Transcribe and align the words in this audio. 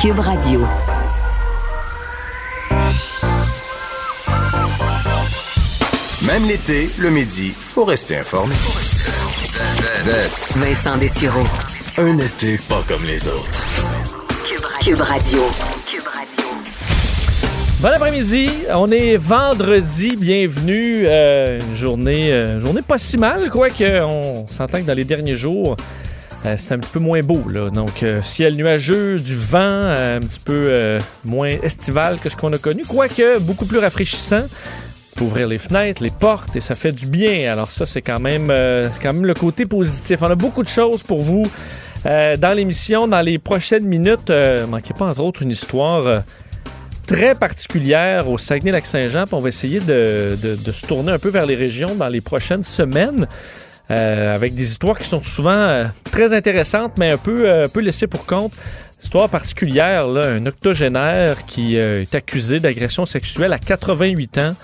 Cube 0.00 0.18
Radio. 0.18 0.60
Même 6.26 6.48
l'été, 6.48 6.88
le 6.98 7.10
midi, 7.10 7.52
faut 7.54 7.84
rester 7.84 8.16
informé. 8.16 8.54
Vincent 10.56 10.96
Dessureau. 10.96 11.44
Un 11.98 12.16
été 12.16 12.56
pas 12.66 12.82
comme 12.88 13.04
les 13.04 13.28
autres. 13.28 13.68
Cube 14.82 15.00
Radio. 15.00 15.42
Bon 17.80 17.88
après-midi, 17.88 18.48
on 18.70 18.90
est 18.90 19.18
vendredi, 19.18 20.16
bienvenue. 20.16 21.04
Euh, 21.06 21.60
une 21.60 21.76
journée, 21.76 22.32
euh, 22.32 22.58
journée 22.58 22.80
pas 22.80 22.96
si 22.96 23.18
mal, 23.18 23.50
quoique 23.50 24.02
on 24.02 24.46
s'entend 24.48 24.80
que 24.80 24.86
dans 24.86 24.96
les 24.96 25.04
derniers 25.04 25.36
jours, 25.36 25.76
euh, 26.46 26.54
c'est 26.58 26.74
un 26.74 26.78
petit 26.78 26.90
peu 26.90 27.00
moins 27.00 27.20
beau. 27.20 27.42
Là. 27.48 27.70
Donc, 27.70 28.02
euh, 28.02 28.22
ciel 28.22 28.54
nuageux, 28.56 29.18
du 29.18 29.36
vent, 29.36 29.58
euh, 29.60 30.16
un 30.16 30.20
petit 30.20 30.40
peu 30.40 30.98
moins 31.24 31.50
estival 31.50 32.18
que 32.18 32.28
ce 32.28 32.36
qu'on 32.36 32.52
a 32.52 32.58
connu, 32.58 32.82
quoique 32.86 33.38
beaucoup 33.38 33.66
plus 33.66 33.78
rafraîchissant. 33.78 34.46
Peut 35.16 35.24
ouvrir 35.24 35.48
les 35.48 35.58
fenêtres, 35.58 36.02
les 36.02 36.10
portes, 36.10 36.56
et 36.56 36.60
ça 36.60 36.74
fait 36.74 36.92
du 36.92 37.06
bien. 37.06 37.52
Alors 37.52 37.70
ça, 37.70 37.84
c'est 37.84 38.02
quand 38.02 38.20
même, 38.20 38.52
quand 39.02 39.12
même 39.12 39.26
le 39.26 39.34
côté 39.34 39.66
positif. 39.66 40.22
On 40.22 40.30
a 40.30 40.34
beaucoup 40.34 40.62
de 40.62 40.68
choses 40.68 41.02
pour 41.02 41.20
vous 41.20 41.42
dans 42.04 42.56
l'émission, 42.56 43.08
dans 43.08 43.20
les 43.20 43.38
prochaines 43.38 43.84
minutes. 43.84 44.32
Manquez 44.68 44.94
pas, 44.94 45.06
entre 45.06 45.20
autres, 45.20 45.42
une 45.42 45.50
histoire... 45.50 46.22
très 47.06 47.34
particulière 47.34 48.28
au 48.28 48.38
Saguenay-Lac-Saint-Jean. 48.38 49.24
On 49.32 49.40
va 49.40 49.48
essayer 49.48 49.80
de 49.80 50.36
se 50.70 50.86
tourner 50.86 51.10
un 51.10 51.18
peu 51.18 51.28
vers 51.28 51.44
les 51.44 51.56
régions 51.56 51.96
dans 51.96 52.08
les 52.08 52.20
prochaines 52.20 52.62
semaines. 52.62 53.26
Euh, 53.90 54.34
avec 54.34 54.54
des 54.54 54.62
histoires 54.62 54.96
qui 54.96 55.08
sont 55.08 55.20
souvent 55.20 55.50
euh, 55.50 55.84
très 56.12 56.32
intéressantes, 56.32 56.92
mais 56.96 57.10
un 57.10 57.16
peu, 57.16 57.50
euh, 57.50 57.64
un 57.64 57.68
peu 57.68 57.80
laissées 57.80 58.06
pour 58.06 58.24
compte. 58.24 58.52
Histoire 59.02 59.28
particulière, 59.28 60.06
là, 60.06 60.28
un 60.28 60.46
octogénaire 60.46 61.44
qui 61.46 61.76
est 61.76 62.14
accusé 62.14 62.60
d'agression 62.60 63.06
sexuelle 63.06 63.54
à 63.54 63.58
88 63.58 64.38
ans. 64.38 64.54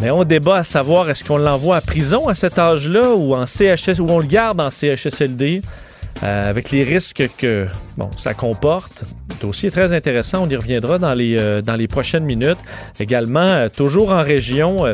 Mais 0.00 0.10
on 0.10 0.24
débat 0.24 0.56
à 0.56 0.64
savoir 0.64 1.08
est-ce 1.10 1.24
qu'on 1.24 1.38
l'envoie 1.38 1.76
à 1.76 1.80
prison 1.80 2.26
à 2.26 2.34
cet 2.34 2.58
âge-là 2.58 3.14
ou 3.14 3.36
en 3.36 3.46
CHS 3.46 4.00
ou 4.00 4.08
on 4.10 4.18
le 4.18 4.26
garde 4.26 4.60
en 4.60 4.68
CHSLD 4.68 5.62
avec 6.22 6.72
les 6.72 6.82
risques 6.82 7.28
que 7.38 7.68
bon 7.96 8.10
ça 8.16 8.34
comporte. 8.34 9.04
Le 9.30 9.46
dossier 9.46 9.68
est 9.68 9.72
très 9.72 9.92
intéressant. 9.92 10.42
On 10.42 10.48
y 10.48 10.56
reviendra 10.56 10.98
dans 10.98 11.14
les 11.14 11.62
dans 11.62 11.76
les 11.76 11.86
prochaines 11.86 12.24
minutes. 12.24 12.58
Également, 12.98 13.68
toujours 13.68 14.10
en 14.10 14.22
région. 14.22 14.86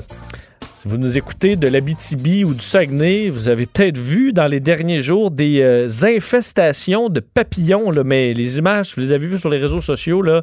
Vous 0.85 0.99
nous 0.99 1.17
écoutez 1.17 1.55
de 1.55 1.69
l'Abitibi 1.69 2.45
ou 2.45 2.55
du 2.55 2.61
Saguenay, 2.61 3.29
vous 3.29 3.49
avez 3.49 3.67
peut-être 3.67 3.99
vu 3.99 4.33
dans 4.33 4.49
les 4.49 4.59
derniers 4.59 5.01
jours 5.01 5.31
des 5.31 5.61
euh, 5.61 5.89
infestations 6.03 7.09
de 7.09 7.21
papillons, 7.21 7.93
mais 8.05 8.35
les 8.35 8.59
images, 8.59 8.95
vous 8.97 9.03
les 9.03 9.13
avez 9.13 9.29
vues 9.29 9.39
sur 9.39 9.49
les 9.49 9.59
réseaux 9.59 9.79
sociaux, 9.79 10.23
là, 10.23 10.43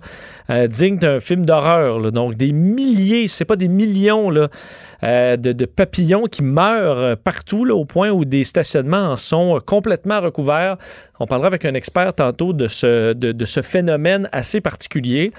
euh, 0.50 0.68
dignes 0.68 0.98
d'un 0.98 1.20
film 1.20 1.46
d'horreur. 1.46 2.12
Donc 2.14 2.38
des 2.38 2.54
milliers, 2.54 3.28
c'est 3.28 3.44
pas 3.44 3.58
des 3.58 3.68
millions 3.68 4.30
là, 4.30 4.48
de, 5.02 5.52
de 5.54 5.66
papillons 5.66 6.26
qui 6.26 6.44
meurent 6.44 7.00
euh, 7.00 7.16
partout, 7.16 7.66
là, 7.66 7.76
au 7.76 7.86
point 7.86 8.10
où 8.10 8.26
des 8.26 8.44
stationnements 8.44 9.12
en 9.12 9.18
sont 9.18 9.58
euh, 9.58 9.60
complètement 9.60 10.20
recouverts. 10.20 10.78
On 11.20 11.28
parlera 11.28 11.48
avec 11.48 11.66
un 11.66 11.74
expert 11.74 12.14
tantôt 12.14 12.54
de 12.54 12.68
ce, 12.68 13.62
phénomène 13.62 14.30
assez 14.32 14.62
particulier. 14.62 15.32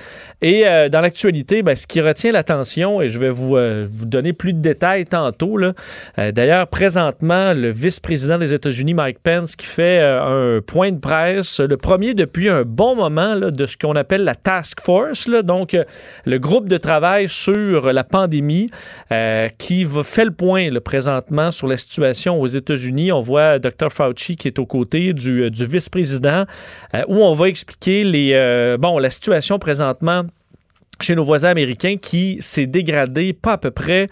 Et 0.42 0.66
euh, 0.66 0.88
dans 0.90 1.00
l'actualité, 1.00 1.62
ben, 1.62 1.74
ce 1.74 1.86
qui 1.86 2.00
retient 2.02 2.32
l'attention, 2.32 3.00
et 3.00 3.08
je 3.08 3.18
vais 3.18 3.30
vous, 3.30 3.56
euh, 3.56 3.86
donner 4.02 4.32
plus 4.32 4.52
de 4.52 4.60
détails 4.60 5.06
tantôt. 5.06 5.58
Euh, 5.58 6.32
d'ailleurs, 6.32 6.66
présentement, 6.66 7.54
le 7.54 7.70
vice-président 7.70 8.38
des 8.38 8.52
États-Unis, 8.52 8.94
Mike 8.94 9.20
Pence, 9.22 9.56
qui 9.56 9.66
fait 9.66 10.00
euh, 10.00 10.58
un 10.58 10.60
point 10.60 10.92
de 10.92 10.98
presse, 10.98 11.60
le 11.60 11.76
premier 11.76 12.12
depuis 12.12 12.48
un 12.50 12.62
bon 12.62 12.94
moment, 12.94 13.36
de 13.36 13.66
ce 13.66 13.76
qu'on 13.76 13.96
appelle 13.96 14.24
la 14.24 14.34
Task 14.34 14.80
Force, 14.80 15.28
donc 15.28 15.74
euh, 15.74 15.84
le 16.26 16.38
groupe 16.38 16.68
de 16.68 16.76
travail 16.76 17.28
sur 17.28 17.92
la 17.92 18.04
pandémie, 18.04 18.68
euh, 19.12 19.48
qui 19.50 19.84
va, 19.84 20.02
fait 20.02 20.24
le 20.24 20.30
point 20.30 20.70
là, 20.70 20.80
présentement 20.80 21.50
sur 21.50 21.66
la 21.66 21.76
situation 21.76 22.40
aux 22.40 22.46
États-Unis. 22.46 23.12
On 23.12 23.20
voit 23.20 23.58
Dr. 23.58 23.90
Fauci 23.90 24.36
qui 24.36 24.48
est 24.48 24.58
aux 24.58 24.66
côtés 24.66 25.12
du, 25.12 25.42
euh, 25.42 25.50
vice-président, 25.52 26.44
euh, 26.94 27.02
où 27.08 27.16
on 27.16 27.32
va 27.32 27.48
expliquer 27.48 28.04
les, 28.04 28.32
euh, 28.34 28.76
bon, 28.78 28.98
la 28.98 29.10
situation 29.10 29.58
présentement 29.58 30.24
chez 31.02 31.14
nos 31.14 31.24
voisins 31.24 31.48
américains 31.48 31.96
qui 32.00 32.38
s'est 32.40 32.66
dégradé 32.66 33.32
pas 33.32 33.52
à 33.52 33.58
peu 33.58 33.70
près, 33.70 34.06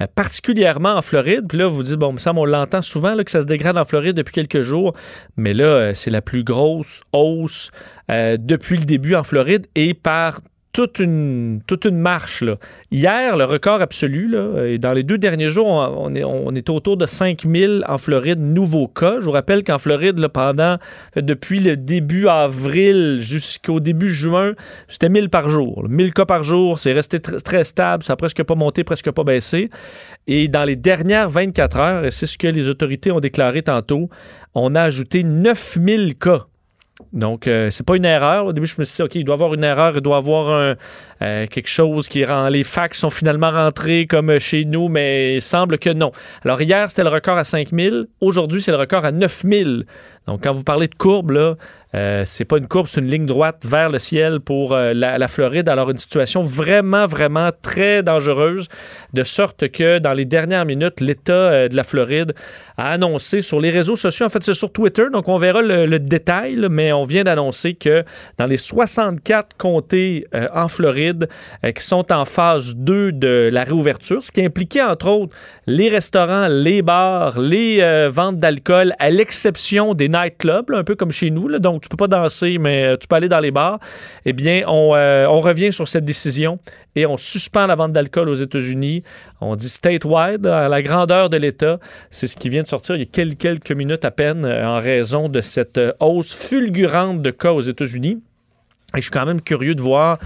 euh, 0.00 0.06
particulièrement 0.14 0.94
en 0.94 1.02
Floride. 1.02 1.46
Puis 1.48 1.58
là, 1.58 1.66
vous 1.66 1.82
dites, 1.82 1.96
bon, 1.96 2.16
ça, 2.16 2.32
on 2.34 2.44
l'entend 2.44 2.82
souvent 2.82 3.14
là, 3.14 3.24
que 3.24 3.30
ça 3.30 3.40
se 3.40 3.46
dégrade 3.46 3.76
en 3.76 3.84
Floride 3.84 4.16
depuis 4.16 4.32
quelques 4.32 4.62
jours, 4.62 4.94
mais 5.36 5.54
là, 5.54 5.64
euh, 5.64 5.94
c'est 5.94 6.10
la 6.10 6.22
plus 6.22 6.44
grosse 6.44 7.02
hausse 7.12 7.70
euh, 8.10 8.36
depuis 8.38 8.78
le 8.78 8.84
début 8.84 9.14
en 9.14 9.24
Floride 9.24 9.66
et 9.74 9.94
par 9.94 10.40
toute 10.78 11.00
une, 11.00 11.60
marche. 11.98 12.44
Hier, 12.92 13.36
le 13.36 13.44
record 13.44 13.80
absolu, 13.80 14.36
et 14.64 14.78
dans 14.78 14.92
les 14.92 15.02
deux 15.02 15.18
derniers 15.18 15.48
jours, 15.48 15.66
on, 15.66 16.12
est, 16.12 16.56
est 16.56 16.70
autour 16.70 16.96
de 16.96 17.04
5000 17.04 17.84
en 17.88 17.98
Floride 17.98 18.38
nouveaux 18.38 18.86
cas. 18.86 19.16
Je 19.18 19.24
vous 19.24 19.32
rappelle 19.32 19.64
qu'en 19.64 19.78
Floride, 19.78 20.24
pendant, 20.28 20.78
depuis 21.16 21.58
le 21.58 21.76
début 21.76 22.28
avril 22.28 23.18
jusqu'au 23.20 23.80
début 23.80 24.12
juin, 24.12 24.52
c'était 24.86 25.08
1000 25.08 25.30
par 25.30 25.48
jour. 25.50 25.82
là. 25.82 25.88
1000 25.88 26.14
cas 26.14 26.26
par 26.26 26.44
jour, 26.44 26.78
c'est 26.78 26.92
resté 26.92 27.18
tr- 27.18 27.42
très 27.42 27.64
stable, 27.64 28.04
ça 28.04 28.12
n'a 28.12 28.16
presque 28.16 28.44
pas 28.44 28.54
monté, 28.54 28.84
presque 28.84 29.10
pas 29.10 29.24
baissé. 29.24 29.70
Et 30.28 30.46
dans 30.46 30.62
les 30.62 30.76
dernières 30.76 31.28
24 31.28 31.76
heures, 31.78 32.04
et 32.04 32.12
c'est 32.12 32.26
ce 32.26 32.38
que 32.38 32.46
les 32.46 32.68
autorités 32.68 33.10
ont 33.10 33.18
déclaré 33.20 33.62
tantôt, 33.62 34.10
on 34.54 34.76
a 34.76 34.82
ajouté 34.82 35.24
9000 35.24 36.16
cas. 36.16 36.46
Donc, 37.12 37.46
euh, 37.46 37.70
c'est 37.70 37.86
pas 37.86 37.96
une 37.96 38.04
erreur. 38.04 38.46
Au 38.46 38.52
début, 38.52 38.66
je 38.66 38.74
me 38.78 38.84
suis 38.84 38.96
dit, 38.96 39.02
OK, 39.02 39.14
il 39.14 39.24
doit 39.24 39.34
y 39.34 39.36
avoir 39.36 39.54
une 39.54 39.64
erreur, 39.64 39.92
il 39.94 40.00
doit 40.00 40.16
y 40.16 40.18
avoir 40.18 40.48
un, 40.48 40.76
euh, 41.22 41.46
quelque 41.46 41.68
chose 41.68 42.08
qui 42.08 42.24
rend. 42.24 42.48
Les 42.48 42.64
fax 42.64 42.98
sont 42.98 43.10
finalement 43.10 43.50
rentrés 43.50 44.06
comme 44.06 44.38
chez 44.38 44.64
nous, 44.64 44.88
mais 44.88 45.36
il 45.36 45.42
semble 45.42 45.78
que 45.78 45.90
non. 45.90 46.10
Alors, 46.44 46.60
hier, 46.60 46.90
c'était 46.90 47.04
le 47.04 47.10
record 47.10 47.38
à 47.38 47.44
5000. 47.44 48.06
Aujourd'hui, 48.20 48.60
c'est 48.60 48.72
le 48.72 48.78
record 48.78 49.04
à 49.04 49.12
9000. 49.12 49.84
Donc, 50.26 50.42
quand 50.42 50.52
vous 50.52 50.64
parlez 50.64 50.88
de 50.88 50.94
courbe, 50.94 51.30
là, 51.30 51.54
euh, 51.94 52.24
c'est 52.26 52.44
pas 52.44 52.58
une 52.58 52.68
courbe, 52.68 52.86
c'est 52.86 53.00
une 53.00 53.08
ligne 53.08 53.24
droite 53.24 53.64
vers 53.64 53.88
le 53.88 53.98
ciel 53.98 54.40
pour 54.40 54.74
euh, 54.74 54.92
la, 54.92 55.28
Floride. 55.28 55.68
Alors, 55.68 55.90
une 55.90 55.96
situation 55.96 56.42
vraiment, 56.42 57.06
vraiment 57.06 57.50
très 57.62 58.02
dangereuse, 58.02 58.68
de 59.14 59.22
sorte 59.22 59.68
que 59.68 59.98
dans 59.98 60.12
les 60.12 60.26
dernières 60.26 60.66
minutes, 60.66 61.00
l'État 61.00 61.32
euh, 61.32 61.68
de 61.68 61.76
la 61.76 61.84
Floride 61.84 62.34
a 62.76 62.90
annoncé 62.90 63.40
sur 63.40 63.58
les 63.58 63.70
réseaux 63.70 63.96
sociaux, 63.96 64.26
en 64.26 64.28
fait, 64.28 64.42
c'est 64.42 64.54
sur 64.54 64.70
Twitter, 64.70 65.04
donc 65.10 65.28
on 65.28 65.38
verra 65.38 65.62
le, 65.62 65.98
détail, 65.98 66.66
mais 66.70 66.92
on 66.92 67.04
vient 67.04 67.24
d'annoncer 67.24 67.74
que 67.74 68.04
dans 68.36 68.46
les 68.46 68.56
64 68.56 69.56
comtés 69.56 70.26
euh, 70.34 70.46
en 70.54 70.68
Floride 70.68 71.28
qui 71.74 71.82
sont 71.82 72.12
en 72.12 72.24
phase 72.24 72.76
2 72.76 73.12
de 73.12 73.50
la 73.52 73.64
réouverture, 73.64 74.22
ce 74.22 74.30
qui 74.30 74.44
impliquait 74.44 74.82
entre 74.82 75.08
autres 75.08 75.36
les 75.66 75.88
restaurants, 75.88 76.46
les 76.48 76.82
bars, 76.82 77.38
les 77.38 78.08
ventes 78.08 78.38
d'alcool, 78.38 78.94
à 78.98 79.10
l'exception 79.10 79.94
des 79.94 80.08
nightclubs, 80.08 80.70
un 80.72 80.84
peu 80.84 80.94
comme 80.94 81.10
chez 81.10 81.30
nous, 81.30 81.58
donc 81.58 81.77
tu 81.78 81.88
peux 81.88 81.96
pas 81.96 82.08
danser, 82.08 82.58
mais 82.58 82.84
euh, 82.84 82.96
tu 82.96 83.06
peux 83.06 83.16
aller 83.16 83.28
dans 83.28 83.40
les 83.40 83.50
bars, 83.50 83.78
eh 84.24 84.32
bien, 84.32 84.62
on, 84.66 84.94
euh, 84.94 85.26
on 85.26 85.40
revient 85.40 85.72
sur 85.72 85.86
cette 85.88 86.04
décision 86.04 86.58
et 86.96 87.06
on 87.06 87.16
suspend 87.16 87.66
la 87.66 87.74
vente 87.74 87.92
d'alcool 87.92 88.28
aux 88.28 88.34
États-Unis. 88.34 89.02
On 89.40 89.56
dit 89.56 89.68
statewide, 89.68 90.46
à 90.46 90.68
la 90.68 90.82
grandeur 90.82 91.28
de 91.30 91.36
l'État. 91.36 91.78
C'est 92.10 92.26
ce 92.26 92.36
qui 92.36 92.48
vient 92.48 92.62
de 92.62 92.66
sortir 92.66 92.96
il 92.96 93.00
y 93.00 93.02
a 93.02 93.08
quel- 93.10 93.36
quelques 93.36 93.72
minutes 93.72 94.04
à 94.04 94.10
peine 94.10 94.44
euh, 94.44 94.66
en 94.66 94.80
raison 94.80 95.28
de 95.28 95.40
cette 95.40 95.80
hausse 96.00 96.34
fulgurante 96.34 97.22
de 97.22 97.30
cas 97.30 97.52
aux 97.52 97.60
États-Unis. 97.60 98.20
Et 98.94 99.00
je 99.00 99.02
suis 99.02 99.10
quand 99.10 99.26
même 99.26 99.42
curieux 99.42 99.74
de 99.74 99.82
voir, 99.82 100.16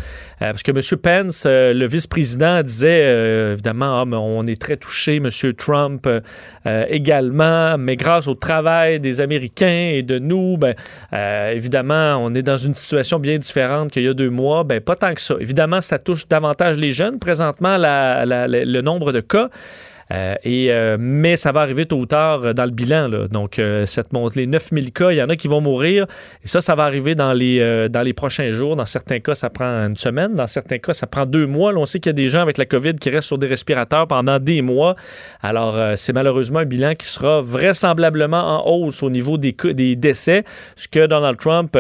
euh, 0.40 0.52
parce 0.52 0.62
que 0.62 0.70
M. 0.70 0.98
Pence, 1.00 1.42
euh, 1.46 1.74
le 1.74 1.84
vice-président, 1.84 2.62
disait 2.62 3.00
euh, 3.02 3.52
évidemment, 3.54 4.00
ah, 4.00 4.04
on 4.16 4.46
est 4.46 4.60
très 4.60 4.76
touché, 4.76 5.16
M. 5.16 5.28
Trump 5.58 6.06
euh, 6.06 6.20
euh, 6.66 6.84
également, 6.88 7.76
mais 7.76 7.96
grâce 7.96 8.28
au 8.28 8.36
travail 8.36 9.00
des 9.00 9.20
Américains 9.20 9.90
et 9.94 10.04
de 10.04 10.20
nous, 10.20 10.58
ben, 10.58 10.74
euh, 11.12 11.50
évidemment, 11.50 12.18
on 12.22 12.32
est 12.36 12.42
dans 12.42 12.56
une 12.56 12.74
situation 12.74 13.18
bien 13.18 13.36
différente 13.36 13.91
qu'il 13.91 14.04
y 14.04 14.09
a 14.09 14.14
deux 14.14 14.30
mois. 14.30 14.62
Ben, 14.62 14.80
pas 14.80 14.94
tant 14.94 15.12
que 15.12 15.20
ça. 15.20 15.34
Évidemment, 15.41 15.80
ça 15.80 15.98
touche 15.98 16.28
davantage 16.28 16.76
les 16.78 16.92
jeunes 16.92 17.18
présentement, 17.18 17.76
la- 17.76 18.24
la- 18.24 18.47
le 18.47 18.80
nombre 18.80 19.10
de 19.10 19.18
cas. 19.20 19.48
Euh, 20.10 20.34
et, 20.45 20.72
euh, 20.72 20.97
mais 20.99 21.37
ça 21.37 21.53
va 21.53 21.60
arriver 21.60 21.87
tôt 21.87 21.99
ou 21.99 22.07
tard 22.07 22.45
euh, 22.45 22.53
dans 22.53 22.65
le 22.65 22.71
bilan. 22.71 23.09
Donc, 23.31 23.60
cette 23.87 24.13
monte, 24.13 24.37
les 24.37 24.47
9000 24.47 24.93
cas, 24.93 25.10
il 25.10 25.16
y 25.16 25.22
en 25.22 25.28
a 25.28 25.37
qui 25.37 25.49
vont 25.49 25.60
mourir. 25.60 26.07
Et 26.45 26.49
ça, 26.49 26.60
ça 26.60 26.75
va 26.75 26.84
arriver 26.84 27.15
dans 27.15 27.33
les, 27.33 27.89
dans 27.89 28.03
les 28.03 28.13
prochains 28.13 28.53
jours. 28.53 28.77
Dans 28.77 28.87
certains 28.87 29.21
cas, 29.21 29.34
ça 29.34 29.51
prend 29.51 29.65
une 29.65 29.97
semaine. 29.97 30.34
Dans 30.34 30.47
certains 30.47 30.78
cas, 30.78 30.93
ça 30.93 31.07
prend 31.07 31.27
deux 31.27 31.47
mois. 31.47 31.72
On 31.75 31.87
sait 31.87 31.99
qu'il 31.99 32.10
y 32.10 32.15
a 32.15 32.15
des 32.15 32.28
gens 32.28 32.41
avec 32.41 32.59
la 32.59 32.66
COVID 32.66 32.95
qui 32.97 33.10
restent 33.10 33.28
sur 33.28 33.39
des 33.39 33.47
respirateurs 33.47 34.07
pendant 34.07 34.39
des 34.39 34.63
mois. 34.63 34.97
Alors, 35.43 35.78
c'est 35.97 36.13
malheureusement 36.13 36.60
un 36.60 36.65
bilan 36.65 36.95
qui 36.95 37.07
sera 37.07 37.41
vraisemblablement 37.41 38.66
en 38.66 38.71
hausse 38.71 39.03
au 39.03 39.10
niveau 39.10 39.39
des, 39.39 39.54
des 39.72 39.97
décès, 39.97 40.45
ce 40.77 40.89
que 40.89 41.07
Donald 41.07 41.39
Trump 41.39 41.77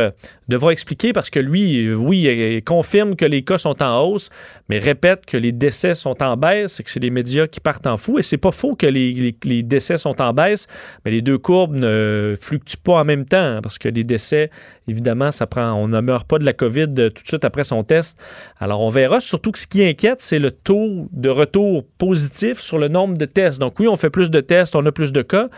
devra 0.48 0.72
expliquer 0.72 1.12
parce 1.12 1.30
que 1.30 1.40
lui, 1.40 1.92
oui, 1.94 2.22
il 2.22 2.64
confirme 2.64 3.16
que 3.16 3.24
les 3.24 3.42
cas 3.42 3.58
sont 3.58 3.82
en 3.82 4.00
hausse, 4.02 4.30
mais 4.68 4.78
répète 4.78 5.24
que 5.26 5.36
les 5.36 5.52
décès 5.52 5.94
sont 5.94 6.22
en 6.22 6.36
baisse 6.36 6.80
et 6.80 6.82
que 6.82 6.90
c'est 6.90 7.00
les 7.00 7.10
médias 7.10 7.46
qui 7.46 7.60
partent 7.60 7.86
en 7.86 7.96
fou. 7.96 8.18
Et 8.22 8.24
c'est 8.24 8.36
pas 8.36 8.52
faux 8.52 8.76
que 8.76 8.86
les, 8.86 9.34
les, 9.42 9.62
décès 9.64 9.98
sont 9.98 10.22
en 10.22 10.32
baisse, 10.32 10.68
mais 11.04 11.10
les 11.10 11.22
deux 11.22 11.38
courbes 11.38 11.74
ne 11.74 12.34
fluctuent 12.40 12.76
pas 12.76 13.00
en 13.00 13.04
même 13.04 13.24
temps 13.24 13.56
hein, 13.56 13.60
parce 13.60 13.78
que 13.78 13.88
les 13.88 14.04
décès, 14.04 14.48
évidemment, 14.86 15.32
ça 15.32 15.48
prend, 15.48 15.72
on 15.72 15.88
ne 15.88 16.00
meurt 16.00 16.28
pas 16.28 16.38
de 16.38 16.44
la 16.44 16.52
COVID 16.52 16.86
euh, 16.98 17.10
tout 17.10 17.24
de 17.24 17.28
suite 17.28 17.44
après 17.44 17.64
son 17.64 17.82
test. 17.82 18.16
Alors, 18.60 18.80
on 18.80 18.90
verra. 18.90 19.18
Surtout 19.18 19.50
que 19.50 19.58
ce 19.58 19.66
qui 19.66 19.84
inquiète, 19.84 20.22
c'est 20.22 20.38
le 20.38 20.52
taux 20.52 21.08
de 21.10 21.28
retour 21.28 21.84
positif 21.98 22.60
sur 22.60 22.78
le 22.78 22.86
nombre 22.86 23.18
de 23.18 23.24
tests. 23.24 23.58
Donc, 23.58 23.80
oui, 23.80 23.88
on 23.88 23.96
fait 23.96 24.10
plus 24.10 24.30
de 24.30 24.40
tests, 24.40 24.76
on 24.76 24.86
a 24.86 24.92
plus 24.92 25.10
de 25.10 25.22
cas, 25.22 25.48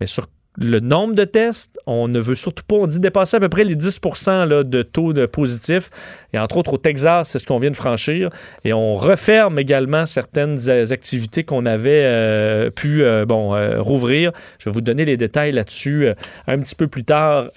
mais 0.00 0.06
sur 0.06 0.26
le 0.56 0.78
nombre 0.78 1.14
de 1.14 1.24
tests, 1.24 1.80
on 1.86 2.06
ne 2.06 2.20
veut 2.20 2.36
surtout 2.36 2.62
pas, 2.62 2.76
on 2.76 2.86
dit 2.86 3.00
dépasser 3.00 3.36
à 3.36 3.40
peu 3.40 3.48
près 3.48 3.64
les 3.64 3.74
10 3.74 4.00
là, 4.26 4.62
de 4.62 4.82
taux 4.82 5.12
de 5.12 5.26
positifs. 5.26 5.90
Et 6.32 6.38
entre 6.38 6.58
autres, 6.58 6.74
au 6.74 6.78
Texas, 6.78 7.30
c'est 7.30 7.38
ce 7.40 7.46
qu'on 7.46 7.58
vient 7.58 7.70
de 7.70 7.76
franchir. 7.76 8.30
Et 8.64 8.72
on 8.72 8.94
referme 8.94 9.58
également 9.58 10.06
certaines 10.06 10.70
activités 10.92 11.42
qu'on 11.42 11.66
avait 11.66 12.04
euh, 12.04 12.70
pu 12.70 13.02
euh, 13.02 13.24
bon, 13.24 13.54
euh, 13.54 13.80
rouvrir. 13.80 14.30
Je 14.58 14.68
vais 14.68 14.72
vous 14.72 14.80
donner 14.80 15.04
les 15.04 15.16
détails 15.16 15.52
là-dessus 15.52 16.08
un 16.46 16.58
petit 16.58 16.76
peu 16.76 16.86
plus 16.86 17.04
tard 17.04 17.50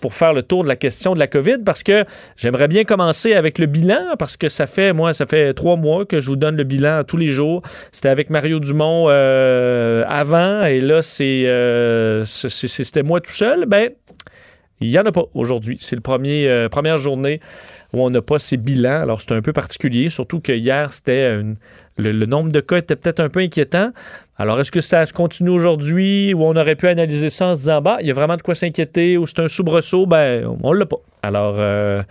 pour 0.00 0.14
faire 0.14 0.32
le 0.32 0.42
tour 0.42 0.62
de 0.62 0.68
la 0.68 0.76
question 0.76 1.14
de 1.14 1.18
la 1.18 1.26
COVID 1.26 1.58
parce 1.64 1.82
que 1.82 2.04
j'aimerais 2.36 2.68
bien 2.68 2.84
commencer 2.84 3.34
avec 3.34 3.58
le 3.58 3.66
bilan 3.66 4.16
parce 4.18 4.36
que 4.36 4.48
ça 4.48 4.66
fait, 4.66 4.92
moi, 4.92 5.14
ça 5.14 5.26
fait 5.26 5.54
trois 5.54 5.76
mois 5.76 6.04
que 6.04 6.20
je 6.20 6.28
vous 6.28 6.36
donne 6.36 6.56
le 6.56 6.64
bilan 6.64 7.02
tous 7.04 7.16
les 7.16 7.28
jours. 7.28 7.62
C'était 7.92 8.08
avec 8.08 8.30
Mario 8.30 8.60
Dumont 8.60 9.08
avant 9.08 10.64
et 10.64 10.80
là, 10.80 11.02
c'est 11.02 11.46
c'était 12.48 13.02
moi 13.02 13.20
tout 13.20 13.32
seul, 13.32 13.66
ben, 13.66 13.90
il 14.80 14.90
n'y 14.90 14.98
en 14.98 15.06
a 15.06 15.12
pas 15.12 15.24
aujourd'hui. 15.34 15.76
C'est 15.80 15.96
la 15.96 16.02
euh, 16.12 16.68
première 16.68 16.98
journée 16.98 17.40
où 17.92 18.02
on 18.02 18.10
n'a 18.10 18.22
pas 18.22 18.38
ces 18.38 18.56
bilans. 18.56 19.02
Alors, 19.02 19.20
c'est 19.20 19.32
un 19.32 19.42
peu 19.42 19.52
particulier, 19.52 20.08
surtout 20.08 20.40
que 20.40 20.52
hier, 20.52 20.92
c'était 20.92 21.40
le, 21.96 22.26
nombre 22.26 22.50
de 22.50 22.60
cas 22.60 22.78
était 22.78 22.96
peut-être 22.96 23.20
un 23.20 23.28
peu 23.28 23.40
inquiétant. 23.40 23.92
Alors, 24.36 24.58
est-ce 24.60 24.72
que 24.72 24.80
ça 24.80 25.06
se 25.06 25.12
continue 25.12 25.50
aujourd'hui 25.50 26.34
où 26.34 26.42
on 26.42 26.56
aurait 26.56 26.74
pu 26.74 26.88
analyser 26.88 27.30
ça 27.30 27.48
en 27.48 27.54
se 27.54 27.60
disant, 27.60 27.80
bah, 27.80 27.98
il 28.00 28.08
y 28.08 28.10
a 28.10 28.14
vraiment 28.14 28.36
de 28.36 28.42
quoi 28.42 28.54
s'inquiéter 28.54 29.16
ou 29.18 29.26
c'est 29.26 29.40
un 29.40 29.48
soubresaut? 29.48 30.06
Ben, 30.06 30.46
on 30.62 30.72
ne 30.72 30.78
l'a 30.78 30.86
pas. 30.86 31.00
Alors, 31.22 31.56
euh, 31.58 32.02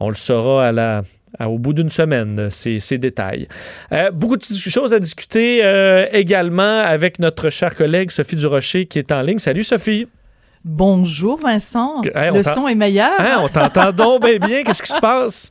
on 0.00 0.08
le 0.08 0.14
saura 0.14 0.68
à 0.68 0.72
la, 0.72 1.02
au 1.40 1.58
bout 1.58 1.72
d'une 1.72 1.90
semaine, 1.90 2.48
ces, 2.50 2.80
ces 2.80 2.98
détails. 2.98 3.48
Euh, 3.92 4.10
beaucoup 4.10 4.36
de 4.36 4.42
choses 4.42 4.94
à 4.94 4.98
discuter 4.98 5.64
euh, 5.64 6.06
également 6.12 6.80
avec 6.80 7.18
notre 7.18 7.50
chère 7.50 7.76
collègue 7.76 8.10
Sophie 8.10 8.36
Durocher 8.36 8.86
qui 8.86 8.98
est 8.98 9.12
en 9.12 9.22
ligne. 9.22 9.38
Salut 9.38 9.64
Sophie. 9.64 10.06
Bonjour 10.64 11.38
Vincent. 11.38 12.02
le 12.02 12.42
son 12.42 12.66
est 12.66 12.74
meilleur. 12.74 13.20
Hein, 13.20 13.38
on 13.40 13.48
t'entend 13.48 13.92
donc 13.92 14.24
bien 14.24 14.38
bien. 14.38 14.64
Qu'est-ce 14.64 14.82
qui 14.82 14.92
se 14.92 14.98
passe? 14.98 15.50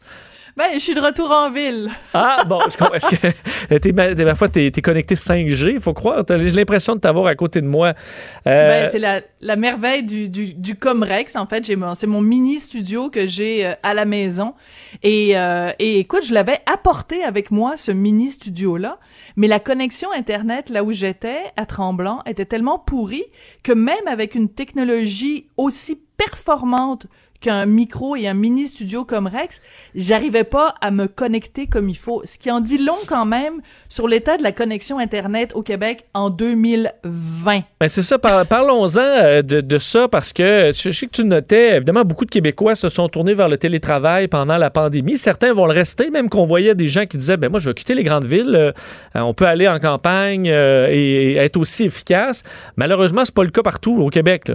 Ben, 0.57 0.69
je 0.75 0.80
suis 0.80 0.94
de 0.94 1.02
retour 1.02 1.31
en 1.31 1.52
ville. 1.52 1.90
Ah, 2.13 2.46
bon, 2.48 2.62
est-ce 2.62 2.78
que 2.78 3.78
t'es, 3.78 3.92
ma 3.92 4.36
foi, 4.36 4.48
t'es, 4.48 4.72
connecté 4.72 5.16
5G, 5.16 5.74
il 5.74 5.80
faut 5.81 5.94
croire? 5.94 6.24
J'ai 6.30 6.52
l'impression 6.52 6.96
de 6.96 7.02
t'avoir 7.02 7.25
à 7.25 7.36
côté 7.36 7.60
de 7.60 7.68
moi. 7.68 7.94
Euh, 8.48 8.69
ben, 8.69 8.90
c'est 8.90 9.00
la, 9.00 9.19
la 9.42 9.57
merveille 9.57 10.04
du, 10.04 10.30
du, 10.30 10.54
du 10.54 10.78
Comrex, 10.78 11.36
en 11.36 11.46
fait. 11.46 11.66
J'ai 11.66 11.78
c'est 11.96 12.07
mon 12.07 12.22
mini 12.22 12.57
studio 12.60 13.10
que 13.10 13.28
j'ai 13.28 13.66
euh, 13.66 13.74
à 13.84 13.94
la 13.94 14.06
maison. 14.06 14.54
Et, 15.04 15.38
euh, 15.38 15.74
et 15.80 16.00
écoute, 16.00 16.24
je 16.25 16.34
l'avais 16.34 16.60
apporté 16.72 17.22
avec 17.22 17.52
moi, 17.52 17.75
ce 17.75 17.92
mini 17.92 18.30
studio-là. 18.30 18.98
Mais 19.36 19.48
la 19.48 19.60
connexion 19.60 20.10
Internet, 20.13 20.69
là 20.69 20.86
où 20.86 20.94
j'étais, 20.94 21.52
à 21.57 21.66
Tremblant, 21.66 22.22
était 22.25 22.46
tellement 22.46 22.80
pourrie 22.80 23.25
que 23.62 23.74
même 23.74 24.07
avec 24.07 24.36
une 24.36 24.48
technologie 24.48 25.50
aussi 25.57 26.00
performante 26.16 27.07
qu'un 27.45 27.68
micro 27.68 28.15
et 28.15 28.27
un 28.27 28.33
mini 28.33 28.65
studio 28.65 29.06
comme 29.06 29.27
Rex, 29.27 29.62
j'arrivais 29.94 30.44
pas 30.44 30.74
à 30.81 30.89
me 30.89 31.06
connecter 31.06 31.68
comme 31.68 31.89
il 31.89 31.97
faut. 31.97 32.24
Ce 32.25 32.39
qui 32.39 32.50
en 32.50 32.59
dit 32.59 32.80
long 32.80 32.95
quand 33.07 33.27
même 33.27 33.62
sur 33.88 34.07
l'état 34.07 34.38
de 34.38 34.42
la 34.42 34.51
connexion 34.51 34.97
Internet 34.97 35.51
au 35.53 35.62
Québec 35.62 36.06
en 36.15 36.31
2020. 36.31 37.62
Ben 37.80 37.88
c'est 37.88 38.01
ça, 38.01 38.18
parlons-en 38.18 38.97
euh, 38.97 39.44
de, 39.44 39.77
ça 39.77 40.07
parce 40.07 40.33
que 40.33 40.71
je 40.74 40.89
sais 40.89 41.06
que 41.06 41.12
tu 41.12 41.24
notais, 41.24 41.75
évidemment, 41.75 42.03
beaucoup 42.03 42.25
de 42.25 42.31
Québécois 42.31 42.74
se 42.74 42.89
sont 42.89 43.09
tournés 43.09 43.36
vers 43.36 43.47
le 43.47 43.59
télétravail 43.59 44.27
pendant 44.27 44.57
la 44.57 44.71
pandémie. 44.71 45.15
Certains 45.15 45.53
vont 45.53 45.68
le 45.68 45.74
rester, 45.74 46.09
même 46.09 46.30
qu'on 46.30 46.47
voyait 46.47 46.74
des 46.74 46.88
gens 46.88 47.06
qui 47.06 47.18
disaient, 47.18 47.38
ben 47.38 47.51
moi, 47.51 47.59
je 47.59 47.69
vais 47.69 47.75
quitter 47.75 47.94
les 47.94 48.03
grandes 48.03 48.25
villes, 48.25 48.56
euh, 48.56 48.71
on 49.13 49.36
peut 49.36 49.45
aller 49.45 49.68
en 49.68 49.77
campagne 49.77 50.50
euh, 50.50 50.88
et, 50.89 51.36
être 51.36 51.57
aussi 51.57 51.83
efficace. 51.83 52.42
Malheureusement, 52.75 53.24
c'est 53.24 53.36
pas 53.36 53.44
le 53.44 53.51
cas 53.51 53.62
partout 53.62 53.97
au 54.01 54.09
Québec. 54.09 54.50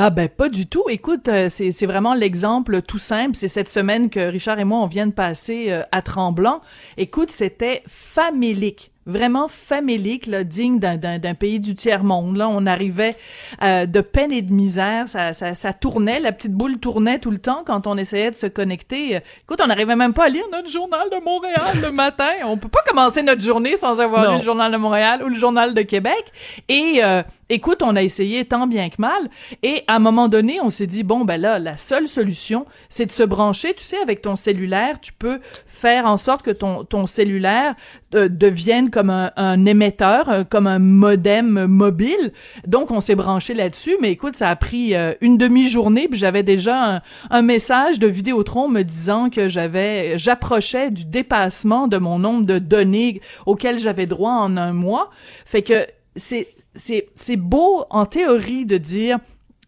Ah 0.00 0.10
ben 0.10 0.28
pas 0.28 0.48
du 0.48 0.68
tout. 0.68 0.84
Écoute, 0.88 1.26
euh, 1.26 1.48
c'est, 1.50 1.84
vraiment 1.86 2.14
l'exemple 2.14 2.82
tout 2.82 2.98
simple. 2.98 3.34
C'est 3.34 3.48
cette 3.48 3.68
semaine 3.68 4.10
que 4.10 4.20
Richard 4.20 4.60
et 4.60 4.64
moi 4.64 4.78
on 4.78 4.86
vient 4.86 5.08
de 5.08 5.12
passer 5.12 5.72
euh, 5.72 5.82
à 5.90 6.02
Tremblant. 6.02 6.60
Écoute, 6.96 7.32
c'était 7.32 7.82
famélique 7.88 8.92
vraiment 9.08 9.48
famélique, 9.48 10.26
là, 10.26 10.44
digne 10.44 10.78
d'un 10.78 11.34
pays 11.34 11.58
du 11.58 11.74
tiers-monde. 11.74 12.36
Là, 12.36 12.48
on 12.48 12.66
arrivait 12.66 13.14
euh, 13.62 13.86
de 13.86 14.00
peine 14.00 14.32
et 14.32 14.42
de 14.42 14.52
misère, 14.52 15.08
ça, 15.08 15.32
ça, 15.32 15.54
ça, 15.54 15.72
tournait, 15.72 16.20
la 16.20 16.30
petite 16.32 16.52
boule 16.52 16.78
tournait 16.78 17.18
tout 17.18 17.30
le 17.30 17.38
temps 17.38 17.62
quand 17.66 17.86
on 17.86 17.96
essayait 17.96 18.30
de 18.30 18.36
se 18.36 18.46
connecter. 18.46 19.20
Écoute, 19.42 19.60
on 19.62 19.66
n'arrivait 19.66 19.96
même 19.96 20.12
pas 20.12 20.26
à 20.26 20.28
lire 20.28 20.44
notre 20.52 20.70
journal 20.70 21.08
de 21.10 21.24
Montréal 21.24 21.60
le 21.82 21.90
matin. 21.92 22.30
On 22.44 22.58
peut 22.58 22.68
pas 22.68 22.82
commencer 22.86 23.22
notre 23.22 23.40
journée 23.40 23.76
sans 23.76 23.98
avoir 23.98 24.30
lu 24.32 24.38
le 24.38 24.44
journal 24.44 24.70
de 24.70 24.76
Montréal 24.76 25.22
ou 25.24 25.28
le 25.28 25.34
journal 25.34 25.74
de 25.74 25.82
Québec. 25.82 26.24
Et 26.68 27.00
euh, 27.02 27.22
écoute, 27.48 27.82
on 27.82 27.96
a 27.96 28.02
essayé 28.02 28.44
tant 28.44 28.66
bien 28.66 28.90
que 28.90 28.96
mal. 28.98 29.30
Et 29.62 29.82
à 29.86 29.96
un 29.96 29.98
moment 29.98 30.28
donné, 30.28 30.60
on 30.60 30.70
s'est 30.70 30.86
dit 30.86 31.02
bon 31.02 31.24
ben 31.24 31.40
là, 31.40 31.58
la 31.58 31.76
seule 31.76 32.08
solution, 32.08 32.66
c'est 32.88 33.06
de 33.06 33.12
se 33.12 33.22
brancher. 33.22 33.74
Tu 33.74 33.82
sais, 33.82 33.98
avec 33.98 34.22
ton 34.22 34.36
cellulaire, 34.36 35.00
tu 35.00 35.12
peux 35.12 35.40
faire 35.66 36.06
en 36.06 36.18
sorte 36.18 36.42
que 36.42 36.50
ton 36.50 36.84
ton 36.84 37.06
cellulaire 37.06 37.74
euh, 38.14 38.28
devienne 38.28 38.90
comme 38.98 39.10
un, 39.10 39.64
émetteur, 39.64 40.28
euh, 40.28 40.42
comme 40.42 40.66
un 40.66 40.80
modem 40.80 41.66
mobile. 41.66 42.32
Donc, 42.66 42.90
on 42.90 43.00
s'est 43.00 43.14
branché 43.14 43.54
là-dessus. 43.54 43.96
Mais 44.00 44.10
écoute, 44.10 44.34
ça 44.34 44.50
a 44.50 44.56
pris 44.56 44.96
euh, 44.96 45.14
une 45.20 45.38
demi-journée, 45.38 46.08
puis 46.08 46.18
j'avais 46.18 46.42
déjà 46.42 47.00
un, 47.30 47.42
message 47.42 48.00
de 48.00 48.08
Vidéotron 48.08 48.66
me 48.66 48.82
disant 48.82 49.30
que 49.30 49.48
j'avais, 49.48 50.18
j'approchais 50.18 50.90
du 50.90 51.04
dépassement 51.04 51.86
de 51.86 51.96
mon 51.96 52.18
nombre 52.18 52.44
de 52.44 52.58
données 52.58 53.20
auxquelles 53.46 53.78
j'avais 53.78 54.06
droit 54.06 54.32
en 54.32 54.56
un 54.56 54.72
mois. 54.72 55.10
Fait 55.44 55.62
que 55.62 55.86
c'est, 56.16 56.48
c'est, 56.74 57.06
c'est 57.14 57.36
beau 57.36 57.84
en 57.90 58.04
théorie 58.04 58.66
de 58.66 58.78
dire 58.78 59.18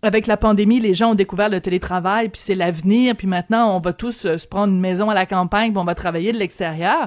avec 0.02 0.26
la 0.26 0.36
pandémie, 0.36 0.80
les 0.80 0.94
gens 0.94 1.12
ont 1.12 1.14
découvert 1.14 1.50
le 1.50 1.60
télétravail, 1.60 2.30
puis 2.30 2.40
c'est 2.40 2.56
l'avenir, 2.56 3.14
puis 3.14 3.28
maintenant 3.28 3.76
on 3.76 3.80
va 3.80 3.92
tous 3.92 4.36
se 4.36 4.46
prendre 4.48 4.72
une 4.72 4.80
maison 4.80 5.08
à 5.08 5.14
la 5.14 5.26
campagne, 5.26 5.70
puis 5.70 5.78
on 5.78 5.84
va 5.84 5.94
travailler 5.94 6.32
de 6.32 6.38
l'extérieur 6.38 7.06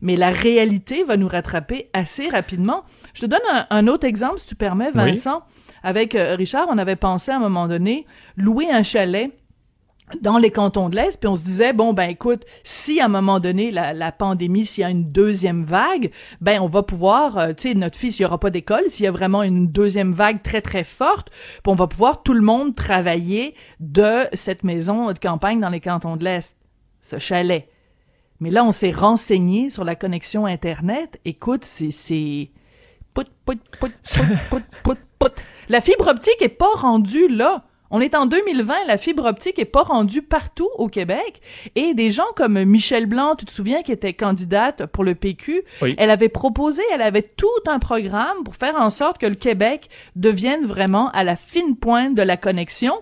mais 0.00 0.16
la 0.16 0.30
réalité 0.30 1.02
va 1.04 1.16
nous 1.16 1.28
rattraper 1.28 1.90
assez 1.92 2.28
rapidement. 2.28 2.84
Je 3.14 3.22
te 3.22 3.26
donne 3.26 3.40
un, 3.70 3.86
autre 3.88 4.06
exemple, 4.06 4.38
si 4.38 4.48
tu 4.48 4.54
permets, 4.54 4.90
Vincent. 4.90 5.42
Avec 5.82 6.14
euh, 6.14 6.34
Richard, 6.34 6.66
on 6.70 6.78
avait 6.78 6.96
pensé 6.96 7.30
à 7.30 7.36
un 7.36 7.40
moment 7.40 7.68
donné 7.68 8.06
louer 8.36 8.70
un 8.70 8.82
chalet 8.82 9.32
dans 10.20 10.38
les 10.38 10.50
cantons 10.50 10.88
de 10.88 10.96
l'Est, 10.96 11.18
puis 11.18 11.28
on 11.28 11.36
se 11.36 11.42
disait, 11.42 11.72
bon, 11.72 11.92
ben 11.92 12.08
écoute, 12.08 12.44
si 12.62 13.00
à 13.00 13.06
un 13.06 13.08
moment 13.08 13.40
donné, 13.40 13.70
la, 13.70 14.12
pandémie, 14.12 14.64
s'il 14.64 14.82
y 14.82 14.84
a 14.84 14.90
une 14.90 15.10
deuxième 15.10 15.64
vague, 15.64 16.12
ben 16.40 16.60
on 16.60 16.68
va 16.68 16.82
pouvoir, 16.82 17.38
euh, 17.38 17.52
tu 17.52 17.68
sais, 17.68 17.74
notre 17.74 17.98
fils, 17.98 18.18
il 18.18 18.22
n'y 18.22 18.26
aura 18.26 18.38
pas 18.38 18.50
d'école, 18.50 18.84
s'il 18.88 19.04
y 19.04 19.08
a 19.08 19.12
vraiment 19.12 19.42
une 19.42 19.66
deuxième 19.66 20.12
vague 20.12 20.42
très, 20.42 20.60
très 20.60 20.84
forte, 20.84 21.30
puis 21.30 21.60
on 21.66 21.74
va 21.74 21.88
pouvoir 21.88 22.22
tout 22.22 22.34
le 22.34 22.40
monde 22.40 22.76
travailler 22.76 23.54
de 23.80 24.26
cette 24.32 24.62
maison 24.62 25.12
de 25.12 25.18
campagne 25.18 25.60
dans 25.60 25.70
les 25.70 25.80
cantons 25.80 26.16
de 26.16 26.24
l'Est, 26.24 26.56
ce 27.00 27.18
chalet. 27.18 27.68
Mais 28.40 28.50
là, 28.50 28.64
on 28.64 28.72
s'est 28.72 28.90
renseigné 28.90 29.70
sur 29.70 29.84
la 29.84 29.94
connexion 29.94 30.46
Internet. 30.46 31.20
Écoute, 31.24 31.64
c'est... 31.64 32.50
Put, 33.14 33.24
put, 33.46 33.58
put, 33.80 33.94
put, 34.50 34.62
put, 34.84 34.98
put, 35.18 35.32
La 35.70 35.80
fibre 35.80 36.08
optique 36.08 36.42
est 36.42 36.50
pas 36.50 36.74
rendue 36.76 37.28
là. 37.28 37.64
On 37.90 38.00
est 38.00 38.14
en 38.14 38.26
2020, 38.26 38.74
la 38.86 38.98
fibre 38.98 39.24
optique 39.24 39.58
est 39.58 39.64
pas 39.64 39.82
rendue 39.82 40.22
partout 40.22 40.68
au 40.76 40.88
Québec 40.88 41.40
et 41.74 41.94
des 41.94 42.10
gens 42.10 42.26
comme 42.34 42.62
Michel 42.64 43.06
Blanc, 43.06 43.34
tu 43.36 43.44
te 43.44 43.52
souviens, 43.52 43.82
qui 43.82 43.92
était 43.92 44.12
candidate 44.12 44.86
pour 44.86 45.04
le 45.04 45.14
PQ, 45.14 45.62
elle 45.96 46.10
avait 46.10 46.28
proposé, 46.28 46.82
elle 46.92 47.02
avait 47.02 47.22
tout 47.22 47.46
un 47.66 47.78
programme 47.78 48.44
pour 48.44 48.56
faire 48.56 48.76
en 48.76 48.90
sorte 48.90 49.18
que 49.18 49.26
le 49.26 49.34
Québec 49.34 49.88
devienne 50.16 50.64
vraiment 50.64 51.10
à 51.10 51.24
la 51.24 51.36
fine 51.36 51.76
pointe 51.76 52.14
de 52.14 52.22
la 52.22 52.36
connexion. 52.36 52.94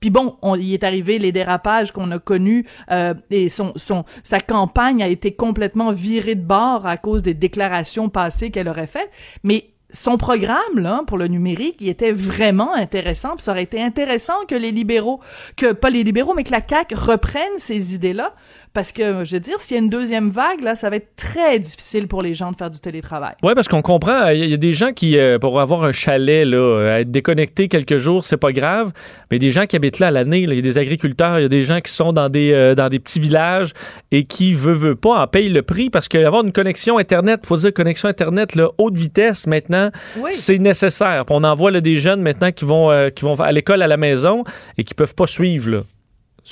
Puis 0.00 0.10
bon, 0.10 0.36
on 0.42 0.56
y 0.56 0.74
est 0.74 0.84
arrivé 0.84 1.18
les 1.18 1.32
dérapages 1.32 1.92
qu'on 1.92 2.10
a 2.10 2.18
connus 2.18 2.66
euh, 2.90 3.14
et 3.30 3.48
son, 3.48 3.72
son 3.76 4.04
sa 4.22 4.40
campagne 4.40 5.02
a 5.02 5.08
été 5.08 5.34
complètement 5.34 5.92
virée 5.92 6.34
de 6.34 6.44
bord 6.44 6.86
à 6.86 6.96
cause 6.96 7.22
des 7.22 7.34
déclarations 7.34 8.08
passées 8.08 8.50
qu'elle 8.50 8.68
aurait 8.68 8.86
faites. 8.86 9.10
Mais 9.42 9.75
son 9.90 10.16
programme 10.16 10.78
là 10.78 11.02
pour 11.06 11.16
le 11.16 11.28
numérique, 11.28 11.76
il 11.80 11.88
était 11.88 12.12
vraiment 12.12 12.74
intéressant. 12.74 13.34
Puis 13.36 13.44
ça 13.44 13.52
aurait 13.52 13.62
été 13.62 13.82
intéressant 13.82 14.34
que 14.48 14.54
les 14.54 14.72
libéraux, 14.72 15.20
que 15.56 15.72
pas 15.72 15.90
les 15.90 16.02
libéraux, 16.02 16.34
mais 16.34 16.44
que 16.44 16.52
la 16.52 16.62
CAQ 16.66 16.94
reprenne 16.94 17.58
ces 17.58 17.94
idées-là 17.94 18.34
parce 18.76 18.92
que, 18.92 19.24
je 19.24 19.36
veux 19.36 19.40
dire, 19.40 19.58
s'il 19.58 19.74
y 19.74 19.80
a 19.80 19.82
une 19.82 19.88
deuxième 19.88 20.28
vague, 20.28 20.60
là, 20.60 20.74
ça 20.74 20.90
va 20.90 20.96
être 20.96 21.16
très 21.16 21.58
difficile 21.58 22.08
pour 22.08 22.20
les 22.20 22.34
gens 22.34 22.52
de 22.52 22.56
faire 22.58 22.68
du 22.68 22.78
télétravail. 22.78 23.32
Oui, 23.42 23.54
parce 23.54 23.68
qu'on 23.68 23.80
comprend, 23.80 24.28
il 24.28 24.50
y 24.50 24.52
a 24.52 24.58
des 24.58 24.72
gens 24.72 24.92
qui, 24.92 25.16
euh, 25.16 25.38
pour 25.38 25.58
avoir 25.62 25.82
un 25.82 25.92
chalet, 25.92 26.46
là, 26.46 26.58
euh, 26.58 26.98
être 26.98 27.10
déconnecté 27.10 27.68
quelques 27.68 27.96
jours, 27.96 28.26
c'est 28.26 28.36
pas 28.36 28.52
grave, 28.52 28.92
mais 29.30 29.38
des 29.38 29.50
gens 29.50 29.64
qui 29.64 29.76
habitent 29.76 29.98
là 29.98 30.08
à 30.08 30.10
l'année, 30.10 30.40
il 30.40 30.52
y 30.52 30.58
a 30.58 30.60
des 30.60 30.76
agriculteurs, 30.76 31.38
il 31.38 31.42
y 31.42 31.44
a 31.46 31.48
des 31.48 31.62
gens 31.62 31.80
qui 31.80 31.90
sont 31.90 32.12
dans 32.12 32.28
des, 32.28 32.52
euh, 32.52 32.74
dans 32.74 32.90
des 32.90 32.98
petits 32.98 33.18
villages 33.18 33.72
et 34.12 34.24
qui, 34.24 34.52
veut, 34.52 34.74
veut 34.74 34.94
pas, 34.94 35.22
en 35.22 35.26
payent 35.26 35.48
le 35.48 35.62
prix 35.62 35.88
parce 35.88 36.06
qu'avoir 36.06 36.44
une 36.44 36.52
connexion 36.52 36.98
Internet, 36.98 37.46
faut 37.46 37.56
dire 37.56 37.72
connexion 37.72 38.10
Internet, 38.10 38.56
là, 38.56 38.68
haute 38.76 38.98
vitesse, 38.98 39.46
maintenant, 39.46 39.90
c'est 40.28 40.58
nécessaire. 40.58 41.24
on 41.30 41.44
en 41.44 41.54
voit 41.54 41.70
là, 41.70 41.80
des 41.80 41.96
jeunes 41.96 42.20
maintenant 42.20 42.52
qui 42.52 42.66
vont, 42.66 42.90
qui 43.16 43.24
vont 43.24 43.40
à 43.40 43.52
l'école 43.52 43.80
à 43.80 43.86
la 43.86 43.96
maison 43.96 44.44
et 44.76 44.84
qui 44.84 44.92
peuvent 44.92 45.14
pas 45.14 45.26
suivre, 45.26 45.70
là. 45.70 45.80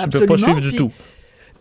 Ils 0.01 0.09
peuvent 0.09 0.27
pas 0.27 0.39
suivre 0.39 0.61
du 0.63 0.73
tout. 0.75 0.91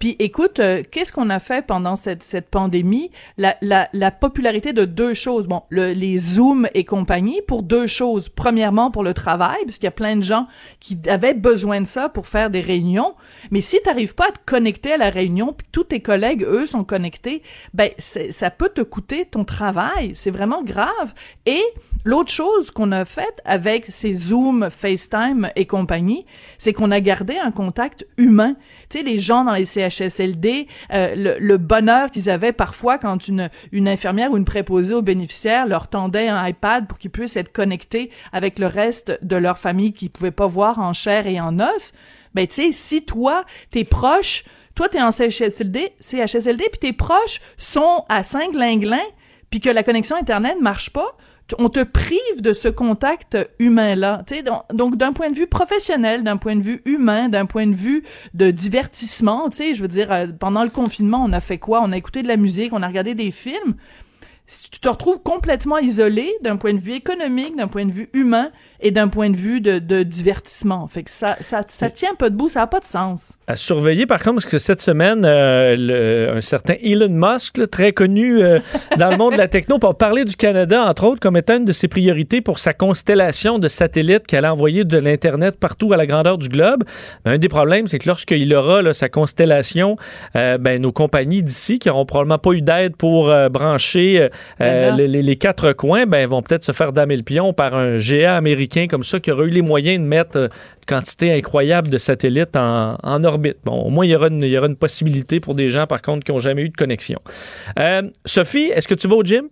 Puis 0.04 0.18
écoute, 0.20 0.60
euh, 0.60 0.84
qu'est-ce 0.92 1.14
qu'on 1.14 1.30
a 1.30 1.40
fait 1.40 1.66
pendant 1.66 1.96
cette, 1.96 2.24
cette 2.24 2.50
pandémie? 2.50 3.10
La, 3.38 3.56
la, 3.62 3.88
la 3.94 4.12
popularité 4.12 4.74
de 4.74 4.84
deux 4.84 5.14
choses. 5.14 5.48
Bon, 5.48 5.64
le, 5.70 5.94
les 5.94 6.18
Zooms 6.18 6.68
et 6.74 6.84
compagnie 6.84 7.40
pour 7.48 7.64
deux 7.64 7.88
choses. 7.88 8.28
Premièrement, 8.28 8.92
pour 8.92 9.02
le 9.02 9.14
travail, 9.14 9.60
parce 9.64 9.78
qu'il 9.78 9.86
y 9.86 9.88
a 9.88 9.92
plein 9.92 10.18
de 10.18 10.22
gens 10.22 10.48
qui 10.82 11.00
avaient 11.08 11.34
besoin 11.34 11.80
de 11.80 11.88
ça 11.88 12.10
pour 12.10 12.28
faire 12.28 12.50
des 12.50 12.60
réunions. 12.60 13.14
Mais 13.50 13.62
si 13.62 13.78
tu 13.82 13.88
n'arrives 13.88 14.14
pas 14.14 14.28
à 14.28 14.32
te 14.34 14.40
connecter 14.46 14.92
à 14.92 14.98
la 14.98 15.10
réunion, 15.10 15.54
puis 15.54 15.66
tous 15.72 15.86
tes 15.86 16.02
collègues, 16.02 16.44
eux, 16.44 16.66
sont 16.66 16.84
connectés, 16.84 17.42
ben 17.74 17.90
ça 17.98 18.52
peut 18.52 18.72
te 18.76 18.82
coûter 18.82 19.24
ton 19.24 19.46
travail. 19.46 20.12
C'est 20.16 20.32
vraiment 20.32 20.64
grave. 20.64 21.14
Et 21.46 21.64
l'autre 22.04 22.32
chose 22.32 22.72
qu'on 22.72 22.92
a 22.92 23.06
faite 23.06 23.42
avec 23.46 23.86
ces 23.88 24.14
Zoom, 24.14 24.70
FaceTime 24.70 25.50
et 25.56 25.66
compagnie, 25.66 26.26
c'est 26.58 26.74
qu'on 26.74 26.92
a 26.92 27.00
gardé 27.00 27.38
un 27.38 27.52
contact 27.52 28.06
humain. 28.18 28.56
Tu 28.90 29.00
sais, 29.00 29.04
les 29.04 29.20
gens 29.20 29.44
dans 29.44 29.54
les 29.54 29.66
CHS 29.66 30.04
HSLD, 30.04 30.68
euh, 30.92 31.36
le, 31.40 31.58
bonheur 31.58 32.12
qu'ils 32.12 32.30
avaient 32.30 32.54
parfois 32.54 32.98
quand 32.98 33.28
une, 33.28 33.50
une 33.72 33.88
infirmière 33.88 34.32
ou 34.32 34.38
une 34.38 34.46
préposée 34.46 34.94
aux 34.94 35.02
bénéficiaires 35.02 35.68
leur 35.68 35.88
tendait 35.88 36.28
un 36.28 36.46
iPad 36.48 36.88
pour 36.88 37.00
qu'ils 37.00 37.12
puissent 37.12 37.38
être 37.38 37.52
connectés 37.52 38.10
avec 38.32 38.60
le 38.60 38.68
reste 38.68 39.18
de 39.22 39.36
leur 39.36 39.58
famille 39.58 39.94
qu'ils 39.94 40.10
pouvaient 40.10 40.32
pas 40.32 40.48
voir 40.48 40.80
en 40.80 40.94
chair 40.94 41.28
et 41.28 41.40
en 41.40 41.60
os. 41.60 41.94
Ben, 42.34 42.48
tu 42.48 42.56
sais, 42.56 42.72
si 42.72 43.06
toi, 43.06 43.46
tes 43.72 43.84
proches, 43.84 44.44
toi, 44.76 44.90
t'es 44.90 45.02
en 45.02 45.12
CHSLD, 45.12 45.94
CHSLD, 46.00 46.66
puis 46.72 46.80
tes 46.80 46.94
proches 46.94 47.42
sont 47.58 48.06
à 48.10 48.24
Saint-Glinglin, 48.24 49.04
puis 49.50 49.60
que 49.60 49.70
la 49.70 49.84
connexion 49.84 50.16
Internet 50.16 50.58
marche 50.60 50.90
pas, 50.90 51.16
on 51.58 51.70
te 51.70 51.84
prive 51.84 52.42
de 52.42 52.54
ce 52.54 52.68
contact 52.68 53.38
humain-là. 53.60 54.24
Donc, 54.46 54.64
donc 54.74 54.98
d'un 54.98 55.14
point 55.14 55.30
de 55.30 55.36
vue 55.36 55.48
professionnel, 55.48 56.24
d'un 56.24 56.38
point 56.38 56.56
de 56.56 56.62
vue 56.62 56.82
humain, 56.86 57.30
d'un 57.30 57.46
point 57.46 57.68
de 57.68 57.76
vue 57.76 58.04
de 58.34 58.52
divertissement, 58.52 59.50
je 59.52 59.82
veux 59.82 59.88
dire, 59.88 60.12
euh, 60.12 60.28
pendant 60.28 60.64
le 60.64 60.70
confinement, 60.70 61.24
on 61.26 61.34
a 61.34 61.42
fait 61.42 61.58
quoi? 61.58 61.82
On 61.84 61.92
a 61.92 61.98
écouté 61.98 62.24
de 62.24 62.28
la 62.28 62.38
musique, 62.38 62.74
on 62.74 62.82
a 62.82 62.88
regardé 62.88 63.16
des 63.16 63.32
films. 63.32 63.76
Si 64.46 64.70
tu 64.70 64.80
te 64.80 64.90
retrouves 64.90 65.22
complètement 65.22 65.78
isolé 65.78 66.34
d'un 66.42 66.58
point 66.58 66.74
de 66.74 66.80
vue 66.80 66.94
économique, 66.94 67.56
d'un 67.56 67.68
point 67.68 67.86
de 67.86 67.92
vue 67.92 68.10
humain, 68.14 68.52
et 68.84 68.92
d'un 68.92 69.08
point 69.08 69.30
de 69.30 69.38
vue 69.38 69.62
de, 69.62 69.80
de, 69.80 70.04
divertissement. 70.04 70.86
Fait 70.88 71.04
que 71.04 71.10
ça, 71.10 71.38
ça, 71.40 71.64
ça 71.68 71.90
tient 71.90 72.12
un 72.12 72.16
peu 72.16 72.30
debout, 72.30 72.50
ça 72.50 72.60
n'a 72.60 72.68
pas 72.68 72.82
de 72.82 72.86
sens. 72.86 73.32
À 73.48 73.56
surveiller, 73.56 74.06
par 74.06 74.20
contre, 74.22 74.36
parce 74.36 74.46
que 74.46 74.58
cette 74.58 74.82
semaine, 74.82 75.24
euh, 75.26 75.76
le, 75.78 76.38
un 76.38 76.42
certain 76.42 76.76
Elon 76.84 77.08
Musk, 77.10 77.70
très 77.70 77.94
connu 77.94 78.44
euh, 78.44 78.60
dans 79.00 79.10
le 79.10 79.16
monde 79.16 79.34
de 79.34 79.38
la 79.38 79.48
techno, 79.48 79.80
pour 79.80 79.98
parler 79.98 80.26
du 80.26 80.36
Canada, 80.36 80.84
entre 80.84 81.06
autres, 81.06 81.22
comme 81.22 81.38
étant 81.38 81.58
une 81.58 81.66
de 81.66 81.72
ses 81.72 81.88
priorités 81.88 82.42
pour 82.42 82.60
sa 82.60 82.74
constellation 82.74 83.58
de 83.58 83.70
satellites 83.70 84.28
qu'elle 84.28 84.44
a 84.44 84.52
envoyé 84.52 84.84
de 84.84 84.98
l'Internet 84.98 85.58
partout 85.58 85.94
à 85.94 85.98
la 85.98 86.06
grandeur 86.06 86.38
du 86.38 86.50
globe. 86.50 86.84
Ben, 87.24 87.34
un 87.34 87.38
des 87.38 87.50
problèmes, 87.50 87.88
c'est 87.88 88.00
que 88.00 88.10
lorsqu'il 88.10 88.54
aura 88.54 88.82
là, 88.82 88.94
sa 88.94 89.08
constellation, 89.08 89.96
euh, 90.36 90.58
ben, 90.58 90.82
nos 90.82 90.92
compagnies 90.92 91.42
d'ici, 91.42 91.80
qui 91.80 91.88
n'auront 91.88 92.06
probablement 92.06 92.38
pas 92.38 92.52
eu 92.52 92.62
d'aide 92.62 92.98
pour 92.98 93.34
brancher 93.50 94.30
ben 94.60 94.98
les, 94.98 95.08
les, 95.08 95.36
quatre 95.38 95.72
coins, 95.72 96.06
ben, 96.06 96.28
vont 96.28 96.42
peut-être 96.42 96.66
se 96.66 96.74
faire 96.74 96.92
damer 96.92 97.16
le 97.16 97.24
pion 97.24 97.54
par 97.54 97.76
un 97.76 97.98
géant 97.98 98.36
américain 98.36 98.73
comme 98.90 99.04
ça 99.04 99.20
qui 99.20 99.32
aurait 99.32 99.48
eu 99.48 99.50
les 99.50 99.62
moyens 99.62 100.02
de 100.02 100.08
mettre 100.08 100.38
une 100.38 100.44
euh, 100.44 100.50
quantité 100.88 101.32
incroyable 101.32 101.90
de 101.90 101.98
satellites 101.98 102.56
en, 102.56 103.24
orbite. 103.24 103.58
Bon, 103.64 103.82
au 103.84 103.90
moins, 103.90 104.06
il 104.06 104.12
y, 104.12 104.16
aura 104.16 104.28
une, 104.28 104.42
il 104.42 104.50
y 104.50 104.58
aura 104.58 104.68
une 104.68 104.76
possibilité 104.76 105.40
pour 105.40 105.56
des 105.56 105.70
gens, 105.70 105.88
par 105.88 106.02
contre, 106.02 106.26
qui 106.26 106.32
n'ont 106.32 106.40
jamais 106.40 106.64
eu 106.64 106.70
de 106.70 106.76
connexion. 106.76 107.20
Euh, 107.80 108.04
Sophie, 108.26 108.72
est-ce 108.74 108.88
que 108.88 108.96
tu 108.96 109.08
vas 109.08 109.16
au 109.16 109.24
gym? 109.24 109.50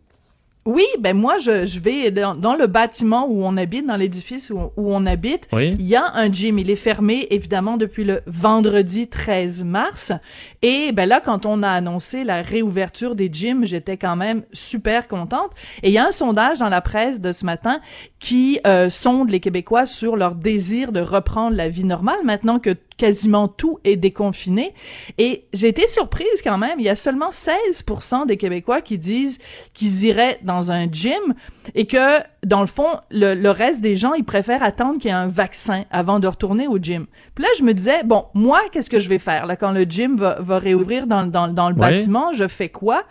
Oui, 0.65 0.85
ben 0.99 1.17
moi 1.17 1.39
je, 1.39 1.65
je 1.65 1.79
vais 1.79 2.11
dans, 2.11 2.55
le 2.55 2.67
bâtiment 2.67 3.25
où 3.27 3.43
on 3.43 3.57
habite, 3.57 3.87
dans 3.87 3.95
l'édifice 3.95 4.51
où, 4.51 4.59
où, 4.77 4.93
on 4.93 5.07
habite. 5.07 5.47
Il 5.53 5.81
y 5.81 5.95
a 5.95 6.13
un 6.13 6.31
gym. 6.31 6.59
Il 6.59 6.69
est 6.69 6.75
fermé 6.75 7.25
évidemment 7.31 7.77
depuis 7.77 8.03
le 8.03 8.21
vendredi 8.27 9.07
13 9.07 9.63
mars. 9.63 10.11
Et 10.61 10.91
ben 10.91 11.09
là, 11.09 11.19
quand 11.19 11.47
on 11.47 11.63
a 11.63 11.69
annoncé 11.69 12.23
la 12.23 12.43
réouverture 12.43 13.15
des 13.15 13.29
gyms, 13.31 13.65
j'étais 13.65 13.97
quand 13.97 14.15
même 14.15 14.43
super 14.53 15.07
contente. 15.07 15.49
Et 15.81 15.89
il 15.89 15.93
y 15.93 15.97
a 15.97 16.05
un 16.05 16.11
sondage 16.11 16.59
dans 16.59 16.69
la 16.69 16.81
presse 16.81 17.21
de 17.21 17.31
ce 17.31 17.43
matin 17.43 17.81
qui 18.21 18.59
euh, 18.67 18.91
sonde 18.91 19.31
les 19.31 19.39
Québécois 19.39 19.87
sur 19.87 20.15
leur 20.15 20.35
désir 20.35 20.91
de 20.91 21.01
reprendre 21.01 21.57
la 21.57 21.69
vie 21.69 21.83
normale 21.83 22.19
maintenant 22.23 22.59
que 22.59 22.69
quasiment 22.95 23.47
tout 23.47 23.79
est 23.83 23.95
déconfiné. 23.95 24.75
Et 25.17 25.45
j'ai 25.53 25.69
été 25.69 25.87
surprise 25.87 26.43
quand 26.43 26.59
même. 26.59 26.79
Il 26.79 26.85
y 26.85 26.89
a 26.89 26.95
seulement 26.95 27.31
16% 27.31 28.27
des 28.27 28.37
Québécois 28.37 28.81
qui 28.81 28.99
disent 28.99 29.39
qu'ils 29.73 30.03
iraient 30.03 30.37
dans 30.43 30.71
un 30.71 30.85
gym 30.85 31.33
et 31.73 31.87
que, 31.87 32.19
dans 32.45 32.61
le 32.61 32.67
fond, 32.67 32.89
le, 33.09 33.49
reste 33.49 33.81
des 33.81 33.95
gens, 33.95 34.13
ils 34.13 34.23
préfèrent 34.23 34.61
attendre 34.61 34.99
qu'il 34.99 35.09
y 35.09 35.13
ait 35.13 35.17
un 35.17 35.27
vaccin 35.27 35.85
avant 35.89 36.19
de 36.19 36.27
retourner 36.27 36.67
au 36.67 36.77
gym. 36.77 37.07
Puis 37.33 37.43
là, 37.43 37.49
je 37.57 37.63
me 37.63 37.73
disais, 37.73 38.03
bon, 38.03 38.25
moi, 38.35 38.61
qu'est-ce 38.71 38.91
que 38.91 38.99
je 38.99 39.09
vais 39.09 39.17
faire? 39.17 39.47
Là, 39.47 39.55
quand 39.55 39.71
le 39.71 39.81
gym 39.81 40.15
va, 40.17 40.37
va 40.39 40.59
réouvrir 40.59 41.07
dans, 41.07 41.25
dans, 41.25 41.47
dans 41.47 41.69
le 41.69 41.75
bâtiment, 41.75 42.33
je 42.33 42.47
fais 42.47 42.69
quoi? 42.69 43.01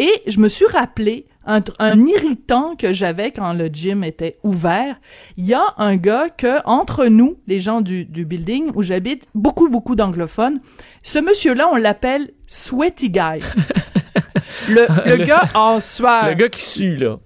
Et 0.00 0.22
je 0.26 0.40
me 0.40 0.48
suis 0.48 0.66
rappelé 0.66 1.26
un, 1.46 1.60
un 1.78 2.06
irritant 2.06 2.76
que 2.76 2.92
j'avais 2.92 3.32
quand 3.32 3.52
le 3.52 3.68
gym 3.68 4.04
était 4.04 4.38
ouvert. 4.42 4.96
Il 5.36 5.46
y 5.46 5.54
a 5.54 5.62
un 5.78 5.96
gars 5.96 6.28
que, 6.28 6.60
entre 6.66 7.06
nous, 7.06 7.38
les 7.46 7.60
gens 7.60 7.80
du, 7.80 8.04
du 8.04 8.24
building 8.24 8.70
où 8.74 8.82
j'habite, 8.82 9.26
beaucoup, 9.34 9.68
beaucoup 9.68 9.94
d'anglophones, 9.94 10.60
ce 11.02 11.18
monsieur-là, 11.18 11.68
on 11.72 11.76
l'appelle 11.76 12.30
Sweaty 12.46 13.10
Guy. 13.10 13.20
le, 14.68 14.86
le, 15.06 15.24
gars 15.24 15.44
en 15.54 15.80
sueur. 15.80 16.28
Le 16.28 16.34
gars 16.34 16.48
qui 16.48 16.64
sue, 16.64 16.96
là. 16.96 17.18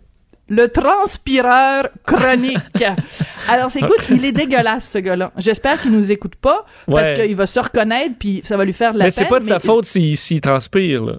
Le 0.48 0.68
transpireur 0.68 1.88
chronique. 2.04 2.58
Alors, 3.48 3.70
c'est 3.70 3.80
écoute, 3.80 4.04
il 4.10 4.24
est 4.26 4.32
dégueulasse, 4.32 4.90
ce 4.90 4.98
gars-là. 4.98 5.32
J'espère 5.38 5.80
qu'il 5.80 5.90
nous 5.90 6.12
écoute 6.12 6.34
pas, 6.36 6.66
parce 6.86 7.12
qu'il 7.12 7.34
va 7.34 7.46
se 7.46 7.58
reconnaître, 7.58 8.14
puis 8.18 8.42
ça 8.44 8.56
va 8.56 8.64
lui 8.64 8.74
faire 8.74 8.92
de 8.92 8.98
la 8.98 9.06
mais 9.06 9.10
peine. 9.10 9.24
Mais 9.24 9.24
c'est 9.24 9.34
pas 9.34 9.40
de 9.40 9.44
sa 9.44 9.58
faute 9.58 9.86
s'il 9.86 10.40
transpire, 10.40 11.04
là. 11.04 11.16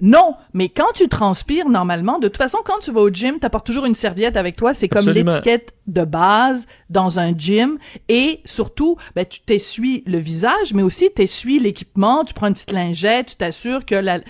Non, 0.00 0.34
mais 0.52 0.68
quand 0.68 0.92
tu 0.94 1.08
transpires 1.08 1.68
normalement, 1.68 2.18
de 2.18 2.28
toute 2.28 2.36
façon, 2.36 2.58
quand 2.64 2.78
tu 2.80 2.92
vas 2.92 3.00
au 3.00 3.10
gym, 3.10 3.38
t'apportes 3.38 3.66
toujours 3.66 3.84
une 3.84 3.94
serviette 3.94 4.36
avec 4.36 4.56
toi. 4.56 4.74
C'est 4.74 4.88
comme 4.88 5.08
l'étiquette 5.08 5.74
de 5.86 6.04
base 6.04 6.66
dans 6.90 7.18
un 7.18 7.36
gym. 7.36 7.78
Et 8.08 8.40
surtout, 8.44 8.96
ben, 9.14 9.24
tu 9.24 9.40
t'essuies 9.40 10.02
le 10.06 10.18
visage, 10.18 10.72
mais 10.74 10.82
aussi 10.82 11.10
t'essuies 11.10 11.58
l'équipement. 11.58 12.24
Tu 12.24 12.34
prends 12.34 12.46
une 12.46 12.54
petite 12.54 12.72
lingette, 12.72 13.28
tu 13.28 13.36
t'assures 13.36 13.84
que 13.84 13.94
la, 13.94 14.20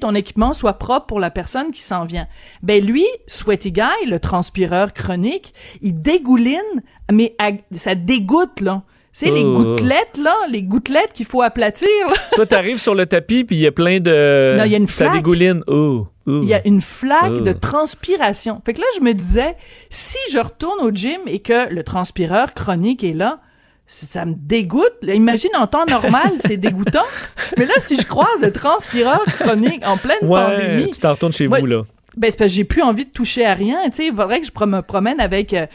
ton 0.00 0.14
équipement 0.14 0.52
soit 0.52 0.74
propre 0.74 1.06
pour 1.06 1.20
la 1.20 1.30
personne 1.30 1.70
qui 1.70 1.80
s'en 1.80 2.04
vient. 2.04 2.26
Ben 2.62 2.84
lui, 2.84 3.06
Sweaty 3.26 3.72
Guy, 3.72 4.06
le 4.06 4.18
transpireur 4.18 4.92
chronique, 4.92 5.54
il 5.80 6.00
dégouline, 6.00 6.82
mais 7.10 7.36
ça 7.72 7.94
dégoûte 7.94 8.60
là. 8.60 8.82
C'est 9.12 9.30
les 9.30 9.44
oh. 9.44 9.52
gouttelettes, 9.52 10.16
là, 10.16 10.34
les 10.48 10.62
gouttelettes 10.62 11.12
qu'il 11.12 11.26
faut 11.26 11.42
aplatir. 11.42 11.88
Là. 12.08 12.14
Toi, 12.32 12.46
t'arrives 12.46 12.78
sur 12.78 12.94
le 12.94 13.04
tapis, 13.04 13.44
puis 13.44 13.56
il 13.56 13.62
y 13.62 13.66
a 13.66 13.72
plein 13.72 14.00
de... 14.00 14.56
Non, 14.56 14.64
il 14.64 14.72
y 14.72 14.74
a 14.74 14.78
une 14.78 14.88
flaque. 14.88 15.10
Ça 15.10 15.14
dégouline. 15.14 15.62
Oh. 15.66 16.06
Il 16.26 16.44
y 16.44 16.54
a 16.54 16.66
une 16.66 16.80
flaque 16.80 17.42
de 17.42 17.52
transpiration. 17.52 18.62
Fait 18.64 18.72
que 18.72 18.80
là, 18.80 18.86
je 18.96 19.02
me 19.02 19.12
disais, 19.12 19.56
si 19.90 20.18
je 20.32 20.38
retourne 20.38 20.80
au 20.80 20.90
gym 20.90 21.20
et 21.26 21.40
que 21.40 21.72
le 21.72 21.82
transpireur 21.82 22.54
chronique 22.54 23.04
est 23.04 23.12
là, 23.12 23.40
ça 23.86 24.24
me 24.24 24.34
dégoûte. 24.34 24.94
Imagine 25.02 25.50
en 25.58 25.66
temps 25.66 25.84
normal, 25.84 26.32
c'est 26.38 26.56
dégoûtant. 26.56 27.04
Mais 27.58 27.66
là, 27.66 27.74
si 27.78 27.98
je 27.98 28.06
croise 28.06 28.40
le 28.40 28.50
transpireur 28.52 29.22
chronique 29.26 29.86
en 29.86 29.98
pleine 29.98 30.18
ouais, 30.22 30.40
pandémie... 30.40 30.90
tu 30.90 31.00
t'en 31.00 31.10
retournes 31.10 31.32
chez 31.32 31.46
vous, 31.46 31.66
là. 31.66 31.82
Ben, 32.16 32.30
c'est 32.30 32.38
parce 32.38 32.50
que 32.50 32.56
j'ai 32.56 32.64
plus 32.64 32.82
envie 32.82 33.06
de 33.06 33.10
toucher 33.10 33.44
à 33.44 33.54
rien. 33.54 33.78
Tu 33.86 33.96
sais, 33.96 34.06
il 34.06 34.14
faudrait 34.14 34.40
que 34.40 34.46
je 34.46 34.64
me 34.66 34.80
promène 34.80 35.18
avec 35.18 35.54
euh, 35.54 35.66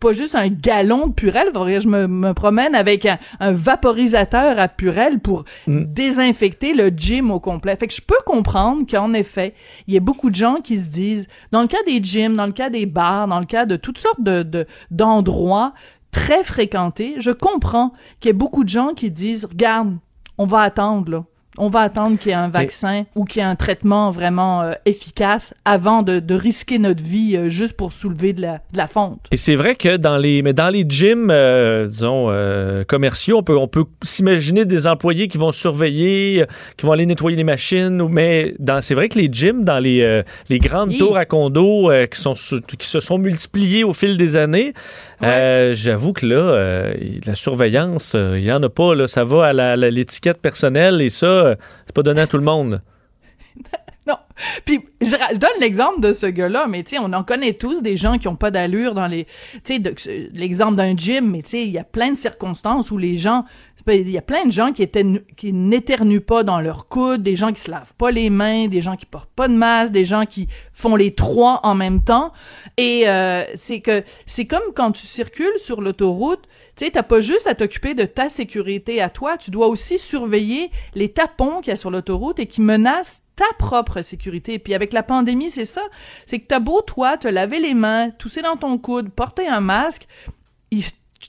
pas 0.00 0.12
juste 0.12 0.34
un 0.34 0.48
galon 0.48 1.08
de 1.08 1.12
purelle, 1.12 1.50
je 1.54 1.88
me, 1.88 2.06
me 2.06 2.32
promène 2.32 2.74
avec 2.74 3.06
un, 3.06 3.18
vaporisateur 3.40 4.58
à 4.58 4.68
purelle 4.68 5.20
pour 5.20 5.44
mm. 5.66 5.84
désinfecter 5.84 6.74
le 6.74 6.88
gym 6.88 7.30
au 7.30 7.40
complet. 7.40 7.76
Fait 7.76 7.86
que 7.86 7.94
je 7.94 8.00
peux 8.00 8.14
comprendre 8.26 8.86
qu'en 8.90 9.12
effet, 9.12 9.54
il 9.86 9.94
y 9.94 9.96
a 9.96 10.00
beaucoup 10.00 10.30
de 10.30 10.34
gens 10.34 10.56
qui 10.56 10.78
se 10.78 10.90
disent, 10.90 11.28
dans 11.50 11.62
le 11.62 11.68
cas 11.68 11.82
des 11.86 12.02
gyms, 12.02 12.34
dans 12.34 12.46
le 12.46 12.52
cas 12.52 12.70
des 12.70 12.86
bars, 12.86 13.26
dans 13.26 13.40
le 13.40 13.46
cas 13.46 13.66
de 13.66 13.76
toutes 13.76 13.98
sortes 13.98 14.22
de 14.22 14.66
d'endroits 14.90 15.72
très 16.10 16.44
fréquentés, 16.44 17.16
je 17.18 17.32
comprends 17.32 17.92
qu'il 18.20 18.30
y 18.30 18.34
a 18.34 18.38
beaucoup 18.38 18.64
de 18.64 18.68
gens 18.68 18.94
qui 18.94 19.10
disent, 19.10 19.46
regarde, 19.46 19.96
on 20.38 20.46
va 20.46 20.60
attendre 20.60 21.10
là 21.10 21.24
On 21.56 21.68
va 21.68 21.80
attendre 21.80 22.18
qu'il 22.18 22.30
y 22.30 22.32
ait 22.32 22.36
un 22.36 22.48
vaccin 22.48 23.04
ou 23.14 23.24
qu'il 23.24 23.40
y 23.40 23.44
ait 23.44 23.48
un 23.48 23.54
traitement 23.54 24.10
vraiment 24.10 24.62
euh, 24.62 24.72
efficace 24.86 25.54
avant 25.64 26.02
de, 26.02 26.18
de, 26.18 26.34
risquer 26.34 26.78
notre 26.78 27.02
vie 27.02 27.36
euh, 27.36 27.48
juste 27.48 27.74
pour 27.76 27.92
soulever 27.92 28.32
de 28.32 28.42
la, 28.42 28.54
de 28.72 28.76
la 28.76 28.88
fonte. 28.88 29.20
Et 29.30 29.36
c'est 29.36 29.54
vrai 29.54 29.76
que 29.76 29.96
dans 29.96 30.16
les, 30.16 30.42
mais 30.42 30.52
dans 30.52 30.68
les 30.68 30.84
gyms, 30.88 31.30
euh, 31.30 31.86
disons, 31.86 32.24
commerciaux, 32.88 33.38
on 33.38 33.42
peut, 33.42 33.56
on 33.56 33.68
peut 33.68 33.84
s'imaginer 34.02 34.64
des 34.64 34.86
employés 34.86 35.28
qui 35.28 35.38
vont 35.38 35.52
surveiller, 35.52 36.44
qui 36.76 36.86
vont 36.86 36.92
aller 36.92 37.06
nettoyer 37.06 37.36
les 37.36 37.44
machines, 37.44 38.06
mais 38.08 38.54
dans, 38.58 38.80
c'est 38.80 38.94
vrai 38.94 39.08
que 39.08 39.18
les 39.18 39.28
gyms, 39.30 39.64
dans 39.64 39.78
les, 39.78 40.22
les 40.48 40.58
grandes 40.58 40.96
tours 40.98 41.16
à 41.16 41.24
condos 41.24 41.90
qui, 42.10 42.20
sont, 42.20 42.34
qui 42.34 42.86
se 42.86 43.00
sont 43.00 43.18
multipliées 43.18 43.84
au 43.84 43.92
fil 43.92 44.16
des 44.16 44.36
années, 44.36 44.74
j'avoue 45.20 46.12
que 46.12 46.26
là, 46.26 46.94
la 47.26 47.34
surveillance, 47.34 48.14
il 48.14 48.42
n'y 48.42 48.52
en 48.52 48.62
a 48.62 48.68
pas, 48.68 48.94
là, 48.94 49.06
ça 49.06 49.24
va 49.24 49.46
à 49.46 49.76
l'étiquette 49.76 50.40
personnelle 50.40 51.00
et 51.00 51.10
ça, 51.10 51.43
c'est 51.86 51.94
pas 51.94 52.02
donné 52.02 52.22
à 52.22 52.26
tout 52.26 52.38
le 52.38 52.44
monde. 52.44 52.82
non. 54.06 54.16
Puis 54.64 54.80
je, 55.00 55.36
donne 55.36 55.60
l'exemple 55.60 56.00
de 56.00 56.12
ce 56.12 56.26
gars-là, 56.26 56.66
mais 56.68 56.82
tu 56.82 56.96
sais, 56.96 56.98
on 56.98 57.12
en 57.12 57.24
connaît 57.24 57.54
tous 57.54 57.82
des 57.82 57.96
gens 57.96 58.18
qui 58.18 58.28
ont 58.28 58.36
pas 58.36 58.50
d'allure 58.50 58.94
dans 58.94 59.06
les, 59.06 59.26
tu 59.64 59.80
sais, 59.82 60.30
l'exemple 60.32 60.76
d'un 60.76 60.96
gym, 60.96 61.30
mais 61.30 61.42
tu 61.42 61.50
sais, 61.50 61.62
il 61.62 61.70
y 61.70 61.78
a 61.78 61.84
plein 61.84 62.10
de 62.10 62.16
circonstances 62.16 62.90
où 62.90 62.98
les 62.98 63.16
gens, 63.16 63.44
il 63.88 64.10
y 64.10 64.16
a 64.16 64.22
plein 64.22 64.46
de 64.46 64.52
gens 64.52 64.72
qui 64.72 65.52
n'éternuent 65.52 66.20
pas 66.20 66.42
dans 66.42 66.60
leur 66.60 66.88
coude, 66.88 67.22
des 67.22 67.36
gens 67.36 67.52
qui 67.52 67.60
se 67.60 67.70
lavent 67.70 67.94
pas 67.94 68.10
les 68.10 68.30
mains, 68.30 68.66
des 68.68 68.80
gens 68.80 68.96
qui 68.96 69.04
portent 69.04 69.32
pas 69.34 69.48
de 69.48 69.54
masque, 69.54 69.92
des 69.92 70.04
gens 70.04 70.24
qui 70.24 70.48
font 70.72 70.96
les 70.96 71.14
trois 71.14 71.60
en 71.64 71.74
même 71.74 72.02
temps. 72.02 72.32
Et 72.76 73.08
euh, 73.08 73.44
c'est 73.54 73.80
comme 73.82 74.62
quand 74.74 74.92
tu 74.92 75.06
circules 75.06 75.58
sur 75.58 75.82
l'autoroute, 75.82 76.42
tu 76.76 76.86
sais, 76.86 77.02
pas 77.02 77.20
juste 77.20 77.46
à 77.46 77.54
t'occuper 77.54 77.94
de 77.94 78.04
ta 78.04 78.28
sécurité 78.28 79.00
à 79.02 79.10
toi, 79.10 79.36
tu 79.36 79.50
dois 79.50 79.68
aussi 79.68 79.98
surveiller 79.98 80.70
les 80.94 81.12
tapons 81.12 81.60
qu'il 81.60 81.70
y 81.70 81.74
a 81.74 81.76
sur 81.76 81.90
l'autoroute 81.90 82.38
et 82.38 82.46
qui 82.46 82.62
menacent 82.62 83.22
ta 83.36 83.44
propre 83.58 84.02
sécurité. 84.02 84.58
Puis 84.58 84.74
avec 84.74 84.92
la 84.92 85.02
pandémie, 85.02 85.50
c'est 85.50 85.66
ça. 85.66 85.82
C'est 86.26 86.38
que 86.38 86.46
t'as 86.46 86.58
beau, 86.58 86.80
toi, 86.80 87.16
te 87.16 87.28
laver 87.28 87.60
les 87.60 87.74
mains, 87.74 88.10
tousser 88.10 88.42
dans 88.42 88.56
ton 88.56 88.78
coude, 88.78 89.10
porter 89.10 89.46
un 89.46 89.60
masque, 89.60 90.08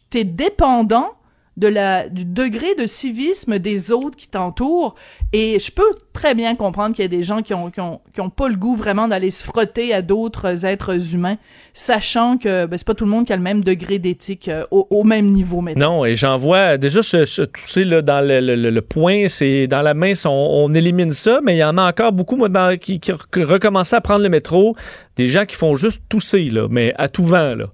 t'es 0.09 0.24
dépendant 0.24 1.13
de 1.57 1.67
la, 1.67 2.09
du 2.09 2.25
degré 2.25 2.75
de 2.75 2.85
civisme 2.85 3.59
des 3.59 3.91
autres 3.91 4.17
qui 4.17 4.27
t'entourent. 4.27 4.95
Et 5.31 5.59
je 5.59 5.71
peux 5.71 5.89
très 6.12 6.35
bien 6.35 6.55
comprendre 6.55 6.95
qu'il 6.95 7.03
y 7.03 7.05
a 7.05 7.09
des 7.09 7.24
gens 7.24 7.41
qui 7.41 7.53
ont, 7.53 7.69
qui 7.71 7.79
ont, 7.81 8.01
qui 8.13 8.21
ont 8.21 8.29
pas 8.29 8.50
le 8.50 8.55
goût 8.55 8.75
vraiment 8.75 9.07
d'aller 9.07 9.29
se 9.29 9.43
frotter 9.43 9.93
à 9.93 10.01
d'autres 10.01 10.65
êtres 10.65 11.13
humains, 11.13 11.38
sachant 11.74 12.38
que 12.38 12.65
ben, 12.65 12.77
c'est 12.77 12.88
pas 12.88 12.93
tout 12.93 13.05
le 13.05 13.12
monde 13.12 13.25
qui 13.25 13.33
a 13.33 13.38
le 13.38 13.41
même 13.41 13.63
degré 13.63 14.00
d'éthique 14.00 14.47
euh, 14.47 14.65
au, 14.71 14.88
au, 14.89 15.03
même 15.03 15.27
niveau 15.27 15.62
maintenant. 15.62 15.97
Non, 15.97 16.05
et 16.05 16.15
j'en 16.15 16.35
vois 16.35 16.77
déjà 16.77 17.01
ce, 17.01 17.25
ce 17.25 17.41
tousser 17.41 17.83
là, 17.83 18.01
dans 18.01 18.25
le, 18.25 18.39
le, 18.39 18.69
le 18.69 18.81
point, 18.81 19.27
c'est 19.27 19.67
dans 19.67 19.81
la 19.81 19.93
main, 19.93 20.13
on, 20.25 20.29
on, 20.29 20.74
élimine 20.74 21.12
ça, 21.12 21.39
mais 21.43 21.55
il 21.55 21.59
y 21.59 21.63
en 21.63 21.77
a 21.77 21.88
encore 21.88 22.12
beaucoup 22.12 22.35
moi, 22.35 22.77
qui, 22.77 23.00
qui 23.00 23.12
recommençaient 23.12 23.95
à 23.95 24.01
prendre 24.01 24.24
le 24.24 24.29
métro, 24.29 24.75
des 25.15 25.27
gens 25.27 25.45
qui 25.45 25.55
font 25.55 25.75
juste 25.75 26.01
tousser, 26.09 26.50
là, 26.50 26.67
mais 26.69 26.93
à 26.97 27.07
tout 27.07 27.24
vent. 27.24 27.55
Là. 27.55 27.67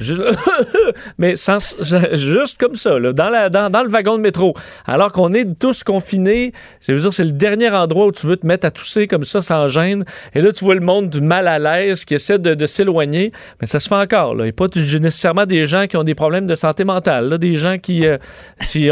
mais 1.18 1.34
sans, 1.34 1.76
juste 2.12 2.58
comme 2.58 2.76
ça, 2.76 2.98
là, 2.98 3.12
dans, 3.12 3.30
la, 3.30 3.48
dans, 3.48 3.70
dans, 3.70 3.82
le 3.82 3.88
wagon 3.88 4.16
de 4.16 4.22
métro. 4.22 4.54
Alors 4.86 5.12
qu'on 5.12 5.34
est 5.34 5.58
tous 5.58 5.82
confinés, 5.82 6.52
c'est 6.80 6.94
dire 6.94 7.12
c'est 7.12 7.24
le 7.24 7.32
dernier 7.32 7.70
endroit 7.70 8.06
où 8.06 8.12
tu 8.12 8.26
veux 8.26 8.36
te 8.36 8.46
mettre 8.46 8.66
à 8.66 8.70
tousser 8.70 9.06
comme 9.06 9.24
ça 9.24 9.40
sans 9.40 9.66
gêne. 9.66 10.04
Et 10.34 10.40
là, 10.40 10.52
tu 10.52 10.64
vois 10.64 10.76
le 10.76 10.80
monde 10.80 11.20
mal 11.20 11.48
à 11.48 11.58
l'aise 11.58 12.04
qui 12.04 12.14
essaie 12.14 12.38
de, 12.38 12.54
de 12.54 12.66
s'éloigner. 12.66 13.32
Mais 13.60 13.66
ça 13.66 13.80
se 13.80 13.88
fait 13.88 13.96
encore. 13.96 14.34
Là. 14.34 14.44
Il 14.44 14.48
n'y 14.48 14.50
a 14.50 14.52
pas 14.52 14.68
nécessairement 14.74 15.46
des 15.46 15.64
gens 15.64 15.86
qui 15.86 15.96
ont 15.96 16.04
des 16.04 16.14
problèmes 16.14 16.46
de 16.46 16.54
santé 16.54 16.84
mentale. 16.84 17.28
Là, 17.28 17.38
des 17.38 17.54
gens 17.54 17.78
qui, 17.78 18.06
euh, 18.06 18.18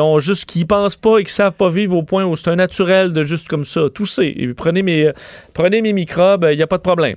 ont 0.01 0.19
juste, 0.19 0.47
qui 0.47 0.65
pensent 0.65 0.97
pas 0.97 1.19
et 1.19 1.25
qui 1.25 1.33
savent 1.33 1.55
pas 1.55 1.69
vivre 1.69 1.97
au 1.97 2.03
point 2.03 2.25
où 2.25 2.35
c'est 2.37 2.51
un 2.51 2.57
naturel 2.57 3.13
de 3.13 3.23
juste 3.23 3.47
comme 3.49 3.65
ça 3.65 3.89
tousser. 3.95 4.35
Et 4.37 4.49
prenez 4.55 4.83
mes, 4.83 5.13
prenez 5.55 5.83
mes 5.83 5.93
microbes, 5.93 6.49
il 6.51 6.57
n'y 6.57 6.63
a 6.63 6.67
pas 6.67 6.79
de 6.79 6.83
problème. 6.83 7.17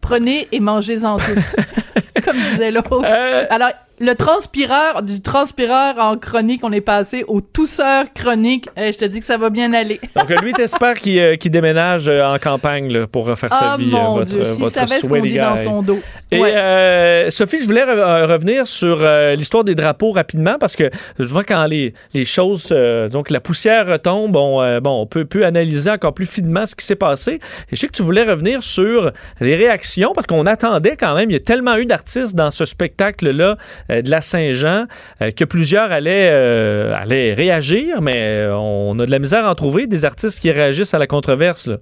Prenez 0.00 0.48
et 0.52 0.60
mangez-en 0.60 1.16
tous. 1.16 1.56
comme 2.26 2.36
disait 2.36 2.70
l'autre. 2.70 3.02
Euh, 3.04 3.44
Alors, 3.48 3.70
le 3.98 4.14
transpireur, 4.14 5.02
du 5.02 5.20
transpireur 5.22 5.98
en 5.98 6.16
chronique, 6.16 6.60
on 6.62 6.72
est 6.72 6.80
passé 6.80 7.24
au 7.28 7.40
tousseur 7.40 8.04
chronique. 8.14 8.68
Eh, 8.76 8.92
je 8.92 8.98
te 8.98 9.04
dis 9.06 9.20
que 9.20 9.24
ça 9.24 9.38
va 9.38 9.48
bien 9.48 9.72
aller. 9.72 10.00
Donc, 10.16 10.28
lui, 10.42 10.52
t'espères 10.52 10.94
qu'il 10.94 11.18
euh, 11.18 11.36
déménage 11.36 12.08
euh, 12.08 12.24
en 12.26 12.38
campagne 12.38 12.92
là, 12.92 13.06
pour 13.06 13.24
refaire 13.24 13.54
sa 13.54 13.74
oh, 13.74 13.78
vie. 13.78 13.90
Mon 13.90 14.16
votre, 14.16 14.26
Dieu, 14.26 14.42
votre 14.42 14.88
ce 14.88 15.06
qu'on 15.06 15.20
dit 15.20 15.38
dans 15.38 15.56
son 15.56 15.82
dos. 15.82 15.98
Et 16.30 16.40
ouais. 16.40 17.30
Sophie, 17.30 17.60
je 17.60 17.66
voulais 17.66 17.84
revenir 17.84 18.66
sur 18.66 19.02
l'histoire 19.36 19.64
des 19.64 19.74
drapeaux 19.74 20.12
rapidement 20.12 20.56
parce 20.58 20.76
que 20.76 20.90
je 21.18 21.24
vois 21.24 21.44
quand 21.44 21.64
les, 21.66 21.94
les 22.14 22.24
choses, 22.24 22.74
donc 23.10 23.30
la 23.30 23.40
poussière 23.40 23.86
retombe, 23.86 24.36
on, 24.36 24.80
bon, 24.80 25.02
on 25.02 25.06
peut, 25.06 25.24
peut 25.24 25.44
analyser 25.44 25.90
encore 25.90 26.14
plus 26.14 26.26
finement 26.26 26.66
ce 26.66 26.74
qui 26.74 26.84
s'est 26.84 26.96
passé. 26.96 27.34
Et 27.34 27.76
je 27.76 27.76
sais 27.76 27.86
que 27.86 27.92
tu 27.92 28.02
voulais 28.02 28.24
revenir 28.24 28.62
sur 28.62 29.12
les 29.40 29.56
réactions 29.56 30.12
parce 30.14 30.26
qu'on 30.26 30.46
attendait 30.46 30.96
quand 30.96 31.14
même, 31.14 31.30
il 31.30 31.34
y 31.34 31.36
a 31.36 31.40
tellement 31.40 31.76
eu 31.76 31.86
d'artistes 31.86 32.34
dans 32.34 32.50
ce 32.50 32.64
spectacle-là 32.64 33.56
euh, 33.85 33.85
de 33.88 34.10
la 34.10 34.20
Saint-Jean, 34.20 34.86
euh, 35.22 35.30
que 35.30 35.44
plusieurs 35.44 35.92
allaient, 35.92 36.30
euh, 36.32 36.94
allaient 36.94 37.34
réagir, 37.34 38.00
mais 38.02 38.46
on 38.50 38.98
a 38.98 39.06
de 39.06 39.10
la 39.10 39.18
misère 39.18 39.46
à 39.46 39.50
en 39.50 39.54
trouver, 39.54 39.86
des 39.86 40.04
artistes 40.04 40.40
qui 40.40 40.50
réagissent 40.50 40.94
à 40.94 40.98
la 40.98 41.06
controverse. 41.06 41.66
Là. 41.66 41.78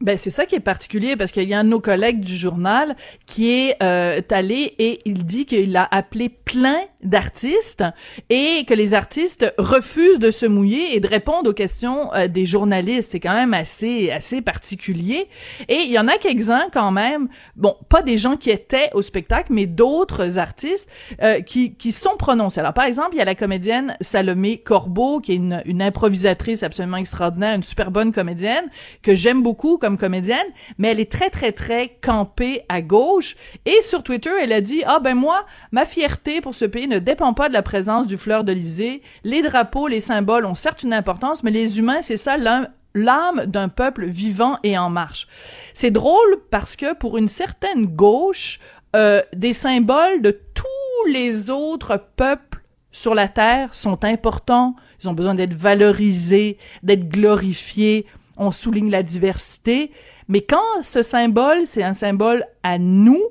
Ben 0.00 0.16
c'est 0.16 0.30
ça 0.30 0.46
qui 0.46 0.54
est 0.54 0.60
particulier 0.60 1.16
parce 1.16 1.32
qu'il 1.32 1.48
y 1.48 1.54
a 1.54 1.58
un 1.58 1.64
de 1.64 1.70
nos 1.70 1.80
collègues 1.80 2.20
du 2.20 2.36
journal 2.36 2.94
qui 3.26 3.50
est 3.50 3.82
euh, 3.82 4.20
allé 4.30 4.74
et 4.78 5.00
il 5.04 5.24
dit 5.24 5.44
qu'il 5.44 5.76
a 5.76 5.88
appelé 5.90 6.28
plein 6.28 6.78
d'artistes 7.02 7.84
et 8.28 8.64
que 8.66 8.74
les 8.74 8.94
artistes 8.94 9.52
refusent 9.58 10.18
de 10.18 10.30
se 10.30 10.46
mouiller 10.46 10.96
et 10.96 11.00
de 11.00 11.06
répondre 11.06 11.50
aux 11.50 11.54
questions 11.54 12.12
euh, 12.14 12.28
des 12.28 12.46
journalistes. 12.46 13.12
C'est 13.12 13.20
quand 13.20 13.34
même 13.34 13.54
assez 13.54 14.10
assez 14.10 14.42
particulier. 14.42 15.28
Et 15.68 15.82
il 15.84 15.90
y 15.90 15.98
en 15.98 16.08
a 16.08 16.18
quelques-uns 16.18 16.68
quand 16.72 16.90
même, 16.90 17.28
bon, 17.56 17.76
pas 17.88 18.02
des 18.02 18.18
gens 18.18 18.36
qui 18.36 18.50
étaient 18.50 18.90
au 18.94 19.02
spectacle, 19.02 19.52
mais 19.52 19.66
d'autres 19.66 20.38
artistes 20.38 20.90
euh, 21.22 21.40
qui 21.40 21.74
qui 21.74 21.92
sont 21.92 22.16
prononcés. 22.16 22.60
Alors 22.60 22.74
par 22.74 22.84
exemple, 22.84 23.10
il 23.12 23.18
y 23.18 23.22
a 23.22 23.24
la 23.24 23.34
comédienne 23.36 23.96
Salomé 24.00 24.58
Corbeau 24.58 25.20
qui 25.20 25.32
est 25.32 25.36
une, 25.36 25.62
une 25.66 25.82
improvisatrice 25.82 26.62
absolument 26.62 26.96
extraordinaire, 26.96 27.54
une 27.54 27.62
super 27.62 27.90
bonne 27.90 28.12
comédienne 28.12 28.68
que 29.02 29.14
j'aime 29.14 29.42
beaucoup 29.42 29.78
comme 29.78 29.98
comédienne, 29.98 30.46
mais 30.78 30.88
elle 30.88 31.00
est 31.00 31.10
très, 31.10 31.30
très, 31.30 31.52
très 31.52 31.96
campée 32.00 32.62
à 32.68 32.82
gauche. 32.82 33.36
Et 33.66 33.80
sur 33.82 34.02
Twitter, 34.02 34.30
elle 34.40 34.52
a 34.52 34.60
dit, 34.60 34.82
ah 34.86 34.98
ben 34.98 35.14
moi, 35.14 35.46
ma 35.72 35.84
fierté 35.84 36.40
pour 36.40 36.54
ce 36.54 36.64
pays 36.64 36.87
ne 36.88 36.98
dépend 36.98 37.34
pas 37.34 37.48
de 37.48 37.52
la 37.52 37.62
présence 37.62 38.06
du 38.06 38.16
fleur 38.16 38.44
d'Elysée. 38.44 39.02
Les 39.24 39.42
drapeaux, 39.42 39.88
les 39.88 40.00
symboles 40.00 40.44
ont 40.44 40.54
certes 40.54 40.82
une 40.82 40.92
importance, 40.92 41.42
mais 41.42 41.50
les 41.50 41.78
humains, 41.78 42.02
c'est 42.02 42.16
ça 42.16 42.36
l'âme 42.36 43.46
d'un 43.46 43.68
peuple 43.68 44.06
vivant 44.06 44.58
et 44.62 44.76
en 44.78 44.90
marche. 44.90 45.28
C'est 45.74 45.90
drôle 45.90 46.38
parce 46.50 46.76
que 46.76 46.94
pour 46.94 47.18
une 47.18 47.28
certaine 47.28 47.86
gauche, 47.86 48.58
euh, 48.96 49.22
des 49.34 49.52
symboles 49.52 50.22
de 50.22 50.30
tous 50.54 51.12
les 51.12 51.50
autres 51.50 52.02
peuples 52.16 52.62
sur 52.90 53.14
la 53.14 53.28
Terre 53.28 53.74
sont 53.74 54.04
importants, 54.04 54.74
ils 55.02 55.08
ont 55.08 55.12
besoin 55.12 55.34
d'être 55.34 55.54
valorisés, 55.54 56.58
d'être 56.82 57.08
glorifiés, 57.08 58.06
on 58.36 58.50
souligne 58.50 58.90
la 58.90 59.02
diversité, 59.02 59.92
mais 60.28 60.42
quand 60.42 60.82
ce 60.82 61.02
symbole, 61.02 61.66
c'est 61.66 61.82
un 61.82 61.92
symbole 61.92 62.44
à 62.62 62.78
nous, 62.78 63.22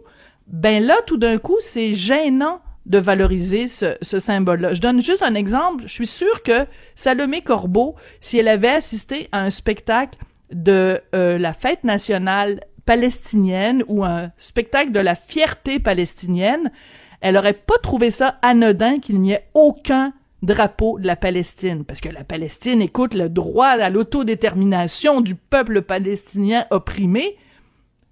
ben 0.47 0.83
là, 0.83 0.95
tout 1.05 1.17
d'un 1.17 1.37
coup, 1.37 1.57
c'est 1.59 1.93
gênant 1.93 2.61
de 2.88 2.97
valoriser 2.97 3.67
ce, 3.67 3.95
symbole-là. 4.02 4.73
Je 4.73 4.82
donne 4.82 5.04
juste 5.04 5.21
un 5.21 5.36
exemple. 5.36 5.84
Je 5.86 5.93
suis 5.93 6.08
sûre 6.08 6.41
que 6.41 6.65
Salomé 6.95 7.41
Corbeau, 7.41 7.95
si 8.21 8.39
elle 8.39 8.47
avait 8.47 8.69
assisté 8.69 9.28
à 9.32 9.41
un 9.41 9.50
spectacle 9.50 10.17
de 10.52 11.02
euh, 11.13 11.38
la 11.38 11.54
fête 11.54 11.84
nationale 11.84 12.62
palestinienne 12.86 13.84
ou 13.88 14.06
un 14.06 14.32
spectacle 14.38 14.91
de 14.91 15.02
la 15.02 15.15
fierté 15.15 15.80
palestinienne, 15.80 16.71
elle 17.19 17.36
aurait 17.36 17.54
pas 17.54 17.78
trouvé 17.84 18.10
ça 18.10 18.38
anodin 18.41 19.00
qu'il 19.00 19.19
n'y 19.19 19.34
ait 19.34 19.50
aucun 19.54 20.13
drapeau 20.43 21.00
de 21.00 21.08
la 21.08 21.15
Palestine, 21.15 21.84
parce 21.84 22.00
que 22.00 22.10
la 22.10 22.23
Palestine 22.23 22.82
écoute 22.82 23.13
le 23.13 23.28
droit 23.28 23.67
à 23.67 23.89
l'autodétermination 23.89 25.19
du 25.19 25.36
peuple 25.36 25.82
palestinien 25.82 26.65
opprimé, 26.69 27.36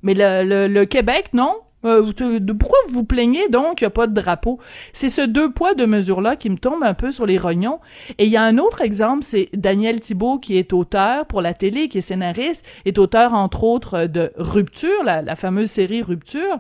mais 0.02 0.16
le, 0.16 0.68
le, 0.68 0.86
Québec, 0.86 1.30
non? 1.34 1.56
Euh, 1.86 2.12
pourquoi 2.60 2.80
vous 2.90 3.04
plaignez 3.04 3.48
donc 3.50 3.78
qu'il 3.78 3.86
n'y 3.86 3.88
a 3.88 3.92
pas 3.92 4.08
de 4.08 4.14
drapeau? 4.14 4.60
C'est 4.94 5.10
ce 5.10 5.22
deux 5.22 5.52
poids, 5.52 5.74
deux 5.74 5.88
mesures-là 5.88 6.36
qui 6.36 6.50
me 6.50 6.58
tombe 6.58 6.84
un 6.84 6.94
peu 6.94 7.12
sur 7.12 7.26
les 7.26 7.38
rognons. 7.38 7.80
Et 8.18 8.26
il 8.26 8.32
y 8.32 8.38
a 8.38 8.44
un 8.44 8.58
autre 8.58 8.82
exemple, 8.82 9.24
c'est 9.24 9.50
Daniel 9.54 10.00
Thibault 10.00 10.40
qui 10.40 10.58
est 10.58 10.74
auteur 10.74 11.26
pour 11.26 11.42
la 11.42 11.54
télé, 11.54 11.88
qui 11.88 12.00
est 12.00 12.02
scénariste, 12.02 12.66
est 12.86 12.98
auteur 12.98 13.34
entre 13.34 13.64
autres 13.64 14.06
de 14.06 14.32
Rupture, 14.38 15.04
la, 15.04 15.36
fameuse 15.36 15.70
série 15.70 16.02
Rupture. 16.02 16.60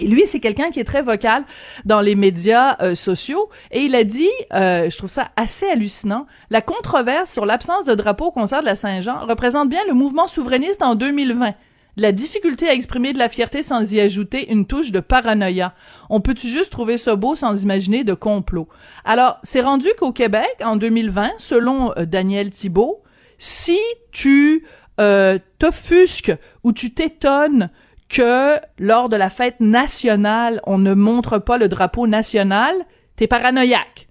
Et 0.00 0.06
lui, 0.06 0.26
c'est 0.26 0.38
quelqu'un 0.38 0.70
qui 0.70 0.78
est 0.78 0.84
très 0.84 1.02
vocal 1.02 1.44
dans 1.84 2.00
les 2.00 2.14
médias 2.14 2.76
euh, 2.80 2.94
sociaux. 2.94 3.48
Et 3.72 3.80
il 3.80 3.96
a 3.96 4.04
dit, 4.04 4.28
euh, 4.54 4.88
je 4.88 4.96
trouve 4.96 5.10
ça 5.10 5.30
assez 5.34 5.68
hallucinant, 5.68 6.26
la 6.50 6.60
controverse 6.60 7.32
sur 7.32 7.44
l'absence 7.44 7.84
de 7.84 7.94
drapeau 7.94 8.26
au 8.26 8.30
concert 8.30 8.60
de 8.60 8.66
la 8.66 8.76
Saint-Jean 8.76 9.26
représente 9.26 9.68
bien 9.68 9.80
le 9.88 9.94
mouvement 9.94 10.28
souverainiste 10.28 10.82
en 10.82 10.94
2020. 10.94 11.52
La 11.98 12.12
difficulté 12.12 12.68
à 12.68 12.74
exprimer 12.74 13.12
de 13.12 13.18
la 13.18 13.28
fierté 13.28 13.64
sans 13.64 13.92
y 13.92 13.98
ajouter 13.98 14.52
une 14.52 14.66
touche 14.66 14.92
de 14.92 15.00
paranoïa. 15.00 15.74
On 16.10 16.20
peut-tu 16.20 16.46
juste 16.46 16.70
trouver 16.70 16.96
ça 16.96 17.16
beau 17.16 17.34
sans 17.34 17.60
imaginer 17.60 18.04
de 18.04 18.14
complot? 18.14 18.68
Alors, 19.04 19.40
c'est 19.42 19.62
rendu 19.62 19.88
qu'au 19.98 20.12
Québec, 20.12 20.62
en 20.64 20.76
2020, 20.76 21.32
selon 21.38 21.90
euh, 21.98 22.04
Daniel 22.04 22.50
Thibault, 22.50 23.02
si 23.36 23.80
tu 24.12 24.64
euh, 25.00 25.40
t'offusques 25.58 26.32
ou 26.62 26.72
tu 26.72 26.94
t'étonnes 26.94 27.68
que 28.08 28.54
lors 28.78 29.08
de 29.08 29.16
la 29.16 29.28
fête 29.28 29.58
nationale, 29.58 30.60
on 30.68 30.78
ne 30.78 30.94
montre 30.94 31.38
pas 31.38 31.58
le 31.58 31.66
drapeau 31.66 32.06
national, 32.06 32.76
t'es 33.16 33.26
paranoïaque. 33.26 34.08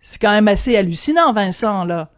C'est 0.00 0.20
quand 0.20 0.32
même 0.32 0.48
assez 0.48 0.76
hallucinant, 0.76 1.32
Vincent, 1.32 1.84
là. 1.84 2.10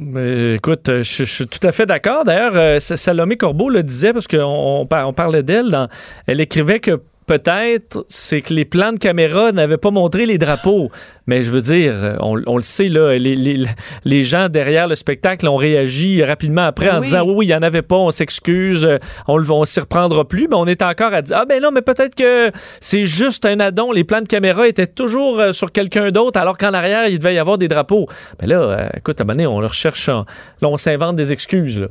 Écoute, 0.00 0.88
euh, 0.88 1.02
je, 1.02 1.24
suis 1.24 1.46
tout 1.46 1.66
à 1.66 1.72
fait 1.72 1.84
d'accord. 1.84 2.24
D'ailleurs, 2.24 2.52
euh, 2.54 2.80
Salomé 2.80 3.36
Corbeau 3.36 3.68
le 3.68 3.82
disait 3.82 4.12
parce 4.14 4.26
qu'on 4.26 4.86
on 4.90 5.12
parlait 5.12 5.42
d'elle. 5.42 5.88
Elle 6.26 6.40
écrivait 6.40 6.80
que 6.80 7.02
peut-être, 7.30 8.04
c'est 8.08 8.40
que 8.40 8.52
les 8.52 8.64
plans 8.64 8.92
de 8.92 8.98
caméra 8.98 9.52
n'avaient 9.52 9.76
pas 9.76 9.92
montré 9.92 10.26
les 10.26 10.36
drapeaux. 10.36 10.88
Mais 11.28 11.44
je 11.44 11.50
veux 11.52 11.60
dire, 11.60 12.16
on, 12.18 12.56
le 12.56 12.62
sait, 12.62 12.88
là, 12.88 13.16
les, 13.16 14.24
gens 14.24 14.48
derrière 14.48 14.88
le 14.88 14.96
spectacle 14.96 15.46
ont 15.46 15.54
réagi 15.54 16.24
rapidement 16.24 16.64
après 16.64 16.90
en 16.90 17.00
disant 17.00 17.22
oui, 17.24 17.34
oui, 17.36 17.46
il 17.46 17.48
n'y 17.50 17.54
en 17.54 17.62
avait 17.62 17.82
pas, 17.82 17.94
on 17.94 18.10
s'excuse, 18.10 18.88
on 19.28 19.38
ne 19.38 19.64
s'y 19.64 19.78
reprendra 19.78 20.26
plus. 20.26 20.48
Mais 20.48 20.56
on 20.56 20.66
est 20.66 20.82
encore 20.82 21.14
à 21.14 21.22
dire 21.22 21.36
ah 21.38 21.44
ben 21.44 21.62
non, 21.62 21.70
mais 21.70 21.82
peut-être 21.82 22.16
que 22.16 22.50
c'est 22.80 23.06
juste 23.06 23.46
un 23.46 23.60
addon. 23.60 23.92
Les 23.92 24.02
plans 24.02 24.22
de 24.22 24.26
caméra 24.26 24.66
étaient 24.66 24.88
toujours 24.88 25.38
euh, 25.38 25.52
sur 25.52 25.70
quelqu'un 25.70 26.10
d'autre, 26.10 26.40
alors 26.40 26.58
qu'en 26.58 26.74
arrière, 26.74 27.06
il 27.06 27.20
devait 27.20 27.36
y 27.36 27.38
avoir 27.38 27.58
des 27.58 27.68
drapeaux. 27.68 28.08
Mais 28.40 28.48
là, 28.48 28.60
euh, 28.60 28.88
écoute, 28.96 29.20
à 29.20 29.22
un 29.22 29.26
moment 29.26 29.36
donné, 29.36 29.46
on 29.46 29.60
le 29.60 29.68
recherche. 29.68 30.08
Là, 30.08 30.24
on 30.62 30.76
s'invente 30.76 31.14
des 31.14 31.32
excuses. 31.32 31.78
Là. 31.78 31.86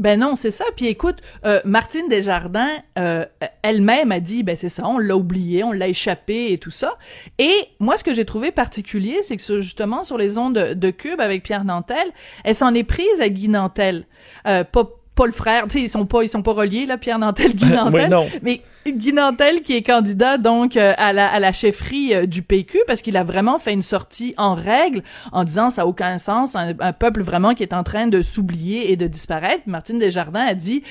Ben 0.00 0.18
non, 0.18 0.34
c'est 0.34 0.50
ça. 0.50 0.64
Puis 0.76 0.86
écoute, 0.86 1.18
euh, 1.44 1.60
Martine 1.66 2.08
Desjardins 2.08 2.70
euh, 2.98 3.26
elle-même 3.62 4.12
a 4.12 4.18
dit, 4.18 4.42
ben 4.42 4.56
c'est 4.56 4.70
ça, 4.70 4.88
on 4.88 4.96
l'a 4.96 5.14
oublié, 5.14 5.62
on 5.62 5.72
l'a 5.72 5.88
échappé 5.88 6.52
et 6.52 6.58
tout 6.58 6.70
ça. 6.70 6.96
Et 7.38 7.52
moi, 7.80 7.98
ce 7.98 8.04
que 8.04 8.14
j'ai 8.14 8.24
trouvé 8.24 8.50
particulier, 8.50 9.18
c'est 9.22 9.36
que 9.36 9.60
justement 9.60 10.02
sur 10.02 10.16
les 10.16 10.38
ondes 10.38 10.54
de, 10.54 10.90
Cube 10.90 11.20
avec 11.20 11.42
Pierre 11.42 11.64
Nantel, 11.64 12.12
elle 12.44 12.54
s'en 12.54 12.74
est 12.74 12.82
prise 12.82 13.20
à 13.20 13.28
Guy 13.28 13.48
Nantel. 13.48 14.06
Euh, 14.46 14.64
pas, 14.64 14.90
pas 15.14 15.26
le 15.26 15.32
frère, 15.32 15.64
tu 15.64 15.70
sais, 15.72 15.80
ils 15.82 15.88
sont 15.88 16.06
pas, 16.06 16.22
ils 16.22 16.28
sont 16.28 16.42
pas 16.42 16.52
reliés 16.52 16.86
là, 16.86 16.96
Pierre 16.96 17.18
Nantel, 17.18 17.54
Guy 17.54 17.70
Nantel. 17.70 18.16
Mais 18.42 18.62
Guy 18.86 19.12
Nantel 19.12 19.62
qui 19.62 19.76
est 19.76 19.82
candidat 19.82 20.38
donc 20.38 20.76
euh, 20.76 20.94
à 20.96 21.12
la, 21.12 21.30
à 21.30 21.38
la 21.40 21.52
chefferie 21.52 22.14
euh, 22.14 22.26
du 22.26 22.42
PQ 22.42 22.78
parce 22.86 23.02
qu'il 23.02 23.16
a 23.16 23.24
vraiment 23.24 23.58
fait 23.58 23.72
une 23.72 23.82
sortie 23.82 24.34
en 24.38 24.54
règle 24.54 25.02
en 25.32 25.44
disant 25.44 25.68
ça 25.68 25.82
a 25.82 25.86
aucun 25.86 26.18
sens, 26.18 26.56
un, 26.56 26.74
peuple 26.92 27.22
vraiment 27.22 27.54
qui 27.54 27.62
est 27.62 27.74
en 27.74 27.82
train 27.82 28.06
de 28.06 28.22
s'oublier 28.22 28.92
et 28.92 28.96
de 28.96 29.06
disparaître. 29.06 29.62
Martine 29.66 29.98
Desjardins 29.98 30.46
a 30.46 30.54
dit 30.54 30.82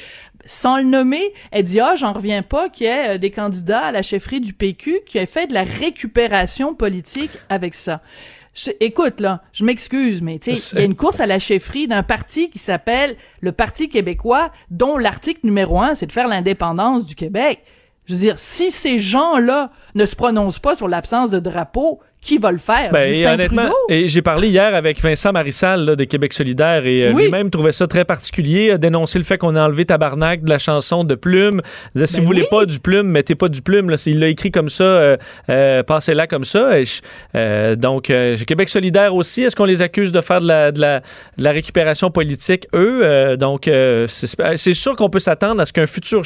sans 0.46 0.78
le 0.78 0.84
nommer, 0.84 1.34
elle 1.52 1.64
dit 1.64 1.80
ah 1.80 1.96
j'en 1.96 2.14
reviens 2.14 2.44
pas 2.44 2.70
qu'il 2.70 2.86
y 2.86 2.90
ait 2.90 3.16
euh, 3.16 3.18
des 3.18 3.32
candidats 3.32 3.86
à 3.86 3.92
la 3.92 4.02
chefferie 4.02 4.42
du 4.42 4.54
PQ 4.54 5.00
qui 5.08 5.18
aient 5.18 5.26
fait 5.26 5.48
de 5.48 5.54
la 5.54 5.64
récupération 5.64 6.76
politique 6.76 7.32
avec 7.50 7.74
ça 7.74 8.02
écoute, 8.80 9.20
là, 9.20 9.42
je 9.54 9.64
m'excuse, 9.64 10.22
mais 10.22 10.36
il 10.36 10.54
y 10.54 10.78
a 10.78 10.84
une 10.84 10.96
course 10.96 11.20
à 11.20 11.26
la 11.26 11.40
chefferie 11.40 11.88
d'un 11.88 12.04
parti 12.04 12.50
qui 12.50 12.60
s'appelle 12.60 13.16
le 13.42 13.52
Parti 13.52 13.90
québécois, 13.90 14.52
dont 14.70 14.98
l'article 14.98 15.42
numéro 15.44 15.80
un, 15.82 15.96
c'est 15.96 16.08
de 16.08 16.12
faire 16.12 16.28
l'indépendance 16.28 17.06
du 17.06 17.16
Québec. 17.16 17.64
Je 18.06 18.14
veux 18.14 18.20
dire, 18.20 18.40
si 18.40 18.72
ces 18.72 19.00
gens-là 19.00 19.72
ne 19.94 20.06
se 20.06 20.16
prononcent 20.16 20.60
pas 20.60 20.76
sur 20.76 20.88
l'absence 20.88 21.30
de 21.30 21.40
drapeau, 21.40 22.00
qui 22.22 22.38
va 22.38 22.52
le 22.52 22.58
faire? 22.58 22.92
Ben, 22.92 23.14
et 23.14 23.26
honnêtement, 23.26 23.70
et 23.88 24.10
j'ai 24.10 24.22
parlé 24.22 24.50
hier 24.50 24.76
avec 24.76 25.02
Vincent 25.02 25.32
Marissal 25.32 25.96
de 25.96 26.04
Québec 26.04 26.34
solidaire 26.34 26.86
et 26.86 27.08
euh, 27.08 27.14
lui-même 27.14 27.50
trouvait 27.50 27.72
ça 27.72 27.88
très 27.88 28.04
particulier, 28.04 28.72
a 28.72 28.78
dénoncé 28.78 29.18
le 29.20 29.24
fait 29.24 29.38
qu'on 29.38 29.56
a 29.56 29.64
enlevé 29.64 29.86
Tabarnak 29.86 30.44
de 30.44 30.50
la 30.50 30.60
chanson 30.60 31.06
de 31.06 31.16
Plume. 31.16 31.62
Il 31.96 32.02
disait, 32.02 32.08
si 32.08 32.16
ben 32.16 32.22
vous 32.22 32.28
voulez 32.28 32.48
pas 32.50 32.66
du 32.66 32.80
Plume, 32.80 33.08
mettez 33.08 33.36
pas 33.36 33.48
du 33.48 33.62
Plume. 33.62 33.90
Là. 33.90 33.96
Il 34.06 34.20
l'a 34.20 34.28
écrit 34.28 34.52
comme 34.52 34.70
ça, 34.70 34.84
euh, 34.84 35.18
euh 35.50 35.82
passez-la 35.84 36.28
comme 36.28 36.44
ça. 36.44 36.72
Donc, 37.78 38.12
Québec 38.48 38.70
solidaire 38.70 39.16
aussi, 39.16 39.44
est-ce 39.44 39.56
qu'on 39.56 39.66
les 39.66 39.82
accuse 39.82 40.12
de 40.12 40.22
faire 40.22 40.42
de 40.42 40.48
la, 40.48 40.72
de 40.72 40.82
la, 40.82 41.00
de 41.00 41.44
la 41.44 41.52
récupération 41.52 42.12
politique, 42.12 42.68
eux? 42.74 43.38
donc, 43.38 43.70
c'est 44.08 44.74
sûr 44.74 44.96
qu'on 44.96 45.10
peut 45.10 45.20
s'attendre 45.20 45.62
à 45.62 45.66
ce 45.66 45.74
qu'un 45.74 45.86
futur, 45.86 46.24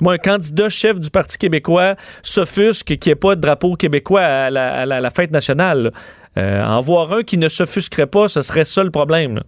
moi, 0.00 0.14
un 0.14 0.18
candidat 0.18 0.68
chef 0.68 0.98
du 0.98 1.10
Parti 1.10 1.36
québécois 1.36 1.94
s'offusque 2.22 2.86
qu'il 2.86 2.98
n'y 3.06 3.12
ait 3.12 3.16
pas 3.16 3.34
de 3.34 3.40
drapeau 3.40 3.74
québécois 3.74 4.22
à 4.22 4.50
la, 4.50 4.72
à 4.72 4.86
la, 4.86 5.00
la 5.00 5.10
nationale. 5.32 5.92
Euh, 6.38 6.62
en 6.62 6.80
voir 6.80 7.12
un 7.12 7.22
qui 7.22 7.38
ne 7.38 7.48
s'offusquerait 7.48 8.06
pas, 8.06 8.28
ce 8.28 8.42
serait 8.42 8.64
ça 8.64 8.84
le 8.84 8.90
problème. 8.90 9.40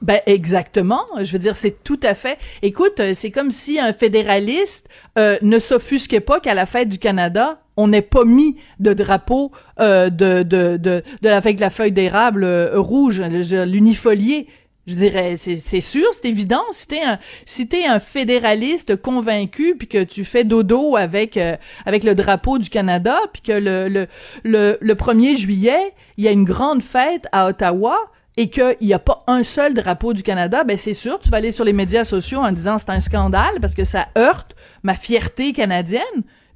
Ben 0.00 0.20
exactement. 0.26 1.04
Je 1.22 1.30
veux 1.32 1.38
dire, 1.38 1.54
c'est 1.54 1.84
tout 1.84 2.00
à 2.02 2.14
fait. 2.14 2.38
Écoute, 2.62 2.98
euh, 2.98 3.12
c'est 3.14 3.30
comme 3.30 3.52
si 3.52 3.78
un 3.78 3.92
fédéraliste 3.92 4.88
euh, 5.16 5.38
ne 5.42 5.60
s'offusquait 5.60 6.20
pas 6.20 6.40
qu'à 6.40 6.54
la 6.54 6.66
fête 6.66 6.88
du 6.88 6.98
Canada, 6.98 7.60
on 7.76 7.88
n'ait 7.88 8.02
pas 8.02 8.24
mis 8.24 8.56
de 8.80 8.92
drapeau 8.92 9.52
de, 9.78 10.42
de, 10.42 11.02
la 11.22 11.70
feuille 11.70 11.92
d'érable 11.92 12.44
rouge, 12.74 13.20
l'unifolié. 13.20 14.46
Je 14.86 14.94
dirais, 14.94 15.36
c'est 15.36 15.80
sûr, 15.80 16.06
c'est 16.12 16.28
évident. 16.28 16.64
Si 16.72 16.88
t'es 16.88 17.02
un, 17.02 17.18
si 17.46 17.68
es 17.72 17.86
un 17.86 18.00
fédéraliste 18.00 18.96
convaincu, 19.00 19.76
puis 19.78 19.86
que 19.86 20.02
tu 20.02 20.24
fais 20.24 20.42
dodo 20.42 20.96
avec 20.96 21.36
euh, 21.36 21.56
avec 21.86 22.02
le 22.02 22.16
drapeau 22.16 22.58
du 22.58 22.68
Canada, 22.68 23.16
puis 23.32 23.42
que 23.42 23.52
le, 23.52 23.88
le, 23.88 24.08
le, 24.42 24.78
le 24.80 24.94
1er 24.94 25.36
juillet, 25.36 25.94
il 26.16 26.24
y 26.24 26.28
a 26.28 26.32
une 26.32 26.44
grande 26.44 26.82
fête 26.82 27.28
à 27.30 27.46
Ottawa, 27.46 28.10
et 28.36 28.50
qu'il 28.50 28.76
n'y 28.80 28.94
a 28.94 28.98
pas 28.98 29.24
un 29.26 29.42
seul 29.42 29.74
drapeau 29.74 30.14
du 30.14 30.22
Canada, 30.22 30.64
ben 30.64 30.78
c'est 30.78 30.94
sûr, 30.94 31.18
tu 31.20 31.28
vas 31.28 31.36
aller 31.36 31.52
sur 31.52 31.64
les 31.64 31.72
médias 31.72 32.04
sociaux 32.04 32.38
en 32.40 32.50
disant 32.50 32.78
c'est 32.78 32.90
un 32.90 33.00
scandale 33.00 33.60
parce 33.60 33.74
que 33.74 33.84
ça 33.84 34.08
heurte 34.16 34.56
ma 34.82 34.94
fierté 34.94 35.52
canadienne. 35.52 36.02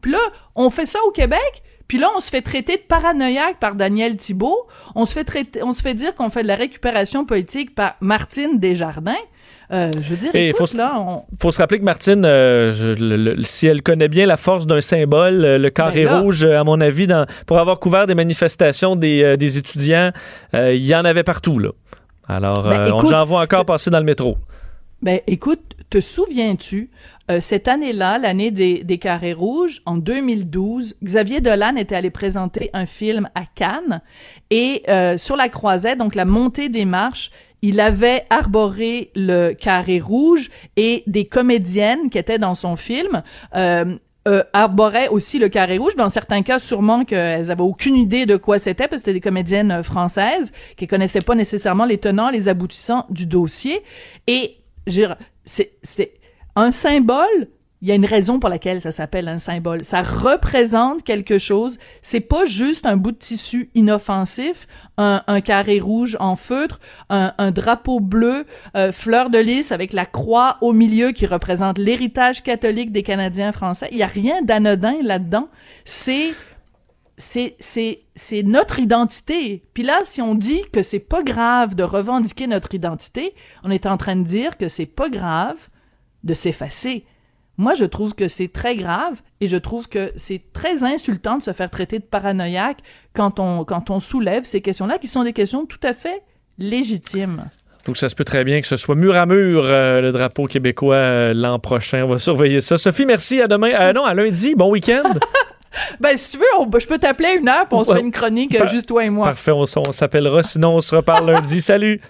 Puis 0.01 0.13
là, 0.13 0.21
on 0.55 0.71
fait 0.71 0.87
ça 0.87 0.99
au 1.07 1.11
Québec, 1.11 1.63
puis 1.89 1.99
là, 1.99 2.09
on 2.17 2.21
se 2.21 2.31
fait 2.31 2.43
traiter 2.43 2.77
de 2.77 2.83
paranoïaque 2.83 3.59
par 3.61 3.75
Daniel 3.75 4.17
Thibault. 4.17 4.67
On 4.95 5.07
se 5.07 5.13
fait 5.13 5.25
traiter, 5.25 5.63
on 5.63 5.73
se 5.73 5.83
fait 5.83 5.95
dire 5.95 6.15
qu'on 6.15 6.31
fait 6.31 6.43
de 6.43 6.49
la 6.49 6.57
récupération 6.57 7.25
politique 7.25 7.75
par 7.75 7.95
Martine 8.01 8.59
Desjardins. 8.59 9.15
Euh, 9.73 9.91
je 10.01 10.11
veux 10.11 10.17
dire, 10.17 10.31
écoute, 10.35 10.69
faut, 10.69 10.77
là, 10.77 10.95
on... 10.97 11.23
faut 11.41 11.51
se 11.51 11.59
rappeler 11.59 11.81
que 11.81 11.85
Martine, 11.85 12.25
euh, 12.25 13.35
si 13.43 13.67
elle 13.67 13.83
connaît 13.83 14.09
bien 14.09 14.27
la 14.27 14.37
force 14.37 14.67
d'un 14.67 14.81
symbole, 14.81 15.45
euh, 15.45 15.59
le 15.59 15.71
carré 15.71 16.05
ben 16.05 16.21
rouge, 16.21 16.45
à 16.45 16.63
mon 16.63 16.81
avis, 16.81 17.09
dans, 17.09 17.27
pour 17.47 17.59
avoir 17.59 17.81
couvert 17.81 18.07
des 18.07 18.15
manifestations 18.15 18.95
des, 18.95 19.37
des 19.37 19.59
étudiants, 19.59 20.11
il 20.55 20.85
y 20.85 20.95
en 20.95 21.05
avait 21.05 21.25
partout. 21.25 21.59
Là. 21.59 21.71
Alors, 22.29 22.63
ben, 22.65 22.87
j'en 23.09 23.25
vois 23.25 23.41
encore 23.41 23.65
passer 23.65 23.91
dans 23.91 23.99
le 23.99 24.05
métro. 24.05 24.37
Ben, 25.03 25.21
écoute, 25.27 25.75
te 25.91 26.01
souviens-tu 26.01 26.91
euh, 27.31 27.41
cette 27.41 27.69
année-là, 27.69 28.19
l'année 28.19 28.51
des, 28.51 28.99
carrés 28.99 29.35
rouges, 29.35 29.83
en 29.85 29.97
2012, 29.97 30.97
Xavier 31.05 31.41
Dolan 31.41 31.77
était 31.77 31.95
allé 31.95 32.11
présenter 32.11 32.71
un 32.73 32.87
film 32.87 33.29
à 33.35 33.43
Cannes 33.45 34.01
et 34.51 34.83
euh, 34.89 35.19
sur 35.19 35.37
la 35.37 35.49
croisette, 35.49 35.99
donc 35.99 36.15
la 36.15 36.25
montée 36.25 36.69
des 36.69 36.85
marches, 36.85 37.31
il 37.63 37.81
avait 37.81 38.25
arboré 38.31 39.11
le 39.15 39.53
carré 39.53 40.01
rouge 40.01 40.51
et 40.77 41.03
des 41.07 41.27
comédiennes 41.27 42.11
qui 42.11 42.19
étaient 42.19 42.39
dans 42.39 42.55
son 42.55 42.77
film 42.77 43.23
euh, 43.55 44.43
arboraient 44.53 45.09
aussi 45.09 45.39
le 45.39 45.49
carré 45.49 45.79
rouge. 45.79 45.97
Dans 45.97 46.11
certains 46.11 46.43
cas, 46.43 46.59
sûrement 46.59 47.05
qu'elles 47.05 47.51
avaient 47.51 47.63
aucune 47.63 47.97
idée 47.97 48.27
de 48.27 48.37
quoi 48.37 48.59
c'était, 48.59 48.89
parce 48.89 49.03
que 49.03 49.07
c'était 49.07 49.15
des 49.15 49.21
comédiennes 49.21 49.83
françaises 49.83 50.53
qui 50.77 50.87
connaissaient 50.87 51.21
pas 51.21 51.35
nécessairement 51.35 51.85
les 51.85 51.99
tenants, 51.99 52.31
les 52.31 52.49
aboutissants 52.49 53.07
du 53.11 53.27
dossier. 53.27 53.83
Et 54.27 54.57
c'est 54.87 56.13
un 56.55 56.73
symbole, 56.73 57.49
il 57.83 57.89
y 57.89 57.93
a 57.93 57.95
une 57.95 58.07
raison 58.07 58.41
pour 58.41 58.49
laquelle 58.49 58.81
ça 58.81 58.91
s'appelle 58.91 59.29
un 59.29 59.39
symbole. 59.39 59.85
Ça 59.85 60.03
représente 60.03 61.03
quelque 61.03 61.39
chose. 61.39 61.79
C'est 62.01 62.21
pas 62.21 62.47
juste 62.47 62.87
un 62.87 62.97
bout 62.97 63.13
de 63.13 63.19
tissu 63.19 63.71
inoffensif, 63.75 64.67
un, 64.97 65.41
carré 65.45 65.79
rouge 65.79 66.17
en 66.19 66.37
feutre, 66.37 66.81
un, 67.11 67.51
drapeau 67.51 68.01
bleu, 68.01 68.47
euh, 68.77 68.93
fleur 68.93 69.29
de 69.29 69.39
lys 69.39 69.73
avec 69.73 69.93
la 69.93 70.07
croix 70.07 70.57
au 70.63 70.73
milieu 70.73 71.13
qui 71.13 71.27
représente 71.27 71.79
l'héritage 71.79 72.43
catholique 72.43 72.93
des 72.93 73.03
Canadiens 73.03 73.53
français. 73.53 73.89
Il 73.93 73.99
y 73.99 74.03
a 74.03 74.07
rien 74.07 74.41
d'anodin 74.43 74.97
là-dedans. 75.03 75.49
C'est 75.85 76.31
c'est 77.19 78.43
notre 78.45 78.79
identité. 78.79 79.63
Puis 79.75 79.83
là, 79.83 80.01
si 80.05 80.21
on 80.21 80.35
dit 80.35 80.63
que 80.73 80.83
c'est 80.83 80.99
pas 80.99 81.23
grave 81.23 81.75
de 81.75 81.83
revendiquer 81.83 82.47
notre 82.47 82.75
identité, 82.75 83.35
on 83.65 83.71
est 83.71 83.87
en 83.87 83.97
train 83.97 84.17
de 84.17 84.25
dire 84.25 84.57
que 84.57 84.69
c'est 84.69 84.87
pas 84.87 85.09
grave 85.09 85.57
de 86.25 86.35
s'effacer. 86.35 87.05
Moi, 87.59 87.73
je 87.73 87.87
trouve 87.87 88.15
que 88.15 88.29
c'est 88.29 88.49
très 88.49 88.77
grave 88.77 89.23
et 89.41 89.49
je 89.49 89.57
trouve 89.57 89.89
que 89.89 90.13
c'est 90.17 90.43
très 90.53 90.85
insultant 90.85 91.39
de 91.39 91.43
se 91.43 91.53
faire 91.53 91.71
traiter 91.71 91.99
de 91.99 92.05
paranoïaque 92.05 92.81
quand 93.15 93.41
on, 93.41 93.65
quand 93.65 93.89
on 93.89 93.99
soulève 93.99 94.45
ces 94.45 94.61
questions-là, 94.61 94.99
qui 94.99 95.07
sont 95.07 95.25
des 95.25 95.33
questions 95.33 95.65
tout 95.65 95.81
à 95.83 95.95
fait 95.95 96.23
légitimes. 96.59 97.45
Donc, 97.87 97.97
ça 97.97 98.09
se 98.09 98.15
peut 98.15 98.25
très 98.25 98.45
bien 98.45 98.61
que 98.61 98.67
ce 98.67 98.77
soit 98.77 98.97
mur 98.97 99.15
à 99.17 99.27
mur 99.27 99.65
euh, 99.65 100.01
le 100.01 100.13
drapeau 100.13 100.47
québécois 100.47 100.97
euh, 100.97 101.35
l'an 101.35 101.59
prochain. 101.59 102.05
On 102.05 102.09
va 102.09 102.19
surveiller 102.19 102.61
ça. 102.61 102.77
Sophie, 102.77 103.07
merci. 103.07 103.41
À 103.41 103.47
demain. 103.47 103.71
Euh, 103.81 103.93
non, 103.93 104.05
à 104.05 104.13
lundi. 104.13 104.55
Bon 104.55 104.71
week-end. 104.71 105.05
ben, 106.01 106.17
si 106.17 106.33
tu 106.33 106.39
veux, 106.39 106.79
je 106.81 106.87
peux 106.87 106.99
t'appeler 106.99 107.37
une 107.41 107.49
heure 107.49 107.67
pour 107.69 107.81
on 107.81 107.85
se 107.85 107.95
fait 107.95 108.01
une 108.01 108.13
chronique, 108.13 108.57
juste 108.71 108.87
toi 108.87 109.05
et 109.05 109.11
moi. 109.11 109.27
Parfait, 109.27 109.53
on, 109.53 109.65
on 109.77 109.93
s'appellera. 109.93 110.43
Sinon, 110.43 110.77
on 110.77 110.81
se 110.81 110.95
reparle 110.95 111.31
lundi. 111.31 111.61
Salut. 111.61 112.01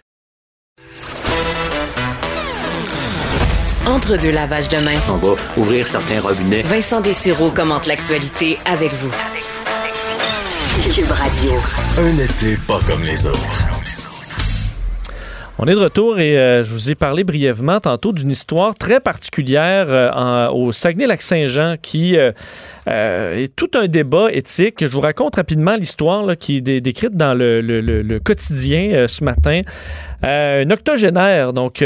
Entre 3.87 4.17
deux 4.21 4.33
lavages 4.33 4.69
de 4.69 4.79
main. 4.79 4.99
On 5.09 5.17
va 5.17 5.35
ouvrir 5.57 5.87
certains 5.87 6.21
robinets. 6.21 6.63
Vincent 6.63 7.01
Dessureau 7.01 7.51
commente 7.51 7.87
l'actualité 7.87 8.59
avec 8.65 8.93
vous. 8.95 9.13
Cube 10.93 11.11
Radio. 11.11 11.53
Un 11.99 12.19
été 12.19 12.57
pas 12.67 12.81
comme 12.87 13.03
les 13.05 13.27
autres. 13.27 13.76
On 15.59 15.67
est 15.67 15.75
de 15.75 15.79
retour 15.81 16.19
et 16.19 16.37
euh, 16.39 16.65
je 16.65 16.71
vous 16.71 16.91
ai 16.91 16.95
parlé 16.95 17.25
brièvement 17.25 17.81
tantôt 17.81 18.13
d'une 18.13 18.29
histoire 18.29 18.75
très 18.75 19.01
particulière 19.01 19.87
euh, 19.89 20.49
au 20.51 20.71
Saguenay-Lac-Saint-Jean 20.71 21.77
qui 21.81 22.15
euh, 22.19 22.33
est 22.87 23.57
tout 23.57 23.71
un 23.75 23.87
débat 23.87 24.31
éthique. 24.33 24.87
Je 24.87 24.93
vous 24.93 25.01
raconte 25.01 25.37
rapidement 25.37 25.75
l'histoire 25.77 26.37
qui 26.37 26.59
est 26.59 26.61
dé- 26.61 26.83
décrite 26.83 27.17
dans 27.17 27.33
le, 27.33 27.63
le- 27.63 28.19
quotidien 28.21 29.07
ce 29.09 29.25
matin. 29.25 29.63
Un 30.23 30.69
octogénaire 30.71 31.55
donc 31.55 31.83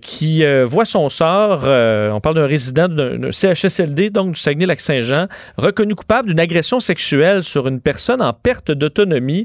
qui 0.00 0.44
voit 0.64 0.84
son 0.84 1.08
sort. 1.08 1.62
on 1.64 2.20
parle 2.20 2.34
d'un 2.34 2.46
résident 2.46 2.88
d'un 2.88 3.30
CHSLD 3.30 4.10
donc 4.10 4.32
du 4.32 4.40
Saguenay-Lac-Saint-Jean 4.40 5.26
reconnu 5.56 5.94
coupable 5.94 6.28
d'une 6.30 6.40
agression 6.40 6.80
sexuelle 6.80 7.44
sur 7.44 7.68
une 7.68 7.80
personne 7.80 8.20
en 8.22 8.32
perte 8.32 8.72
d'autonomie. 8.72 9.44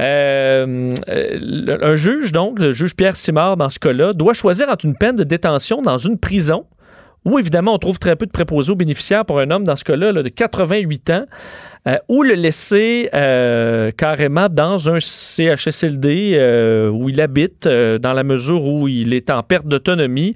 Euh, 0.00 0.94
euh, 1.08 1.78
un 1.82 1.94
juge, 1.94 2.32
donc, 2.32 2.58
le 2.58 2.72
juge 2.72 2.96
Pierre 2.96 3.16
Simard, 3.16 3.56
dans 3.56 3.68
ce 3.68 3.78
cas-là, 3.78 4.12
doit 4.12 4.32
choisir 4.32 4.68
entre 4.70 4.84
une 4.86 4.96
peine 4.96 5.16
de 5.16 5.24
détention 5.24 5.82
dans 5.82 5.98
une 5.98 6.18
prison, 6.18 6.64
où 7.24 7.38
évidemment 7.38 7.74
on 7.74 7.78
trouve 7.78 7.98
très 7.98 8.16
peu 8.16 8.24
de 8.24 8.30
préposés 8.30 8.72
aux 8.72 8.76
bénéficiaires 8.76 9.26
pour 9.26 9.38
un 9.40 9.50
homme, 9.50 9.64
dans 9.64 9.76
ce 9.76 9.84
cas-là, 9.84 10.12
là, 10.12 10.22
de 10.22 10.28
88 10.30 11.10
ans, 11.10 11.24
euh, 11.86 11.96
ou 12.08 12.22
le 12.22 12.34
laisser 12.34 13.08
euh, 13.14 13.90
carrément 13.90 14.48
dans 14.50 14.90
un 14.90 14.98
CHSLD 15.00 16.32
euh, 16.34 16.90
où 16.90 17.08
il 17.08 17.20
habite, 17.20 17.66
euh, 17.66 17.98
dans 17.98 18.12
la 18.12 18.22
mesure 18.22 18.66
où 18.66 18.88
il 18.88 19.14
est 19.14 19.30
en 19.30 19.42
perte 19.42 19.66
d'autonomie, 19.66 20.34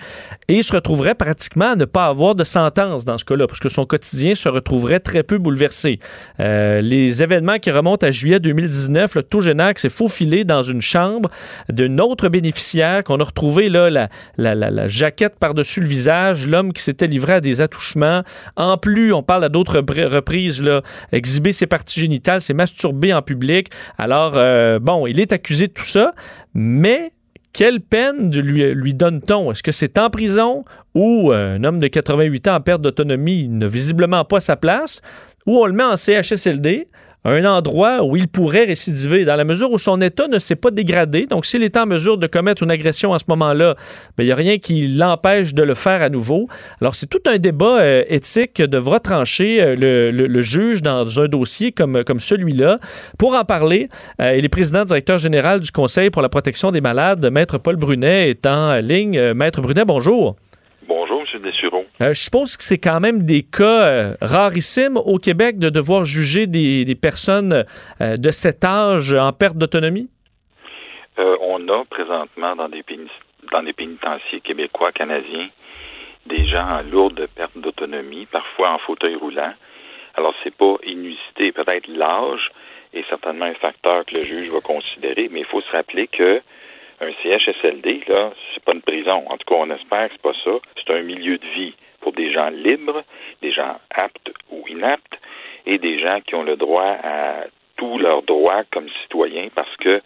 et 0.49 0.55
il 0.55 0.65
se 0.65 0.73
retrouverait 0.73 1.15
pratiquement 1.15 1.73
à 1.73 1.77
ne 1.77 1.85
pas 1.85 2.07
avoir 2.07 2.35
de 2.35 2.45
sentence 2.45 3.05
dans 3.05 3.19
ce 3.19 3.25
cas-là, 3.25 3.47
parce 3.47 3.61
que 3.61 3.69
son 3.69 3.85
quotidien 3.85 4.35
se 4.35 4.49
retrouverait 4.49 5.01
très 5.01 5.23
peu 5.23 5.39
bouleversé. 5.39 5.99
Les 6.39 7.23
événements 7.23 7.59
qui 7.59 7.71
remontent 7.71 8.07
à 8.07 8.11
juillet 8.11 8.41
2019, 8.41 9.15
le 9.15 9.23
Taugenac 9.23 9.79
s'est 9.79 9.89
faufilé 9.89 10.45
dans 10.45 10.63
une 10.63 10.83
chambre 10.83 11.31
d'un 11.69 11.99
autre 11.99 12.29
bénéficiaire 12.29 13.05
qu'on 13.05 13.21
a 13.21 13.25
retrouvé 13.25 13.69
là, 13.69 13.91
la, 13.91 14.09
la, 14.37 14.55
la, 14.55 14.71
la 14.71 14.89
jaquette 14.89 15.37
par-dessus 15.39 15.81
le 15.81 15.87
visage, 15.87 16.47
l'homme 16.47 16.73
qui 16.73 16.83
s'était 16.83 17.07
livré 17.07 17.35
à 17.35 17.41
des 17.41 17.61
attouchements. 17.61 18.23
En 18.57 18.77
plus, 18.77 19.13
on 19.13 19.23
parle 19.23 19.45
à 19.45 19.49
d'autres 19.49 19.79
reprises, 19.79 20.63
là, 20.63 20.83
exhiber 21.35 21.53
ses 21.53 21.67
parties 21.67 22.01
génitales, 22.01 22.41
s'est 22.41 22.55
masturbé 22.55 23.13
en 23.13 23.23
public. 23.23 23.69
Alors, 23.99 24.35
euh, 24.37 24.79
bon, 24.79 25.07
il 25.07 25.19
est 25.19 25.33
accusé 25.33 25.67
de 25.67 25.73
tout 25.73 25.85
ça, 25.85 26.15
mais 26.55 27.13
quelle 27.53 27.81
peine 27.81 28.31
lui 28.35 28.95
donne-t-on? 28.95 29.51
Est-ce 29.51 29.63
que 29.63 29.73
c'est 29.73 29.99
en 29.99 30.11
prison 30.11 30.63
ou 30.95 31.33
euh, 31.33 31.57
un 31.57 31.65
homme 31.65 31.81
de 31.81 31.89
88 31.89 32.49
ans 32.49 32.55
en 32.55 32.61
perte 32.61 32.83
d'autonomie 32.83 33.49
n'a 33.49 33.67
visiblement 33.67 34.25
pas 34.25 34.41
sa 34.41 34.57
place, 34.57 35.01
ou 35.47 35.59
on 35.59 35.67
le 35.67 35.73
met 35.73 35.85
en 35.85 35.97
CHSLD, 35.97 36.89
un 37.25 37.45
endroit 37.45 38.03
où 38.05 38.17
il 38.17 38.29
pourrait 38.29 38.65
récidiver, 38.65 39.25
dans 39.25 39.37
la 39.37 39.45
mesure 39.45 39.71
où 39.73 39.79
son 39.79 40.01
état 40.01 40.29
ne 40.29 40.39
s'est 40.39 40.57
pas 40.57 40.71
dégradé. 40.71 41.27
Donc, 41.27 41.47
s'il 41.47 41.63
est 41.63 41.77
en 41.77 41.87
mesure 41.87 42.19
de 42.19 42.27
commettre 42.27 42.63
une 42.63 42.71
agression 42.71 43.15
à 43.15 43.19
ce 43.19 43.25
moment-là, 43.29 43.77
ben, 44.17 44.25
il 44.25 44.27
n'y 44.27 44.33
a 44.33 44.37
rien 44.37 44.59
qui 44.59 44.89
l'empêche 44.89 45.55
de 45.55 45.63
le 45.63 45.75
faire 45.75 46.03
à 46.03 46.11
nouveau. 46.11 46.49
Alors, 46.81 46.95
c'est 46.95 47.07
tout 47.07 47.23
un 47.27 47.39
débat 47.39 47.81
euh, 47.81 48.03
éthique 48.09 48.55
que 48.55 48.63
devra 48.63 49.01
trancher 49.01 49.63
euh, 49.63 49.75
le, 49.75 50.11
le- 50.11 50.27
le 50.27 50.41
juge 50.43 50.83
dans 50.83 51.21
un 51.21 51.27
dossier 51.29 51.73
comme, 51.73 52.05
comme 52.05 52.21
celui-là. 52.21 52.79
Pour 53.19 53.35
en 53.35 53.45
parler, 53.45 53.89
euh, 54.21 54.37
il 54.37 54.45
est 54.45 54.49
président 54.49 54.85
directeur 54.85 55.19
général 55.19 55.61
du 55.61 55.71
Conseil 55.71 56.11
pour 56.11 56.21
la 56.23 56.29
protection 56.29 56.71
des 56.73 56.81
malades. 56.81 57.25
Maître 57.31 57.59
Paul 57.59 57.77
Brunet 57.77 58.29
est 58.31 58.47
en 58.47 58.77
ligne. 58.81 59.17
Euh, 59.17 59.35
Maître 59.35 59.61
Brunet, 59.63 59.85
bonjour. 59.87 60.37
Euh, 62.01 62.13
je 62.13 62.21
suppose 62.21 62.57
que 62.57 62.65
c'est 62.65 62.79
quand 62.79 62.99
même 62.99 63.23
des 63.23 63.43
cas 63.43 63.87
euh, 63.87 64.15
rarissimes 64.21 64.97
au 64.97 65.19
Québec 65.19 65.59
de 65.59 65.71
devoir 65.71 66.05
juger 66.05 66.49
des, 66.49 66.85
des 66.85 66.97
personnes 66.97 67.65
euh, 68.01 68.17
de 68.17 68.31
cet 68.31 68.65
âge 68.65 69.15
en 69.15 69.33
perte 69.33 69.57
d'autonomie? 69.57 70.09
On 71.17 71.69
a 71.69 71.85
présentement 71.85 72.57
dans 72.57 72.69
des, 72.69 72.83
dans 73.53 73.63
des 73.63 73.73
pénitenciers 73.73 74.41
québécois, 74.41 74.91
canadiens, 74.91 75.49
des 76.27 76.45
gens 76.47 76.67
en 76.67 76.83
lourde 76.83 77.29
perte 77.37 77.57
d'autonomie, 77.57 78.27
parfois 78.27 78.73
en 78.73 78.79
fauteuil 78.79 79.15
roulant. 79.15 79.53
Alors, 80.17 80.35
c'est 80.43 80.55
pas 80.55 80.75
inusité. 80.85 81.53
Peut-être 81.53 81.87
l'âge 81.87 82.51
est 82.93 83.09
certainement 83.09 83.45
un 83.45 83.55
facteur 83.55 84.05
que 84.05 84.17
le 84.17 84.23
juge 84.25 84.51
va 84.51 84.61
considérer, 84.61 85.29
mais 85.31 85.41
il 85.41 85.47
faut 85.47 85.61
se 85.61 85.71
rappeler 85.71 86.09
que 86.09 86.43
un 87.01 87.11
CHSLD, 87.23 88.03
là, 88.09 88.33
c'est 88.53 88.65
pas 88.65 88.73
une 88.73 88.83
prison. 88.83 89.25
En 89.29 89.37
tout 89.37 89.47
cas, 89.47 89.57
on 89.57 89.71
espère 89.71 90.09
que 90.09 90.15
c'est 90.15 90.23
pas 90.23 90.39
ça. 90.45 90.59
C'est 90.85 90.93
un 90.93 91.03
milieu 91.03 91.39
de 91.39 91.47
vie 91.55 91.75
pour 92.05 92.13
des 92.13 92.31
gens 92.31 92.51
libres, 92.51 93.03
des 93.41 93.51
gens 93.51 93.81
aptes 93.91 94.31
ou 94.51 94.63
inaptes, 94.69 95.19
et 95.65 95.79
des 95.79 95.99
gens 95.99 96.21
qui 96.21 96.35
ont 96.35 96.43
le 96.43 96.57
droit 96.57 96.97
à 97.03 97.47
tous 97.79 97.99
leurs 97.99 98.23
droits 98.23 98.63
comme 98.71 98.89
citoyens 99.03 99.49
parce 99.55 99.75
que 99.79 100.03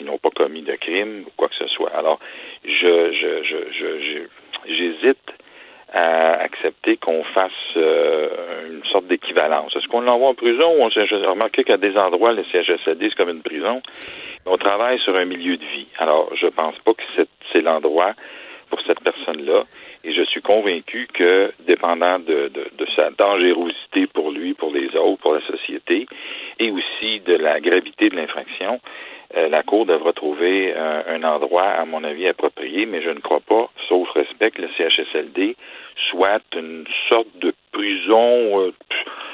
ils 0.00 0.06
n'ont 0.06 0.18
pas 0.18 0.30
commis 0.30 0.62
de 0.62 0.74
crime 0.74 1.24
ou 1.26 1.30
quoi 1.36 1.48
que 1.48 1.54
ce 1.54 1.68
soit. 1.68 1.94
Alors, 1.94 2.18
je, 2.64 3.12
je, 3.12 3.44
je, 3.44 3.56
je, 3.78 4.18
j'hésite 4.66 5.32
à 5.92 6.40
accepter 6.40 6.96
qu'on 6.96 7.22
fasse 7.22 7.52
euh, 7.76 8.70
une 8.70 8.84
sorte 8.84 9.06
d'équivalence. 9.06 9.74
Est-ce 9.76 9.86
qu'on 9.88 10.00
l'envoie 10.00 10.28
en 10.28 10.34
prison 10.34 10.74
ou 10.76 10.82
on 10.82 10.90
s'est 10.90 11.02
remarqué 11.02 11.64
qu'à 11.64 11.76
des 11.76 11.96
endroits, 11.96 12.32
le 12.32 12.44
CHSLD, 12.44 13.10
c'est 13.10 13.16
comme 13.16 13.28
une 13.28 13.42
prison? 13.42 13.82
On 14.46 14.56
travaille 14.56 14.98
sur 15.00 15.14
un 15.16 15.24
milieu 15.26 15.56
de 15.56 15.64
vie. 15.64 15.88
Alors, 15.98 16.30
je 16.34 16.46
pense 16.46 16.76
pas 16.78 16.94
que 16.94 17.02
c'est 17.52 17.60
l'endroit 17.60 18.14
pour 18.70 18.80
cette 18.86 19.00
personne-là. 19.00 19.64
Et 20.04 20.12
je 20.12 20.22
suis 20.22 20.40
convaincu 20.40 21.08
que, 21.12 21.52
dépendant 21.66 22.18
de, 22.18 22.50
de, 22.54 22.86
sa 22.96 23.10
dangerosité 23.10 24.06
pour 24.06 24.30
lui, 24.30 24.54
pour 24.54 24.72
les 24.72 24.94
autres, 24.96 25.20
pour 25.20 25.34
la 25.34 25.42
société, 25.42 26.06
et 26.58 26.70
aussi 26.70 27.20
de 27.20 27.34
la 27.34 27.60
gravité 27.60 28.08
de 28.08 28.16
l'infraction, 28.16 28.80
euh, 29.36 29.48
la 29.48 29.62
Cour 29.62 29.86
devra 29.86 30.12
trouver 30.12 30.74
un 30.74 31.22
endroit, 31.22 31.68
à 31.68 31.84
mon 31.84 32.02
avis, 32.02 32.26
approprié, 32.26 32.86
mais 32.86 33.02
je 33.02 33.10
ne 33.10 33.20
crois 33.20 33.40
pas, 33.40 33.70
sauf 33.88 34.10
respect, 34.10 34.50
que 34.50 34.62
le 34.62 34.68
CHSLD 34.76 35.56
soit 36.10 36.42
une 36.56 36.84
sorte 37.08 37.28
de 37.40 37.52
prison 37.72 38.60
euh, 38.60 38.72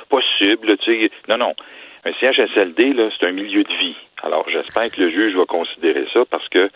possible. 0.09 0.76
Tu 0.79 1.09
sais. 1.09 1.11
Non, 1.29 1.38
non. 1.38 1.55
Un 2.05 2.12
CHSLD, 2.12 2.92
là, 2.92 3.09
c'est 3.18 3.26
un 3.26 3.33
milieu 3.33 3.64
de 3.64 3.72
vie. 3.72 3.96
Alors, 4.22 4.48
j'espère 4.48 4.90
que 4.90 5.00
le 5.00 5.11
juge 5.11 5.35
va 5.35 5.44
considérer 5.44 6.07
ça 6.12 6.24
parce 6.31 6.48
que 6.48 6.70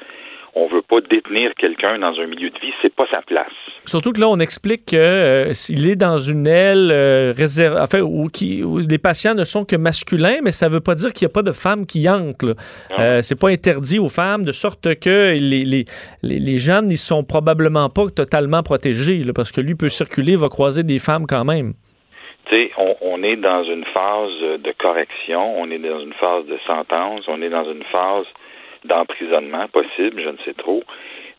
on 0.55 0.67
veut 0.69 0.83
pas 0.83 1.01
détenir 1.01 1.53
quelqu'un 1.57 1.99
dans 1.99 2.19
un 2.19 2.27
milieu 2.27 2.51
de 2.51 2.59
vie, 2.59 2.73
c'est 2.83 2.95
pas 2.95 3.07
sa 3.11 3.23
place. 3.23 3.53
Surtout 3.87 4.13
que 4.13 4.21
là, 4.21 4.29
on 4.29 4.39
explique 4.39 4.87
qu'il 4.87 4.99
est 4.99 5.97
dans 5.97 6.19
une 6.19 6.47
aile 6.47 6.91
euh, 6.93 7.33
réservée, 7.37 7.81
enfin, 7.81 8.01
où, 8.01 8.29
qui, 8.29 8.63
où 8.63 8.79
les 8.79 8.99
patients 8.99 9.35
ne 9.35 9.45
sont 9.45 9.65
que 9.65 9.77
masculins, 9.77 10.39
mais 10.43 10.53
ça 10.53 10.69
ne 10.69 10.73
veut 10.73 10.81
pas 10.81 10.95
dire 10.95 11.13
qu'il 11.13 11.27
n'y 11.27 11.31
a 11.31 11.35
pas 11.35 11.43
de 11.43 11.53
femmes 11.53 11.87
qui 11.87 12.09
entrent. 12.09 12.57
Non. 12.91 12.97
Euh, 12.99 13.23
c'est 13.23 13.39
pas 13.39 13.49
interdit 13.49 13.99
aux 13.99 14.09
femmes, 14.09 14.45
de 14.45 14.53
sorte 14.53 14.95
que 15.01 15.35
les, 15.39 15.65
les, 15.65 15.85
les, 16.23 16.39
les 16.39 16.57
gens 16.57 16.83
n'y 16.83 16.97
sont 16.97 17.25
probablement 17.25 17.89
pas 17.89 18.07
totalement 18.15 18.63
protégés, 18.63 19.23
là, 19.23 19.33
parce 19.35 19.53
que 19.53 19.61
lui 19.61 19.75
peut 19.75 19.89
circuler, 19.89 20.37
va 20.37 20.49
croiser 20.49 20.83
des 20.83 20.99
femmes 20.99 21.27
quand 21.27 21.45
même. 21.45 21.75
Tu 22.47 22.57
sais, 22.57 22.71
on, 22.79 22.97
on 23.01 23.23
est 23.23 23.37
dans 23.37 23.63
une 23.65 23.85
phase 23.95 24.61
de 24.65 24.73
correction, 24.79 25.61
on 25.61 25.71
est 25.71 25.79
dans 25.79 26.01
une 26.01 26.15
phase 26.15 26.47
de 26.47 26.59
sentence, 26.67 27.23
on 27.29 27.41
est 27.43 27.51
dans 27.51 27.71
une 27.71 27.85
phase 27.93 28.27
d'emprisonnement 28.85 29.69
possible, 29.69 30.23
je 30.23 30.29
ne 30.29 30.39
sais 30.45 30.55
trop, 30.55 30.83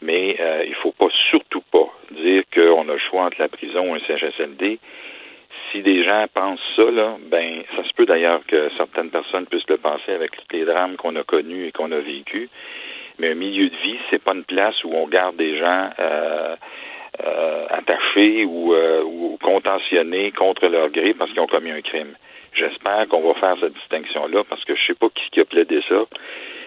mais 0.02 0.38
euh, 0.40 0.64
il 0.68 0.76
faut 0.76 0.92
pas 0.92 1.10
surtout 1.30 1.64
pas 1.72 1.90
dire 2.12 2.44
qu'on 2.54 2.90
a 2.90 2.94
le 2.94 3.00
choix 3.00 3.24
entre 3.24 3.40
la 3.40 3.50
prison 3.50 3.92
ou 3.92 3.96
un 3.96 4.00
CHSLD. 4.00 4.80
Si 5.72 5.82
des 5.82 6.04
gens 6.04 6.26
pensent 6.34 6.60
ça, 6.76 6.90
là, 6.92 7.18
ben 7.30 7.64
ça 7.76 7.84
se 7.84 7.94
peut 7.94 8.06
d'ailleurs 8.06 8.42
que 8.48 8.70
certaines 8.78 9.10
personnes 9.10 9.46
puissent 9.46 9.70
le 9.70 9.78
penser 9.78 10.12
avec 10.12 10.32
tous 10.32 10.56
les 10.56 10.66
drames 10.66 10.98
qu'on 10.98 11.16
a 11.16 11.24
connus 11.24 11.68
et 11.68 11.72
qu'on 11.72 11.92
a 11.92 12.00
vécus. 12.00 12.50
Mais 13.20 13.32
un 13.32 13.36
milieu 13.36 13.70
de 13.70 13.76
vie, 13.78 13.98
c'est 14.10 14.22
pas 14.22 14.34
une 14.34 14.44
place 14.44 14.84
où 14.84 14.94
on 14.94 15.08
garde 15.08 15.36
des 15.36 15.58
gens 15.58 15.90
euh, 16.00 16.56
euh, 17.24 17.66
attachés 17.70 18.46
ou, 18.46 18.74
euh, 18.74 19.04
ou 19.04 19.38
contentionnés 19.44 20.32
contre 20.32 20.68
leur 20.68 20.90
gré 20.90 21.14
parce 21.14 21.30
qu'ils 21.32 21.42
ont 21.42 21.48
commis 21.48 21.72
un 21.72 21.82
crime. 21.82 22.16
J'espère 22.54 23.08
qu'on 23.10 23.22
va 23.22 23.34
faire 23.36 23.58
cette 23.60 23.74
distinction-là 23.74 24.44
parce 24.50 24.64
que 24.66 24.76
je 24.76 24.86
sais 24.88 24.94
pas 24.94 25.08
qui, 25.10 25.30
qui 25.32 25.40
a 25.40 25.46
plaidé 25.46 25.82
ça. 25.88 26.06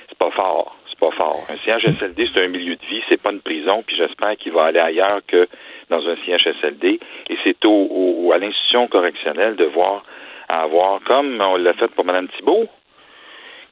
C'est 0.08 0.18
pas 0.18 0.30
fort. 0.30 0.76
C'est 0.88 0.98
pas 0.98 1.10
fort. 1.12 1.46
Un 1.50 1.56
CHSLD, 1.64 2.28
c'est 2.32 2.44
un 2.44 2.48
milieu 2.48 2.76
de 2.76 2.86
vie, 2.86 3.02
c'est 3.08 3.20
pas 3.20 3.32
une 3.32 3.40
prison, 3.40 3.82
puis 3.86 3.96
j'espère 3.96 4.36
qu'il 4.36 4.52
va 4.52 4.64
aller 4.66 4.78
ailleurs 4.80 5.20
que 5.26 5.48
dans 5.90 6.06
un 6.08 6.16
CHSLD. 6.24 7.00
Et 7.30 7.36
c'est 7.44 7.64
au, 7.64 7.70
au- 7.90 8.32
à 8.32 8.38
l'institution 8.38 8.86
correctionnelle 8.88 9.56
de 9.56 9.64
voir 9.64 10.04
à 10.48 10.62
avoir, 10.62 11.00
comme 11.04 11.40
on 11.40 11.56
l'a 11.56 11.72
fait 11.74 11.88
pour 11.88 12.04
Mme 12.04 12.28
Thibault, 12.28 12.68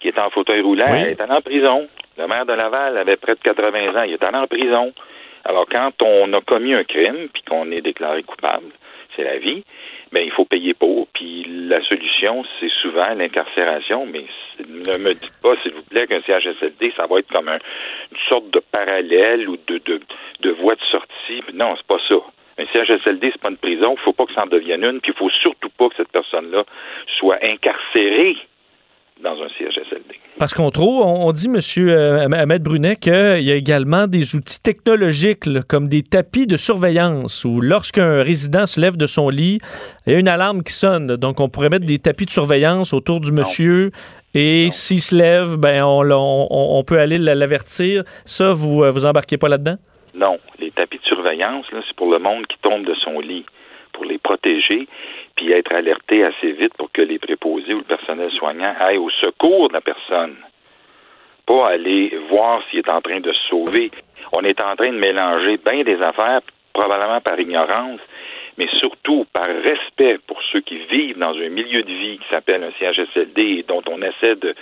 qui 0.01 0.09
est 0.09 0.19
en 0.19 0.31
fauteuil 0.31 0.63
roulant, 0.63 0.91
Oui. 0.91 0.99
elle 1.03 1.09
est 1.11 1.21
allée 1.21 1.33
en 1.33 1.41
prison. 1.43 1.89
Le 2.19 2.27
maire 2.27 2.45
de 2.47 2.53
Laval 2.55 2.97
avait 2.99 3.17
près 3.17 3.35
de 3.35 3.41
80 3.41 3.95
ans, 3.97 4.03
il 4.03 4.15
est 4.15 4.23
allé 4.25 4.37
en 4.39 4.47
prison. 4.47 4.93
Alors, 5.45 5.67
quand 5.71 5.91
on 6.03 6.33
a 6.33 6.41
commis 6.41 6.75
un 6.75 6.85
crime, 6.85 7.29
puis 7.33 7.43
qu'on 7.43 7.71
est 7.71 7.81
déclaré 7.81 8.23
coupable, 8.23 8.67
c'est 9.17 9.25
la 9.25 9.39
vie, 9.39 9.65
ben 10.13 10.21
il 10.25 10.31
faut 10.31 10.45
payer 10.45 10.75
pour. 10.75 11.09
Puis 11.15 11.45
la 11.49 11.83
solution, 11.83 12.45
c'est 12.61 12.71
souvent 12.83 13.13
l'incarcération, 13.15 14.07
mais 14.07 14.25
ne 14.61 14.99
me 14.99 15.15
dites 15.15 15.39
pas, 15.43 15.57
s'il 15.63 15.73
vous 15.73 15.83
plaît, 15.83 16.07
qu'un 16.07 16.21
CHSLD, 16.23 16.93
ça 16.97 17.07
va 17.07 17.19
être 17.19 17.33
comme 17.33 17.49
un- 17.49 17.59
une 18.13 18.19
sorte 18.29 18.51
de 18.51 18.61
parallèle 18.61 19.49
ou 19.49 19.57
de, 19.67 19.79
de, 19.79 20.01
de 20.41 20.51
voie 20.51 20.75
de 20.75 20.83
sortie. 20.91 21.43
Non, 21.55 21.75
c'est 21.77 21.87
pas 21.87 21.99
ça. 22.09 22.17
Un 22.59 22.67
CHSLD, 22.67 23.31
c'est 23.33 23.41
pas 23.41 23.51
une 23.51 23.57
prison. 23.57 23.95
Il 23.99 24.03
faut 24.03 24.13
pas 24.13 24.27
que 24.27 24.35
ça 24.35 24.43
en 24.45 24.47
devienne 24.47 24.85
une. 24.85 25.01
Puis 25.01 25.13
il 25.15 25.19
faut 25.19 25.31
surtout 25.31 25.71
pas 25.71 25.89
que 25.89 25.97
cette 25.97 26.13
personne-là 26.13 26.65
soit 27.19 27.39
incarcérée 27.43 28.37
dans 29.23 29.41
un 29.41 29.49
CHSLD. 29.59 30.17
Parce 30.39 30.55
qu'on 30.55 30.71
trouve, 30.71 31.05
on 31.05 31.31
dit, 31.33 31.47
M. 31.47 31.61
Euh, 31.89 32.27
Ahmed 32.33 32.63
Brunet, 32.63 32.97
qu'il 32.97 33.13
y 33.13 33.53
a 33.53 33.55
également 33.55 34.07
des 34.07 34.35
outils 34.35 34.61
technologiques, 34.61 35.47
comme 35.69 35.89
des 35.89 36.03
tapis 36.03 36.47
de 36.47 36.57
surveillance, 36.57 37.45
où 37.45 37.61
lorsqu'un 37.61 38.23
résident 38.23 38.67
se 38.67 38.81
lève 38.81 38.97
de 38.97 39.07
son 39.07 39.29
lit, 39.29 39.59
il 40.07 40.13
y 40.13 40.17
a 40.17 40.19
une 40.19 40.29
alarme 40.29 40.63
qui 40.63 40.73
sonne. 40.73 41.17
Donc, 41.17 41.41
on 41.41 41.49
pourrait 41.49 41.69
mettre 41.69 41.87
des 41.87 41.99
tapis 41.99 42.27
de 42.27 42.31
surveillance 42.31 42.93
autour 42.93 43.21
du 43.21 43.33
monsieur. 43.33 43.91
Et 44.35 44.71
s'il 44.71 45.01
se 45.01 45.15
lève, 45.15 45.59
ben 45.59 45.83
on, 45.85 46.83
peut 46.87 46.99
aller 46.99 47.19
l'avertir. 47.19 48.03
Ça, 48.25 48.53
vous 48.53 48.83
euh, 48.83 48.91
vous 48.91 49.05
embarquez 49.05 49.37
pas 49.37 49.49
là-dedans? 49.49 49.77
Non. 50.15 50.39
Les 50.59 50.71
tapis 50.71 50.99
de 50.99 51.05
surveillance, 51.05 51.67
c'est 51.71 51.97
pour 51.97 52.11
le 52.11 52.19
monde 52.19 52.47
qui 52.47 52.57
tombe 52.63 52.85
de 52.85 52.95
son 52.95 53.21
lit, 53.21 53.45
pour 53.93 54.05
les 54.05 54.19
protéger 54.19 54.89
être 55.51 55.73
alerté 55.73 56.25
assez 56.25 56.53
vite 56.53 56.75
pour 56.79 56.93
que 56.93 57.03
les 57.03 57.19
préposés 57.19 57.75
ou 57.75 57.79
le 57.79 57.85
personnel 57.85 58.31
soignant 58.31 58.75
aillent 58.79 58.99
au 58.99 59.11
secours 59.11 59.69
de 59.69 59.75
la 59.75 59.81
personne. 59.81 60.37
Pas 61.47 61.71
aller 61.71 62.17
voir 62.29 62.63
s'il 62.71 62.79
est 62.79 62.89
en 62.89 63.01
train 63.01 63.21
de 63.21 63.33
se 63.33 63.49
sauver. 63.49 63.91
On 64.33 64.45
est 64.45 64.63
en 64.63 64.77
train 64.77 64.93
de 64.93 64.99
mélanger 64.99 65.59
bien 65.59 65.83
des 65.83 66.01
affaires, 66.01 66.41
probablement 66.73 67.21
par 67.21 67.41
ignorance, 67.41 68.01
mais 68.59 68.69
surtout 68.79 69.27
par 69.33 69.47
respect 69.47 70.19
pour 70.27 70.41
ceux 70.53 70.61
qui 70.61 70.79
vivent 70.79 71.19
dans 71.19 71.35
un 71.35 71.49
milieu 71.49 71.83
de 71.83 71.93
vie 71.93 72.19
qui 72.19 72.29
s'appelle 72.31 72.63
un 72.63 72.73
CHSLD 72.79 73.43
et 73.43 73.65
dont 73.67 73.83
on 73.89 74.01
essaie 74.03 74.37
de, 74.37 74.55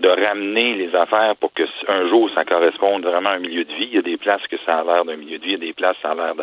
de 0.00 0.08
ramener 0.08 0.74
les 0.74 0.94
affaires 0.94 1.34
pour 1.36 1.52
que 1.54 1.64
un 1.88 2.08
jour 2.08 2.30
ça 2.34 2.44
corresponde 2.44 3.04
vraiment 3.04 3.30
à 3.30 3.34
un 3.34 3.38
milieu 3.38 3.64
de 3.64 3.72
vie. 3.72 3.88
Il 3.90 3.94
y 3.94 3.98
a 3.98 4.02
des 4.02 4.18
places 4.18 4.46
que 4.48 4.56
ça 4.66 4.80
a 4.80 4.84
l'air 4.84 5.04
d'un 5.04 5.16
milieu 5.16 5.38
de 5.38 5.44
vie, 5.44 5.52
il 5.52 5.58
y 5.58 5.62
a 5.62 5.66
des 5.66 5.72
places 5.72 5.96
ça 6.02 6.10
a 6.10 6.14
l'air 6.14 6.34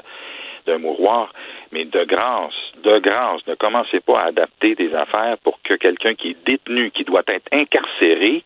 d'un 0.68 0.78
mouroir. 0.78 1.34
Mais 1.72 1.86
de 1.86 2.04
grâce, 2.04 2.54
de 2.84 3.00
grâce, 3.00 3.46
ne 3.48 3.56
commencez 3.56 4.00
pas 4.00 4.22
à 4.22 4.28
adapter 4.28 4.76
des 4.76 4.94
affaires 4.94 5.38
pour 5.44 5.60
que 5.64 5.74
quelqu'un 5.74 6.14
qui 6.14 6.30
est 6.30 6.46
détenu, 6.46 6.92
qui 6.92 7.04
doit 7.04 7.24
être 7.28 7.48
incarcéré, 7.52 8.44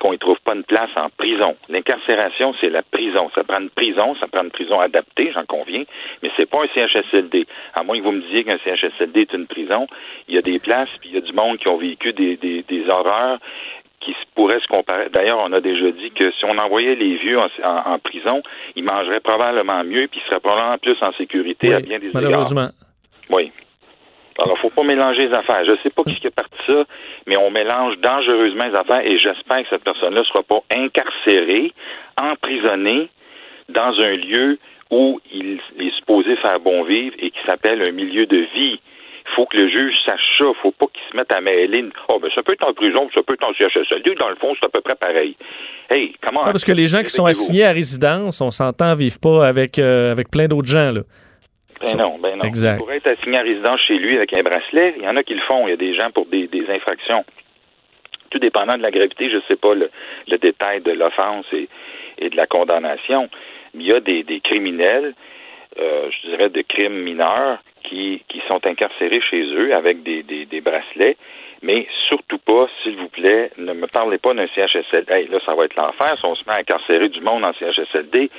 qu'on 0.00 0.12
ne 0.12 0.16
trouve 0.16 0.38
pas 0.40 0.54
une 0.54 0.64
place 0.64 0.90
en 0.96 1.08
prison. 1.10 1.56
L'incarcération, 1.68 2.54
c'est 2.60 2.68
la 2.68 2.82
prison. 2.82 3.30
Ça 3.34 3.44
prend 3.44 3.60
une 3.60 3.70
prison, 3.70 4.14
ça 4.20 4.26
prend 4.28 4.42
une 4.42 4.50
prison 4.50 4.78
adaptée, 4.78 5.32
j'en 5.32 5.46
conviens, 5.46 5.84
mais 6.22 6.30
c'est 6.36 6.46
pas 6.46 6.64
un 6.64 6.68
CHSLD. 6.74 7.46
À 7.74 7.82
moins 7.82 7.98
que 7.98 8.02
vous 8.02 8.12
me 8.12 8.20
disiez 8.20 8.44
qu'un 8.44 8.58
CHSLD 8.58 9.22
est 9.22 9.32
une 9.32 9.46
prison, 9.46 9.86
il 10.28 10.36
y 10.36 10.38
a 10.38 10.42
des 10.42 10.58
places, 10.58 10.90
puis 11.00 11.10
il 11.10 11.14
y 11.14 11.18
a 11.18 11.22
du 11.22 11.32
monde 11.32 11.58
qui 11.58 11.68
ont 11.68 11.78
vécu 11.78 12.12
des, 12.12 12.36
des, 12.36 12.62
des 12.62 12.88
horreurs 12.88 13.38
qui 14.00 14.14
pourraient 14.34 14.60
se 14.60 14.66
comparer. 14.66 15.08
D'ailleurs, 15.10 15.38
on 15.40 15.52
a 15.52 15.60
déjà 15.60 15.90
dit 15.90 16.10
que 16.10 16.30
si 16.32 16.44
on 16.44 16.58
envoyait 16.58 16.94
les 16.94 17.16
vieux 17.16 17.38
en, 17.38 17.98
prison, 17.98 18.42
ils 18.76 18.84
mangeraient 18.84 19.20
probablement 19.20 19.82
mieux, 19.84 20.06
puis 20.08 20.20
ils 20.22 20.28
seraient 20.28 20.40
probablement 20.40 20.78
plus 20.78 20.96
en 21.02 21.12
sécurité 21.14 21.74
à 21.74 21.80
bien 21.80 21.98
des 21.98 22.10
malheureusement. 22.12 22.68
Oui. 23.30 23.50
Alors, 24.38 24.58
faut 24.58 24.70
pas 24.70 24.82
mélanger 24.82 25.28
les 25.28 25.34
affaires. 25.34 25.64
Je 25.64 25.76
sais 25.82 25.90
pas 25.90 26.02
qui 26.04 26.26
est 26.26 26.30
parti 26.30 26.56
ça, 26.66 26.84
mais 27.26 27.36
on 27.36 27.50
mélange 27.50 27.96
dangereusement 27.98 28.66
les 28.66 28.74
affaires 28.74 29.00
et 29.04 29.18
j'espère 29.18 29.62
que 29.62 29.68
cette 29.70 29.84
personne-là 29.84 30.20
ne 30.20 30.24
sera 30.24 30.42
pas 30.42 30.60
incarcérée, 30.74 31.72
emprisonnée 32.18 33.08
dans 33.68 33.98
un 33.98 34.16
lieu 34.16 34.58
où 34.90 35.20
il 35.32 35.58
est 35.78 35.96
supposé 35.96 36.36
faire 36.36 36.60
bon 36.60 36.84
vivre 36.84 37.16
et 37.18 37.30
qui 37.30 37.38
s'appelle 37.46 37.82
un 37.82 37.92
milieu 37.92 38.26
de 38.26 38.46
vie. 38.54 38.80
Il 39.28 39.34
faut 39.34 39.46
que 39.46 39.56
le 39.56 39.68
juge 39.68 39.94
sache 40.04 40.20
ça. 40.38 40.44
Il 40.44 40.54
faut 40.62 40.72
pas 40.72 40.86
qu'il 40.92 41.02
se 41.10 41.16
mette 41.16 41.30
à 41.32 41.40
mêler. 41.40 41.84
Oh, 42.08 42.18
ben, 42.20 42.30
ça 42.34 42.42
peut 42.42 42.52
être 42.52 42.66
en 42.66 42.72
prison, 42.72 43.08
ça 43.14 43.22
peut 43.22 43.34
être 43.34 43.44
en 43.44 43.52
CHSLD. 43.52 44.14
Dans 44.14 44.28
le 44.28 44.36
fond, 44.36 44.54
c'est 44.58 44.66
à 44.66 44.68
peu 44.68 44.80
près 44.80 44.94
pareil. 44.94 45.36
Hey, 45.90 46.14
comment. 46.22 46.40
parce 46.40 46.64
que 46.64 46.72
les 46.72 46.86
gens 46.86 47.02
qui 47.02 47.10
sont 47.10 47.26
assignés 47.26 47.64
à 47.64 47.72
résidence, 47.72 48.40
on 48.40 48.50
s'entend, 48.50 48.94
vivent 48.94 49.20
pas 49.20 49.46
avec, 49.46 49.78
euh, 49.78 50.10
avec 50.12 50.30
plein 50.30 50.46
d'autres 50.46 50.68
gens, 50.68 50.92
là. 50.92 51.02
Ben 51.82 51.96
non, 51.96 52.18
ben 52.18 52.36
non. 52.36 52.44
Exact. 52.44 52.78
Pourrait 52.78 52.96
être 52.96 53.06
assigné 53.06 53.38
à 53.38 53.42
résidence 53.42 53.80
chez 53.80 53.98
lui 53.98 54.16
avec 54.16 54.32
un 54.32 54.42
bracelet. 54.42 54.94
Il 54.96 55.04
y 55.04 55.08
en 55.08 55.16
a 55.16 55.22
qui 55.22 55.34
le 55.34 55.42
font. 55.42 55.66
Il 55.66 55.70
y 55.70 55.74
a 55.74 55.76
des 55.76 55.94
gens 55.94 56.10
pour 56.10 56.26
des, 56.26 56.48
infractions. 56.68 57.24
Tout 58.30 58.38
dépendant 58.38 58.76
de 58.76 58.82
la 58.82 58.90
gravité, 58.90 59.30
je 59.30 59.36
ne 59.36 59.42
sais 59.46 59.56
pas 59.56 59.74
le, 59.74 59.90
détail 60.38 60.80
de 60.80 60.92
l'offense 60.92 61.46
et, 61.52 61.68
de 62.30 62.36
la 62.36 62.46
condamnation. 62.46 63.28
Il 63.74 63.82
y 63.82 63.92
a 63.92 64.00
des, 64.00 64.24
criminels, 64.42 65.14
euh, 65.78 66.10
je 66.10 66.28
dirais 66.28 66.48
de 66.48 66.62
crimes 66.62 67.02
mineurs, 67.02 67.58
qui, 67.86 68.22
qui 68.28 68.42
sont 68.48 68.64
incarcérés 68.66 69.20
chez 69.20 69.42
eux 69.54 69.74
avec 69.74 70.02
des, 70.02 70.22
des, 70.22 70.60
bracelets. 70.60 71.16
Mais 71.62 71.86
surtout 72.08 72.38
pas, 72.38 72.68
s'il 72.82 72.96
vous 72.96 73.08
plaît, 73.08 73.50
ne 73.56 73.72
me 73.72 73.86
parlez 73.86 74.18
pas 74.18 74.34
d'un 74.34 74.46
CHSLD. 74.46 75.28
Là, 75.30 75.38
ça 75.44 75.54
va 75.54 75.64
être 75.64 75.76
l'enfer. 75.76 76.16
Si 76.18 76.24
on 76.24 76.34
se 76.34 76.44
met 76.46 76.54
à 76.54 76.58
incarcérer 76.58 77.08
du 77.08 77.20
monde 77.20 77.44
en 77.44 77.52
CHSLD, 77.54 78.30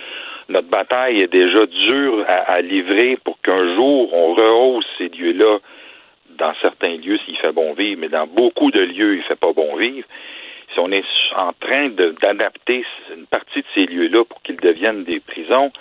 notre 0.50 0.68
bataille 0.68 1.22
est 1.22 1.32
déjà 1.32 1.66
dure 1.66 2.26
à, 2.28 2.62
livrer 2.62 3.18
pour 3.24 3.40
qu'un 3.42 3.76
jour 3.76 4.14
on 4.14 4.34
rehausse 4.34 4.86
ces 4.98 5.10
lieux-là 5.10 5.60
dans 6.38 6.54
certains 6.62 6.96
lieux 6.98 7.18
s'il 7.26 7.38
fait 7.38 7.52
bon 7.52 7.74
vivre, 7.74 8.00
mais 8.00 8.10
dans 8.10 8.28
beaucoup 8.28 8.72
de 8.72 8.80
lieux 8.80 9.16
il 9.16 9.24
fait 9.24 9.36
pas 9.36 9.52
bon 9.52 9.76
vivre. 9.76 10.08
Si 10.74 10.80
on 10.80 10.92
est 10.92 11.04
en 11.36 11.54
train 11.54 11.90
d'adapter 11.90 12.86
une 13.16 13.26
partie 13.26 13.60
de 13.60 13.66
ces 13.74 13.86
lieux-là 13.88 14.24
pour 14.26 14.42
qu'ils 14.44 14.58
deviennent 14.58 15.04
des 15.04 15.20
prisons, 15.20 15.72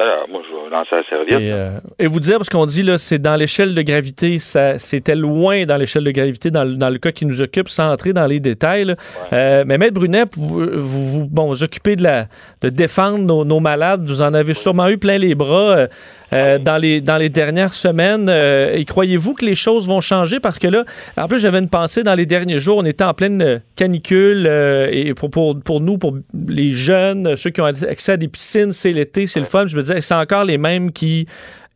alors, 0.00 0.28
moi, 0.30 0.40
je 0.48 0.54
vais 0.54 0.70
lancer 0.70 0.96
la 0.96 1.04
serviette. 1.04 1.52
Euh, 1.52 1.78
et, 1.98 2.06
vous 2.06 2.20
dire, 2.20 2.38
parce 2.38 2.48
qu'on 2.48 2.64
dit, 2.64 2.82
là, 2.82 2.96
c'est 2.96 3.18
dans 3.18 3.36
l'échelle 3.36 3.74
de 3.74 3.82
gravité, 3.82 4.38
c'était 4.38 5.14
loin 5.14 5.66
dans 5.66 5.76
l'échelle 5.76 6.04
de 6.04 6.10
gravité, 6.10 6.50
dans, 6.50 6.64
le 6.64 6.96
cas 6.96 7.12
qui 7.12 7.26
nous 7.26 7.42
occupe, 7.42 7.68
sans 7.68 7.92
entrer 7.92 8.14
dans 8.14 8.26
les 8.26 8.40
détails. 8.40 8.94
Euh, 9.34 9.64
mais 9.66 9.76
Maître 9.76 9.92
Brunet, 9.92 10.24
vous 10.32 10.64
vous, 10.74 11.26
bon, 11.26 11.48
vous 11.48 11.62
occupez 11.64 11.96
de, 11.96 12.04
la, 12.04 12.28
de 12.62 12.70
défendre 12.70 13.44
nos, 13.44 13.60
malades. 13.60 14.02
Vous 14.06 14.22
en 14.22 14.32
avez 14.32 14.54
sûrement 14.54 14.88
eu 14.88 14.96
plein 14.96 15.18
les 15.18 15.34
bras. 15.34 15.88
Euh, 16.32 16.58
dans, 16.58 16.78
les, 16.78 17.00
dans 17.00 17.16
les 17.16 17.28
dernières 17.28 17.74
semaines. 17.74 18.28
et 18.28 18.84
croyez-vous 18.84 19.34
que 19.34 19.44
les 19.44 19.54
choses 19.54 19.88
vont 19.88 20.00
changer? 20.00 20.40
Parce 20.40 20.58
que 20.58 20.68
là, 20.68 20.84
en 21.16 21.26
plus, 21.26 21.40
j'avais 21.40 21.58
une 21.58 21.68
pensée 21.68 22.02
dans 22.02 22.14
les 22.14 22.26
derniers 22.26 22.58
jours. 22.58 22.78
On 22.78 22.84
était 22.84 23.04
en 23.04 23.14
pleine 23.14 23.62
canicule 23.76 24.46
et 24.46 25.12
pour, 25.14 25.30
pour, 25.30 25.58
pour, 25.58 25.80
nous, 25.80 25.98
pour 25.98 26.16
les 26.48 26.70
jeunes, 26.70 27.36
ceux 27.36 27.50
qui 27.50 27.60
ont 27.60 27.66
accès 27.66 28.12
à 28.12 28.16
des 28.16 28.28
piscines, 28.28 28.72
c'est 28.72 28.92
l'été, 28.92 29.26
c'est 29.26 29.40
le 29.40 29.46
fun. 29.46 29.66
Je 29.66 29.76
veux 29.76 29.82
dire, 29.82 30.02
c'est 30.02 30.14
encore 30.14 30.44
les 30.44 30.58
mêmes 30.58 30.92
qui 30.92 31.26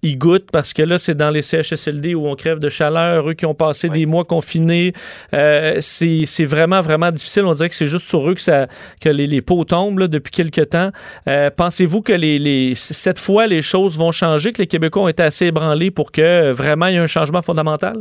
y 0.05 0.17
goûtent 0.17 0.51
parce 0.53 0.73
que 0.73 0.83
là, 0.83 0.99
c'est 0.99 1.15
dans 1.15 1.31
les 1.31 1.43
CHSLD 1.43 2.15
où 2.15 2.27
on 2.27 2.35
crève 2.35 2.59
de 2.59 2.69
chaleur, 2.69 3.29
eux 3.29 3.35
qui 3.35 3.47
ont 3.47 3.55
passé 3.55 3.89
des 3.89 4.07
mois 4.07 4.25
confinés. 4.25 4.93
Euh, 5.33 5.77
c'est 5.81 6.45
vraiment, 6.45 6.81
vraiment 6.81 7.11
difficile. 7.11 7.45
On 7.45 7.53
dirait 7.53 7.69
que 7.69 7.75
c'est 7.75 7.87
juste 7.87 8.09
sur 8.09 8.29
eux 8.29 8.35
que, 8.35 8.41
ça, 8.41 8.67
que 9.01 9.09
les, 9.09 9.27
les 9.27 9.43
pots 9.43 9.65
tombent 9.65 10.05
depuis 10.05 10.31
quelques 10.31 10.71
temps. 10.71 10.91
Euh, 11.29 11.51
pensez-vous 11.57 12.03
que 12.03 12.13
les, 12.13 12.39
les, 12.39 12.75
cette 12.75 13.19
fois, 13.19 13.47
les 13.47 13.63
choses 13.63 13.99
vont 13.99 14.13
changer, 14.13 14.53
que 14.53 14.59
les 14.59 14.67
Québécois 14.67 15.03
ont 15.03 15.09
été 15.09 15.23
assez 15.23 15.47
ébranlés 15.47 15.91
pour 15.91 16.13
que 16.13 16.53
vraiment 16.53 16.87
il 16.87 16.95
y 16.95 16.97
ait 16.97 17.01
un 17.01 17.07
changement 17.07 17.43
fondamental? 17.43 17.97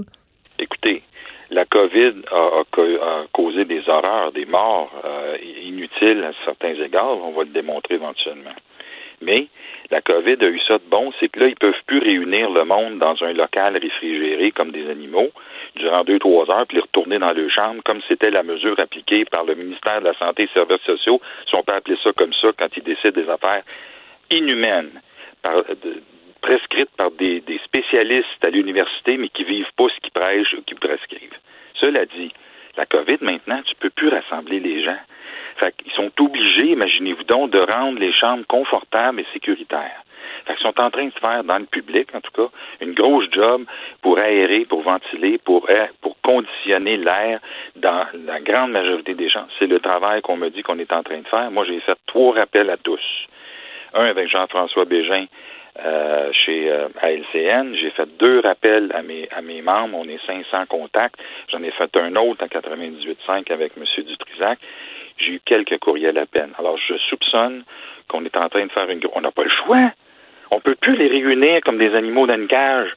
Écoutez, 0.60 1.04
la 1.54 1.66
COVID 1.66 2.14
a, 2.32 2.64
causé 3.32 3.66
des 3.66 3.88
horreurs, 3.88 4.32
des 4.32 4.46
morts 4.46 4.92
euh, 5.06 5.38
inutiles 5.64 6.24
à 6.24 6.32
certains 6.46 6.74
égards. 6.84 7.18
On 7.24 7.32
va 7.32 7.44
le 7.44 7.50
démontrer 7.50 7.96
éventuellement. 7.96 8.56
Mais 9.22 9.48
la 9.94 10.02
COVID 10.02 10.38
a 10.42 10.48
eu 10.48 10.60
ça 10.68 10.80
de 10.80 10.90
bon, 10.90 11.14
c'est 11.20 11.30
que 11.30 11.40
là, 11.40 11.48
ils 11.48 11.56
peuvent 11.56 11.84
plus 11.86 12.00
réunir 12.00 12.50
le 12.50 12.66
monde 12.66 12.98
dans 12.98 13.16
un 13.24 13.32
local 13.32 13.78
réfrigéré 13.78 14.50
comme 14.50 14.72
des 14.72 14.90
animaux 14.90 15.30
durant 15.76 16.04
deux, 16.04 16.18
trois 16.18 16.50
heures, 16.50 16.66
puis 16.66 16.78
les 16.78 16.82
retourner 16.82 17.20
dans 17.20 17.32
leur 17.32 17.50
chambre, 17.52 17.84
comme 17.86 18.02
c'était 18.08 18.32
la 18.32 18.42
mesure 18.42 18.80
appliquée 18.80 19.24
par 19.26 19.44
le 19.44 19.54
ministère 19.54 20.00
de 20.00 20.06
la 20.06 20.16
Santé 20.16 20.44
et 20.44 20.46
des 20.48 20.54
Services 20.54 20.82
sociaux, 20.84 21.22
si 21.48 21.54
on 21.54 21.62
peut 21.62 21.76
appeler 21.76 21.98
ça 22.04 22.12
comme 22.14 22.34
ça, 22.34 22.48
quand 22.58 22.76
ils 22.76 22.82
décident 22.82 23.22
des 23.22 23.30
affaires 23.30 23.62
inhumaines, 24.32 25.00
prescrites 26.42 26.90
par 26.98 27.12
des, 27.12 27.44
spécialistes 27.64 28.44
à 28.44 28.50
l'université, 28.50 29.18
mais 29.18 29.30
qui 29.30 29.44
vivent 29.44 29.74
pas 29.78 29.90
ce 29.90 30.00
qu'ils 30.02 30.12
prêchent 30.12 30.56
ou 30.56 30.64
qui 30.64 30.74
prescrivent. 30.74 31.38
Cela 31.76 32.06
dit, 32.08 32.32
la 32.78 32.88
COVID, 32.88 33.20
maintenant, 33.22 33.62
tu 33.64 33.76
peux 33.76 33.92
plus 33.92 34.10
rassembler 34.10 34.60
les 34.60 34.84
gens. 34.84 34.98
Fait 35.58 35.76
qu'ils 35.78 35.92
sont 35.94 36.12
obligés, 36.20 36.72
imaginez-vous 36.72 37.24
donc, 37.24 37.52
de 37.52 37.60
rendre 37.60 38.00
les 38.00 38.14
chambres 38.14 38.46
confortables 38.48 39.20
et 39.20 39.26
sécuritaires. 39.34 40.04
Fait 40.46 40.56
qu'ils 40.56 40.64
sont 40.64 40.80
en 40.80 40.90
train 40.90 41.06
de 41.06 41.20
faire 41.20 41.44
dans 41.44 41.58
le 41.58 41.66
public, 41.66 42.10
en 42.14 42.22
tout 42.22 42.32
cas, 42.32 42.50
une 42.82 42.94
grosse 42.94 43.30
job 43.32 43.64
pour 44.02 44.18
aérer, 44.18 44.66
pour 44.66 44.82
ventiler, 44.82 45.38
pour, 45.38 45.68
pour 46.02 46.18
conditionner 46.22 46.98
l'air 46.98 47.40
dans 47.76 48.06
la 48.26 48.40
grande 48.42 48.72
majorité 48.72 49.14
des 49.14 49.30
gens. 49.30 49.46
C'est 49.60 49.68
le 49.68 49.80
travail 49.80 50.22
qu'on 50.22 50.38
me 50.38 50.50
dit 50.50 50.64
qu'on 50.64 50.80
est 50.80 50.92
en 50.92 51.04
train 51.04 51.20
de 51.20 51.28
faire. 51.28 51.52
Moi, 51.52 51.66
j'ai 51.66 51.80
fait 51.82 51.98
trois 52.08 52.34
rappels 52.34 52.70
à 52.70 52.78
tous. 52.78 53.02
Un 53.94 54.06
avec 54.06 54.28
Jean-François 54.30 54.86
Bégin 54.86 55.26
euh, 55.84 56.32
chez 56.34 56.72
euh, 56.72 56.88
ALCN. 57.02 57.76
J'ai 57.76 57.90
fait 57.92 58.08
deux 58.18 58.42
rappels 58.42 58.92
à 58.94 59.02
mes, 59.02 59.28
à 59.32 59.42
mes 59.42 59.62
membres. 59.62 59.98
On 59.98 60.08
est 60.08 60.24
500 60.26 60.66
contacts. 60.68 61.16
J'en 61.52 61.64
ai 61.64 61.72
fait 61.72 61.96
un 61.98 62.16
autre 62.16 62.44
en 62.44 62.48
98.5 62.48 63.52
avec 63.52 63.74
M. 63.78 63.84
Dutrisac. 64.06 64.60
J'ai 65.18 65.34
eu 65.34 65.42
quelques 65.46 65.78
courriels 65.80 66.18
à 66.18 66.26
peine. 66.26 66.52
Alors, 66.58 66.78
je 66.78 66.96
soupçonne 67.10 67.64
qu'on 68.08 68.26
est 68.26 68.36
en 68.38 68.50
train 68.50 68.66
de 68.66 68.72
faire 68.72 68.90
une... 68.90 69.00
On 69.14 69.22
n'a 69.22 69.32
pas 69.32 69.44
le 69.44 69.50
choix. 69.50 69.92
On 70.52 70.60
peut 70.60 70.76
plus 70.76 70.96
les 70.96 71.08
réunir 71.08 71.62
comme 71.62 71.78
des 71.78 71.96
animaux 71.96 72.28
dans 72.28 72.36
une 72.36 72.48
cage. 72.48 72.92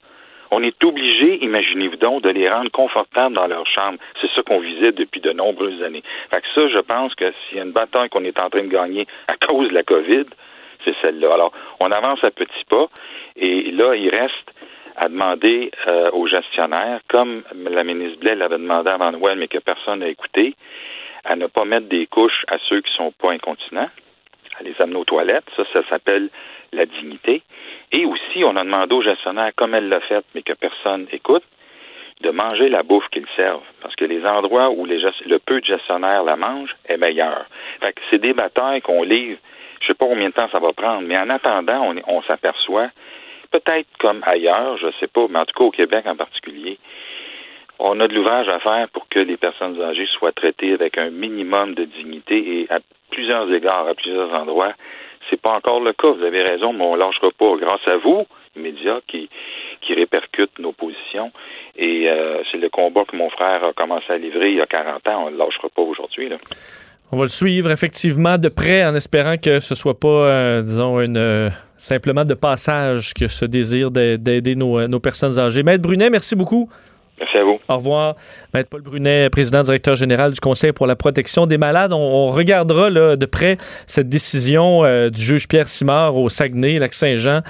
On 0.50 0.62
est 0.62 0.82
obligé, 0.84 1.42
imaginez-vous 1.42 1.96
donc, 1.96 2.22
de 2.22 2.30
les 2.30 2.48
rendre 2.48 2.70
confortables 2.70 3.34
dans 3.34 3.46
leur 3.46 3.66
chambre. 3.66 3.98
C'est 4.20 4.30
ça 4.32 4.42
qu'on 4.42 4.60
visait 4.60 4.92
depuis 4.92 5.20
de 5.20 5.32
nombreuses 5.32 5.82
années. 5.82 6.02
Fait 6.30 6.40
que 6.40 6.46
ça, 6.54 6.68
je 6.68 6.78
pense 6.78 7.14
que 7.14 7.32
s'il 7.32 7.58
y 7.58 7.60
a 7.60 7.64
une 7.64 7.72
bataille 7.72 8.08
qu'on 8.10 8.24
est 8.24 8.38
en 8.38 8.48
train 8.48 8.62
de 8.62 8.68
gagner 8.68 9.06
à 9.26 9.36
cause 9.46 9.68
de 9.68 9.74
la 9.74 9.82
COVID, 9.82 10.26
c'est 10.84 10.94
celle-là. 11.02 11.34
Alors, 11.34 11.52
on 11.80 11.90
avance 11.90 12.22
à 12.22 12.30
petits 12.30 12.64
pas, 12.68 12.86
et 13.36 13.72
là, 13.72 13.94
il 13.96 14.08
reste 14.08 14.52
à 14.96 15.08
demander 15.08 15.70
euh, 15.86 16.10
aux 16.12 16.26
gestionnaires, 16.26 17.00
comme 17.08 17.42
la 17.54 17.84
ministre 17.84 18.18
Blais 18.20 18.34
l'avait 18.34 18.58
demandé 18.58 18.88
avant 18.88 19.12
Noël, 19.12 19.38
mais 19.38 19.48
que 19.48 19.58
personne 19.58 20.00
n'a 20.00 20.08
écouté, 20.08 20.54
à 21.26 21.36
ne 21.36 21.46
pas 21.46 21.64
mettre 21.64 21.88
des 21.88 22.06
couches 22.06 22.44
à 22.48 22.56
ceux 22.68 22.80
qui 22.80 22.92
sont 22.94 23.12
pas 23.12 23.32
incontinents, 23.32 23.90
à 24.58 24.62
les 24.62 24.74
amener 24.80 24.96
aux 24.96 25.04
toilettes. 25.04 25.44
Ça, 25.56 25.64
ça 25.72 25.82
s'appelle 25.88 26.30
la 26.72 26.86
dignité. 26.86 27.42
Et 27.92 28.04
aussi, 28.04 28.44
on 28.44 28.56
a 28.56 28.64
demandé 28.64 28.94
aux 28.94 29.02
gestionnaires, 29.02 29.52
comme 29.56 29.74
elle 29.74 29.88
l'a 29.88 30.00
fait, 30.00 30.24
mais 30.34 30.42
que 30.42 30.52
personne 30.52 31.06
écoute, 31.12 31.44
de 32.22 32.30
manger 32.30 32.68
la 32.68 32.82
bouffe 32.82 33.08
qu'ils 33.10 33.26
servent. 33.36 33.62
Parce 33.82 33.94
que 33.96 34.04
les 34.04 34.24
endroits 34.24 34.70
où 34.70 34.86
les 34.86 34.98
le 35.26 35.38
peu 35.38 35.60
de 35.60 35.66
gestionnaires 35.66 36.24
la 36.24 36.36
mangent 36.36 36.74
est 36.88 36.96
meilleur. 36.96 37.44
Fait 37.80 37.92
que 37.92 38.00
c'est 38.10 38.18
des 38.20 38.32
batailles 38.32 38.80
qu'on 38.80 39.02
livre. 39.02 39.38
Je 39.80 39.88
sais 39.88 39.94
pas 39.94 40.06
combien 40.06 40.28
de 40.28 40.34
temps 40.34 40.48
ça 40.50 40.58
va 40.58 40.72
prendre, 40.72 41.02
mais 41.02 41.18
en 41.18 41.28
attendant, 41.28 41.92
on, 41.92 41.96
on 42.06 42.22
s'aperçoit, 42.22 42.88
peut-être 43.50 43.88
comme 43.98 44.22
ailleurs, 44.24 44.78
je 44.78 44.88
sais 44.98 45.06
pas, 45.06 45.26
mais 45.28 45.38
en 45.38 45.44
tout 45.44 45.56
cas 45.56 45.64
au 45.64 45.70
Québec 45.70 46.06
en 46.06 46.16
particulier, 46.16 46.78
on 47.78 48.00
a 48.00 48.08
de 48.08 48.14
l'ouvrage 48.14 48.48
à 48.48 48.58
faire 48.60 48.88
pour 48.88 49.08
que 49.08 49.18
les 49.18 49.36
personnes 49.36 49.80
âgées 49.82 50.06
soient 50.06 50.32
traitées 50.32 50.72
avec 50.72 50.98
un 50.98 51.10
minimum 51.10 51.74
de 51.74 51.84
dignité 51.84 52.60
et 52.60 52.66
à 52.70 52.78
plusieurs 53.10 53.52
égards, 53.52 53.86
à 53.88 53.94
plusieurs 53.94 54.32
endroits, 54.32 54.72
c'est 55.28 55.40
pas 55.40 55.52
encore 55.52 55.80
le 55.80 55.92
cas. 55.92 56.10
Vous 56.10 56.22
avez 56.22 56.42
raison, 56.42 56.72
mais 56.72 56.84
on 56.84 56.94
lâchera 56.94 57.28
pas. 57.36 57.56
Grâce 57.56 57.86
à 57.86 57.96
vous, 57.96 58.26
les 58.54 58.62
médias, 58.62 59.00
qui, 59.06 59.28
qui 59.82 59.94
répercutent 59.94 60.58
nos 60.58 60.72
positions. 60.72 61.32
Et 61.76 62.08
euh, 62.08 62.42
c'est 62.50 62.58
le 62.58 62.68
combat 62.68 63.04
que 63.04 63.16
mon 63.16 63.30
frère 63.30 63.64
a 63.64 63.72
commencé 63.72 64.06
à 64.10 64.18
livrer 64.18 64.50
il 64.50 64.56
y 64.56 64.60
a 64.60 64.66
40 64.66 65.06
ans. 65.08 65.24
On 65.24 65.26
ne 65.26 65.32
le 65.32 65.38
lâchera 65.38 65.68
pas 65.74 65.82
aujourd'hui. 65.82 66.30
On 67.12 67.16
va 67.16 67.24
le 67.24 67.28
suivre 67.28 67.70
effectivement 67.70 68.36
de 68.36 68.48
près 68.48 68.84
en 68.84 68.94
espérant 68.94 69.36
que 69.36 69.60
ce 69.60 69.74
soit 69.74 69.98
pas, 69.98 70.08
euh, 70.08 70.62
disons, 70.62 71.00
une, 71.00 71.18
euh, 71.18 71.50
simplement 71.76 72.24
de 72.24 72.34
passage 72.34 73.14
que 73.14 73.28
ce 73.28 73.44
désir 73.44 73.90
d'aider 73.90 74.56
nos, 74.56 74.88
nos 74.88 75.00
personnes 75.00 75.38
âgées. 75.38 75.62
Maître 75.62 75.82
Brunet, 75.82 76.10
merci 76.10 76.34
beaucoup. 76.34 76.68
Merci 77.18 77.38
à 77.38 77.44
vous. 77.44 77.56
Au 77.68 77.76
revoir. 77.76 78.16
Maître 78.52 78.68
Paul 78.68 78.82
Brunet, 78.82 79.30
président 79.30 79.62
directeur 79.62 79.96
général 79.96 80.32
du 80.32 80.40
Conseil 80.40 80.72
pour 80.72 80.86
la 80.86 80.96
protection 80.96 81.46
des 81.46 81.56
malades. 81.56 81.92
On, 81.94 82.26
regardera 82.26 82.90
de 82.90 83.26
près 83.26 83.56
cette 83.86 84.10
décision 84.10 84.84
euh, 84.84 85.08
du 85.08 85.22
juge 85.22 85.48
Pierre 85.48 85.68
Simard 85.68 86.16
au 86.18 86.28
Saguenay, 86.28 86.78
Lac-Saint-Jean, 86.78 87.40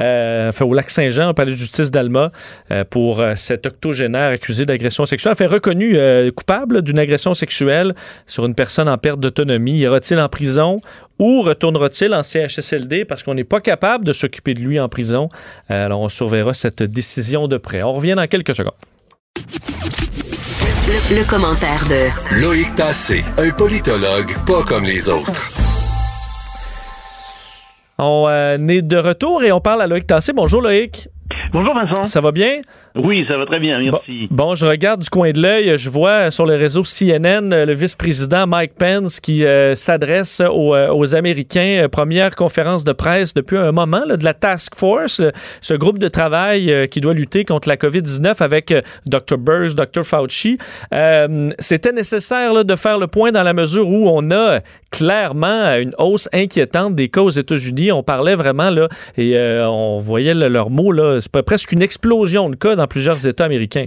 euh, 0.00 0.50
enfin 0.50 0.66
au 0.66 0.74
Lac-Saint-Jean, 0.74 1.30
au 1.30 1.32
palais 1.32 1.52
de 1.52 1.56
justice 1.56 1.90
d'Alma, 1.90 2.30
euh, 2.70 2.84
pour 2.84 3.24
cet 3.36 3.64
octogénaire 3.64 4.32
accusé 4.32 4.66
d'agression 4.66 5.06
sexuelle, 5.06 5.34
fait 5.34 5.46
reconnu 5.46 5.96
coupable 6.32 6.82
d'une 6.82 6.98
agression 6.98 7.32
sexuelle 7.32 7.94
sur 8.26 8.44
une 8.44 8.54
personne 8.54 8.88
en 8.88 8.98
perte 8.98 9.20
d'autonomie. 9.20 9.78
Ira-t-il 9.78 10.20
en 10.20 10.28
prison 10.28 10.80
ou 11.18 11.40
retournera-t-il 11.40 12.12
en 12.12 12.22
CHSLD 12.22 13.06
parce 13.06 13.22
qu'on 13.22 13.34
n'est 13.34 13.44
pas 13.44 13.60
capable 13.60 14.04
de 14.04 14.12
s'occuper 14.12 14.52
de 14.52 14.60
lui 14.60 14.78
en 14.78 14.90
prison? 14.90 15.28
alors, 15.68 16.00
on 16.00 16.08
surveillera 16.08 16.52
cette 16.52 16.82
décision 16.82 17.48
de 17.48 17.56
près. 17.56 17.82
On 17.82 17.94
revient 17.94 18.14
dans 18.14 18.26
quelques 18.26 18.54
secondes. 18.54 18.74
Le, 19.48 21.28
commentaire 21.28 21.84
de 21.88 22.40
Loïc 22.40 22.74
Tassé, 22.74 23.24
un 23.38 23.50
politologue 23.50 24.34
pas 24.44 24.62
comme 24.64 24.84
les 24.84 25.08
autres. 25.08 25.50
On 27.98 28.26
euh, 28.28 28.58
est 28.68 28.82
de 28.82 28.96
retour 28.96 29.44
et 29.44 29.52
on 29.52 29.60
parle 29.60 29.82
à 29.82 29.86
Loïc 29.86 30.06
Tassé. 30.06 30.32
Bonjour 30.32 30.60
Loïc. 30.60 31.08
Bonjour 31.52 31.74
Vincent. 31.74 32.04
Ça 32.04 32.20
va 32.20 32.32
bien? 32.32 32.60
Oui, 32.96 33.24
ça 33.28 33.36
va 33.36 33.44
très 33.46 33.60
bien, 33.60 33.78
merci. 33.78 34.26
Bon, 34.30 34.54
je 34.54 34.64
regarde 34.64 35.02
du 35.02 35.10
coin 35.10 35.30
de 35.32 35.40
l'œil, 35.40 35.76
je 35.76 35.90
vois 35.90 36.30
sur 36.30 36.46
le 36.46 36.54
réseau 36.54 36.82
CNN 36.82 37.50
le 37.50 37.72
vice-président 37.74 38.46
Mike 38.46 38.72
Pence 38.78 39.20
qui 39.20 39.44
euh, 39.44 39.74
s'adresse 39.74 40.40
aux, 40.40 40.74
euh, 40.74 40.88
aux, 40.92 41.14
Américains. 41.14 41.84
Euh, 41.84 41.88
première 41.88 42.34
conférence 42.34 42.84
de 42.84 42.92
presse 42.92 43.34
depuis 43.34 43.58
un 43.58 43.72
moment 43.72 44.02
là, 44.06 44.16
de 44.16 44.24
la 44.24 44.34
Task 44.34 44.74
Force, 44.76 45.20
ce 45.60 45.74
groupe 45.74 45.98
de 45.98 46.08
travail 46.08 46.88
qui 46.90 47.00
doit 47.00 47.14
lutter 47.14 47.44
contre 47.44 47.68
la 47.68 47.76
COVID-19 47.76 48.42
avec 48.42 48.72
Dr. 49.04 49.38
Burns, 49.38 49.74
Dr. 49.74 50.02
Fauci. 50.02 50.58
C'était 51.58 51.92
nécessaire 51.92 52.54
là, 52.54 52.64
de 52.64 52.76
faire 52.76 52.98
le 52.98 53.06
point 53.06 53.30
dans 53.30 53.42
la 53.42 53.52
mesure 53.52 53.88
où 53.88 54.08
on 54.08 54.30
a 54.30 54.60
clairement 54.90 55.74
une 55.76 55.94
hausse 55.98 56.28
inquiétante 56.32 56.94
des 56.94 57.08
cas 57.08 57.20
aux 57.20 57.30
États-Unis. 57.30 57.92
On 57.92 58.02
parlait 58.02 58.34
vraiment 58.34 58.70
là 58.70 58.88
et 59.18 59.38
on 59.38 59.98
voyait 59.98 60.34
leurs 60.34 60.70
mots 60.70 60.92
c'est 61.20 61.42
presque 61.42 61.72
une 61.72 61.82
explosion 61.82 62.50
de 62.50 62.56
cas 62.56 62.76
dans 62.76 62.85
plusieurs 62.86 63.26
États 63.26 63.44
américains. 63.44 63.86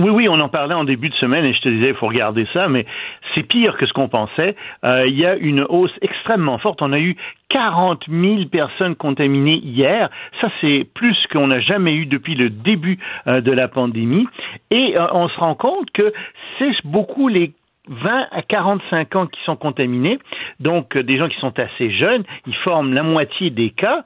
Oui, 0.00 0.08
oui, 0.08 0.28
on 0.30 0.40
en 0.40 0.48
parlait 0.48 0.74
en 0.74 0.84
début 0.84 1.10
de 1.10 1.14
semaine 1.16 1.44
et 1.44 1.52
je 1.52 1.60
te 1.60 1.68
disais, 1.68 1.88
il 1.88 1.94
faut 1.94 2.06
regarder 2.06 2.46
ça, 2.54 2.68
mais 2.68 2.86
c'est 3.34 3.42
pire 3.42 3.76
que 3.76 3.84
ce 3.84 3.92
qu'on 3.92 4.08
pensait. 4.08 4.56
Euh, 4.82 5.06
il 5.06 5.14
y 5.14 5.26
a 5.26 5.36
une 5.36 5.60
hausse 5.68 5.92
extrêmement 6.00 6.56
forte. 6.56 6.80
On 6.80 6.94
a 6.94 6.98
eu 6.98 7.16
40 7.50 8.04
000 8.08 8.46
personnes 8.46 8.94
contaminées 8.94 9.60
hier. 9.62 10.08
Ça, 10.40 10.48
c'est 10.62 10.86
plus 10.94 11.18
qu'on 11.30 11.48
n'a 11.48 11.60
jamais 11.60 11.94
eu 11.94 12.06
depuis 12.06 12.34
le 12.34 12.48
début 12.48 12.98
euh, 13.26 13.42
de 13.42 13.52
la 13.52 13.68
pandémie. 13.68 14.26
Et 14.70 14.96
euh, 14.96 15.06
on 15.12 15.28
se 15.28 15.38
rend 15.38 15.54
compte 15.54 15.90
que 15.90 16.14
c'est 16.58 16.72
beaucoup 16.86 17.28
les 17.28 17.52
20 17.88 18.28
à 18.30 18.40
45 18.40 19.16
ans 19.16 19.26
qui 19.26 19.40
sont 19.44 19.56
contaminés, 19.56 20.18
donc 20.60 20.96
des 20.96 21.18
gens 21.18 21.28
qui 21.28 21.38
sont 21.40 21.58
assez 21.58 21.90
jeunes, 21.90 22.22
ils 22.46 22.54
forment 22.56 22.94
la 22.94 23.02
moitié 23.02 23.50
des 23.50 23.70
cas. 23.70 24.04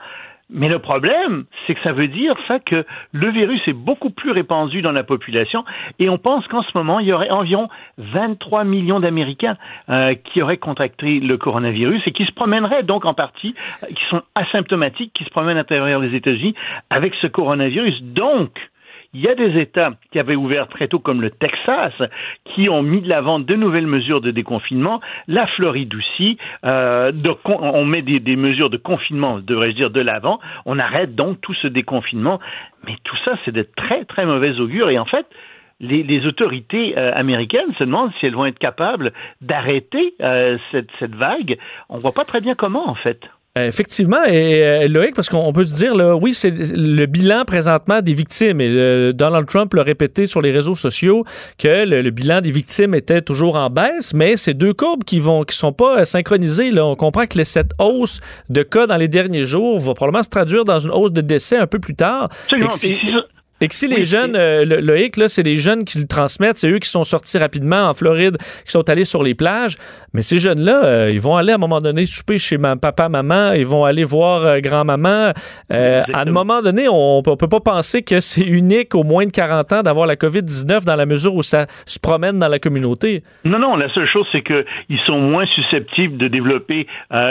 Mais 0.54 0.68
le 0.68 0.78
problème, 0.78 1.46
c'est 1.66 1.74
que 1.74 1.82
ça 1.82 1.92
veut 1.92 2.06
dire 2.06 2.36
ça 2.46 2.60
que 2.60 2.86
le 3.12 3.30
virus 3.30 3.60
est 3.66 3.72
beaucoup 3.72 4.10
plus 4.10 4.30
répandu 4.30 4.82
dans 4.82 4.92
la 4.92 5.02
population 5.02 5.64
et 5.98 6.08
on 6.08 6.16
pense 6.16 6.46
qu'en 6.46 6.62
ce 6.62 6.70
moment, 6.76 7.00
il 7.00 7.08
y 7.08 7.12
aurait 7.12 7.30
environ 7.30 7.68
23 7.98 8.62
millions 8.62 9.00
d'Américains 9.00 9.56
euh, 9.88 10.14
qui 10.14 10.42
auraient 10.42 10.58
contracté 10.58 11.18
le 11.18 11.36
coronavirus 11.38 12.02
et 12.06 12.12
qui 12.12 12.24
se 12.24 12.32
promèneraient 12.32 12.84
donc 12.84 13.04
en 13.04 13.14
partie, 13.14 13.56
euh, 13.82 13.88
qui 13.88 14.04
sont 14.08 14.22
asymptomatiques, 14.36 15.12
qui 15.12 15.24
se 15.24 15.30
promènent 15.30 15.58
à 15.58 15.64
travers 15.64 15.98
les 15.98 16.14
États-Unis 16.14 16.54
avec 16.88 17.14
ce 17.20 17.26
coronavirus. 17.26 18.00
Donc, 18.04 18.52
il 19.14 19.20
y 19.20 19.28
a 19.28 19.34
des 19.34 19.60
États 19.60 19.92
qui 20.10 20.18
avaient 20.18 20.34
ouvert 20.34 20.68
très 20.68 20.88
tôt, 20.88 20.98
comme 20.98 21.22
le 21.22 21.30
Texas, 21.30 21.92
qui 22.44 22.68
ont 22.68 22.82
mis 22.82 23.00
de 23.00 23.08
l'avant 23.08 23.38
de 23.38 23.54
nouvelles 23.54 23.86
mesures 23.86 24.20
de 24.20 24.32
déconfinement. 24.32 25.00
La 25.28 25.46
Floride 25.46 25.94
aussi, 25.94 26.36
euh, 26.64 27.12
on 27.44 27.84
met 27.84 28.02
des, 28.02 28.36
mesures 28.36 28.70
de 28.70 28.76
confinement, 28.76 29.38
devrais-je 29.38 29.76
dire, 29.76 29.90
de 29.90 30.00
l'avant. 30.00 30.40
On 30.66 30.78
arrête 30.78 31.14
donc 31.14 31.40
tout 31.40 31.54
ce 31.54 31.68
déconfinement. 31.68 32.40
Mais 32.86 32.96
tout 33.04 33.16
ça, 33.24 33.38
c'est 33.44 33.52
de 33.52 33.62
très, 33.76 34.04
très 34.04 34.26
mauvais 34.26 34.58
augure. 34.58 34.90
Et 34.90 34.98
en 34.98 35.04
fait, 35.04 35.26
les, 35.80 36.26
autorités 36.26 36.98
euh, 36.98 37.12
américaines 37.14 37.72
se 37.78 37.84
demandent 37.84 38.12
si 38.18 38.26
elles 38.26 38.34
vont 38.34 38.46
être 38.46 38.58
capables 38.58 39.12
d'arrêter 39.40 40.14
euh, 40.20 40.58
cette, 40.72 40.90
cette 40.98 41.14
vague. 41.14 41.56
On 41.88 41.98
voit 41.98 42.12
pas 42.12 42.24
très 42.24 42.40
bien 42.40 42.56
comment, 42.56 42.88
en 42.88 42.96
fait. 42.96 43.20
Euh, 43.56 43.68
effectivement, 43.68 44.24
et, 44.24 44.64
euh, 44.64 44.88
Loïc, 44.88 45.14
parce 45.14 45.28
qu'on 45.28 45.52
peut 45.52 45.62
se 45.62 45.76
dire, 45.76 45.94
là, 45.94 46.16
oui, 46.16 46.34
c'est 46.34 46.50
le 46.50 47.06
bilan 47.06 47.44
présentement 47.44 48.02
des 48.02 48.12
victimes. 48.12 48.60
Et 48.60 48.68
euh, 48.68 49.12
Donald 49.12 49.46
Trump 49.46 49.72
l'a 49.74 49.84
répété 49.84 50.26
sur 50.26 50.42
les 50.42 50.50
réseaux 50.50 50.74
sociaux 50.74 51.24
que 51.56 51.86
le, 51.86 52.10
bilan 52.10 52.40
des 52.40 52.50
victimes 52.50 52.96
était 52.96 53.22
toujours 53.22 53.54
en 53.54 53.70
baisse, 53.70 54.12
mais 54.12 54.36
c'est 54.36 54.54
deux 54.54 54.74
courbes 54.74 55.04
qui 55.04 55.20
vont, 55.20 55.44
qui 55.44 55.56
sont 55.56 55.72
pas 55.72 56.04
synchronisées. 56.04 56.72
Là. 56.72 56.84
On 56.84 56.96
comprend 56.96 57.28
que 57.28 57.44
cette 57.44 57.70
hausse 57.78 58.20
de 58.50 58.64
cas 58.64 58.88
dans 58.88 58.96
les 58.96 59.06
derniers 59.06 59.44
jours 59.44 59.78
va 59.78 59.94
probablement 59.94 60.24
se 60.24 60.30
traduire 60.30 60.64
dans 60.64 60.80
une 60.80 60.90
hausse 60.90 61.12
de 61.12 61.20
décès 61.20 61.56
un 61.56 61.68
peu 61.68 61.78
plus 61.78 61.94
tard. 61.94 62.30
Et 63.64 63.68
que 63.68 63.74
si 63.74 63.88
les 63.88 64.04
jeunes, 64.04 64.36
euh, 64.36 64.66
le, 64.66 64.80
Loïc, 64.80 65.16
là, 65.16 65.26
c'est 65.30 65.42
les 65.42 65.56
jeunes 65.56 65.86
qui 65.86 65.96
le 65.96 66.06
transmettent, 66.06 66.58
c'est 66.58 66.68
eux 66.70 66.80
qui 66.80 66.90
sont 66.90 67.02
sortis 67.02 67.38
rapidement 67.38 67.88
en 67.88 67.94
Floride, 67.94 68.36
qui 68.36 68.70
sont 68.70 68.90
allés 68.90 69.06
sur 69.06 69.22
les 69.22 69.34
plages. 69.34 69.76
Mais 70.12 70.20
ces 70.20 70.38
jeunes-là, 70.38 70.84
euh, 70.84 71.10
ils 71.10 71.18
vont 71.18 71.34
aller 71.34 71.52
à 71.52 71.54
un 71.54 71.58
moment 71.58 71.80
donné 71.80 72.04
souper 72.04 72.36
chez 72.36 72.58
ma, 72.58 72.76
papa, 72.76 73.08
maman, 73.08 73.52
ils 73.52 73.64
vont 73.64 73.86
aller 73.86 74.04
voir 74.04 74.42
euh, 74.42 74.60
grand-maman. 74.60 75.32
à 75.70 76.20
un 76.20 76.24
moment 76.26 76.60
donné, 76.60 76.88
on, 76.90 77.22
ne 77.26 77.36
peut 77.36 77.48
pas 77.48 77.60
penser 77.60 78.02
que 78.02 78.20
c'est 78.20 78.44
unique 78.44 78.94
aux 78.94 79.02
moins 79.02 79.24
de 79.24 79.32
40 79.32 79.72
ans 79.72 79.82
d'avoir 79.82 80.06
la 80.06 80.16
COVID-19 80.16 80.84
dans 80.84 80.96
la 80.96 81.06
mesure 81.06 81.34
où 81.34 81.42
ça 81.42 81.64
se 81.86 81.98
promène 81.98 82.38
dans 82.38 82.48
la 82.48 82.58
communauté. 82.58 83.22
Non, 83.46 83.58
non, 83.58 83.76
la 83.76 83.88
seule 83.94 84.06
chose, 84.06 84.26
c'est 84.30 84.42
qu'ils 84.42 85.00
sont 85.06 85.20
moins 85.20 85.46
susceptibles 85.46 86.18
de 86.18 86.28
développer 86.28 86.86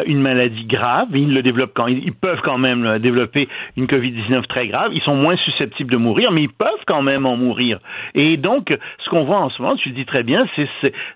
une 0.07 0.19
maladie 0.19 0.65
grave. 0.65 1.09
Ils 1.13 1.31
le 1.31 1.43
développent 1.43 1.73
quand 1.75 1.85
ils 1.85 2.11
peuvent 2.11 2.41
quand 2.43 2.57
même 2.57 2.97
développer 2.97 3.47
une 3.77 3.85
COVID-19 3.85 4.47
très 4.47 4.67
grave. 4.67 4.89
Ils 4.95 5.01
sont 5.03 5.15
moins 5.15 5.37
susceptibles 5.37 5.91
de 5.91 5.97
mourir 5.97 6.22
mais 6.31 6.43
ils 6.43 6.53
peuvent 6.53 6.83
quand 6.87 7.01
même 7.01 7.25
en 7.25 7.35
mourir. 7.37 7.79
Et 8.15 8.37
donc, 8.37 8.75
ce 9.03 9.09
qu'on 9.09 9.23
voit 9.23 9.39
en 9.39 9.49
ce 9.49 9.61
moment, 9.61 9.75
tu 9.75 9.89
le 9.89 9.95
dis 9.95 10.05
très 10.05 10.23
bien, 10.23 10.45
c'est 10.55 10.69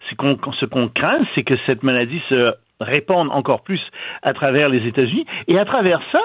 ce 0.10 0.16
qu'on 0.16 0.90
craint, 0.90 1.20
c'est 1.36 1.44
que 1.44 1.56
cette 1.66 1.84
maladie 1.84 2.22
se 2.30 2.54
répande 2.80 3.30
encore 3.32 3.62
plus 3.64 3.82
à 4.22 4.34
travers 4.34 4.70
les 4.70 4.86
États-Unis. 4.88 5.26
Et 5.48 5.58
à 5.58 5.66
travers 5.66 6.02
ça, 6.12 6.22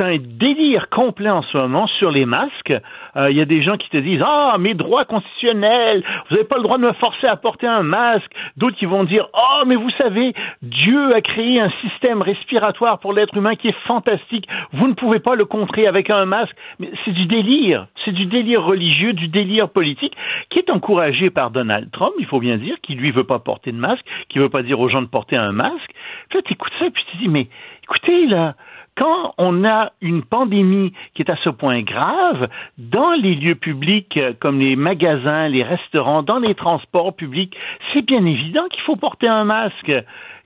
un 0.00 0.16
délire 0.18 0.88
complet 0.88 1.30
en 1.30 1.42
ce 1.42 1.56
moment 1.56 1.86
sur 1.86 2.10
les 2.10 2.26
masques. 2.26 2.72
Euh, 3.16 3.30
il 3.30 3.36
y 3.36 3.40
a 3.40 3.44
des 3.44 3.62
gens 3.62 3.76
qui 3.76 3.88
te 3.88 3.96
disent 3.96 4.22
Ah, 4.24 4.56
mes 4.58 4.74
droits 4.74 5.02
constitutionnels, 5.02 6.02
vous 6.28 6.36
n'avez 6.36 6.46
pas 6.46 6.56
le 6.56 6.62
droit 6.62 6.78
de 6.78 6.84
me 6.84 6.92
forcer 6.94 7.26
à 7.26 7.36
porter 7.36 7.66
un 7.66 7.82
masque. 7.82 8.30
D'autres 8.56 8.76
qui 8.76 8.86
vont 8.86 9.04
dire 9.04 9.26
Oh, 9.34 9.64
mais 9.66 9.76
vous 9.76 9.90
savez, 9.98 10.32
Dieu 10.62 11.14
a 11.14 11.20
créé 11.20 11.60
un 11.60 11.70
système 11.82 12.22
respiratoire 12.22 12.98
pour 12.98 13.12
l'être 13.12 13.36
humain 13.36 13.54
qui 13.54 13.68
est 13.68 13.76
fantastique. 13.86 14.48
Vous 14.72 14.88
ne 14.88 14.94
pouvez 14.94 15.20
pas 15.20 15.34
le 15.34 15.44
contrer 15.44 15.86
avec 15.86 16.10
un 16.10 16.24
masque. 16.24 16.54
Mais 16.78 16.90
c'est 17.04 17.12
du 17.12 17.26
délire. 17.26 17.86
C'est 18.04 18.12
du 18.12 18.26
délire 18.26 18.62
religieux, 18.62 19.12
du 19.12 19.28
délire 19.28 19.68
politique 19.68 20.16
qui 20.50 20.58
est 20.58 20.70
encouragé 20.70 21.30
par 21.30 21.50
Donald 21.50 21.90
Trump, 21.90 22.14
il 22.18 22.26
faut 22.26 22.40
bien 22.40 22.56
dire, 22.56 22.76
qui 22.82 22.94
lui 22.94 23.10
veut 23.10 23.24
pas 23.24 23.38
porter 23.38 23.72
de 23.72 23.76
masque, 23.76 24.04
qui 24.28 24.38
veut 24.38 24.48
pas 24.48 24.62
dire 24.62 24.80
aux 24.80 24.88
gens 24.88 25.02
de 25.02 25.06
porter 25.06 25.36
un 25.36 25.52
masque. 25.52 25.90
Puis 26.28 26.38
là, 26.38 26.42
écoutes 26.50 26.72
ça 26.78 26.86
et 26.86 26.90
puis 26.90 27.04
tu 27.10 27.16
te 27.16 27.22
dis 27.22 27.28
Mais 27.28 27.48
écoutez, 27.84 28.26
là, 28.26 28.54
quand 28.96 29.34
on 29.38 29.64
a 29.64 29.92
une 30.00 30.22
pandémie 30.22 30.92
qui 31.14 31.22
est 31.22 31.30
à 31.30 31.36
ce 31.36 31.50
point 31.50 31.82
grave, 31.82 32.48
dans 32.78 33.12
les 33.12 33.34
lieux 33.34 33.54
publics 33.54 34.16
euh, 34.16 34.32
comme 34.38 34.60
les 34.60 34.76
magasins, 34.76 35.48
les 35.48 35.62
restaurants, 35.62 36.22
dans 36.22 36.38
les 36.38 36.54
transports 36.54 37.14
publics, 37.14 37.56
c'est 37.92 38.02
bien 38.02 38.24
évident 38.24 38.66
qu'il 38.70 38.82
faut 38.82 38.96
porter 38.96 39.28
un 39.28 39.44
masque. 39.44 39.92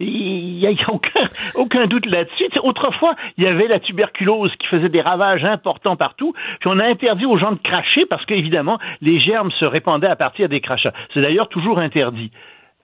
Il 0.01 0.57
n'y 0.59 0.67
a, 0.67 0.71
aucun, 1.55 1.87
doute 1.87 2.07
là-dessus. 2.07 2.49
Autrefois, 2.63 3.15
il 3.37 3.45
y 3.45 3.47
avait 3.47 3.69
la 3.69 3.81
tuberculose 3.81 4.55
qui 4.57 4.67
faisait 4.67 4.89
des 4.89 5.01
ravages 5.01 5.45
importants 5.45 5.97
partout, 5.97 6.33
puis 6.61 6.71
on 6.73 6.79
a 6.79 6.85
interdit 6.87 7.27
aux 7.27 7.39
gens 7.39 7.53
de 7.53 7.59
cracher 7.59 8.07
parce 8.07 8.25
qu'évidemment, 8.27 8.79
les 9.01 9.21
germes 9.21 9.51
se 9.53 9.65
répandaient 9.65 10.09
à 10.09 10.17
partir 10.17 10.49
des 10.49 10.61
crachats. 10.61 10.93
C'est 11.13 11.21
d'ailleurs 11.21 11.49
toujours 11.49 11.79
interdit. 11.79 12.31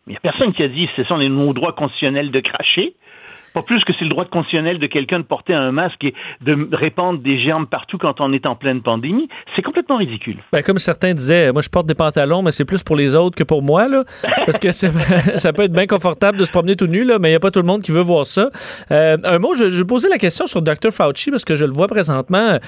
Il 0.07 0.11
n'y 0.11 0.17
a 0.17 0.21
personne 0.21 0.53
qui 0.53 0.63
a 0.63 0.69
dit 0.69 0.87
que 0.87 0.93
ce 0.97 1.05
sont 1.05 1.17
les 1.17 1.29
nos 1.29 1.53
droits 1.53 1.73
constitutionnels 1.73 2.31
de 2.31 2.41
cracher. 2.41 2.95
Pas 3.55 3.63
plus 3.63 3.83
que 3.85 3.93
c'est 3.99 4.05
le 4.05 4.11
droit 4.11 4.25
constitutionnel 4.25 4.79
de 4.79 4.87
quelqu'un 4.87 5.19
de 5.19 5.25
porter 5.25 5.55
un 5.55 5.73
masque 5.73 6.05
et 6.05 6.15
de 6.41 6.69
répandre 6.73 7.21
des 7.21 7.43
germes 7.43 7.67
partout 7.67 7.99
quand 7.99 8.21
on 8.21 8.33
est 8.33 8.47
en 8.47 8.55
pleine 8.55 8.83
pandémie. 8.83 9.29
C'est 9.57 9.63
complètement 9.63 9.97
ridicule. 9.97 10.37
Ben, 10.53 10.63
comme 10.63 10.79
certains 10.79 11.15
disaient, 11.15 11.53
moi 11.53 11.63
je 11.63 11.69
porte 11.69 11.87
des 11.87 11.95
pantalons, 11.95 12.43
mais 12.43 12.53
c'est 12.53 12.65
plus 12.65 12.83
pour 12.83 12.97
les 12.97 13.15
autres 13.15 13.37
que 13.37 13.45
pour 13.45 13.63
moi, 13.63 13.89
là. 13.89 14.05
Parce 14.47 14.59
que 14.59 14.73
ça 14.73 15.53
peut 15.53 15.63
être 15.63 15.73
bien 15.73 15.87
confortable 15.87 16.39
de 16.39 16.45
se 16.45 16.51
promener 16.51 16.77
tout 16.77 16.87
nu, 16.87 17.05
là, 17.05 17.19
mais 17.19 17.29
il 17.29 17.33
n'y 17.33 17.37
a 17.37 17.41
pas 17.41 17.51
tout 17.51 17.61
le 17.61 17.67
monde 17.67 17.83
qui 17.83 17.93
veut 17.93 18.01
voir 18.01 18.27
ça. 18.27 18.51
Euh, 18.91 19.17
un 19.25 19.39
mot, 19.39 19.55
je, 19.55 19.69
je 19.69 19.83
posais 19.83 20.09
la 20.09 20.19
question 20.19 20.47
sur 20.47 20.63
Dr. 20.63 20.91
Fauci 20.93 21.31
parce 21.31 21.45
que 21.45 21.57
je 21.57 21.65
le 21.65 21.73
vois 21.73 21.89
présentement. 21.89 22.59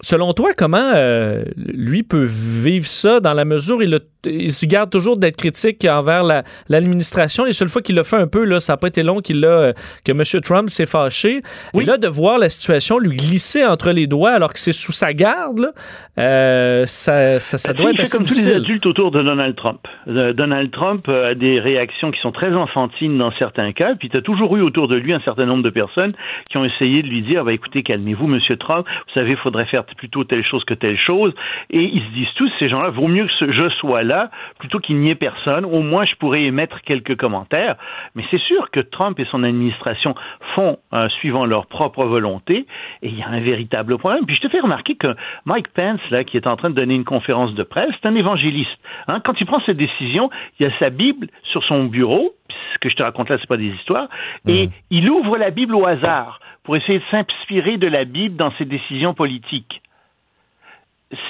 Selon 0.00 0.32
toi, 0.32 0.50
comment 0.56 0.92
euh, 0.94 1.42
lui 1.56 2.04
peut 2.04 2.24
vivre 2.24 2.86
ça 2.86 3.18
dans 3.18 3.34
la 3.34 3.44
mesure 3.44 3.78
où 3.78 3.82
il, 3.82 3.98
il 4.26 4.52
se 4.52 4.64
garde 4.64 4.90
toujours 4.90 5.16
d'être 5.16 5.36
critique 5.36 5.84
envers 5.90 6.22
l'administration? 6.68 7.44
Les 7.44 7.52
seules 7.52 7.68
fois 7.68 7.82
qu'il 7.82 7.96
l'a 7.96 8.04
fait 8.04 8.16
un 8.16 8.28
peu, 8.28 8.44
là, 8.44 8.60
ça 8.60 8.74
n'a 8.74 8.76
pas 8.76 8.86
été 8.86 9.02
long 9.02 9.18
qu'il 9.18 9.44
euh, 9.44 9.72
que 10.04 10.12
M. 10.12 10.22
Trump 10.40 10.70
s'est 10.70 10.86
fâché. 10.86 11.42
Et 11.74 11.80
là, 11.84 11.96
de 11.96 12.06
voir 12.06 12.38
la 12.38 12.48
situation 12.48 13.00
lui 13.00 13.16
glisser 13.16 13.66
entre 13.66 13.90
les 13.90 14.06
doigts 14.06 14.30
alors 14.30 14.52
que 14.52 14.60
c'est 14.60 14.72
sous 14.72 14.92
sa 14.92 15.12
garde, 15.12 15.72
euh, 16.16 16.86
ça, 16.86 17.40
ça, 17.40 17.72
doit 17.72 17.90
être 17.90 17.98
assez 17.98 18.16
comme 18.16 18.24
tous 18.24 18.34
les 18.34 18.54
adultes 18.54 18.86
autour 18.86 19.10
de 19.10 19.20
Donald 19.20 19.56
Trump. 19.56 19.80
Donald 20.06 20.70
Trump 20.70 21.08
a 21.08 21.34
des 21.34 21.58
réactions 21.58 22.12
qui 22.12 22.20
sont 22.20 22.30
très 22.30 22.54
enfantines 22.54 23.18
dans 23.18 23.32
certains 23.32 23.72
cas, 23.72 23.96
puis 23.96 24.10
tu 24.10 24.16
as 24.16 24.22
toujours 24.22 24.56
eu 24.56 24.60
autour 24.60 24.86
de 24.86 24.94
lui 24.94 25.12
un 25.12 25.20
certain 25.20 25.46
nombre 25.46 25.64
de 25.64 25.70
personnes 25.70 26.12
qui 26.48 26.56
ont 26.56 26.64
essayé 26.64 27.02
de 27.02 27.08
lui 27.08 27.22
dire, 27.22 27.44
bah, 27.44 27.52
écoutez, 27.52 27.82
calmez-vous, 27.82 28.26
M. 28.26 28.38
Trump, 28.58 28.86
vous 28.86 29.14
savez, 29.14 29.32
il 29.32 29.36
faudrait 29.36 29.66
faire 29.66 29.84
plutôt 29.96 30.24
telle 30.24 30.44
chose 30.44 30.64
que 30.64 30.74
telle 30.74 30.98
chose. 30.98 31.34
Et 31.70 31.82
ils 31.82 32.02
se 32.02 32.10
disent 32.14 32.32
tous, 32.36 32.50
ces 32.58 32.68
gens-là, 32.68 32.90
vaut 32.90 33.08
mieux 33.08 33.26
que 33.26 33.52
je 33.52 33.68
sois 33.70 34.02
là 34.02 34.30
plutôt 34.58 34.78
qu'il 34.78 34.96
n'y 34.96 35.10
ait 35.10 35.14
personne. 35.14 35.64
Au 35.64 35.80
moins, 35.80 36.04
je 36.04 36.14
pourrais 36.16 36.42
émettre 36.42 36.80
quelques 36.82 37.16
commentaires. 37.16 37.76
Mais 38.14 38.24
c'est 38.30 38.40
sûr 38.40 38.70
que 38.70 38.80
Trump 38.80 39.18
et 39.20 39.24
son 39.26 39.42
administration 39.42 40.14
font 40.54 40.78
euh, 40.92 41.08
suivant 41.08 41.44
leur 41.44 41.66
propre 41.66 42.04
volonté. 42.04 42.66
Et 43.02 43.08
il 43.08 43.18
y 43.18 43.22
a 43.22 43.28
un 43.28 43.40
véritable 43.40 43.98
problème. 43.98 44.26
Puis 44.26 44.36
je 44.36 44.40
te 44.40 44.48
fais 44.48 44.60
remarquer 44.60 44.96
que 44.96 45.14
Mike 45.44 45.68
Pence, 45.68 46.00
là, 46.10 46.24
qui 46.24 46.36
est 46.36 46.46
en 46.46 46.56
train 46.56 46.70
de 46.70 46.74
donner 46.74 46.94
une 46.94 47.04
conférence 47.04 47.54
de 47.54 47.62
presse, 47.62 47.90
c'est 48.00 48.08
un 48.08 48.14
évangéliste. 48.14 48.78
Hein. 49.06 49.20
Quand 49.24 49.40
il 49.40 49.46
prend 49.46 49.60
cette 49.66 49.76
décision, 49.76 50.30
il 50.58 50.66
y 50.66 50.66
a 50.66 50.78
sa 50.78 50.90
Bible 50.90 51.28
sur 51.44 51.62
son 51.64 51.84
bureau. 51.84 52.34
Ce 52.74 52.78
que 52.78 52.88
je 52.88 52.96
te 52.96 53.02
raconte 53.02 53.28
là, 53.28 53.36
c'est 53.40 53.48
pas 53.48 53.56
des 53.56 53.68
histoires. 53.68 54.08
Et 54.46 54.66
mmh. 54.66 54.70
il 54.90 55.10
ouvre 55.10 55.36
la 55.36 55.50
Bible 55.50 55.74
au 55.74 55.86
hasard 55.86 56.40
pour 56.68 56.76
essayer 56.76 56.98
de 56.98 57.04
s'inspirer 57.10 57.78
de 57.78 57.86
la 57.86 58.04
Bible 58.04 58.36
dans 58.36 58.52
ses 58.58 58.66
décisions 58.66 59.14
politiques 59.14 59.80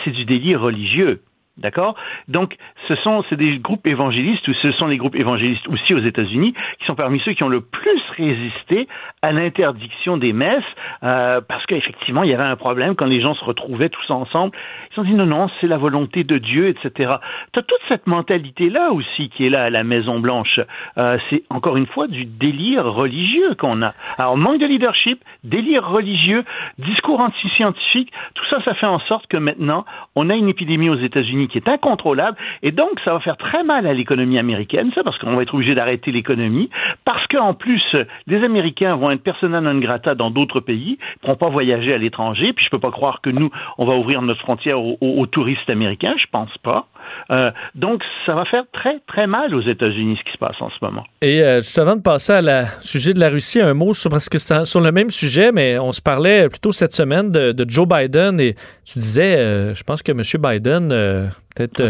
c'est 0.03 0.11
du 0.11 0.25
délire 0.25 0.61
religieux. 0.61 1.23
D'accord? 1.59 1.97
Donc, 2.29 2.57
ce 2.87 2.95
sont 2.97 3.25
c'est 3.29 3.37
des 3.37 3.59
groupes 3.59 3.87
évangélistes, 3.87 4.47
ou 4.47 4.55
ce 4.55 4.71
sont 4.73 4.87
les 4.87 4.97
groupes 4.97 5.17
évangélistes 5.17 5.67
aussi 5.69 5.93
aux 5.93 5.99
États-Unis, 5.99 6.55
qui 6.79 6.87
sont 6.87 6.95
parmi 6.95 7.21
ceux 7.25 7.33
qui 7.33 7.43
ont 7.43 7.49
le 7.49 7.61
plus 7.61 8.01
résisté 8.17 8.87
à 9.23 9.33
l'interdiction 9.33 10.17
des 10.17 10.33
messes, 10.33 10.63
euh, 11.03 11.41
parce 11.41 11.67
qu'effectivement, 11.67 12.23
il 12.23 12.31
y 12.31 12.35
avait 12.35 12.45
un 12.45 12.57
problème 12.57 12.95
quand 12.95 13.07
les 13.07 13.21
gens 13.21 13.35
se 13.35 13.45
retrouvaient 13.45 13.89
tous 13.89 14.11
ensemble. 14.11 14.57
Ils 14.93 15.01
ont 15.01 15.05
dit 15.05 15.15
non, 15.15 15.27
non, 15.27 15.49
c'est 15.61 15.67
la 15.67 15.79
volonté 15.79 16.23
de 16.23 16.39
Dieu, 16.39 16.69
etc. 16.69 17.15
Tu 17.53 17.59
as 17.59 17.63
toute 17.63 17.81
cette 17.89 18.07
mentalité-là 18.07 18.93
aussi 18.93 19.29
qui 19.31 19.47
est 19.47 19.51
là 19.51 19.65
à 19.65 19.71
la 19.71 19.83
Maison-Blanche. 19.83 20.61
Euh, 20.97 21.19
c'est 21.29 21.43
encore 21.51 21.77
une 21.77 21.87
fois 21.87 22.07
du 22.07 22.25
délire 22.25 22.85
religieux 22.85 23.55
qu'on 23.59 23.83
a. 23.83 23.93
Alors, 24.17 24.37
manque 24.37 24.61
de 24.61 24.67
leadership, 24.67 25.23
délire 25.43 25.89
religieux, 25.89 26.45
discours 26.79 27.21
anti-scientifique, 27.21 28.13
tout 28.35 28.45
ça, 28.49 28.63
ça 28.65 28.75
fait 28.75 28.87
en 28.87 29.01
sorte 29.01 29.27
que 29.27 29.37
maintenant, 29.37 29.85
on 30.15 30.31
a 30.31 30.35
une 30.35 30.49
épidémie 30.49 30.89
aux 30.89 30.99
États-Unis 30.99 31.48
qui 31.49 31.59
est 31.59 31.69
incontrôlable. 31.69 32.37
Et 32.63 32.73
donc, 32.73 33.01
ça 33.05 33.13
va 33.13 33.21
faire 33.21 33.37
très 33.37 33.65
mal 33.65 33.87
à 33.87 33.93
l'économie 33.93 34.39
américaine, 34.39 34.91
ça, 34.95 35.03
parce 35.03 35.19
qu'on 35.19 35.35
va 35.35 35.43
être 35.43 35.55
obligé 35.55 35.75
d'arrêter 35.75 36.13
l'économie, 36.13 36.71
parce 37.05 37.27
qu'en 37.27 37.55
plus, 37.55 37.97
les 38.27 38.45
Américains 38.45 38.97
vont 38.97 39.11
être 39.11 39.23
persona 39.23 39.61
non 39.61 39.79
grata 39.79 40.15
dans 40.15 40.31
d'autres 40.31 40.61
pays, 40.61 40.99
ne 41.01 41.21
pourront 41.21 41.37
pas 41.37 41.49
voyager 41.49 41.93
à 41.93 41.99
l'étranger, 41.99 42.53
puis 42.53 42.65
je 42.65 42.71
peux 42.71 42.79
pas 42.79 42.91
croire 42.91 43.21
que 43.21 43.31
nous, 43.31 43.51
on 43.79 43.87
va 43.87 43.95
ouvrir 43.95 44.23
notre 44.23 44.41
frontière 44.41 44.81
aux, 44.81 45.27
touristes 45.27 45.69
américains, 45.69 46.15
je 46.19 46.27
pense 46.31 46.57
pas. 46.59 46.87
Euh, 47.31 47.51
donc, 47.75 48.03
ça 48.27 48.35
va 48.35 48.45
faire 48.45 48.65
très, 48.73 49.01
très 49.07 49.27
mal 49.27 49.55
aux 49.55 49.63
États-Unis, 49.63 50.17
ce 50.19 50.25
qui 50.25 50.33
se 50.33 50.39
passe 50.39 50.57
en 50.61 50.71
ce 50.71 50.77
moment. 50.83 51.05
Et 51.21 51.43
euh, 51.43 51.61
juste 51.61 51.79
avant 51.79 51.97
de 51.97 52.03
passer 52.03 52.33
à 52.33 52.43
la 52.43 52.67
sujet 52.81 53.15
de 53.15 53.21
la 53.21 53.29
Russie, 53.29 53.61
un 53.61 53.75
mot 53.75 53.95
sur, 53.95 54.11
parce 54.11 54.29
que 54.29 54.39
c'est 54.39 54.65
sur 54.65 54.81
le 54.81 54.93
même 54.93 55.11
sujet, 55.11 55.53
mais 55.53 55.79
on 55.79 55.93
se 55.93 56.01
parlait 56.01 56.49
plutôt 56.49 56.73
cette 56.73 56.95
semaine 56.95 57.31
de, 57.31 57.55
Joe 57.69 57.87
Biden 57.87 58.41
et 58.41 58.55
tu 58.85 58.99
disais, 58.99 59.37
euh, 59.37 59.75
je 59.75 59.83
pense 59.83 60.03
que 60.03 60.13
M. 60.13 60.23
Biden 60.41 61.31
peut-être 61.59 61.83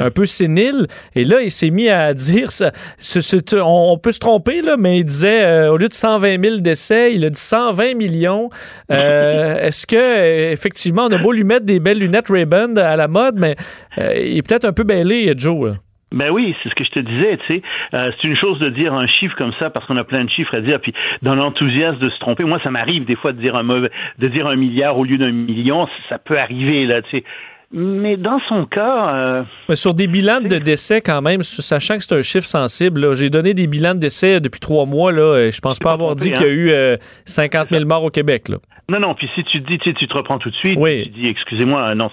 un, 0.00 0.10
peu 0.10 0.26
sénile. 0.26 0.86
Et 1.14 1.24
là, 1.24 1.40
il 1.42 1.50
s'est 1.50 1.70
mis 1.70 1.88
à 1.88 2.12
dire 2.14 2.50
ça. 2.50 2.72
on, 3.62 3.98
peut 3.98 4.12
se 4.12 4.20
tromper, 4.20 4.62
là, 4.62 4.76
mais 4.78 4.98
il 4.98 5.04
disait 5.04 5.68
au 5.68 5.76
lieu 5.76 5.88
de 5.88 5.94
120 5.94 6.42
000 6.42 6.56
décès, 6.58 7.14
il 7.14 7.24
a 7.24 7.30
dit 7.30 7.40
120 7.40 7.94
millions. 7.94 8.48
Est-ce 8.88 9.86
que 9.86 10.52
effectivement, 10.52 11.06
on 11.06 11.12
a 11.12 11.18
beau 11.18 11.32
lui 11.32 11.44
mettre 11.44 11.66
des 11.66 11.80
belles 11.80 11.98
lunettes 11.98 12.28
Ray-Ban 12.28 12.76
à 12.76 12.96
la 12.96 13.08
mode, 13.08 13.36
mais 13.38 13.56
il 13.96 14.38
est 14.38 14.46
peut-être 14.46 14.64
un 14.64 14.72
peu 14.72 14.84
bêlé, 14.84 15.32
Joe. 15.36 15.76
Ben 16.12 16.30
oui, 16.30 16.54
c'est 16.62 16.68
ce 16.68 16.74
que 16.74 16.84
je 16.84 16.90
te 16.90 17.00
disais, 17.00 17.38
tu 17.38 17.46
sais. 17.46 17.62
Euh, 17.94 18.10
c'est 18.20 18.28
une 18.28 18.36
chose 18.36 18.58
de 18.58 18.68
dire 18.68 18.92
un 18.92 19.06
chiffre 19.06 19.34
comme 19.36 19.52
ça 19.58 19.70
parce 19.70 19.86
qu'on 19.86 19.96
a 19.96 20.04
plein 20.04 20.24
de 20.24 20.30
chiffres 20.30 20.54
à 20.54 20.60
dire, 20.60 20.78
puis 20.80 20.92
dans 21.22 21.34
l'enthousiasme 21.34 21.98
de 21.98 22.10
se 22.10 22.18
tromper. 22.18 22.44
Moi, 22.44 22.60
ça 22.62 22.70
m'arrive 22.70 23.04
des 23.06 23.16
fois 23.16 23.32
de 23.32 23.38
dire 23.38 23.56
un 23.56 23.62
mauvais, 23.62 23.90
de 24.18 24.28
dire 24.28 24.46
un 24.46 24.56
milliard 24.56 24.98
au 24.98 25.04
lieu 25.04 25.16
d'un 25.16 25.32
million. 25.32 25.88
Ça 26.08 26.18
peut 26.18 26.38
arriver 26.38 26.84
là, 26.84 27.00
tu 27.02 27.18
sais. 27.18 27.24
Mais 27.72 28.16
dans 28.16 28.38
son 28.48 28.66
cas. 28.66 29.14
Euh, 29.14 29.42
Mais 29.68 29.76
sur 29.76 29.94
des 29.94 30.06
bilans 30.06 30.40
de 30.40 30.58
décès, 30.58 31.00
quand 31.00 31.22
même, 31.22 31.42
sachant 31.42 31.96
que 31.96 32.04
c'est 32.04 32.14
un 32.14 32.22
chiffre 32.22 32.46
sensible, 32.46 33.14
j'ai 33.14 33.30
donné 33.30 33.54
des 33.54 33.66
bilans 33.66 33.94
de 33.94 34.00
décès 34.00 34.40
depuis 34.40 34.60
trois 34.60 34.84
mois. 34.84 35.12
Là, 35.12 35.50
je 35.50 35.60
pense 35.60 35.78
pas 35.78 35.92
avoir 35.92 36.14
dit 36.14 36.32
qu'il 36.32 36.46
y 36.46 36.72
a 36.72 36.92
hein? 36.92 36.94
eu 36.94 36.98
50 37.24 37.68
000 37.70 37.84
morts 37.86 38.04
au 38.04 38.10
Québec. 38.10 38.48
Là. 38.48 38.58
Non, 38.88 39.00
non, 39.00 39.14
puis 39.14 39.28
si 39.34 39.42
tu 39.44 39.62
te 39.62 39.68
dis, 39.68 39.78
tu, 39.78 39.94
tu 39.94 40.06
te 40.06 40.14
reprends 40.14 40.38
tout 40.38 40.50
de 40.50 40.54
suite, 40.56 40.78
tu 40.78 41.08
dis, 41.10 41.28
excusez-moi, 41.28 41.94
non, 41.94 42.10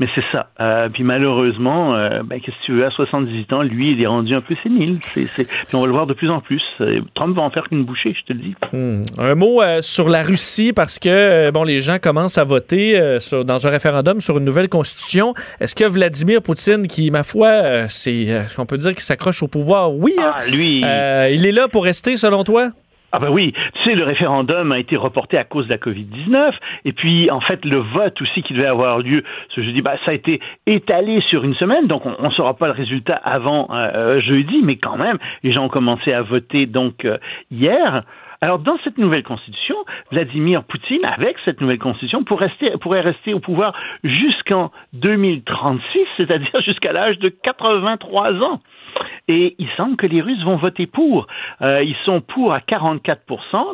mais 0.00 0.08
c'est 0.14 0.24
ça. 0.32 0.48
Euh, 0.58 0.88
puis 0.88 1.04
malheureusement, 1.04 1.94
euh, 1.94 2.22
ben, 2.24 2.40
qu'est-ce 2.40 2.56
que 2.56 2.64
tu 2.64 2.72
veux, 2.72 2.84
à 2.84 2.90
78 2.90 3.52
ans, 3.52 3.62
lui, 3.62 3.92
il 3.92 4.02
est 4.02 4.06
rendu 4.06 4.34
un 4.34 4.40
peu 4.40 4.56
sénile. 4.62 4.98
Puis 5.12 5.28
on 5.74 5.80
va 5.80 5.86
le 5.86 5.92
voir 5.92 6.06
de 6.06 6.14
plus 6.14 6.30
en 6.30 6.40
plus. 6.40 6.62
Trump 7.14 7.36
va 7.36 7.42
en 7.42 7.50
faire 7.50 7.68
qu'une 7.68 7.84
bouchée, 7.84 8.16
je 8.18 8.24
te 8.24 8.32
le 8.32 8.40
dis. 8.40 8.54
Hmm. 8.72 9.02
Un 9.18 9.34
mot 9.36 9.60
sur 9.80 10.08
la 10.08 10.22
Russie, 10.22 10.72
parce 10.72 10.98
que, 10.98 11.50
bon, 11.50 11.62
les 11.62 11.78
gens 11.78 11.98
commencent 12.00 12.38
à 12.38 12.44
voter 12.44 12.98
dans 13.46 13.66
un 13.66 13.70
référendum 13.70 14.20
sur 14.20 14.38
une 14.38 14.44
nouvelle 14.44 14.68
constitution 14.68 14.87
est-ce 15.60 15.74
que 15.74 15.84
Vladimir 15.84 16.42
Poutine, 16.42 16.86
qui, 16.86 17.10
ma 17.10 17.22
foi, 17.22 17.48
euh, 17.48 17.86
c'est, 17.88 18.30
euh, 18.30 18.42
on 18.58 18.66
peut 18.66 18.76
dire 18.76 18.92
qu'il 18.92 19.00
s'accroche 19.00 19.42
au 19.42 19.48
pouvoir, 19.48 19.92
oui, 19.94 20.14
hein? 20.18 20.32
ah, 20.36 20.50
lui, 20.50 20.82
euh, 20.84 21.30
il 21.32 21.46
est 21.46 21.52
là 21.52 21.68
pour 21.68 21.84
rester, 21.84 22.16
selon 22.16 22.44
toi? 22.44 22.70
Ah 23.10 23.18
ben 23.18 23.30
oui, 23.30 23.54
tu 23.72 23.84
sais, 23.84 23.94
le 23.94 24.04
référendum 24.04 24.70
a 24.70 24.78
été 24.78 24.94
reporté 24.94 25.38
à 25.38 25.44
cause 25.44 25.64
de 25.66 25.70
la 25.70 25.78
COVID-19, 25.78 26.52
et 26.84 26.92
puis 26.92 27.30
en 27.30 27.40
fait 27.40 27.64
le 27.64 27.78
vote 27.78 28.20
aussi 28.20 28.42
qui 28.42 28.52
devait 28.52 28.66
avoir 28.66 28.98
lieu 28.98 29.24
ce 29.54 29.62
jeudi, 29.62 29.80
bah, 29.80 29.94
ça 30.04 30.10
a 30.10 30.14
été 30.14 30.40
étalé 30.66 31.22
sur 31.30 31.42
une 31.42 31.54
semaine, 31.54 31.86
donc 31.86 32.02
on 32.04 32.28
ne 32.28 32.34
saura 32.34 32.54
pas 32.58 32.66
le 32.66 32.74
résultat 32.74 33.14
avant 33.14 33.68
jeudi, 34.20 34.60
mais 34.62 34.76
quand 34.76 34.98
même, 34.98 35.16
les 35.42 35.54
gens 35.54 35.64
ont 35.64 35.70
commencé 35.70 36.12
à 36.12 36.20
voter 36.20 36.66
donc 36.66 37.06
hier. 37.50 38.02
Alors, 38.40 38.60
dans 38.60 38.78
cette 38.84 38.98
nouvelle 38.98 39.24
constitution, 39.24 39.74
Vladimir 40.12 40.62
Poutine, 40.64 41.04
avec 41.04 41.36
cette 41.44 41.60
nouvelle 41.60 41.78
constitution, 41.78 42.22
pourrait 42.22 43.00
rester, 43.00 43.34
au 43.34 43.40
pouvoir 43.40 43.74
jusqu'en 44.04 44.70
2036, 44.92 45.82
c'est-à-dire 46.16 46.60
jusqu'à 46.64 46.92
l'âge 46.92 47.18
de 47.18 47.28
83 47.28 48.34
ans. 48.42 48.60
Et 49.28 49.54
il 49.58 49.68
semble 49.76 49.96
que 49.96 50.06
les 50.06 50.22
Russes 50.22 50.42
vont 50.42 50.56
voter 50.56 50.86
pour. 50.86 51.26
Euh, 51.60 51.82
ils 51.82 51.96
sont 52.04 52.20
pour 52.20 52.52
à 52.52 52.60
44% 52.60 53.18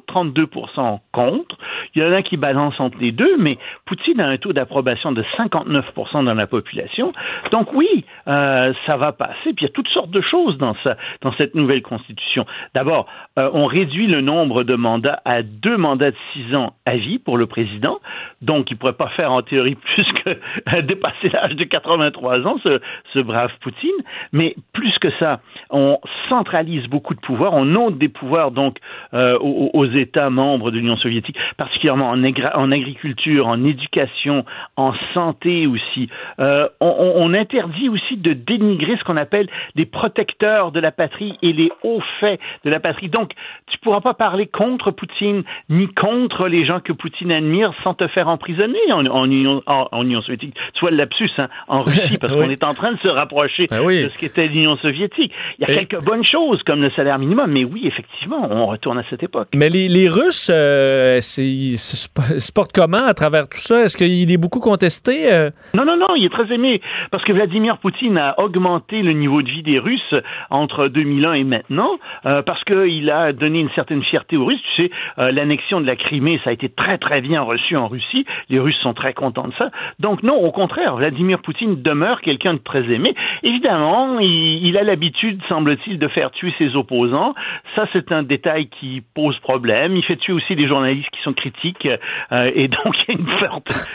32% 0.06 1.00
contre. 1.12 1.56
Il 1.94 2.02
y 2.02 2.04
en 2.04 2.12
a 2.12 2.22
qui 2.22 2.36
balancent 2.36 2.80
entre 2.80 2.98
les 2.98 3.12
deux, 3.12 3.36
mais 3.38 3.52
Poutine 3.86 4.20
a 4.20 4.26
un 4.26 4.36
taux 4.36 4.52
d'approbation 4.52 5.12
de 5.12 5.24
59% 5.38 6.24
dans 6.24 6.34
la 6.34 6.46
population. 6.46 7.12
Donc 7.52 7.72
oui, 7.72 8.04
euh, 8.26 8.72
ça 8.86 8.96
va 8.96 9.12
passer. 9.12 9.52
Puis 9.54 9.56
il 9.60 9.62
y 9.62 9.66
a 9.66 9.70
toutes 9.70 9.88
sortes 9.88 10.10
de 10.10 10.20
choses 10.20 10.58
dans, 10.58 10.74
ça, 10.82 10.96
dans 11.22 11.32
cette 11.34 11.54
nouvelle 11.54 11.82
constitution. 11.82 12.46
D'abord, 12.74 13.06
euh, 13.38 13.50
on 13.52 13.66
réduit 13.66 14.06
le 14.06 14.20
nombre 14.20 14.64
de 14.64 14.74
mandats 14.74 15.20
à 15.24 15.42
deux 15.42 15.76
mandats 15.76 16.10
de 16.10 16.16
six 16.32 16.54
ans 16.54 16.74
à 16.84 16.96
vie 16.96 17.18
pour 17.18 17.38
le 17.38 17.46
président. 17.46 17.98
Donc 18.42 18.70
il 18.70 18.74
ne 18.74 18.78
pourrait 18.78 18.94
pas 18.94 19.08
faire 19.10 19.32
en 19.32 19.42
théorie 19.42 19.74
plus 19.94 20.06
que 20.24 20.80
dépasser 20.80 21.28
l'âge 21.28 21.54
de 21.54 21.64
83 21.64 22.46
ans, 22.46 22.56
ce, 22.62 22.80
ce 23.12 23.18
brave 23.20 23.52
Poutine. 23.60 23.90
Mais 24.32 24.56
plus 24.72 24.98
que 24.98 25.10
ça, 25.18 25.40
on 25.70 25.98
centralise 26.28 26.86
beaucoup 26.86 27.14
de 27.14 27.20
pouvoirs, 27.20 27.52
on 27.54 27.74
ôte 27.74 27.98
des 27.98 28.08
pouvoirs 28.08 28.50
donc 28.50 28.78
euh, 29.12 29.38
aux, 29.38 29.84
États 29.86 30.30
membres 30.30 30.70
de 30.70 30.78
l'Union 30.78 30.96
soviétique, 30.96 31.36
particulièrement 31.56 32.10
en, 32.10 32.22
en, 32.22 32.72
agriculture, 32.72 33.46
en 33.46 33.64
éducation, 33.64 34.44
en 34.76 34.94
santé 35.12 35.66
aussi. 35.66 36.08
Euh, 36.38 36.68
on, 36.80 37.12
on, 37.16 37.34
interdit 37.34 37.88
aussi 37.88 38.16
de 38.16 38.32
dénigrer 38.32 38.96
ce 38.96 39.04
qu'on 39.04 39.16
appelle 39.16 39.48
des 39.74 39.86
protecteurs 39.86 40.72
de 40.72 40.80
la 40.80 40.92
patrie 40.92 41.36
et 41.42 41.52
les 41.52 41.70
hauts 41.82 42.02
faits 42.20 42.40
de 42.64 42.70
la 42.70 42.80
patrie. 42.80 43.08
Donc, 43.08 43.32
tu 43.66 43.78
pourras 43.78 44.00
pas 44.00 44.14
parler 44.14 44.46
contre 44.46 44.90
Poutine 44.90 45.42
ni 45.68 45.88
contre 45.88 46.48
les 46.48 46.64
gens 46.64 46.80
que 46.80 46.92
Poutine 46.92 47.32
admire 47.32 47.72
sans 47.82 47.94
te 47.94 48.06
faire 48.08 48.28
emprisonner 48.28 48.92
en, 48.92 49.06
en, 49.06 49.24
Union, 49.26 49.62
en, 49.66 50.02
Union, 50.02 50.22
soviétique. 50.22 50.56
Vois 50.84 50.90
le 50.90 50.98
lapsus, 50.98 51.30
hein, 51.38 51.48
en 51.66 51.82
Russie, 51.82 52.18
parce 52.20 52.30
qu'on 52.30 52.50
est 52.50 52.62
en 52.62 52.74
train 52.74 52.92
de 52.92 52.98
se 52.98 53.08
rapprocher 53.08 53.68
ben 53.70 53.82
de 53.82 54.10
ce 54.10 54.18
qu'était 54.18 54.48
l'Union 54.48 54.76
soviétique. 54.76 55.32
Il 55.58 55.68
y 55.68 55.72
a 55.72 55.74
quelques 55.74 56.04
bonnes 56.04 56.24
choses 56.24 56.62
comme 56.64 56.82
le 56.82 56.90
salaire 56.90 57.18
minimum, 57.18 57.50
mais 57.50 57.64
oui, 57.64 57.82
effectivement, 57.84 58.48
on 58.50 58.66
retourne 58.66 58.98
à 58.98 59.04
cette 59.10 59.22
époque. 59.22 59.48
Mais 59.54 59.68
les, 59.68 59.88
les 59.88 60.08
Russes, 60.08 60.50
euh, 60.52 61.20
ils 61.38 61.78
se 61.78 62.52
portent 62.52 62.72
comment 62.72 63.06
à 63.06 63.14
travers 63.14 63.48
tout 63.48 63.58
ça? 63.58 63.84
Est-ce 63.84 63.96
qu'il 63.96 64.30
est 64.30 64.36
beaucoup 64.36 64.60
contesté? 64.60 65.32
Euh? 65.32 65.50
Non, 65.74 65.84
non, 65.84 65.96
non, 65.96 66.14
il 66.16 66.24
est 66.24 66.32
très 66.32 66.52
aimé 66.52 66.80
parce 67.10 67.24
que 67.24 67.32
Vladimir 67.32 67.78
Poutine 67.78 68.18
a 68.18 68.38
augmenté 68.38 69.02
le 69.02 69.12
niveau 69.12 69.42
de 69.42 69.50
vie 69.50 69.62
des 69.62 69.78
Russes 69.78 70.14
entre 70.50 70.88
2001 70.88 71.32
et 71.34 71.44
maintenant 71.44 71.98
euh, 72.26 72.42
parce 72.42 72.62
qu'il 72.64 73.10
a 73.10 73.32
donné 73.32 73.60
une 73.60 73.70
certaine 73.70 74.02
fierté 74.02 74.36
aux 74.36 74.44
Russes. 74.44 74.60
Tu 74.76 74.84
sais, 74.84 74.90
euh, 75.18 75.30
l'annexion 75.30 75.80
de 75.80 75.86
la 75.86 75.96
Crimée, 75.96 76.40
ça 76.44 76.50
a 76.50 76.52
été 76.52 76.68
très, 76.68 76.98
très 76.98 77.20
bien 77.20 77.42
reçu 77.42 77.76
en 77.76 77.88
Russie. 77.88 78.24
Les 78.48 78.58
Russes 78.58 78.78
sont 78.82 78.94
très 78.94 79.14
contents 79.14 79.48
de 79.48 79.54
ça. 79.54 79.70
Donc 79.98 80.22
non, 80.22 80.36
au 80.36 80.50
contraire, 80.50 80.96
Vladimir 80.96 81.40
Poutine 81.40 81.82
demeure 81.82 82.20
quelqu'un 82.20 82.54
de 82.54 82.58
très 82.58 82.84
aimé. 82.92 83.14
Évidemment, 83.42 84.18
il, 84.18 84.66
il 84.66 84.76
a 84.76 84.82
l'habitude, 84.82 85.23
semble-t-il, 85.48 85.98
de 85.98 86.08
faire 86.08 86.30
tuer 86.30 86.54
ses 86.58 86.76
opposants. 86.76 87.34
Ça, 87.74 87.86
c'est 87.92 88.12
un 88.12 88.22
détail 88.22 88.68
qui 88.68 89.02
pose 89.14 89.38
problème. 89.40 89.96
Il 89.96 90.04
fait 90.04 90.16
tuer 90.16 90.32
aussi 90.32 90.56
des 90.56 90.66
journalistes 90.66 91.08
qui 91.10 91.22
sont 91.22 91.32
critiques 91.32 91.88
euh, 92.32 92.50
et 92.54 92.68
donc 92.68 92.94
il 93.08 93.14
y 93.14 93.16
a 93.16 93.20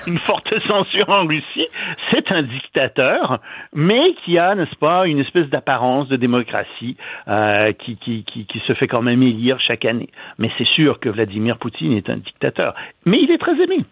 une 0.07 0.19
forte, 0.19 0.53
censure 0.67 1.09
en 1.09 1.25
Russie. 1.25 1.67
C'est 2.11 2.31
un 2.31 2.43
dictateur, 2.43 3.39
mais 3.73 4.13
qui 4.23 4.37
a, 4.37 4.55
n'est-ce 4.55 4.75
pas, 4.75 5.07
une 5.07 5.19
espèce 5.19 5.47
d'apparence 5.49 6.07
de 6.07 6.15
démocratie 6.15 6.97
euh, 7.27 7.71
qui, 7.73 7.97
qui 7.97 8.59
se 8.67 8.73
fait 8.73 8.87
quand 8.87 9.01
même 9.01 9.23
élire 9.23 9.59
chaque 9.59 9.85
année. 9.85 10.09
Mais 10.37 10.49
c'est 10.57 10.67
sûr 10.67 10.99
que 10.99 11.09
Vladimir 11.09 11.57
Poutine 11.57 11.93
est 11.93 12.09
un 12.09 12.17
dictateur. 12.17 12.73
Mais 13.05 13.19
il 13.21 13.31
est 13.31 13.37
très 13.37 13.59
aimé. 13.61 13.85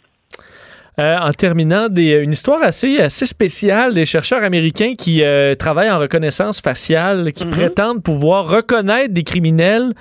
Euh, 1.00 1.16
en 1.20 1.32
terminant, 1.32 1.90
des, 1.90 2.24
une 2.24 2.32
histoire 2.32 2.64
assez, 2.64 3.00
assez 3.00 3.28
spéciale 3.28 3.94
des 3.94 4.04
chercheurs 4.04 4.44
américains 4.44 4.96
qui 4.98 5.24
euh, 5.24 5.54
travaillent 5.54 5.92
en 5.92 6.00
reconnaissance 6.00 6.60
faciale, 6.60 7.34
qui 7.34 7.46
mhm. 7.46 7.52
prétendent 7.52 8.04
pouvoir 8.04 8.48
reconnaître 8.48 9.14
des 9.14 9.24
criminels 9.24 9.94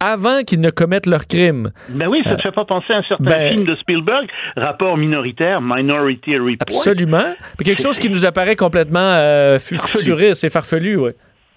avant 0.00 0.42
qu'ils 0.42 0.60
ne 0.60 0.70
commettent 0.70 1.06
leurs 1.06 1.28
crimes. 1.28 1.70
Ben 1.90 2.08
oui, 2.08 2.22
ça 2.24 2.32
ne 2.32 2.36
te 2.36 2.42
fait 2.42 2.50
pas 2.50 2.64
penser 2.64 2.92
à 2.92 2.96
un 2.96 3.02
certain 3.04 3.22
ben 3.22 3.52
film 3.52 3.64
de 3.64 3.76
Spielberg, 3.76 4.26
rapport 4.56 4.96
minoritaire, 4.96 5.60
Minority 5.60 6.36
Report. 6.36 6.56
Absolument. 6.62 7.34
quelque 7.64 7.80
chose 7.80 8.00
qui 8.00 8.10
nous 8.10 8.26
apparaît 8.26 8.56
complètement 8.56 8.98
euh, 8.98 9.60
futuriste, 9.60 10.40
c'est 10.40 10.50
farfelu, 10.50 10.96
oui. 10.96 11.10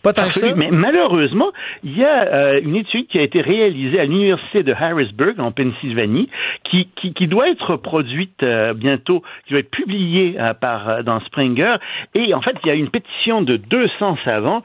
Pas 0.03 0.11
tant 0.11 0.27
que 0.27 0.33
ça. 0.33 0.53
Mais 0.55 0.69
malheureusement, 0.69 1.51
il 1.83 1.97
y 1.97 2.03
a 2.03 2.25
euh, 2.25 2.61
une 2.61 2.75
étude 2.75 3.07
qui 3.07 3.19
a 3.19 3.21
été 3.21 3.39
réalisée 3.39 4.01
à 4.01 4.03
l'université 4.03 4.61
de 4.61 4.73
Harrisburg 4.73 5.39
en 5.39 5.53
Pennsylvanie, 5.53 6.29
qui, 6.65 6.89
qui, 6.97 7.13
qui 7.13 7.27
doit 7.27 7.49
être 7.49 7.77
produite 7.77 8.43
euh, 8.43 8.73
bientôt, 8.73 9.23
qui 9.45 9.51
doit 9.51 9.61
être 9.61 9.71
publiée 9.71 10.35
euh, 10.37 10.53
par 10.53 11.05
dans 11.05 11.21
Springer. 11.21 11.75
Et 12.15 12.33
en 12.33 12.41
fait, 12.41 12.57
il 12.63 12.67
y 12.67 12.71
a 12.71 12.73
une 12.73 12.89
pétition 12.89 13.41
de 13.41 13.55
200 13.55 14.17
savants 14.25 14.61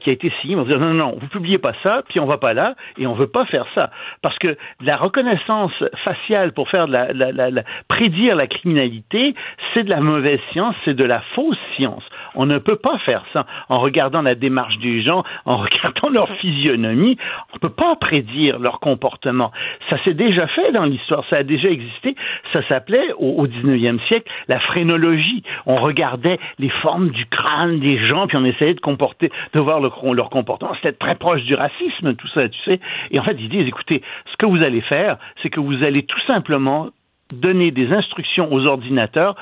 qui 0.00 0.10
a 0.10 0.12
été 0.12 0.32
signée. 0.40 0.56
On 0.56 0.62
va 0.62 0.64
dire 0.64 0.80
non, 0.80 0.92
non, 0.92 1.06
non, 1.06 1.18
vous 1.20 1.28
publiez 1.28 1.58
pas 1.58 1.72
ça, 1.84 2.00
puis 2.08 2.18
on 2.18 2.26
va 2.26 2.38
pas 2.38 2.52
là, 2.52 2.74
et 2.98 3.06
on 3.06 3.14
veut 3.14 3.28
pas 3.28 3.44
faire 3.46 3.66
ça, 3.74 3.90
parce 4.22 4.36
que 4.38 4.56
la 4.80 4.96
reconnaissance 4.96 5.72
faciale 6.04 6.52
pour 6.52 6.68
faire 6.68 6.88
la, 6.88 7.12
la, 7.12 7.30
la, 7.30 7.50
la 7.50 7.62
prédire 7.88 8.34
la 8.34 8.46
criminalité, 8.46 9.34
c'est 9.72 9.84
de 9.84 9.90
la 9.90 10.00
mauvaise 10.00 10.40
science, 10.52 10.74
c'est 10.84 10.94
de 10.94 11.04
la 11.04 11.20
fausse 11.34 11.58
science. 11.76 12.02
On 12.34 12.46
ne 12.46 12.58
peut 12.58 12.76
pas 12.76 12.98
faire 12.98 13.24
ça 13.32 13.46
en 13.68 13.78
regardant 13.78 14.22
la 14.22 14.34
démarche 14.34 14.79
des 14.80 15.02
gens, 15.02 15.24
en 15.44 15.56
regardant 15.64 16.08
leur 16.08 16.28
physionomie, 16.36 17.16
on 17.52 17.56
ne 17.56 17.60
peut 17.60 17.74
pas 17.74 17.96
prédire 17.96 18.58
leur 18.58 18.80
comportement. 18.80 19.52
Ça 19.88 20.02
s'est 20.04 20.14
déjà 20.14 20.46
fait 20.48 20.72
dans 20.72 20.84
l'histoire, 20.84 21.24
ça 21.30 21.36
a 21.36 21.42
déjà 21.42 21.68
existé. 21.68 22.14
Ça 22.52 22.66
s'appelait 22.68 23.12
au, 23.18 23.46
19e 23.46 24.00
siècle 24.06 24.30
la 24.48 24.60
phrénologie. 24.60 25.42
On 25.66 25.76
regardait 25.76 26.38
les 26.58 26.70
formes 26.70 27.10
du 27.10 27.26
crâne 27.26 27.80
des 27.80 27.98
gens, 28.06 28.26
puis 28.26 28.36
on 28.36 28.44
essayait 28.44 28.74
de 28.74 28.80
comporter, 28.80 29.30
de 29.52 29.60
voir 29.60 29.80
leur, 29.80 30.14
leur 30.14 30.30
comportement. 30.30 30.74
C'était 30.76 30.92
très 30.92 31.14
proche 31.14 31.42
du 31.44 31.54
racisme, 31.54 32.14
tout 32.14 32.28
ça, 32.28 32.48
tu 32.48 32.58
sais. 32.64 32.80
Et 33.10 33.20
en 33.20 33.24
fait, 33.24 33.36
ils 33.38 33.48
disent, 33.48 33.66
écoutez, 33.66 34.02
ce 34.30 34.36
que 34.36 34.46
vous 34.46 34.62
allez 34.62 34.80
faire, 34.80 35.16
c'est 35.42 35.50
que 35.50 35.60
vous 35.60 35.82
allez 35.82 36.02
tout 36.02 36.20
simplement 36.26 36.88
donner 37.32 37.70
des 37.70 37.92
instructions 37.92 38.52
aux 38.52 38.66
ordinateurs 38.66 39.36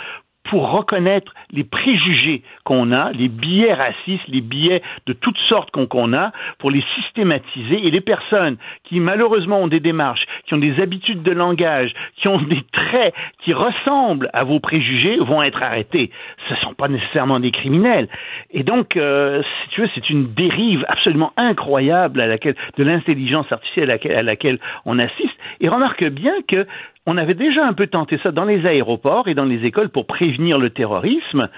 pour 0.48 0.70
reconnaître 0.70 1.32
les 1.52 1.64
préjugés 1.64 2.42
qu'on 2.64 2.92
a, 2.92 3.12
les 3.12 3.28
biais 3.28 3.72
racistes, 3.72 4.26
les 4.28 4.40
biais 4.40 4.82
de 5.06 5.12
toutes 5.12 5.38
sortes 5.48 5.70
qu'on 5.70 6.12
a, 6.12 6.32
pour 6.58 6.70
les 6.70 6.82
systématiser. 6.96 7.86
Et 7.86 7.90
les 7.90 8.00
personnes 8.00 8.56
qui 8.84 9.00
malheureusement 9.00 9.60
ont 9.60 9.68
des 9.68 9.80
démarches, 9.80 10.24
qui 10.46 10.54
ont 10.54 10.58
des 10.58 10.80
habitudes 10.80 11.22
de 11.22 11.32
langage, 11.32 11.92
qui 12.16 12.28
ont 12.28 12.40
des 12.40 12.62
traits 12.72 13.14
qui 13.44 13.52
ressemblent 13.52 14.30
à 14.32 14.44
vos 14.44 14.60
préjugés, 14.60 15.18
vont 15.18 15.42
être 15.42 15.62
arrêtés. 15.62 16.10
Ce 16.48 16.54
ne 16.54 16.58
sont 16.60 16.74
pas 16.74 16.88
nécessairement 16.88 17.40
des 17.40 17.50
criminels. 17.50 18.08
Et 18.50 18.62
donc, 18.62 18.96
euh, 18.96 19.42
si 19.42 19.70
tu 19.70 19.82
veux, 19.82 19.90
c'est 19.94 20.08
une 20.10 20.32
dérive 20.32 20.84
absolument 20.88 21.32
incroyable 21.36 22.20
à 22.20 22.26
laquelle, 22.26 22.56
de 22.76 22.84
l'intelligence 22.84 23.50
artificielle 23.52 23.90
à 23.90 24.22
laquelle 24.22 24.58
on 24.86 24.98
assiste. 24.98 25.36
Et 25.60 25.68
remarque 25.68 26.04
bien 26.04 26.34
que 26.46 26.66
on 27.08 27.16
avait 27.16 27.34
déjà 27.34 27.64
un 27.64 27.72
peu 27.72 27.86
tenté 27.86 28.20
ça 28.22 28.32
dans 28.32 28.44
les 28.44 28.66
aéroports 28.66 29.28
et 29.28 29.34
dans 29.34 29.46
les 29.46 29.64
écoles 29.64 29.88
pour 29.88 30.06
prévenir 30.06 30.58
le 30.58 30.68
terrorisme, 30.68 31.48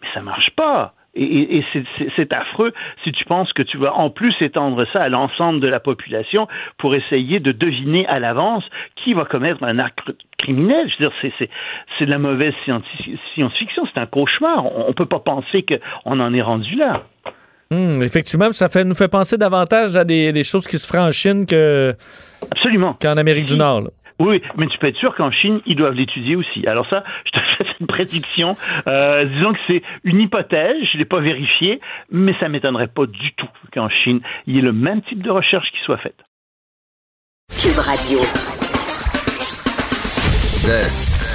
mais 0.00 0.08
ça 0.14 0.22
marche 0.22 0.50
pas. 0.50 0.94
Et, 1.14 1.62
c'est 2.16 2.32
affreux 2.32 2.72
si 3.02 3.10
tu 3.10 3.24
penses 3.24 3.52
que 3.52 3.62
tu 3.62 3.76
vas 3.78 3.92
en 3.94 4.10
plus 4.10 4.32
étendre 4.40 4.86
ça 4.92 5.02
à 5.02 5.08
l'ensemble 5.08 5.60
de 5.60 5.66
la 5.66 5.80
population 5.80 6.46
pour 6.78 6.94
essayer 6.94 7.40
de 7.40 7.50
deviner 7.50 8.06
à 8.06 8.20
l'avance 8.20 8.64
qui 8.94 9.12
va 9.12 9.24
commettre 9.24 9.62
un 9.64 9.80
acte 9.80 9.98
criminel. 10.38 10.88
Je 10.88 11.04
veux 11.04 11.10
dire, 11.10 11.32
c'est 11.98 12.06
de 12.06 12.10
la 12.10 12.18
mauvaise 12.18 12.54
science-fiction, 12.64 13.86
c'est 13.92 14.00
un 14.00 14.06
cauchemar. 14.06 14.64
On 14.74 14.88
ne 14.88 14.92
peut 14.94 15.06
pas 15.06 15.18
penser 15.18 15.66
qu'on 15.66 16.20
en 16.20 16.32
est 16.32 16.42
rendu 16.42 16.76
là. 16.76 17.02
Hmm, 17.72 18.00
effectivement, 18.02 18.52
ça 18.52 18.68
fait, 18.68 18.84
nous 18.84 18.94
fait 18.94 19.08
penser 19.08 19.36
davantage 19.36 19.96
à 19.96 20.04
des, 20.04 20.44
choses 20.44 20.66
qui 20.68 20.78
se 20.78 20.86
feraient 20.86 21.02
en 21.02 21.10
Chine 21.10 21.44
que 21.44 21.92
qu'en 23.02 23.16
Amérique 23.16 23.46
du 23.46 23.56
Nord. 23.56 23.88
Oui, 24.22 24.40
mais 24.56 24.68
tu 24.68 24.78
peux 24.78 24.86
être 24.86 24.98
sûr 24.98 25.16
qu'en 25.16 25.32
Chine, 25.32 25.60
ils 25.66 25.74
doivent 25.74 25.94
l'étudier 25.94 26.36
aussi. 26.36 26.64
Alors 26.68 26.88
ça, 26.88 27.02
je 27.26 27.30
te 27.32 27.38
fais 27.58 27.64
une 27.80 27.88
prédiction. 27.88 28.56
Euh, 28.86 29.24
disons 29.24 29.52
que 29.52 29.58
c'est 29.66 29.82
une 30.04 30.20
hypothèse, 30.20 30.76
je 30.92 30.96
ne 30.96 30.98
l'ai 30.98 31.04
pas 31.04 31.18
vérifiée, 31.18 31.80
mais 32.10 32.32
ça 32.38 32.46
ne 32.46 32.52
m'étonnerait 32.52 32.86
pas 32.86 33.06
du 33.06 33.32
tout 33.34 33.48
qu'en 33.72 33.88
Chine, 33.88 34.20
il 34.46 34.54
y 34.54 34.58
ait 34.60 34.62
le 34.62 34.72
même 34.72 35.02
type 35.02 35.22
de 35.22 35.30
recherche 35.30 35.68
qui 35.72 35.78
soit 35.84 35.98
faite. 35.98 36.22
Cube 37.50 37.78
Radio. 37.78 38.20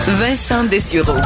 Vincent 0.08 0.64
Dessureau. 0.70 1.20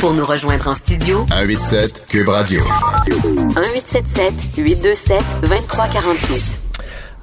Pour 0.00 0.14
nous 0.14 0.24
rejoindre 0.24 0.68
en 0.68 0.74
studio, 0.74 1.26
187 1.28 2.06
Cube 2.08 2.28
Radio. 2.30 2.62
1877 3.06 4.56
827 4.56 5.40
2346. 5.42 6.63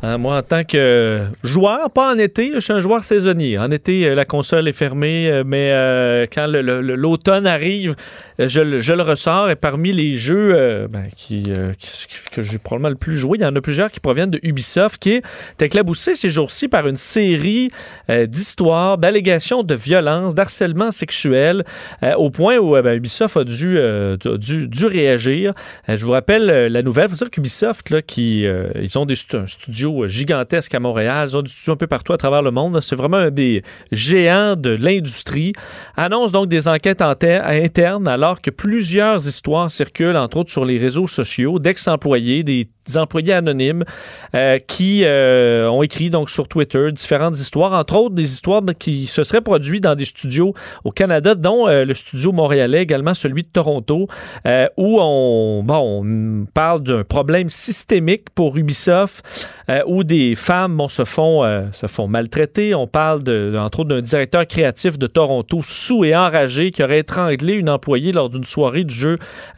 Hein, 0.03 0.17
moi, 0.17 0.37
en 0.37 0.41
tant 0.41 0.63
que 0.63 1.27
joueur, 1.43 1.91
pas 1.91 2.11
en 2.13 2.17
été, 2.17 2.51
je 2.55 2.59
suis 2.59 2.73
un 2.73 2.79
joueur 2.79 3.03
saisonnier. 3.03 3.59
En 3.59 3.69
été, 3.69 4.07
euh, 4.07 4.15
la 4.15 4.25
console 4.25 4.67
est 4.67 4.73
fermée, 4.73 5.29
euh, 5.29 5.43
mais 5.45 5.71
euh, 5.71 6.25
quand 6.31 6.47
l'automne 6.47 7.45
arrive, 7.45 7.95
je, 8.47 8.93
le 8.93 9.03
ressors. 9.03 9.49
Et 9.49 9.55
parmi 9.55 9.91
les 9.91 10.17
jeux 10.17 10.87
ben, 10.89 11.05
qui, 11.15 11.51
que 12.31 12.41
j'ai 12.41 12.57
probablement 12.57 12.89
le 12.89 12.95
plus 12.95 13.17
joué, 13.17 13.37
il 13.37 13.43
y 13.43 13.45
en 13.45 13.55
a 13.55 13.61
plusieurs 13.61 13.91
qui 13.91 13.99
proviennent 13.99 14.31
de 14.31 14.39
Ubisoft, 14.43 15.01
qui 15.01 15.13
est 15.13 15.61
éclaboussé 15.61 16.15
ces 16.15 16.29
jours-ci 16.29 16.67
par 16.67 16.87
une 16.87 16.97
série 16.97 17.69
d'histoires, 18.09 18.97
d'allégations 18.97 19.63
de 19.63 19.75
violence, 19.75 20.35
d'harcèlement 20.35 20.91
sexuel, 20.91 21.63
au 22.17 22.29
point 22.29 22.57
où 22.57 22.73
ben, 22.81 22.95
Ubisoft 22.95 23.37
a 23.37 23.43
dû, 23.43 23.77
dû, 24.37 24.67
dû 24.67 24.85
réagir. 24.85 25.53
je 25.87 26.05
vous 26.05 26.11
rappelle 26.11 26.45
la 26.71 26.81
nouvelle. 26.81 27.09
Faut 27.09 27.15
dire 27.15 27.29
qu'Ubisoft, 27.29 27.89
là, 27.89 28.01
qui, 28.01 28.45
ils 28.81 28.97
ont 28.97 29.05
des, 29.05 29.15
un 29.33 29.47
studio 29.47 30.07
gigantesque 30.07 30.73
à 30.75 30.79
Montréal. 30.79 31.29
Ils 31.29 31.37
ont 31.37 31.41
du 31.41 31.51
studio 31.51 31.73
un 31.73 31.77
peu 31.77 31.87
partout 31.87 32.13
à 32.13 32.17
travers 32.17 32.41
le 32.41 32.51
monde. 32.51 32.79
C'est 32.81 32.95
vraiment 32.95 33.17
un 33.17 33.31
des 33.31 33.61
géants 33.91 34.55
de 34.55 34.69
l'industrie. 34.69 35.53
Annonce 35.95 36.31
donc 36.31 36.47
des 36.47 36.67
enquêtes 36.67 37.01
internes 37.01 38.07
alors 38.07 38.30
que 38.39 38.51
plusieurs 38.51 39.27
histoires 39.27 39.69
circulent, 39.69 40.15
entre 40.15 40.37
autres 40.37 40.51
sur 40.51 40.63
les 40.63 40.77
réseaux 40.77 41.07
sociaux, 41.07 41.59
d'ex-employés, 41.59 42.43
des 42.43 42.69
employés 42.95 43.33
anonymes 43.33 43.83
euh, 44.35 44.59
qui 44.59 45.01
euh, 45.03 45.69
ont 45.69 45.83
écrit 45.83 46.09
donc 46.09 46.29
sur 46.29 46.47
Twitter 46.47 46.91
différentes 46.91 47.37
histoires, 47.37 47.73
entre 47.73 47.95
autres 47.95 48.15
des 48.15 48.31
histoires 48.31 48.61
qui 48.77 49.07
se 49.07 49.23
seraient 49.23 49.41
produites 49.41 49.83
dans 49.83 49.95
des 49.95 50.05
studios 50.05 50.53
au 50.83 50.91
Canada, 50.91 51.35
dont 51.35 51.67
euh, 51.67 51.85
le 51.85 51.93
studio 51.93 52.31
montréalais, 52.31 52.81
également 52.81 53.13
celui 53.13 53.43
de 53.43 53.47
Toronto, 53.47 54.07
où 54.77 54.97
on, 54.99 56.45
parle 56.53 56.81
d'un 56.81 57.03
problème 57.03 57.49
systémique 57.49 58.29
pour 58.33 58.57
Ubisoft, 58.57 59.23
où 59.85 60.03
des 60.03 60.35
femmes 60.35 60.81
se, 60.89 61.05
font, 61.05 61.43
se 61.71 61.87
font 61.87 62.07
maltraiter. 62.07 62.75
On 62.75 62.87
parle 62.87 63.21
entre 63.57 63.81
autres 63.81 63.89
d'un 63.89 64.01
directeur 64.01 64.45
créatif 64.45 64.97
de 64.97 65.07
Toronto 65.07 65.61
sous 65.63 66.03
et 66.03 66.15
enragé 66.15 66.71
qui 66.71 66.83
aurait 66.83 66.99
étranglé 66.99 67.53
une 67.53 67.69
employée 67.69 68.11
lors 68.11 68.29
d'une 68.29 68.43
soirée 68.43 68.83
du 68.83 68.93
jeu 68.93 69.17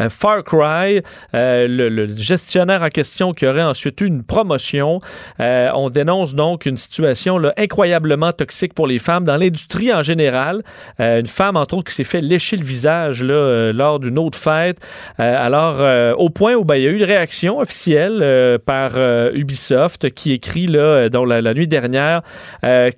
Far 0.10 0.44
Cry. 0.44 1.02
le 1.34 2.08
gestionnaire 2.16 2.84
en 2.84 2.90
question 2.90 3.23
qui 3.32 3.48
aurait 3.48 3.64
ensuite 3.64 4.02
eu 4.02 4.08
une 4.08 4.24
promotion. 4.24 5.00
Euh, 5.40 5.70
on 5.76 5.90
dénonce 5.90 6.36
donc 6.36 6.66
une 6.66 6.78
situation 6.78 7.38
là, 7.38 7.54
incroyablement 7.58 8.34
toxique 8.34 8.74
pour 8.74 8.88
les 8.88 9.00
femmes 9.00 9.24
dans 9.24 9.38
l'industrie 9.38 9.94
en 9.94 10.04
général. 10.04 10.64
Euh, 11.00 11.22
une 11.22 11.28
femme, 11.28 11.56
entre 11.56 11.76
autres, 11.76 11.90
qui 11.90 11.96
s'est 11.96 12.04
fait 12.04 12.22
lécher 12.22 12.58
le 12.58 12.66
visage 12.66 13.24
là, 13.24 13.34
euh, 13.34 13.74
lors 13.74 14.00
d'une 14.00 14.20
autre 14.20 14.38
fête. 14.38 14.80
alors, 15.18 15.80
au 16.20 16.30
point 16.30 16.56
où 16.56 16.66
ben, 16.66 16.76
il 16.76 16.84
y 16.84 16.88
a 16.88 16.90
eu 16.90 16.98
une 16.98 17.04
réaction 17.04 17.60
officielle 17.60 18.60
par 18.66 18.98
Ubisoft 19.36 20.10
qui 20.12 20.34
écrit 20.34 20.66
là, 20.66 21.10
dans 21.10 21.24
la, 21.24 21.54
nuit 21.54 21.68
dernière 21.68 22.22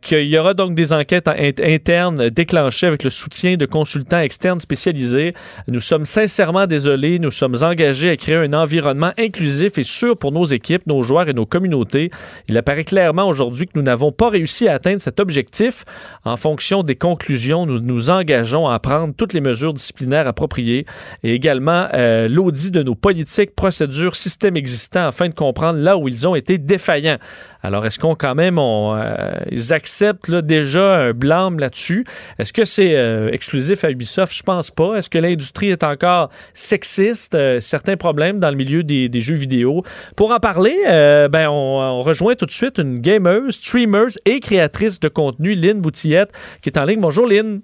qu'il 0.02 0.28
y 0.28 0.38
aura 0.38 0.54
donc 0.54 0.76
des 0.76 0.94
enquêtes 0.94 1.28
internes 1.28 2.30
déclenchées 2.30 2.88
avec 2.88 3.04
le 3.04 3.10
soutien 3.10 3.58
de 3.58 3.66
consultants 3.66 4.20
externes 4.20 4.60
spécialisés. 4.60 5.34
Nous 5.68 5.82
sommes 5.82 6.06
sincèrement 6.06 6.68
désolés. 6.68 7.20
Nous 7.20 7.32
sommes 7.32 7.58
engagés 7.62 8.10
à 8.10 8.18
créer 8.18 8.38
un 8.38 8.54
environnement 8.54 9.12
inclusif 9.18 9.78
et 9.78 9.84
sûr 9.84 10.05
pour 10.14 10.32
nos 10.32 10.46
équipes, 10.46 10.86
nos 10.86 11.02
joueurs 11.02 11.28
et 11.30 11.34
nos 11.34 11.48
communautés. 11.48 12.12
Il 12.48 12.58
apparaît 12.58 12.84
clairement 12.84 13.28
aujourd'hui 13.28 13.66
que 13.66 13.72
nous 13.76 13.82
n'avons 13.82 14.12
pas 14.12 14.30
réussi 14.30 14.68
à 14.68 14.74
atteindre 14.74 15.02
cet 15.02 15.20
objectif. 15.20 15.86
En 16.24 16.38
fonction 16.38 16.84
des 16.84 16.96
conclusions, 16.96 17.66
nous 17.66 17.80
nous 17.80 18.10
engageons 18.10 18.68
à 18.68 18.78
prendre 18.80 19.14
toutes 19.16 19.34
les 19.34 19.42
mesures 19.42 19.74
disciplinaires 19.74 20.28
appropriées 20.28 20.86
et 21.24 21.34
également 21.34 21.88
euh, 21.94 22.28
l'audit 22.28 22.72
de 22.72 22.84
nos 22.84 22.96
politiques, 22.96 23.56
procédures, 23.56 24.16
systèmes 24.16 24.58
existants 24.58 25.08
afin 25.08 25.30
de 25.30 25.34
comprendre 25.34 25.80
là 25.80 25.98
où 25.98 26.08
ils 26.08 26.28
ont 26.28 26.36
été 26.36 26.58
défaillants. 26.58 27.18
Alors, 27.64 27.86
est-ce 27.86 27.98
qu'on 27.98 28.14
quand 28.14 28.36
même, 28.36 28.60
euh, 28.60 29.34
ils 29.50 29.74
acceptent 29.74 30.32
déjà 30.32 30.98
un 30.98 31.14
blâme 31.14 31.58
là-dessus? 31.58 32.06
Est-ce 32.38 32.54
que 32.54 32.64
c'est 32.64 32.96
euh, 32.96 33.32
exclusif 33.32 33.84
à 33.84 33.90
Ubisoft? 33.90 34.36
Je 34.36 34.44
pense 34.44 34.70
pas. 34.70 34.96
Est-ce 34.96 35.10
que 35.10 35.18
l'industrie 35.18 35.70
est 35.70 35.84
encore 35.84 36.30
sexiste? 36.54 37.36
certains 37.60 37.98
problèmes 37.98 38.40
dans 38.40 38.50
le 38.50 38.56
milieu 38.56 38.84
des 38.84 39.22
jeux 39.22 39.36
vidéo? 39.36 39.84
Pour 40.16 40.32
en 40.32 40.40
parler, 40.40 40.76
euh, 40.88 41.28
ben, 41.28 41.50
on, 41.50 42.02
rejoint 42.02 42.36
tout 42.36 42.46
de 42.46 42.52
suite 42.52 42.78
une 42.78 43.00
gamer, 43.00 43.52
streamer 43.52 44.08
et 44.26 44.40
créatrice 44.40 45.00
de 45.00 45.08
contenu, 45.08 45.56
Lynn 45.56 45.82
Boutillette, 45.82 46.32
qui 46.62 46.70
est 46.70 46.78
en 46.78 46.86
ligne. 46.86 47.00
Bonjour, 47.00 47.26
Lynn. 47.26 47.62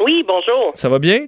Oui, 0.00 0.24
bonjour. 0.26 0.72
Ça 0.74 0.88
va 0.88 0.98
bien? 0.98 1.24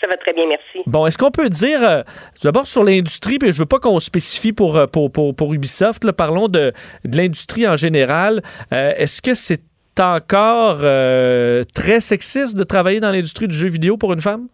Ça 0.00 0.06
va 0.06 0.16
très 0.16 0.32
bien, 0.32 0.46
merci. 0.46 0.82
Bon, 0.86 1.06
est-ce 1.06 1.16
qu'on 1.16 1.30
peut 1.30 1.48
dire, 1.48 1.78
euh, 1.82 2.02
d'abord 2.44 2.66
sur 2.66 2.84
l'industrie, 2.84 3.38
puis 3.38 3.52
je 3.52 3.58
veux 3.58 3.66
pas 3.66 3.78
qu'on 3.78 3.98
spécifie 4.00 4.52
pour, 4.52 4.76
euh, 4.76 4.86
pour, 4.86 5.10
pour, 5.10 5.54
Ubisoft, 5.54 6.04
là, 6.04 6.12
parlons 6.12 6.48
de, 6.48 6.72
de 7.04 7.16
l'industrie 7.16 7.66
en 7.66 7.76
général. 7.76 8.42
est-ce 8.70 9.22
que 9.22 9.34
c'est 9.34 9.62
encore 9.98 10.80
très 11.74 12.00
sexiste 12.00 12.56
de 12.56 12.64
travailler 12.64 13.00
dans 13.00 13.10
l'industrie 13.10 13.48
du 13.48 13.56
jeu 13.56 13.68
vidéo 13.68 13.96
pour 13.96 14.12
une 14.12 14.20
femme? 14.20 14.48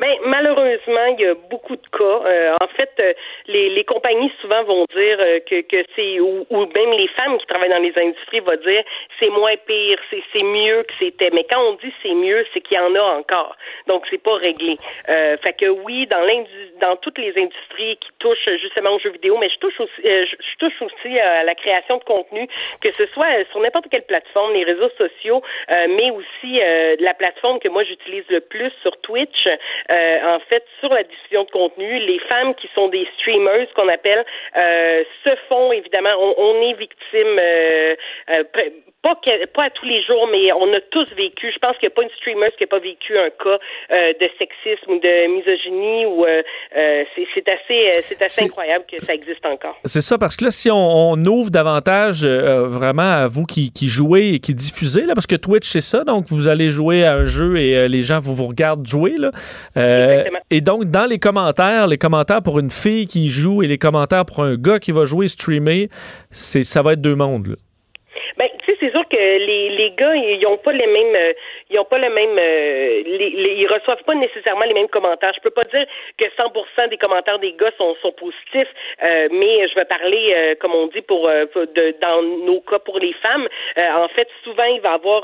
Ben, 0.00 0.16
malheureusement, 0.24 1.04
il 1.12 1.20
y 1.20 1.26
a 1.26 1.34
beaucoup 1.50 1.76
de 1.76 1.88
cas. 1.92 2.24
Euh, 2.24 2.56
en 2.58 2.68
fait, 2.68 2.90
euh, 3.00 3.12
les, 3.48 3.68
les 3.68 3.84
compagnies 3.84 4.32
souvent 4.40 4.64
vont 4.64 4.86
dire 4.96 5.18
euh, 5.20 5.40
que, 5.40 5.60
que 5.60 5.84
c'est 5.94 6.18
ou, 6.20 6.46
ou, 6.48 6.58
même 6.74 6.92
les 6.92 7.08
femmes 7.08 7.36
qui 7.36 7.44
travaillent 7.44 7.68
dans 7.68 7.82
les 7.82 7.92
industries 7.98 8.40
vont 8.40 8.56
dire 8.64 8.82
c'est 9.18 9.28
moins 9.28 9.56
pire, 9.66 9.98
c'est, 10.08 10.22
c'est 10.34 10.44
mieux 10.44 10.84
que 10.84 10.94
c'était. 10.98 11.28
Mais 11.34 11.44
quand 11.44 11.62
on 11.68 11.74
dit 11.74 11.92
c'est 12.02 12.14
mieux, 12.14 12.46
c'est 12.54 12.62
qu'il 12.62 12.78
y 12.78 12.80
en 12.80 12.94
a 12.94 13.02
encore. 13.18 13.54
Donc 13.88 14.06
c'est 14.08 14.22
pas 14.22 14.36
réglé. 14.36 14.78
Euh, 15.10 15.36
fait 15.36 15.52
que 15.52 15.66
oui, 15.66 16.06
dans 16.06 16.26
dans 16.80 16.96
toutes 16.96 17.18
les 17.18 17.36
industries 17.36 17.98
qui 17.98 18.08
touchent 18.20 18.48
justement 18.62 18.92
aux 18.92 19.00
jeux 19.00 19.10
vidéo, 19.10 19.36
mais 19.38 19.50
je 19.50 19.58
touche 19.58 19.80
aussi 19.80 20.02
je, 20.02 20.56
touche 20.58 20.80
aussi 20.80 21.18
à 21.18 21.44
la 21.44 21.54
création 21.54 21.98
de 21.98 22.04
contenu, 22.04 22.48
que 22.80 22.88
ce 22.96 23.04
soit 23.12 23.44
sur 23.50 23.60
n'importe 23.60 23.90
quelle 23.90 24.06
plateforme, 24.06 24.54
les 24.54 24.64
réseaux 24.64 24.90
sociaux, 24.96 25.42
mais 25.68 26.10
aussi 26.10 26.60
la 27.00 27.12
plateforme 27.14 27.58
que 27.58 27.68
moi 27.68 27.84
j'utilise 27.84 28.24
le 28.30 28.40
plus 28.40 28.70
sur 28.82 28.96
Twitch. 29.00 29.48
Euh, 29.90 30.36
en 30.36 30.38
fait, 30.48 30.64
sur 30.78 30.88
la 30.90 31.02
diffusion 31.02 31.44
de 31.44 31.50
contenu, 31.50 31.98
les 31.98 32.20
femmes 32.28 32.54
qui 32.54 32.68
sont 32.74 32.88
des 32.88 33.06
streamers, 33.18 33.66
qu'on 33.74 33.88
appelle, 33.88 34.24
euh, 34.56 35.02
se 35.24 35.30
font 35.48 35.72
évidemment, 35.72 36.14
on, 36.16 36.62
est 36.62 36.74
victime, 36.74 37.38
euh, 37.38 37.94
pas, 39.02 39.18
pas 39.54 39.64
à 39.64 39.70
tous 39.70 39.86
les 39.86 40.02
jours, 40.04 40.28
mais 40.30 40.52
on 40.52 40.72
a 40.74 40.80
tous 40.92 41.12
vécu. 41.16 41.50
Je 41.52 41.58
pense 41.58 41.76
qu'il 41.78 41.88
n'y 41.88 41.92
a 41.92 41.96
pas 41.96 42.02
une 42.02 42.10
streamer 42.10 42.46
qui 42.56 42.62
n'a 42.62 42.68
pas 42.68 42.78
vécu 42.78 43.18
un 43.18 43.30
cas 43.30 43.58
de 43.90 44.30
sexisme 44.38 44.92
ou 44.92 45.00
de 45.00 45.26
misogynie. 45.34 46.06
Ou 46.06 46.26
c'est 47.34 47.48
assez, 47.48 47.90
c'est 48.02 48.22
assez 48.22 48.44
incroyable 48.44 48.84
que 48.90 49.02
ça 49.02 49.14
existe 49.14 49.44
encore. 49.44 49.76
C'est 49.84 50.02
ça, 50.02 50.18
parce 50.18 50.36
que 50.36 50.44
là, 50.44 50.50
si 50.50 50.70
on, 50.70 51.14
ouvre 51.24 51.50
davantage 51.50 52.26
vraiment 52.26 53.22
à 53.22 53.26
vous 53.26 53.44
qui, 53.44 53.72
qui, 53.72 53.88
jouez 53.88 54.34
et 54.34 54.38
qui 54.38 54.54
diffusez, 54.54 55.02
là, 55.02 55.14
parce 55.14 55.26
que 55.26 55.36
Twitch 55.36 55.66
c'est 55.66 55.80
ça, 55.80 56.04
donc 56.04 56.26
vous 56.28 56.48
allez 56.48 56.70
jouer 56.70 57.04
à 57.04 57.14
un 57.14 57.26
jeu 57.26 57.56
et 57.56 57.88
les 57.88 58.02
gens 58.02 58.18
vous 58.18 58.34
vous 58.34 58.46
regardent 58.46 58.86
jouer 58.86 59.14
là. 59.18 59.30
Euh, 59.76 60.24
et 60.50 60.60
donc, 60.60 60.84
dans 60.84 61.06
les 61.06 61.18
commentaires, 61.18 61.86
les 61.86 61.98
commentaires 61.98 62.42
pour 62.42 62.58
une 62.58 62.70
fille 62.70 63.06
qui 63.06 63.28
joue 63.28 63.62
et 63.62 63.68
les 63.68 63.78
commentaires 63.78 64.24
pour 64.24 64.42
un 64.42 64.56
gars 64.56 64.78
qui 64.78 64.92
va 64.92 65.04
jouer 65.04 65.28
streamer, 65.28 65.88
ça 66.30 66.82
va 66.82 66.94
être 66.94 67.00
deux 67.00 67.14
mondes. 67.14 67.48
Là. 67.48 67.56
Ben, 68.38 68.46
tu 68.58 68.72
sais, 68.72 68.78
c'est 68.80 68.90
sûr 68.90 69.02
les, 69.38 69.68
les 69.70 69.90
gars, 69.92 70.14
ils 70.14 70.46
ont 70.46 70.56
pas 70.56 70.72
les 70.72 70.86
mêmes, 70.86 71.14
euh, 71.14 71.32
ils 71.70 71.78
ont 71.78 71.84
pas 71.84 71.98
le 71.98 72.10
même, 72.10 72.36
euh, 72.38 73.02
les, 73.04 73.54
ils 73.58 73.66
reçoivent 73.66 74.02
pas 74.04 74.14
nécessairement 74.14 74.64
les 74.64 74.74
mêmes 74.74 74.88
commentaires. 74.88 75.32
Je 75.36 75.40
peux 75.40 75.50
pas 75.50 75.64
dire 75.64 75.86
que 76.18 76.24
100% 76.24 76.88
des 76.88 76.96
commentaires 76.96 77.38
des 77.38 77.52
gars 77.52 77.70
sont, 77.78 77.94
sont 78.02 78.12
positifs, 78.12 78.68
euh, 79.02 79.28
mais 79.30 79.68
je 79.68 79.74
vais 79.74 79.84
parler, 79.84 80.32
euh, 80.34 80.54
comme 80.60 80.74
on 80.74 80.86
dit, 80.88 81.02
pour, 81.02 81.28
de, 81.28 81.94
dans 82.00 82.22
nos 82.22 82.60
cas 82.60 82.78
pour 82.78 82.98
les 82.98 83.12
femmes. 83.14 83.48
en 83.76 84.08
fait, 84.08 84.28
souvent, 84.44 84.64
il 84.64 84.80
va 84.80 84.90
y 84.90 84.94
avoir 84.94 85.22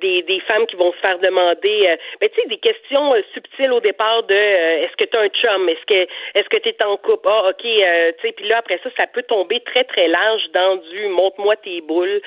des, 0.00 0.22
des 0.22 0.40
femmes 0.40 0.66
qui 0.66 0.76
vont 0.76 0.92
se 0.92 0.98
faire 0.98 1.18
demander, 1.18 1.96
ben, 2.20 2.28
tu 2.28 2.40
sais, 2.40 2.48
des 2.48 2.58
questions 2.58 3.14
subtiles 3.32 3.72
au 3.72 3.80
départ 3.80 4.22
de 4.24 4.34
est-ce 4.34 4.96
que 4.96 5.04
tu 5.04 5.16
un 5.16 5.28
chum, 5.28 5.68
est-ce 5.68 5.86
que 5.86 6.08
est-ce 6.34 6.48
que 6.48 6.58
tu 6.58 6.68
es 6.68 6.82
en 6.82 6.96
couple, 6.96 7.28
ah 7.30 7.48
ok, 7.50 7.62
tu 7.62 7.68
sais, 7.68 8.32
puis 8.32 8.46
là 8.48 8.58
après 8.58 8.78
ça, 8.82 8.90
ça 8.96 9.06
peut 9.06 9.22
tomber 9.22 9.60
très 9.60 9.84
très 9.84 10.08
large 10.08 10.42
dans 10.52 10.76
du 10.76 11.08
montre-moi 11.08 11.56
tes 11.56 11.80
boules, 11.80 12.20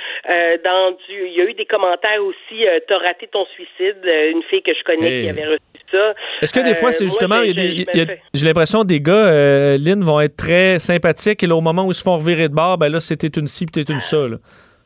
dans 0.63 0.91
du, 1.07 1.08
il 1.09 1.33
y 1.35 1.41
a 1.41 1.45
eu 1.45 1.53
des 1.53 1.65
commentaires 1.65 2.23
aussi, 2.23 2.65
t'as 2.87 2.97
raté 2.97 3.27
ton 3.27 3.45
suicide, 3.45 3.97
euh, 4.05 4.31
une 4.31 4.43
fille 4.43 4.61
que 4.61 4.73
je 4.73 4.83
connais 4.83 5.23
qui 5.23 5.29
avait 5.29 5.45
reçu 5.45 5.59
ça. 5.91 6.13
Est-ce 6.41 6.53
que 6.53 6.59
des 6.59 6.75
fois, 6.75 6.91
c'est 6.91 7.03
euh, 7.03 7.07
justement, 7.07 7.41
j'ai 7.43 8.45
l'impression 8.45 8.83
des 8.83 9.01
gars, 9.01 9.13
euh, 9.13 9.77
Lynn, 9.77 10.01
vont 10.01 10.19
être 10.19 10.37
très 10.37 10.79
sympathiques 10.79 11.43
et 11.43 11.47
là, 11.47 11.55
au 11.55 11.61
moment 11.61 11.85
où 11.85 11.91
ils 11.91 11.95
se 11.95 12.03
font 12.03 12.17
revirer 12.17 12.49
de 12.49 12.53
bord, 12.53 12.77
ben 12.77 12.89
là, 12.89 12.99
c'était 12.99 13.27
une 13.39 13.47
ci, 13.47 13.65
peut-être 13.65 13.91
une 13.91 13.99
ça. 13.99 14.27
Là. 14.27 14.37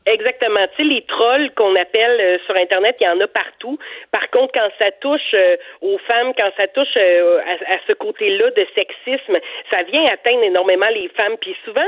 Exactement. 0.06 0.60
Tu 0.76 0.82
sais, 0.82 0.82
les 0.82 1.02
trolls 1.02 1.50
qu'on 1.52 1.74
appelle 1.76 2.20
euh, 2.20 2.38
sur 2.44 2.54
Internet, 2.56 2.96
il 3.00 3.04
y 3.04 3.08
en 3.08 3.18
a 3.20 3.26
partout. 3.26 3.78
Par 4.12 4.28
contre, 4.28 4.52
quand 4.52 4.68
ça 4.78 4.90
touche 5.00 5.32
euh, 5.32 5.56
aux 5.80 5.96
femmes, 5.96 6.34
quand 6.36 6.50
ça 6.58 6.66
touche 6.68 6.94
euh, 6.98 7.38
à, 7.40 7.78
ce 7.86 7.94
côté-là 7.94 8.50
de 8.50 8.66
sexisme, 8.74 9.38
ça 9.70 9.82
vient 9.84 10.04
atteindre 10.12 10.42
énormément 10.42 10.88
les 10.90 11.08
femmes. 11.08 11.38
Puis 11.40 11.56
souvent, 11.64 11.86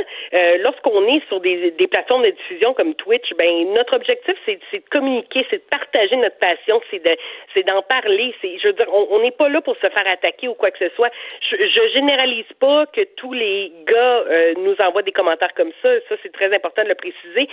lorsqu'on 0.60 1.06
est 1.08 1.26
sur 1.28 1.40
des, 1.40 1.72
des, 1.72 1.86
plateformes 1.86 2.22
de 2.22 2.30
diffusion 2.30 2.72
comme 2.72 2.94
Twitch, 2.94 3.34
ben 3.36 3.72
notre 3.74 3.94
objectif, 3.94 4.34
c'est 4.46 4.56
de 4.72 4.88
communiquer, 4.90 5.46
c'est 5.50 5.58
de 5.58 5.68
partager 5.68 6.16
notre 6.16 6.38
passion, 6.38 6.80
c'est 6.90 7.04
de 7.04 7.16
c'est 7.52 7.64
d'en 7.64 7.82
parler. 7.82 8.34
C'est, 8.40 8.58
je 8.58 8.68
veux 8.68 8.72
dire, 8.72 8.86
on 8.92 9.20
n'est 9.20 9.30
pas 9.30 9.48
là 9.48 9.60
pour 9.60 9.76
se 9.76 9.88
faire 9.88 10.06
attaquer 10.06 10.48
ou 10.48 10.54
quoi 10.54 10.70
que 10.70 10.78
ce 10.78 10.94
soit. 10.94 11.10
Je, 11.50 11.56
je 11.56 11.92
généralise 11.92 12.50
pas 12.60 12.86
que 12.86 13.02
tous 13.16 13.34
les 13.34 13.72
gars 13.86 14.24
nous 14.56 14.76
envoient 14.80 15.02
des 15.02 15.12
commentaires 15.12 15.54
comme 15.54 15.72
ça. 15.82 15.88
Ça, 16.08 16.16
c'est 16.22 16.32
très 16.32 16.54
important 16.54 16.82
de 16.82 16.88
le 16.88 16.94
préciser. 16.94 17.48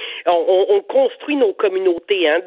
On, 0.54 0.82
construit 0.82 1.36
nos 1.36 1.54
communautés 1.54 2.30
hein, 2.30 2.40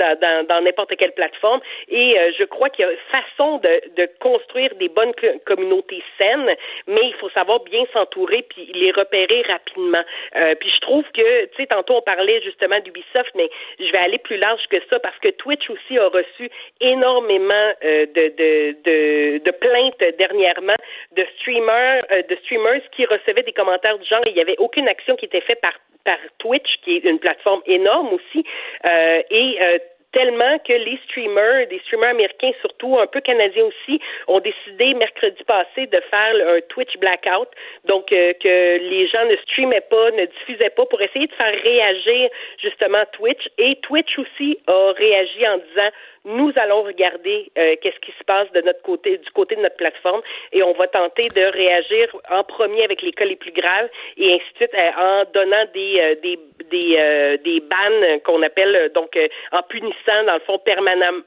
dans 0.49 0.63
n'importe 0.63 0.97
quelle 0.97 1.13
plateforme. 1.13 1.61
Et 1.89 2.19
euh, 2.19 2.33
je 2.39 2.45
crois 2.45 2.71
qu'il 2.71 2.85
y 2.85 2.89
a 2.89 2.93
une 2.93 2.99
façon 3.11 3.59
de, 3.59 3.81
de 3.97 4.09
construire 4.21 4.75
des 4.77 4.89
bonnes 4.89 5.13
communautés 5.45 6.03
saines, 6.19 6.55
mais 6.87 7.03
il 7.05 7.15
faut 7.15 7.31
savoir 7.31 7.61
bien 7.61 7.85
s'entourer 7.93 8.45
puis 8.49 8.71
les 8.75 8.93
repérer 8.93 9.43
rapidement. 9.49 10.03
Euh, 10.37 10.55
puis 10.55 10.71
je 10.75 10.81
trouve 10.81 11.05
que, 11.13 11.47
tu 11.47 11.57
sais, 11.57 11.67
tantôt 11.67 11.97
on 11.97 12.03
parlait 12.03 12.41
justement 12.43 12.79
d'Ubisoft, 12.81 13.33
mais 13.35 13.49
je 13.81 13.91
vais 13.91 13.99
aller 13.99 14.19
plus 14.19 14.37
large 14.37 14.63
que 14.71 14.77
ça 14.91 14.99
parce 15.01 15.19
que 15.19 15.29
Twitch 15.29 15.69
aussi 15.71 15.99
a 15.99 16.09
reçu 16.09 16.51
énormément 16.81 17.73
euh, 17.85 18.07
de, 18.07 18.29
de, 18.37 19.39
de, 19.39 19.51
plaintes 19.51 20.17
dernièrement 20.19 20.77
de 21.17 21.27
streamers, 21.39 22.05
de 22.29 22.37
streamers 22.45 22.83
qui 22.95 23.07
recevaient 23.07 23.43
des 23.43 23.53
commentaires 23.53 23.99
du 23.99 24.07
genre. 24.07 24.23
Il 24.27 24.35
n'y 24.35 24.41
avait 24.41 24.59
aucune 24.59 24.89
action 24.89 25.17
qui 25.17 25.25
était 25.25 25.41
faite 25.41 25.61
par 25.61 25.73
par 26.07 26.19
Twitch, 26.39 26.77
qui 26.85 26.97
est 26.97 27.05
une 27.05 27.19
plateforme 27.19 27.61
énorme 27.67 27.96
aussi, 28.05 28.45
euh, 28.85 29.23
et 29.31 29.59
euh, 29.61 29.79
tellement 30.17 30.59
que 30.61 30.73
les 30.73 30.99
streamers, 31.05 31.69
des 31.69 31.79
streamers 31.81 32.11
américains 32.11 32.53
surtout, 32.62 32.99
un 32.99 33.07
peu 33.07 33.21
canadiens 33.21 33.64
aussi, 33.64 34.01
ont 34.29 34.41
décidé 34.41 34.95
mercredi 34.95 35.45
passé 35.45 35.87
de 35.87 36.01
faire 36.11 36.35
un 36.49 36.61
Twitch 36.71 36.97
blackout, 36.97 37.49
donc 37.85 38.11
euh, 38.12 38.33
que 38.43 38.79
les 38.79 39.07
gens 39.09 39.27
ne 39.27 39.37
streamaient 39.37 39.85
pas, 39.91 40.11
ne 40.12 40.25
diffusaient 40.25 40.71
pas 40.71 40.87
pour 40.87 41.03
essayer 41.03 41.27
de 41.27 41.35
faire 41.35 41.53
réagir 41.62 42.31
justement 42.62 43.05
Twitch. 43.12 43.47
Et 43.59 43.77
Twitch 43.83 44.19
aussi 44.19 44.59
a 44.67 44.93
réagi 44.97 45.47
en 45.47 45.59
disant 45.59 45.91
nous 46.27 46.53
allons 46.57 46.83
regarder 46.83 47.51
euh, 47.57 47.77
qu'est-ce 47.81 48.01
qui 48.01 48.12
se 48.19 48.25
passe 48.25 48.51
de 48.53 48.61
notre 48.61 48.83
côté, 48.83 49.17
du 49.17 49.31
côté 49.31 49.55
de 49.55 49.61
notre 49.61 49.77
plateforme, 49.77 50.21
et 50.53 50.62
on 50.62 50.73
va 50.73 50.89
tenter 50.89 51.29
de 51.29 51.53
réagir 51.53 52.09
en 52.31 52.43
premier 52.43 52.83
avec 52.83 53.01
les 53.03 53.12
cas 53.12 53.25
les 53.25 53.37
plus 53.37 53.53
graves, 53.53 53.89
et 54.17 54.35
ainsi 54.35 54.45
de 54.53 54.57
suite 54.57 54.75
euh, 54.75 54.91
en 54.99 55.25
donnant 55.33 55.64
des 55.73 56.01
euh, 56.01 56.14
des 56.23 56.39
des, 56.71 57.39
des 57.45 57.61
bans 57.61 58.19
qu'on 58.25 58.43
appelle 58.43 58.91
donc 58.93 59.17
en 59.53 59.62
punissant 59.62 59.95
dans 60.27 60.35
le 60.35 60.41
fond 60.41 60.59
permanent 60.59 61.21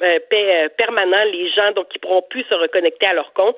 permanent 0.77 1.23
les 1.31 1.49
gens 1.51 1.71
donc 1.75 1.89
qui 1.89 1.99
pourront 1.99 2.23
plus 2.29 2.43
se 2.43 2.55
reconnecter 2.55 3.05
à 3.07 3.13
leur 3.13 3.33
compte. 3.33 3.55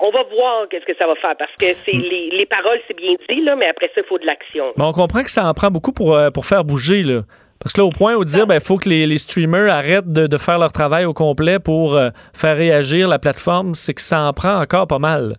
on 0.00 0.10
va 0.10 0.22
voir 0.24 0.68
qu'est-ce 0.68 0.84
que 0.84 0.96
ça 0.96 1.06
va 1.06 1.14
faire 1.16 1.36
parce 1.36 1.52
que 1.58 1.66
c'est 1.84 1.96
mm. 1.96 2.02
les, 2.02 2.30
les 2.32 2.46
paroles 2.46 2.80
c'est 2.86 2.96
bien 2.96 3.14
dit 3.28 3.40
là, 3.42 3.56
mais 3.56 3.68
après 3.68 3.88
ça 3.94 4.00
il 4.00 4.04
faut 4.04 4.18
de 4.18 4.26
l'action. 4.26 4.72
on 4.76 4.92
comprend 4.92 5.22
que 5.22 5.30
ça 5.30 5.44
en 5.44 5.54
prend 5.54 5.70
beaucoup 5.70 5.92
pour 5.92 6.18
pour 6.34 6.46
faire 6.46 6.64
bouger 6.64 7.02
là. 7.02 7.22
Parce 7.62 7.72
que 7.72 7.80
là, 7.80 7.86
au 7.86 7.90
point 7.90 8.16
où 8.16 8.24
dire, 8.24 8.46
ben, 8.46 8.58
faut 8.58 8.76
que 8.76 8.88
les, 8.88 9.06
les 9.06 9.18
streamers 9.18 9.72
arrêtent 9.72 10.10
de, 10.10 10.26
de, 10.26 10.36
faire 10.36 10.58
leur 10.58 10.72
travail 10.72 11.04
au 11.04 11.14
complet 11.14 11.60
pour 11.60 11.94
euh, 11.94 12.10
faire 12.34 12.56
réagir 12.56 13.06
la 13.06 13.20
plateforme, 13.20 13.74
c'est 13.74 13.94
que 13.94 14.00
ça 14.00 14.22
en 14.22 14.32
prend 14.32 14.60
encore 14.60 14.88
pas 14.88 14.98
mal. 14.98 15.36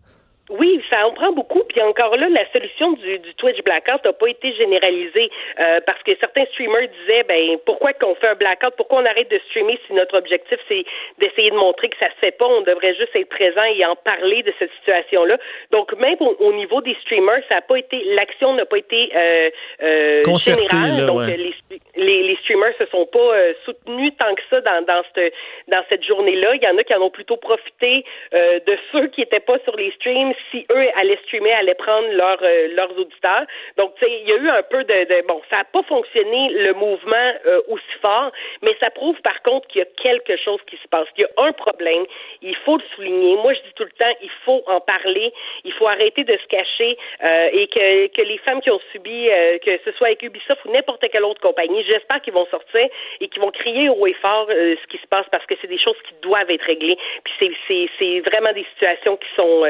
Oui, 0.59 0.81
ça 0.89 1.07
en 1.07 1.11
prend 1.11 1.31
beaucoup. 1.31 1.63
Puis 1.67 1.81
encore 1.81 2.15
là, 2.15 2.29
la 2.29 2.49
solution 2.51 2.91
du, 2.93 3.17
du 3.19 3.33
Twitch 3.35 3.61
blackout 3.63 4.05
n'a 4.05 4.13
pas 4.13 4.27
été 4.27 4.53
généralisée 4.53 5.31
euh, 5.59 5.79
parce 5.85 6.01
que 6.03 6.15
certains 6.19 6.45
streamers 6.53 6.87
disaient, 7.01 7.23
ben 7.23 7.57
pourquoi 7.65 7.93
qu'on 7.93 8.13
fait 8.15 8.27
un 8.27 8.35
blackout, 8.35 8.75
pourquoi 8.77 9.01
on 9.01 9.05
arrête 9.05 9.31
de 9.31 9.39
streamer 9.49 9.79
si 9.87 9.93
notre 9.93 10.15
objectif 10.15 10.59
c'est 10.67 10.85
d'essayer 11.17 11.49
de 11.49 11.55
montrer 11.55 11.89
que 11.89 11.97
ça 11.97 12.09
se 12.09 12.19
fait 12.19 12.37
pas, 12.37 12.45
on 12.45 12.61
devrait 12.61 12.93
juste 12.95 13.15
être 13.15 13.29
présent 13.29 13.63
et 13.63 13.83
en 13.83 13.95
parler 13.95 14.43
de 14.43 14.53
cette 14.59 14.71
situation-là. 14.79 15.37
Donc 15.71 15.91
même 15.97 16.17
au, 16.21 16.53
niveau 16.53 16.81
des 16.81 16.95
streamers, 17.01 17.41
ça 17.49 17.55
n'a 17.55 17.61
pas 17.61 17.77
été, 17.77 18.03
l'action 18.13 18.53
n'a 18.53 18.65
pas 18.65 18.77
été 18.77 19.11
euh, 19.15 19.49
euh, 19.81 20.37
générale. 20.37 21.05
Donc 21.07 21.25
les, 21.25 21.53
les, 21.95 22.23
les, 22.23 22.35
streamers 22.43 22.73
se 22.77 22.85
sont 22.87 23.07
pas 23.07 23.19
euh, 23.19 23.53
soutenus 23.65 24.13
tant 24.19 24.33
que 24.35 24.41
ça 24.49 24.61
dans 24.61 24.85
dans 24.85 25.01
cette 25.15 25.33
dans 25.67 25.83
cette 25.89 26.03
journée-là. 26.03 26.55
Il 26.55 26.63
y 26.63 26.67
en 26.67 26.77
a 26.77 26.83
qui 26.83 26.93
en 26.93 27.01
ont 27.01 27.09
plutôt 27.09 27.37
profité 27.37 28.05
euh, 28.33 28.59
de 28.59 28.77
ceux 28.91 29.07
qui 29.07 29.21
étaient 29.21 29.39
pas 29.39 29.57
sur 29.63 29.75
les 29.75 29.91
streams 29.91 30.33
si 30.51 30.65
eux 30.71 30.87
allaient 30.95 31.19
streamer, 31.25 31.51
allaient 31.53 31.75
prendre 31.75 32.07
leur, 32.11 32.37
euh, 32.41 32.67
leurs 32.75 32.97
auditeurs. 32.97 33.45
Donc, 33.77 33.95
tu 33.95 34.05
sais, 34.05 34.11
il 34.11 34.27
y 34.27 34.33
a 34.33 34.37
eu 34.37 34.49
un 34.49 34.63
peu 34.63 34.83
de, 34.83 35.05
de 35.05 35.27
bon, 35.27 35.41
ça 35.49 35.57
n'a 35.57 35.63
pas 35.65 35.83
fonctionné 35.83 36.49
le 36.49 36.73
mouvement 36.73 37.33
euh, 37.45 37.61
aussi 37.67 37.93
fort, 38.01 38.31
mais 38.61 38.75
ça 38.79 38.89
prouve 38.89 39.19
par 39.21 39.41
contre 39.43 39.67
qu'il 39.67 39.79
y 39.79 39.81
a 39.81 39.87
quelque 40.01 40.37
chose 40.37 40.59
qui 40.67 40.77
se 40.77 40.87
passe, 40.87 41.07
qu'il 41.15 41.25
y 41.25 41.27
a 41.27 41.45
un 41.45 41.51
problème. 41.51 42.05
Il 42.41 42.55
faut 42.57 42.77
le 42.77 42.83
souligner. 42.95 43.35
Moi, 43.37 43.53
je 43.53 43.59
dis 43.61 43.73
tout 43.75 43.83
le 43.83 43.91
temps, 43.91 44.13
il 44.21 44.31
faut 44.45 44.63
en 44.67 44.79
parler. 44.81 45.33
Il 45.63 45.73
faut 45.73 45.87
arrêter 45.87 46.23
de 46.23 46.37
se 46.37 46.47
cacher 46.47 46.97
euh, 47.23 47.49
et 47.51 47.67
que, 47.67 48.07
que 48.07 48.21
les 48.21 48.37
femmes 48.39 48.61
qui 48.61 48.71
ont 48.71 48.81
subi, 48.91 49.29
que 49.65 49.77
ce 49.85 49.91
soit 49.93 50.07
avec 50.07 50.23
Ubisoft 50.23 50.65
ou 50.65 50.71
n'importe 50.71 51.03
quelle 51.11 51.23
autre 51.23 51.41
compagnie, 51.41 51.83
j'espère 51.83 52.21
qu'ils 52.21 52.33
vont 52.33 52.45
sortir 52.47 52.87
et 53.19 53.27
qu'ils 53.27 53.41
vont 53.41 53.51
crier 53.51 53.89
haut 53.89 54.07
et 54.07 54.13
fort 54.13 54.47
ce 54.49 54.87
qui 54.87 54.97
se 54.97 55.07
passe 55.07 55.25
parce 55.31 55.45
que 55.45 55.55
c'est 55.61 55.67
des 55.67 55.77
choses 55.77 55.97
qui 56.07 56.13
doivent 56.21 56.49
être 56.49 56.65
réglées. 56.65 56.97
Puis 57.23 57.57
c'est, 57.67 58.19
vraiment 58.21 58.53
des 58.53 58.65
situations 58.73 59.17
qui 59.17 59.27
sont 59.35 59.63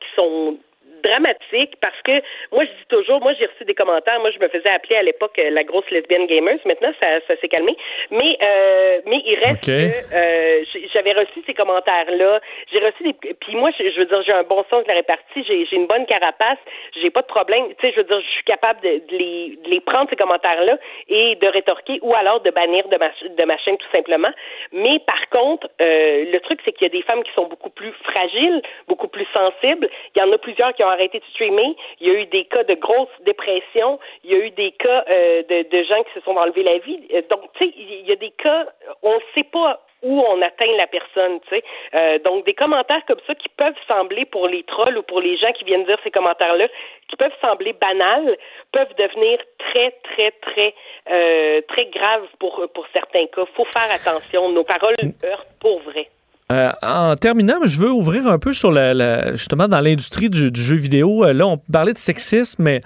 qui 0.00 0.08
sont 0.14 0.19
sont 0.20 0.58
dramatique 1.02 1.76
parce 1.80 2.00
que 2.04 2.12
moi 2.52 2.64
je 2.64 2.70
dis 2.70 2.86
toujours, 2.88 3.20
moi 3.20 3.32
j'ai 3.38 3.46
reçu 3.46 3.64
des 3.64 3.74
commentaires, 3.74 4.20
moi 4.20 4.30
je 4.30 4.38
me 4.38 4.48
faisais 4.48 4.68
appeler 4.68 4.96
à 4.96 5.02
l'époque 5.02 5.38
euh, 5.38 5.50
la 5.50 5.64
grosse 5.64 5.88
lesbienne 5.90 6.26
gamers, 6.26 6.58
maintenant 6.64 6.92
ça, 7.00 7.20
ça 7.26 7.36
s'est 7.40 7.48
calmé, 7.48 7.76
mais 8.10 8.36
euh, 8.42 9.00
mais 9.06 9.22
il 9.24 9.38
reste 9.38 9.64
que 9.64 10.14
euh, 10.14 10.64
j'avais 10.92 11.12
reçu 11.12 11.42
ces 11.46 11.54
commentaires 11.54 12.10
là, 12.10 12.40
j'ai 12.72 12.78
reçu 12.78 13.02
des 13.02 13.14
puis 13.40 13.56
moi 13.56 13.70
je, 13.78 13.98
veux 13.98 14.06
dire 14.06 14.22
j'ai 14.22 14.32
un 14.32 14.42
bon 14.42 14.64
sens 14.70 14.82
de 14.84 14.88
la 14.88 14.94
répartie, 14.94 15.44
j'ai 15.46 15.66
j'ai 15.66 15.76
une 15.76 15.86
bonne 15.86 16.06
carapace, 16.06 16.58
j'ai 17.00 17.10
pas 17.10 17.22
de 17.22 17.26
problème, 17.26 17.66
tu 17.78 17.86
sais 17.86 17.92
je 17.92 18.00
veux 18.00 18.06
dire 18.06 18.20
je 18.20 18.30
suis 18.30 18.44
capable 18.44 18.80
de, 18.80 19.00
les 19.10 19.58
de 19.64 19.70
les 19.70 19.80
prendre 19.80 20.08
ces 20.10 20.16
commentaires 20.16 20.62
là 20.62 20.78
et 21.08 21.36
de 21.36 21.46
rétorquer 21.46 21.98
ou 22.02 22.14
alors 22.14 22.40
de 22.40 22.50
bannir 22.50 22.86
de 22.88 22.96
ma 22.96 23.10
de 23.28 23.44
ma 23.44 23.56
chaîne 23.58 23.78
tout 23.78 23.90
simplement, 23.92 24.30
mais 24.72 24.98
par 25.00 25.28
contre 25.30 25.68
le 25.80 26.38
truc 26.38 26.60
c'est 26.64 26.72
qu'il 26.72 26.82
y 26.82 26.90
a 26.90 26.92
des 26.92 27.02
femmes 27.02 27.22
qui 27.22 27.32
sont 27.32 27.46
beaucoup 27.46 27.70
plus 27.70 27.92
fragiles, 28.04 28.62
beaucoup 28.88 29.08
plus 29.08 29.26
sensibles, 29.32 29.88
il 30.14 30.18
y 30.20 30.22
en 30.22 30.32
a 30.32 30.38
plusieurs 30.38 30.74
qui 30.74 30.84
ont 30.84 30.89
arrêté 30.90 31.18
de 31.18 31.24
streamer. 31.26 31.76
Il 32.00 32.08
y 32.08 32.10
a 32.10 32.14
eu 32.14 32.26
des 32.26 32.44
cas 32.44 32.64
de 32.64 32.74
grosse 32.74 33.08
dépression. 33.24 33.98
Il 34.24 34.32
y 34.32 34.34
a 34.34 34.38
eu 34.38 34.50
des 34.50 34.72
cas 34.72 35.04
euh, 35.08 35.42
de, 35.42 35.68
de, 35.68 35.82
gens 35.84 36.02
qui 36.04 36.12
se 36.14 36.20
sont 36.20 36.36
enlevés 36.36 36.62
la 36.62 36.78
vie. 36.78 37.00
Euh, 37.14 37.22
donc, 37.30 37.52
tu 37.54 37.64
sais, 37.64 37.74
il 37.76 38.06
y 38.06 38.12
a 38.12 38.16
des 38.16 38.30
cas, 38.30 38.66
on 39.02 39.14
ne 39.14 39.20
sait 39.34 39.44
pas 39.44 39.80
où 40.02 40.20
on 40.20 40.40
atteint 40.42 40.72
la 40.76 40.86
personne, 40.86 41.40
tu 41.40 41.48
sais. 41.50 41.64
Euh, 41.94 42.18
donc 42.20 42.46
des 42.46 42.54
commentaires 42.54 43.02
comme 43.06 43.20
ça 43.26 43.34
qui 43.34 43.48
peuvent 43.50 43.76
sembler 43.86 44.24
pour 44.24 44.48
les 44.48 44.62
trolls 44.62 44.96
ou 44.96 45.02
pour 45.02 45.20
les 45.20 45.36
gens 45.36 45.52
qui 45.52 45.64
viennent 45.64 45.84
dire 45.84 45.98
ces 46.02 46.10
commentaires-là, 46.10 46.68
qui 47.08 47.16
peuvent 47.16 47.36
sembler 47.40 47.72
banals, 47.74 48.36
peuvent 48.72 48.94
devenir 48.96 49.38
très 49.58 49.90
très 50.02 50.30
très 50.30 50.74
euh, 51.10 51.60
très 51.68 51.86
graves 51.86 52.28
pour 52.38 52.66
pour 52.74 52.86
certains 52.92 53.26
cas. 53.26 53.44
Faut 53.54 53.66
faire 53.76 53.90
attention. 53.92 54.48
Nos 54.50 54.64
paroles 54.64 54.96
heurtent 55.22 55.48
pour 55.60 55.80
vrai. 55.80 56.08
Euh, 56.50 56.72
en 56.82 57.14
terminant, 57.16 57.58
je 57.64 57.78
veux 57.78 57.90
ouvrir 57.90 58.26
un 58.26 58.38
peu 58.38 58.52
sur 58.52 58.72
la, 58.72 59.36
justement 59.36 59.68
dans 59.68 59.80
l'industrie 59.80 60.28
du, 60.28 60.50
jeu 60.54 60.76
vidéo. 60.76 61.24
Euh, 61.24 61.32
là, 61.32 61.46
on 61.46 61.58
parlait 61.58 61.92
de 61.92 61.98
sexisme, 61.98 62.62
mais 62.62 62.80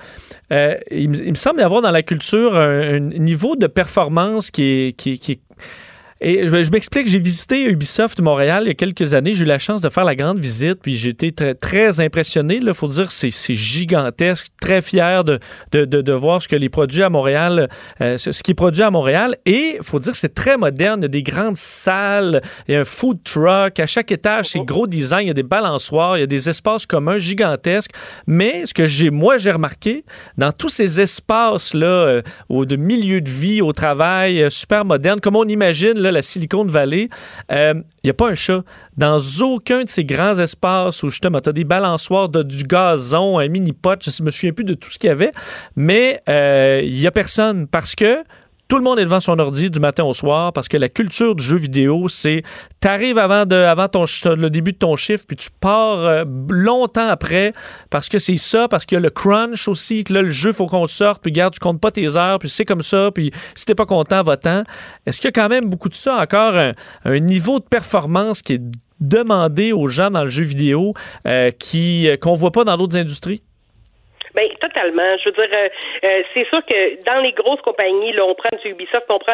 euh, 0.53 0.77
il, 0.91 1.09
me 1.09 1.35
semble 1.35 1.61
y 1.61 1.63
avoir 1.63 1.81
dans 1.81 1.91
la 1.91 2.03
culture 2.03 2.57
un, 2.57 3.01
niveau 3.01 3.57
de 3.57 3.67
performance 3.67 4.51
qui 4.51 4.65
est, 4.65 4.93
qui, 4.97 5.19
qui 5.19 5.33
est 5.33 5.41
et 6.27 6.47
je, 6.47 6.71
m'explique, 6.71 7.07
j'ai 7.07 7.19
visité 7.19 7.65
Ubisoft 7.65 8.19
Montréal 8.19 8.63
il 8.65 8.69
y 8.69 8.71
a 8.71 8.75
quelques 8.75 9.13
années. 9.13 9.35
J'ai 9.35 9.45
eu 9.45 9.47
la 9.47 9.59
chance 9.59 9.83
de 9.83 9.91
faire 9.91 10.05
la 10.05 10.15
grande 10.15 10.39
visite, 10.39 10.79
puis 10.81 10.97
j'ai 10.97 11.11
été 11.11 11.35
très, 11.55 12.01
impressionné. 12.01 12.61
Il 12.63 12.73
faut 12.73 12.89
dire 12.89 13.13
c'est 13.13 13.31
c'est 13.31 13.53
gigantesque, 13.53 14.47
très 14.59 14.81
fier 14.81 15.23
de, 15.23 16.13
voir 16.13 16.41
ce 16.41 16.49
que 16.49 16.57
les 16.57 16.71
produits 16.71 17.03
à 17.03 17.11
Montréal, 17.11 17.69
euh, 18.01 18.17
ce, 18.17 18.31
qui 18.43 18.53
est 18.53 18.55
produit 18.55 18.83
à 18.83 18.91
Montréal. 18.91 19.37
Et 19.45 19.77
il 19.77 19.83
faut 19.83 19.99
dire 19.99 20.15
c'est 20.15 20.33
très 20.33 20.57
moderne. 20.57 21.01
Il 21.01 21.03
y 21.03 21.05
a 21.05 21.09
des 21.09 21.23
grandes 21.23 21.59
salles, 21.59 22.41
il 22.69 22.73
y 22.73 22.77
a 22.79 22.81
un 22.81 22.85
food 22.85 23.23
truck. 23.23 23.79
À 23.79 23.87
chaque 23.87 24.11
étage, 24.11 24.47
c'est 24.47 24.65
gros 24.65 24.87
design. 24.87 25.25
Il 25.25 25.29
y 25.29 25.31
a 25.31 25.35
des 25.35 25.43
balançoires, 25.43 26.17
il 26.17 26.21
y 26.21 26.25
a 26.25 26.27
des 26.27 26.49
espaces 26.49 26.87
communs 26.87 27.19
gigantesques. 27.19 27.91
Mais 28.27 28.65
ce 28.65 28.73
que 28.73 28.87
j'ai, 28.87 29.11
moi, 29.11 29.37
j'ai 29.37 29.53
remarqué, 29.53 30.07
dans 30.39 30.53
tous 30.53 30.71
ces 30.71 31.03
espaces-là, 31.03 31.87
euh, 31.87 32.23
de 32.51 32.77
milieu 32.77 33.21
de 33.21 33.29
vie, 33.29 33.61
au 33.61 33.75
travail, 33.75 34.43
euh, 34.43 34.49
super 34.49 34.87
moderne, 34.87 35.21
comme 35.21 35.37
on 35.37 35.45
imagine, 35.45 35.99
là, 35.99 36.14
la 36.15 36.23
Silicon 36.23 36.65
Valley, 36.65 37.09
il 37.51 37.55
euh, 37.55 37.75
n'y 38.03 38.11
a 38.11 38.15
pas 38.15 38.29
un 38.29 38.35
chat. 38.35 38.63
Dans 38.97 39.21
aucun 39.41 39.85
de 39.85 39.89
ces 39.89 40.05
grands 40.05 40.39
espaces 40.39 41.03
où 41.03 41.09
justement 41.11 41.41
tu 41.41 41.49
as 41.49 41.53
des 41.53 41.65
balançoires, 41.65 42.29
de, 42.29 42.43
du 42.43 42.65
gazon, 42.65 43.39
un 43.39 43.49
mini-pot, 43.49 43.99
je 44.03 44.23
me 44.23 44.31
souviens 44.31 44.53
plus 44.53 44.65
de 44.65 44.75
tout 44.75 44.89
ce 44.89 44.99
qu'il 44.99 45.09
y 45.09 45.11
avait, 45.11 45.33
mais 45.77 46.23
il 46.27 46.33
euh, 46.33 46.83
n'y 46.89 47.07
a 47.07 47.11
personne 47.11 47.67
parce 47.67 47.95
que 47.95 48.25
tout 48.69 48.77
le 48.77 48.83
monde 48.83 48.99
est 48.99 49.05
devant 49.05 49.21
son 49.21 49.39
ordi 49.39 49.71
du 49.71 49.79
matin 49.79 50.05
au 50.05 50.15
soir 50.15 50.53
parce 50.53 50.69
que 50.69 50.77
la 50.77 50.89
culture 50.89 51.35
du 51.35 51.45
jeu 51.45 51.57
vidéo, 51.57 52.09
c'est 52.09 52.43
t'arrives 52.81 53.19
avant 53.19 53.45
de 53.45 53.57
avant 53.57 53.89
le 53.95 54.49
début 54.49 54.73
de 54.73 54.79
ton 54.79 54.97
chiffre 54.97 55.25
puis 55.27 55.37
tu 55.37 55.51
pars 55.61 55.99
euh, 55.99 56.25
longtemps 56.49 57.09
après 57.09 57.53
parce 57.91 58.09
que 58.09 58.19
c'est 58.19 58.37
ça 58.37 58.69
parce 58.69 58.87
qu'il 58.87 58.97
y 58.97 58.99
a 58.99 59.01
le 59.01 59.11
crunch 59.11 59.69
aussi 59.69 60.05
que 60.05 60.15
là 60.15 60.23
le 60.23 60.31
jeu 60.31 60.53
faut 60.53 60.67
qu'on 60.67 60.87
sorte 60.87 61.23
puis 61.23 61.33
garde 61.33 61.55
tu 61.55 61.61
comptes 61.61 61.81
pas 61.81 61.91
tes 61.91 62.17
heures 62.17 62.39
puis 62.39 62.49
c'est 62.49 62.65
comme 62.65 62.83
ça 62.83 63.11
puis 63.15 63.33
si 63.55 63.67
t'es 63.67 63.75
pas 63.75 63.87
content 63.87 64.23
va-t'en. 64.23 64.65
Est-ce 65.07 65.21
qu'il 65.21 65.29
y 65.29 65.33
a 65.39 65.43
quand 65.43 65.49
même 65.49 65.69
beaucoup 65.69 65.89
de 65.89 65.95
ça 65.95 66.17
encore 66.17 66.55
un, 66.57 67.19
niveau 67.21 67.59
de 67.59 67.65
performance 67.65 68.43
qui 68.43 68.55
est 68.55 68.63
demandé 69.01 69.73
aux 69.73 69.89
gens 69.89 70.11
dans 70.11 70.23
le 70.23 70.29
jeu 70.29 70.45
vidéo 70.45 70.95
euh, 71.27 71.51
qui 71.51 72.09
euh, 72.09 72.17
qu'on 72.17 72.35
voit 72.35 72.53
pas 72.53 72.65
dans 72.65 72.77
d'autres 72.77 72.97
industries? 72.97 73.43
Ben 74.35 74.49
totalement. 74.61 75.17
Je 75.19 75.29
veux 75.29 75.33
dire, 75.33 75.49
euh, 75.53 75.69
euh, 76.05 76.23
c'est 76.35 76.47
sûr 76.49 76.61
que 76.67 77.05
dans 77.05 77.21
les 77.23 77.31
grosses 77.33 77.61
compagnies, 77.61 78.13
là, 78.13 78.25
on 78.25 78.35
prend 78.35 78.51
du 78.63 78.71
Ubisoft, 78.71 79.07
on 79.09 79.21
prend 79.21 79.33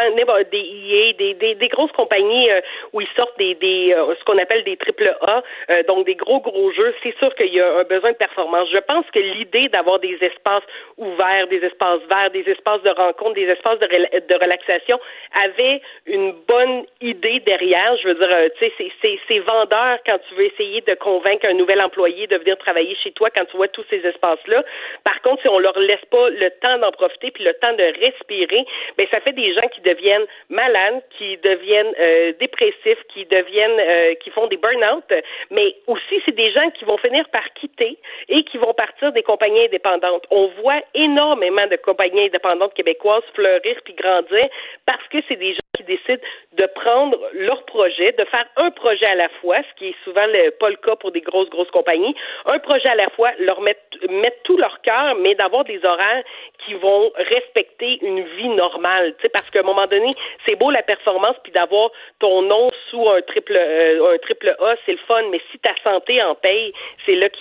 des 0.50 0.58
EA, 0.58 1.12
des, 1.14 1.34
des, 1.34 1.54
des 1.54 1.68
grosses 1.68 1.92
compagnies 1.92 2.50
euh, 2.50 2.60
où 2.92 3.00
ils 3.00 3.08
sortent 3.18 3.38
des, 3.38 3.54
des 3.54 3.96
ce 4.18 4.24
qu'on 4.24 4.36
appelle 4.36 4.62
des 4.64 4.76
triple 4.76 5.16
A, 5.22 5.42
donc 5.88 6.04
des 6.04 6.14
gros 6.14 6.40
gros 6.40 6.70
jeux. 6.72 6.94
C'est 7.02 7.16
sûr 7.18 7.34
qu'il 7.34 7.54
y 7.54 7.60
a 7.60 7.78
un 7.78 7.84
besoin 7.84 8.12
de 8.12 8.16
performance. 8.16 8.68
Je 8.70 8.78
pense 8.78 9.06
que 9.12 9.18
l'idée 9.18 9.68
d'avoir 9.68 10.00
des 10.00 10.18
espaces 10.20 10.64
ouverts, 10.98 11.46
des 11.48 11.64
espaces 11.64 12.00
verts, 12.08 12.30
des 12.30 12.48
espaces 12.50 12.82
de 12.82 12.90
rencontre, 12.90 13.34
des 13.34 13.48
espaces 13.48 13.78
de, 13.78 13.86
de 13.86 14.34
relaxation 14.34 15.00
avait 15.44 15.80
une 16.06 16.32
bonne 16.46 16.84
idée 17.00 17.40
derrière. 17.40 17.96
Je 18.02 18.08
veux 18.08 18.14
dire, 18.14 18.50
tu 18.58 18.70
sais, 19.02 19.18
c'est 19.28 19.38
vendeur 19.38 19.98
quand 20.04 20.18
tu 20.28 20.34
veux 20.34 20.44
essayer 20.44 20.82
de 20.82 20.94
convaincre 20.94 21.46
un 21.46 21.54
nouvel 21.54 21.80
employé 21.80 22.26
de 22.26 22.36
venir 22.36 22.58
travailler 22.58 22.96
chez 23.02 23.12
toi 23.12 23.30
quand 23.30 23.44
tu 23.46 23.56
vois 23.56 23.68
tous 23.68 23.84
ces 23.88 24.04
espaces-là. 24.06 24.62
Par 25.04 25.20
contre, 25.22 25.42
si 25.42 25.48
on 25.48 25.58
leur 25.58 25.78
laisse 25.78 26.04
pas 26.10 26.28
le 26.30 26.50
temps 26.62 26.78
d'en 26.78 26.92
profiter 26.92 27.30
puis 27.30 27.44
le 27.44 27.54
temps 27.54 27.72
de 27.72 27.82
respirer, 28.00 28.64
ben 28.96 29.06
ça 29.10 29.20
fait 29.20 29.32
des 29.32 29.54
gens 29.54 29.66
qui 29.74 29.80
deviennent 29.80 30.26
malades, 30.48 31.02
qui 31.16 31.36
deviennent 31.38 31.94
euh, 31.98 32.32
dépressifs, 32.40 33.02
qui 33.12 33.24
deviennent, 33.26 33.80
euh, 33.80 34.14
qui 34.16 34.30
font 34.30 34.46
des 34.46 34.56
burn-out. 34.56 35.04
Mais 35.50 35.74
aussi, 35.86 36.22
c'est 36.24 36.34
des 36.34 36.50
gens 36.52 36.70
qui 36.70 36.84
vont 36.84 36.98
finir 36.98 37.28
par 37.30 37.44
quitter 37.54 37.98
et 38.28 38.44
qui 38.44 38.58
vont 38.58 38.74
partir 38.74 39.12
des 39.12 39.22
compagnies 39.22 39.64
indépendantes. 39.64 40.26
On 40.30 40.46
voit 40.62 40.80
énormément 40.94 41.66
de 41.66 41.76
compagnies 41.76 42.26
indépendantes 42.26 42.74
québécoises 42.74 43.22
fleurir 43.34 43.76
puis 43.84 43.94
grandir 43.94 44.46
parce 44.86 45.06
que 45.08 45.18
c'est 45.28 45.36
des 45.36 45.52
gens 45.52 45.59
qui 45.80 45.96
décident 45.96 46.22
de 46.56 46.66
prendre 46.74 47.18
leur 47.32 47.64
projet, 47.64 48.12
de 48.12 48.24
faire 48.24 48.46
un 48.56 48.70
projet 48.70 49.06
à 49.06 49.14
la 49.14 49.28
fois, 49.40 49.56
ce 49.58 49.78
qui 49.78 49.88
est 49.88 49.96
souvent 50.04 50.26
pas 50.58 50.70
le 50.70 50.76
cas 50.76 50.96
pour 50.96 51.12
des 51.12 51.20
grosses, 51.20 51.48
grosses 51.50 51.70
compagnies, 51.70 52.14
un 52.46 52.58
projet 52.58 52.88
à 52.88 52.94
la 52.94 53.08
fois, 53.10 53.30
leur 53.38 53.60
mettre, 53.60 53.80
mettre 54.08 54.36
tout 54.44 54.56
leur 54.56 54.80
cœur, 54.82 55.16
mais 55.22 55.34
d'avoir 55.34 55.64
des 55.64 55.84
horaires 55.84 56.22
qui 56.64 56.74
vont 56.74 57.10
respecter 57.16 57.98
une 58.02 58.22
vie 58.36 58.48
normale, 58.48 59.14
parce 59.32 59.48
qu'à 59.50 59.60
un 59.60 59.66
moment 59.66 59.86
donné, 59.86 60.10
c'est 60.46 60.56
beau 60.56 60.70
la 60.70 60.82
performance, 60.82 61.36
puis 61.42 61.52
d'avoir 61.52 61.90
ton 62.18 62.42
nom 62.42 62.70
sous 62.90 63.08
un 63.08 63.22
triple, 63.22 63.56
euh, 63.56 64.14
un 64.14 64.18
triple 64.18 64.54
A, 64.60 64.74
c'est 64.84 64.92
le 64.92 64.98
fun, 65.06 65.22
mais 65.30 65.40
si 65.50 65.58
ta 65.58 65.70
santé 65.82 66.22
en 66.22 66.34
paye, 66.34 66.72
c'est 67.06 67.14
là 67.14 67.28
que 67.28 67.36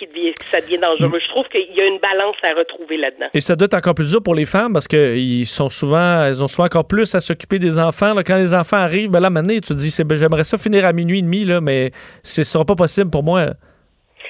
ça 0.50 0.60
devient 0.60 0.78
dangereux. 0.78 1.18
Mm. 1.18 1.20
Je 1.20 1.28
trouve 1.28 1.48
qu'il 1.48 1.72
y 1.74 1.80
a 1.80 1.86
une 1.86 1.98
balance 1.98 2.36
à 2.42 2.54
retrouver 2.54 2.96
là-dedans. 2.96 3.26
Et 3.34 3.40
ça 3.40 3.56
doit 3.56 3.66
être 3.66 3.74
encore 3.74 3.94
plus 3.94 4.10
dur 4.10 4.22
pour 4.22 4.34
les 4.34 4.46
femmes 4.46 4.72
parce 4.72 4.88
qu'ils 4.88 5.46
sont 5.46 5.68
souvent, 5.68 6.22
elles 6.22 6.42
ont 6.42 6.48
souvent 6.48 6.66
encore 6.66 6.86
plus 6.86 7.14
à 7.14 7.20
s'occuper 7.20 7.58
des 7.58 7.78
enfants. 7.78 8.14
Quand 8.30 8.38
les 8.38 8.54
enfants 8.54 8.76
arrivent, 8.76 9.10
ben 9.10 9.18
là, 9.18 9.28
maintenant, 9.28 9.54
tu 9.54 9.60
te 9.60 9.72
dis, 9.74 9.90
j'aimerais 9.90 10.44
ça 10.44 10.56
finir 10.56 10.86
à 10.86 10.92
minuit 10.92 11.18
et 11.18 11.22
demi, 11.22 11.44
là, 11.44 11.60
mais 11.60 11.90
ce 12.22 12.44
sera 12.44 12.64
pas 12.64 12.76
possible 12.76 13.10
pour 13.10 13.24
moi. 13.24 13.58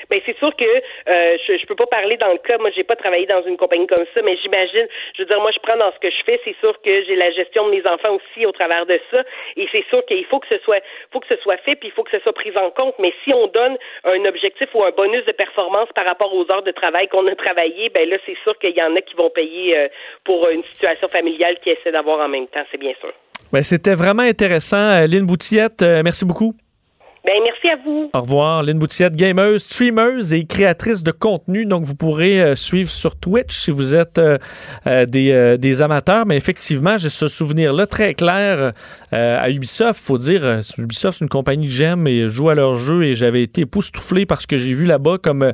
Ben 0.09 0.20
c'est 0.24 0.38
sûr 0.38 0.57
que 0.57 0.64
euh, 0.64 1.36
je, 1.46 1.59
je 1.59 1.66
peux 1.66 1.76
pas 1.76 1.86
parler 1.86 2.16
dans 2.16 2.32
le 2.32 2.38
cas. 2.38 2.57
Moi, 2.57 2.70
j'ai 2.74 2.82
pas 2.82 2.96
travaillé 2.96 3.26
dans 3.26 3.42
une 3.42 3.59
compagnie 3.59 3.86
comme 3.86 4.07
ça, 4.14 4.22
mais 4.24 4.38
j'imagine. 4.42 4.88
Je 5.14 5.22
veux 5.22 5.28
dire, 5.28 5.38
moi, 5.40 5.51
je 5.53 5.59
prends 5.59 5.76
dans 5.76 5.92
ce 5.92 5.98
que 5.98 6.11
je 6.11 6.24
fais. 6.24 6.40
C'est 6.44 6.57
sûr 6.61 6.80
que 6.80 7.05
j'ai 7.05 7.14
la 7.14 7.30
gestion 7.30 7.66
de 7.66 7.72
mes 7.72 7.86
enfants 7.86 8.16
aussi 8.16 8.46
au 8.46 8.53
travers 8.53 8.86
de 8.86 8.98
ça, 9.11 9.22
et 9.57 9.68
c'est 9.70 9.84
sûr 9.90 10.03
qu'il 10.07 10.24
faut 10.24 10.40
que 10.40 10.48
ce 10.48 10.59
soit, 10.64 10.80
que 10.80 11.28
ce 11.28 11.36
soit 11.42 11.59
fait, 11.59 11.76
puis 11.76 11.88
il 11.88 11.92
faut 11.92 12.03
que 12.03 12.11
ce 12.11 12.20
soit 12.20 12.32
pris 12.32 12.57
en 12.57 12.70
compte. 12.70 12.94
Mais 12.98 13.12
si 13.22 13.34
on 13.34 13.48
donne 13.48 13.76
un 14.05 14.24
objectif 14.24 14.68
ou 14.72 14.82
un 14.82 14.92
bonus 14.92 15.26
de 15.26 15.32
performance 15.32 15.90
par 15.94 16.07
rapport 16.07 16.34
aux 16.34 16.51
heures 16.51 16.64
de 16.64 16.72
travail 16.72 17.07
qu'on 17.09 17.26
a 17.26 17.34
travaillé, 17.34 17.90
ben 17.90 18.09
là, 18.09 18.16
c'est 18.24 18.38
sûr 18.44 18.59
qu'il 18.59 18.74
y 18.74 18.82
en 18.82 18.96
a 18.96 19.03
qui 19.03 19.14
vont 19.14 19.28
payer 19.28 19.76
euh, 19.76 19.88
pour 20.24 20.48
une 20.48 20.64
situation 20.72 21.09
familiale 21.09 21.59
qu'ils 21.61 21.72
essaient 21.72 21.92
d'avoir 21.92 22.20
en 22.20 22.28
même 22.28 22.46
temps. 22.48 22.64
C'est 22.70 22.80
bien 22.80 22.94
sûr. 22.98 23.12
Ben, 23.53 23.64
c'était 23.64 23.94
vraiment 23.94 24.22
intéressant, 24.22 25.07
Lynn 25.07 25.26
Boutillette. 25.26 25.82
Euh, 25.82 26.03
merci 26.05 26.24
beaucoup. 26.24 26.55
Ben, 27.31 27.45
merci 27.45 27.68
à 27.68 27.76
vous. 27.76 28.11
Au 28.12 28.22
revoir, 28.22 28.64
Lynn 28.64 28.76
Boutillette, 28.76 29.14
gameuse, 29.14 29.62
streameuse 29.62 30.33
et 30.33 30.47
créatrice 30.47 31.05
de 31.05 31.12
contenu. 31.12 31.64
Donc, 31.64 31.85
vous 31.85 31.95
pourrez 31.95 32.43
euh, 32.43 32.55
suivre 32.57 32.91
sur 32.91 33.14
Twitch 33.14 33.57
si 33.57 33.70
vous 33.70 33.95
êtes 33.95 34.18
euh, 34.18 34.37
euh, 34.89 35.07
des, 35.07 35.57
des, 35.57 35.81
amateurs. 35.81 36.26
Mais 36.26 36.37
effectivement, 36.37 36.99
j'ai 36.99 37.09
ce 37.09 37.28
souvenir-là 37.28 37.87
très 37.87 38.14
clair 38.14 38.72
à 39.12 39.49
Ubisoft. 39.49 40.05
faut 40.05 40.18
dire, 40.18 40.61
Ubisoft, 40.76 41.18
c'est 41.18 41.24
une 41.24 41.28
compagnie 41.28 41.68
que 41.68 41.72
j'aime 41.72 42.09
et 42.09 42.28
joue 42.28 42.49
à 42.49 42.57
leur 42.57 42.74
jeu 42.74 43.05
et 43.05 43.14
j'avais 43.14 43.45
été 43.45 43.61
époustouflé 43.61 44.26
parce 44.26 44.47
que 44.47 44.57
j'ai 44.57 44.72
vu 44.72 44.85
là-bas 44.85 45.18
comme 45.22 45.53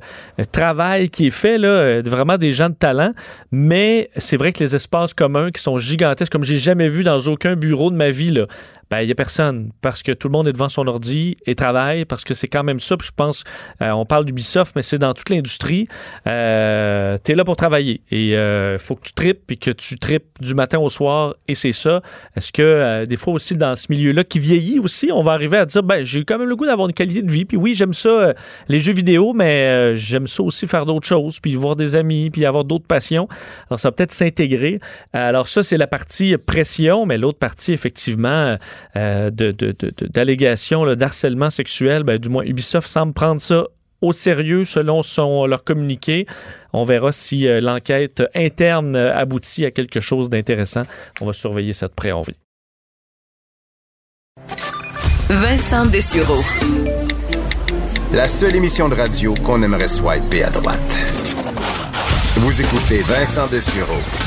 travail 0.52 1.10
qui 1.10 1.26
est 1.26 1.30
fait, 1.30 1.58
là, 1.58 2.00
vraiment 2.00 2.38
des 2.38 2.52
gens 2.52 2.70
de 2.70 2.74
talent. 2.74 3.12
Mais 3.52 4.08
c'est 4.16 4.38
vrai 4.38 4.54
que 4.54 4.60
les 4.60 4.74
espaces 4.74 5.12
communs 5.12 5.50
qui 5.50 5.60
sont 5.60 5.76
gigantesques, 5.76 6.32
comme 6.32 6.44
j'ai 6.44 6.56
jamais 6.56 6.88
vu 6.88 7.04
dans 7.04 7.18
aucun 7.28 7.54
bureau 7.54 7.90
de 7.90 7.96
ma 7.96 8.08
vie, 8.08 8.30
là, 8.30 8.46
ben 8.90 9.00
il 9.00 9.08
y 9.08 9.12
a 9.12 9.14
personne 9.14 9.70
parce 9.80 10.02
que 10.02 10.12
tout 10.12 10.28
le 10.28 10.32
monde 10.32 10.46
est 10.46 10.52
devant 10.52 10.68
son 10.68 10.86
ordi 10.86 11.36
et 11.46 11.54
travaille 11.56 12.04
parce 12.04 12.24
que 12.24 12.34
c'est 12.34 12.46
quand 12.46 12.62
même 12.62 12.78
ça. 12.78 12.96
Puis 12.96 13.08
je 13.08 13.12
pense, 13.14 13.42
euh, 13.82 13.90
on 13.90 14.06
parle 14.06 14.24
d'Ubisoft, 14.24 14.76
mais 14.76 14.82
c'est 14.82 14.98
dans 14.98 15.12
toute 15.12 15.28
l'industrie. 15.30 15.88
Euh, 16.26 17.18
tu 17.24 17.32
es 17.32 17.34
là 17.34 17.44
pour 17.44 17.56
travailler 17.56 18.02
et 18.10 18.28
il 18.28 18.34
euh, 18.34 18.78
faut 18.78 18.94
que 18.94 19.02
tu 19.02 19.12
tripes 19.12 19.40
puis 19.46 19.58
que 19.58 19.70
tu 19.70 19.98
tripes 19.98 20.26
du 20.40 20.54
matin 20.54 20.78
au 20.78 20.88
soir 20.88 21.34
et 21.48 21.56
c'est 21.56 21.72
ça. 21.72 22.00
Est-ce 22.36 22.52
que 22.52 22.62
euh, 22.62 23.06
des 23.06 23.16
fois 23.16 23.34
aussi 23.34 23.56
dans 23.56 23.74
ce 23.74 23.86
milieu-là 23.90 24.22
qui 24.22 24.38
vieillit 24.38 24.78
aussi, 24.78 25.10
on 25.12 25.22
va 25.22 25.32
arriver 25.32 25.58
à 25.58 25.66
dire 25.66 25.82
ben 25.82 26.04
j'ai 26.04 26.24
quand 26.24 26.38
même 26.38 26.48
le 26.48 26.56
goût 26.56 26.66
d'avoir 26.66 26.86
une 26.88 26.94
qualité 26.94 27.22
de 27.22 27.30
vie. 27.30 27.44
Puis 27.44 27.56
oui, 27.56 27.74
j'aime 27.74 27.94
ça 27.94 28.34
les 28.68 28.78
jeux 28.78 28.92
vidéo, 28.92 29.32
mais 29.32 29.96
j'aime 29.96 30.28
ça 30.28 30.44
aussi 30.44 30.66
faire 30.68 30.86
d'autres 30.86 31.06
choses, 31.06 31.40
puis 31.40 31.54
voir 31.56 31.74
des 31.74 31.96
amis, 31.96 32.30
puis 32.30 32.44
avoir 32.44 32.64
d'autres 32.64 32.86
passions. 32.86 33.26
Alors 33.68 33.80
ça 33.80 33.88
va 33.88 33.92
peut-être 33.92 34.12
s'intégrer. 34.12 34.78
Alors 35.12 35.48
ça 35.48 35.64
c'est 35.64 35.76
la 35.76 35.88
partie 35.88 36.36
pression, 36.36 37.04
mais 37.04 37.18
l'autre 37.18 37.38
partie 37.38 37.72
effectivement 37.72 38.56
euh, 38.96 39.30
d'allégations 39.30 40.94
d'harcèlement 40.94 41.50
sexuel, 41.50 42.02
ben, 42.02 42.18
du 42.18 42.28
moins 42.28 42.44
Ubisoft 42.44 42.88
semble 42.88 43.12
prendre 43.12 43.40
ça 43.40 43.66
au 44.02 44.12
sérieux 44.12 44.64
selon 44.64 45.02
son, 45.02 45.46
leur 45.46 45.64
communiqué. 45.64 46.26
On 46.72 46.82
verra 46.82 47.12
si 47.12 47.46
euh, 47.46 47.60
l'enquête 47.60 48.22
interne 48.34 48.96
aboutit 48.96 49.64
à 49.64 49.70
quelque 49.70 50.00
chose 50.00 50.28
d'intéressant. 50.28 50.82
On 51.20 51.26
va 51.26 51.32
surveiller 51.32 51.72
ça 51.72 51.88
de 51.88 51.94
près, 51.94 52.12
on 52.12 52.22
Vincent 55.28 55.86
Dessureau. 55.86 56.42
La 58.12 58.28
seule 58.28 58.54
émission 58.54 58.88
de 58.88 58.94
radio 58.94 59.34
qu'on 59.34 59.62
aimerait 59.62 59.88
swiper 59.88 60.44
à 60.44 60.50
droite. 60.50 60.78
Vous 62.36 62.62
écoutez 62.62 62.98
Vincent 63.02 63.48
Dessureau. 63.48 64.25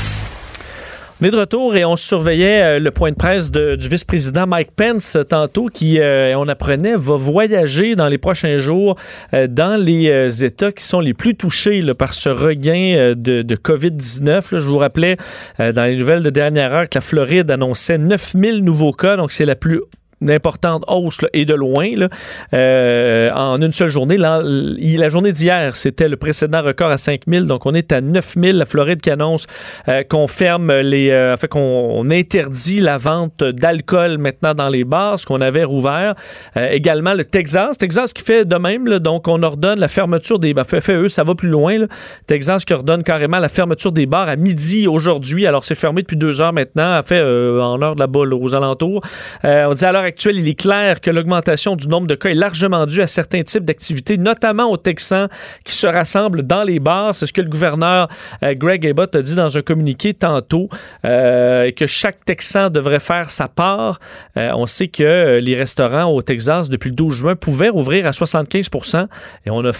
On 1.22 1.26
est 1.26 1.30
de 1.30 1.36
retour 1.36 1.76
et 1.76 1.84
on 1.84 1.96
surveillait 1.96 2.62
euh, 2.62 2.78
le 2.78 2.90
point 2.90 3.10
de 3.10 3.16
presse 3.16 3.52
du 3.52 3.88
vice-président 3.88 4.46
Mike 4.46 4.70
Pence 4.74 5.16
euh, 5.16 5.22
tantôt 5.22 5.66
qui, 5.66 6.00
euh, 6.00 6.34
on 6.38 6.48
apprenait, 6.48 6.96
va 6.96 7.16
voyager 7.16 7.94
dans 7.94 8.08
les 8.08 8.16
prochains 8.16 8.56
jours 8.56 8.96
dans 9.32 9.78
les 9.78 10.44
États 10.44 10.72
qui 10.72 10.82
sont 10.82 11.00
les 11.00 11.12
plus 11.12 11.34
touchés 11.34 11.82
par 11.92 12.14
ce 12.14 12.30
regain 12.30 13.14
de, 13.16 13.42
de 13.42 13.56
COVID-19. 13.56 14.58
Je 14.58 14.68
vous 14.68 14.78
rappelais 14.78 15.16
dans 15.58 15.84
les 15.84 15.96
nouvelles 15.96 16.22
de 16.22 16.30
dernière 16.30 16.72
heure 16.72 16.88
que 16.88 16.96
la 16.96 17.00
Floride 17.02 17.50
annonçait 17.50 17.98
9000 17.98 18.64
nouveaux 18.64 18.92
cas, 18.92 19.16
donc 19.16 19.32
c'est 19.32 19.46
la 19.46 19.56
plus 19.56 19.80
une 20.20 20.30
importante 20.30 20.84
hausse 20.86 21.20
et 21.32 21.44
de 21.44 21.54
loin 21.54 21.88
euh, 22.52 23.30
en 23.32 23.60
une 23.60 23.72
seule 23.72 23.88
journée. 23.88 24.16
La, 24.16 25.08
journée 25.08 25.32
d'hier, 25.32 25.76
c'était 25.76 26.08
le 26.08 26.16
précédent 26.16 26.62
record 26.62 26.90
à 26.90 26.98
5000, 26.98 27.46
donc 27.46 27.66
on 27.66 27.74
est 27.74 27.92
à 27.92 28.00
9000. 28.00 28.58
La 28.58 28.64
Floride 28.66 29.00
qui 29.00 29.10
annonce 29.10 29.46
euh, 29.88 30.02
qu'on 30.04 30.26
ferme 30.26 30.72
les... 30.72 31.10
Euh, 31.10 31.36
fait 31.36 31.48
qu'on 31.48 32.10
interdit 32.10 32.80
la 32.80 32.98
vente 32.98 33.42
d'alcool 33.42 34.18
maintenant 34.18 34.54
dans 34.54 34.68
les 34.68 34.84
bars, 34.84 35.18
ce 35.18 35.26
qu'on 35.26 35.40
avait 35.40 35.64
rouvert. 35.64 36.14
également 36.56 37.14
le 37.14 37.24
Texas, 37.24 37.78
Texas 37.78 38.12
qui 38.12 38.22
fait 38.22 38.44
de 38.44 38.56
même, 38.56 38.86
donc 38.98 39.26
on 39.28 39.42
ordonne 39.42 39.78
la 39.78 39.88
fermeture 39.88 40.38
des... 40.38 40.52
Ben, 40.52 40.64
fait, 40.64 40.96
eux, 40.96 41.08
ça 41.08 41.24
va 41.24 41.34
plus 41.34 41.48
loin. 41.48 41.86
Texas 42.26 42.64
qui 42.64 42.74
ordonne 42.74 43.02
carrément 43.02 43.38
la 43.38 43.48
fermeture 43.48 43.92
des 43.92 44.06
bars 44.06 44.28
à 44.28 44.36
midi 44.36 44.86
aujourd'hui. 44.86 45.46
Alors 45.46 45.64
c'est 45.64 45.74
fermé 45.74 46.02
depuis 46.02 46.16
deux 46.16 46.40
heures 46.40 46.52
maintenant, 46.52 46.92
a 46.92 47.02
fait 47.02 47.20
en 47.20 47.80
heure 47.82 47.94
de 47.94 48.00
la 48.00 48.06
bolle 48.06 48.34
aux 48.34 48.54
alentours. 48.54 49.02
on 49.44 49.74
dit 49.74 49.84
alors 49.84 50.04
actuel, 50.10 50.38
il 50.38 50.48
est 50.48 50.60
clair 50.60 51.00
que 51.00 51.10
l'augmentation 51.10 51.76
du 51.76 51.86
nombre 51.86 52.08
de 52.08 52.16
cas 52.16 52.30
est 52.30 52.34
largement 52.34 52.84
due 52.84 53.00
à 53.00 53.06
certains 53.06 53.42
types 53.44 53.64
d'activités, 53.64 54.18
notamment 54.18 54.68
aux 54.70 54.76
Texans 54.76 55.28
qui 55.64 55.72
se 55.72 55.86
rassemblent 55.86 56.42
dans 56.42 56.64
les 56.64 56.80
bars. 56.80 57.14
C'est 57.14 57.26
ce 57.26 57.32
que 57.32 57.40
le 57.40 57.48
gouverneur 57.48 58.08
euh, 58.42 58.54
Greg 58.54 58.84
Abbott 58.86 59.14
a 59.14 59.22
dit 59.22 59.36
dans 59.36 59.56
un 59.56 59.62
communiqué 59.62 60.12
tantôt, 60.12 60.68
euh, 61.04 61.70
que 61.70 61.86
chaque 61.86 62.24
Texan 62.24 62.70
devrait 62.70 62.98
faire 62.98 63.30
sa 63.30 63.46
part. 63.46 64.00
Euh, 64.36 64.50
on 64.56 64.66
sait 64.66 64.88
que 64.88 65.38
les 65.38 65.54
restaurants 65.54 66.12
au 66.12 66.22
Texas, 66.22 66.68
depuis 66.68 66.90
le 66.90 66.96
12 66.96 67.14
juin, 67.14 67.36
pouvaient 67.36 67.68
rouvrir 67.68 68.06
à 68.06 68.10
75% 68.10 69.06
et 69.46 69.50
on 69.50 69.64
a 69.64 69.70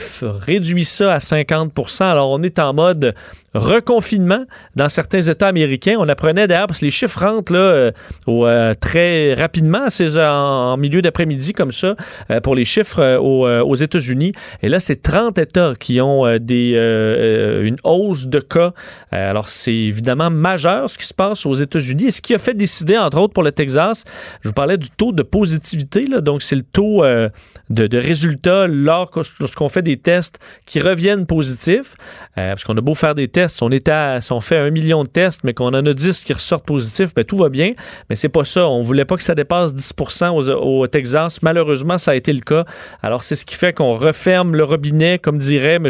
réduit 0.47 0.85
ça 0.85 1.15
à 1.15 1.19
50% 1.19 2.05
Alors, 2.05 2.31
on 2.31 2.43
est 2.43 2.61
en 2.61 2.73
mode 2.73 3.15
reconfinement 3.53 4.45
dans 4.77 4.89
certains 4.89 5.23
États 5.23 5.49
américains. 5.49 5.97
On 5.99 6.09
apprenait 6.09 6.47
d'ailleurs, 6.47 6.69
parce 6.69 6.79
que 6.79 6.85
les 6.85 6.93
chiffres 6.93 7.19
rentrent 7.19 7.53
là, 7.53 8.75
très 8.77 9.35
rapidement 9.35 9.85
à 9.87 9.91
ces 9.91 10.17
en, 10.21 10.77
milieu 10.77 11.03
d'après-midi 11.03 11.53
comme 11.53 11.73
ça 11.73 11.97
euh, 12.31 12.41
pour 12.41 12.55
les 12.55 12.65
chiffres 12.65 13.01
euh, 13.01 13.19
euh, 13.19 13.63
aux, 13.63 13.75
États-Unis. 13.75 14.33
Et 14.63 14.69
là, 14.69 14.81
c'est 14.81 15.03
30 15.03 15.39
États 15.39 15.75
qui 15.79 16.01
ont 16.01 16.37
des, 16.39 16.73
une 17.63 17.77
hausse 17.85 18.27
de 18.27 18.41
cas. 18.41 18.73
alors, 19.11 19.49
c'est 19.49 19.75
évidemment 19.75 20.31
majeur 20.31 20.91
ce 20.91 20.99
qui 20.99 21.07
se 21.07 21.15
passe 21.15 21.47
aux 21.47 21.55
États-Unis 21.55 22.07
et 22.07 22.11
ce 22.11 22.21
qui 22.21 22.35
a 22.35 22.39
fait 22.39 22.55
décider, 22.55 22.99
entre 22.99 23.19
autres, 23.19 23.33
pour 23.33 23.43
le 23.43 23.53
Texas, 23.53 24.05
je 24.43 24.49
vous 24.49 24.55
parlais 24.55 24.77
du 24.77 24.91
taux 24.91 25.13
de 25.13 25.23
positivité. 25.23 26.07
Donc, 26.07 26.43
c'est 26.43 26.57
le 26.57 26.63
taux 26.63 27.05
de, 27.71 27.99
résultats 27.99 28.67
lorsqu'on 28.67 29.69
fait 29.69 29.83
des 29.83 29.97
tests 29.97 30.39
qui 30.67 30.81
reviennent 30.81 31.27
positifs. 31.27 31.95
parce 32.35 32.65
qu'on 32.65 32.77
a 32.77 32.81
beau 32.81 32.95
faire 32.95 33.15
des 33.15 33.29
tests, 33.29 33.63
on, 33.63 33.71
est 33.71 33.89
à, 33.89 34.21
si 34.21 34.33
on 34.33 34.41
fait 34.41 34.59
un 34.59 34.71
million 34.71 35.05
de 35.05 35.09
tests, 35.09 35.45
mais 35.45 35.55
qu'on 35.55 35.69
en 35.69 35.87
a 35.87 35.93
10 35.93 36.25
qui 36.25 36.33
ressortent 36.33 36.67
positifs, 36.67 37.15
ben, 37.15 37.25
tout 37.25 37.37
va 37.37 37.49
bien. 37.49 37.73
Mais 38.09 38.17
c'est 38.17 38.29
pas 38.29 38.45
ça. 38.45 38.69
On 38.69 38.83
voulait 38.83 39.05
pas 39.05 39.17
que 39.17 39.23
ça 39.23 39.35
dépasse 39.35 39.75
10 39.75 39.93
au, 40.21 40.87
Texas. 40.87 41.43
Malheureusement, 41.43 41.99
ça 41.99 42.13
a 42.13 42.15
été 42.15 42.33
le 42.33 42.41
cas. 42.41 42.65
Alors, 43.03 43.23
c'est 43.23 43.37
ce 43.37 43.47
qui 43.47 43.55
fait 43.55 43.73
qu'on 43.73 43.95
referme 43.95 44.57
le 44.57 44.65
robinet, 44.65 45.19
comme 45.19 45.39
dirait 45.39 45.77
M. 45.77 45.89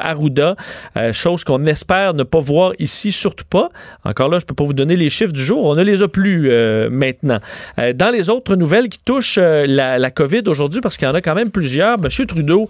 Arruda, 0.00 0.56
euh, 0.96 1.12
chose 1.12 1.44
qu'on 1.44 1.64
espère 1.64 2.14
ne 2.14 2.22
pas 2.22 2.40
voir 2.40 2.72
ici, 2.78 3.12
surtout 3.12 3.44
pas. 3.48 3.70
Encore 4.04 4.28
là, 4.28 4.38
je 4.38 4.46
peux 4.46 4.54
pas 4.54 4.64
vous 4.64 4.72
donner 4.72 4.96
les 4.96 5.10
chiffres 5.10 5.32
du 5.32 5.44
jour. 5.44 5.66
On 5.66 5.74
ne 5.74 5.82
les 5.82 6.02
a 6.02 6.08
plus 6.08 6.48
euh, 6.50 6.88
maintenant. 6.90 7.38
Euh, 7.78 7.92
dans 7.92 8.10
les 8.10 8.28
autres 8.30 8.56
nouvelles 8.56 8.88
qui 8.88 8.98
touchent 8.98 9.38
la, 9.38 9.98
la, 9.98 10.10
COVID 10.10 10.42
aujourd'hui, 10.46 10.80
parce 10.80 10.96
qu'il 10.96 11.06
y 11.06 11.10
en 11.10 11.14
a 11.14 11.20
quand 11.20 11.34
même 11.34 11.50
plusieurs, 11.50 11.98
M. 11.98 12.26
Trudeau 12.26 12.68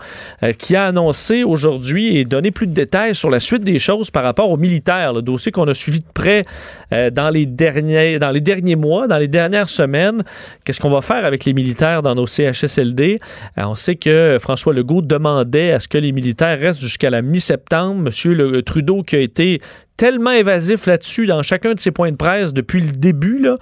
qui 0.59 0.77
a 0.77 0.87
annoncé 0.87 1.43
aujourd'hui 1.43 2.17
et 2.17 2.25
donné 2.25 2.51
plus 2.51 2.67
de 2.67 2.73
détails 2.73 3.15
sur 3.15 3.31
la 3.31 3.41
suite 3.41 3.63
des 3.63 3.79
choses 3.79 4.11
par 4.11 4.23
rapport 4.23 4.51
aux 4.51 4.57
militaires, 4.57 5.13
le 5.13 5.23
dossier 5.23 5.53
qu'on 5.53 5.67
a 5.69 5.75
suivi 5.75 6.01
de 6.01 6.05
près 6.13 6.43
dans, 6.91 7.31
les 7.31 7.47
derniers, 7.47 8.19
dans 8.19 8.31
les 8.31 8.41
derniers 8.41 8.77
mois, 8.77 9.09
dans 9.09 9.19
les 9.19 9.29
dernières 9.29 9.69
semaines. 9.69 10.23
Qu'est-ce 10.65 10.81
qu'on 10.81 10.90
va 10.91 11.01
faire 11.01 11.25
avec 11.25 11.45
les 11.45 11.53
militaires 11.53 12.03
dans 12.03 12.15
nos 12.15 12.27
CHSLD? 12.27 13.19
Euh, 13.59 13.63
on 13.65 13.75
sait 13.75 13.97
que 13.97 14.37
François 14.41 14.73
Legault 14.73 15.03
demandait 15.03 15.73
à 15.73 15.79
ce 15.79 15.89
que 15.89 15.99
les 15.99 16.13
militaires 16.13 16.59
restent 16.59 16.81
jusqu'à 16.81 17.11
la 17.11 17.23
mi-septembre. 17.23 18.01
Monsieur 18.03 18.35
le, 18.35 18.63
Trudeau 18.63 19.03
qui 19.03 19.17
a 19.17 19.21
été 19.21 19.61
tellement 20.01 20.31
évasif 20.31 20.87
là-dessus 20.87 21.27
dans 21.27 21.43
chacun 21.43 21.75
de 21.75 21.79
ses 21.79 21.91
points 21.91 22.11
de 22.11 22.17
presse 22.17 22.55
depuis 22.55 22.81
le 22.81 22.91
début. 22.91 23.39
Là. 23.39 23.59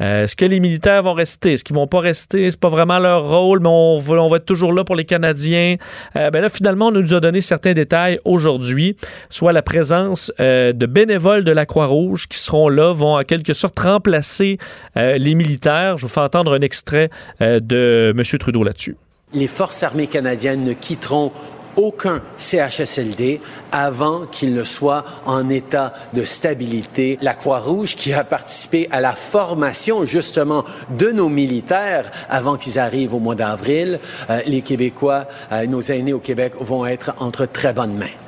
Euh, 0.00 0.24
est-ce 0.24 0.34
que 0.34 0.46
les 0.46 0.58
militaires 0.58 1.02
vont 1.02 1.12
rester? 1.12 1.52
Est-ce 1.52 1.62
qu'ils 1.62 1.76
vont 1.76 1.86
pas 1.86 2.00
rester? 2.00 2.50
C'est 2.50 2.58
pas 2.58 2.70
vraiment 2.70 2.98
leur 2.98 3.28
rôle, 3.28 3.60
mais 3.60 3.68
on 3.68 3.98
va, 3.98 4.38
être 4.38 4.46
toujours 4.46 4.72
là 4.72 4.82
pour 4.82 4.96
les 4.96 5.04
Canadiens. 5.04 5.76
Euh, 6.16 6.30
ben 6.30 6.40
là, 6.40 6.48
finalement, 6.48 6.86
on 6.86 6.90
nous 6.90 7.12
a 7.12 7.20
donné 7.20 7.42
certains 7.42 7.74
détails 7.74 8.18
aujourd'hui, 8.24 8.96
soit 9.28 9.52
la 9.52 9.60
présence 9.60 10.32
euh, 10.40 10.72
de 10.72 10.86
bénévoles 10.86 11.44
de 11.44 11.52
la 11.52 11.66
Croix-Rouge 11.66 12.28
qui 12.28 12.38
seront 12.38 12.70
là, 12.70 12.94
vont 12.94 13.18
en 13.18 13.22
quelque 13.22 13.52
sorte 13.52 13.78
remplacer 13.78 14.56
les 14.96 15.34
militaires. 15.34 15.98
Je 15.98 16.06
vous 16.06 16.12
fais 16.12 16.20
entendre 16.20 16.54
un 16.54 16.60
extrait 16.62 17.10
de 17.40 18.14
M. 18.16 18.38
Trudeau 18.38 18.64
là-dessus. 18.64 18.96
Les 19.34 19.48
forces 19.48 19.82
armées 19.82 20.06
canadiennes 20.06 20.64
ne 20.64 20.72
quitteront 20.72 21.30
aucun 21.76 22.20
CHSLD 22.38 23.40
avant 23.72 24.26
qu'il 24.26 24.54
ne 24.54 24.64
soit 24.64 25.04
en 25.26 25.48
état 25.50 25.92
de 26.12 26.24
stabilité. 26.24 27.18
La 27.20 27.34
Croix-Rouge, 27.34 27.96
qui 27.96 28.12
a 28.12 28.24
participé 28.24 28.88
à 28.90 29.00
la 29.00 29.12
formation 29.12 30.04
justement 30.04 30.64
de 30.98 31.10
nos 31.10 31.28
militaires 31.28 32.10
avant 32.28 32.56
qu'ils 32.56 32.78
arrivent 32.78 33.14
au 33.14 33.20
mois 33.20 33.34
d'avril, 33.34 33.98
euh, 34.30 34.40
les 34.46 34.62
Québécois, 34.62 35.26
euh, 35.52 35.66
nos 35.66 35.80
aînés 35.80 36.12
au 36.12 36.20
Québec 36.20 36.54
vont 36.60 36.86
être 36.86 37.14
entre 37.18 37.46
très 37.46 37.72
bonnes 37.72 37.96
mains. 37.96 38.23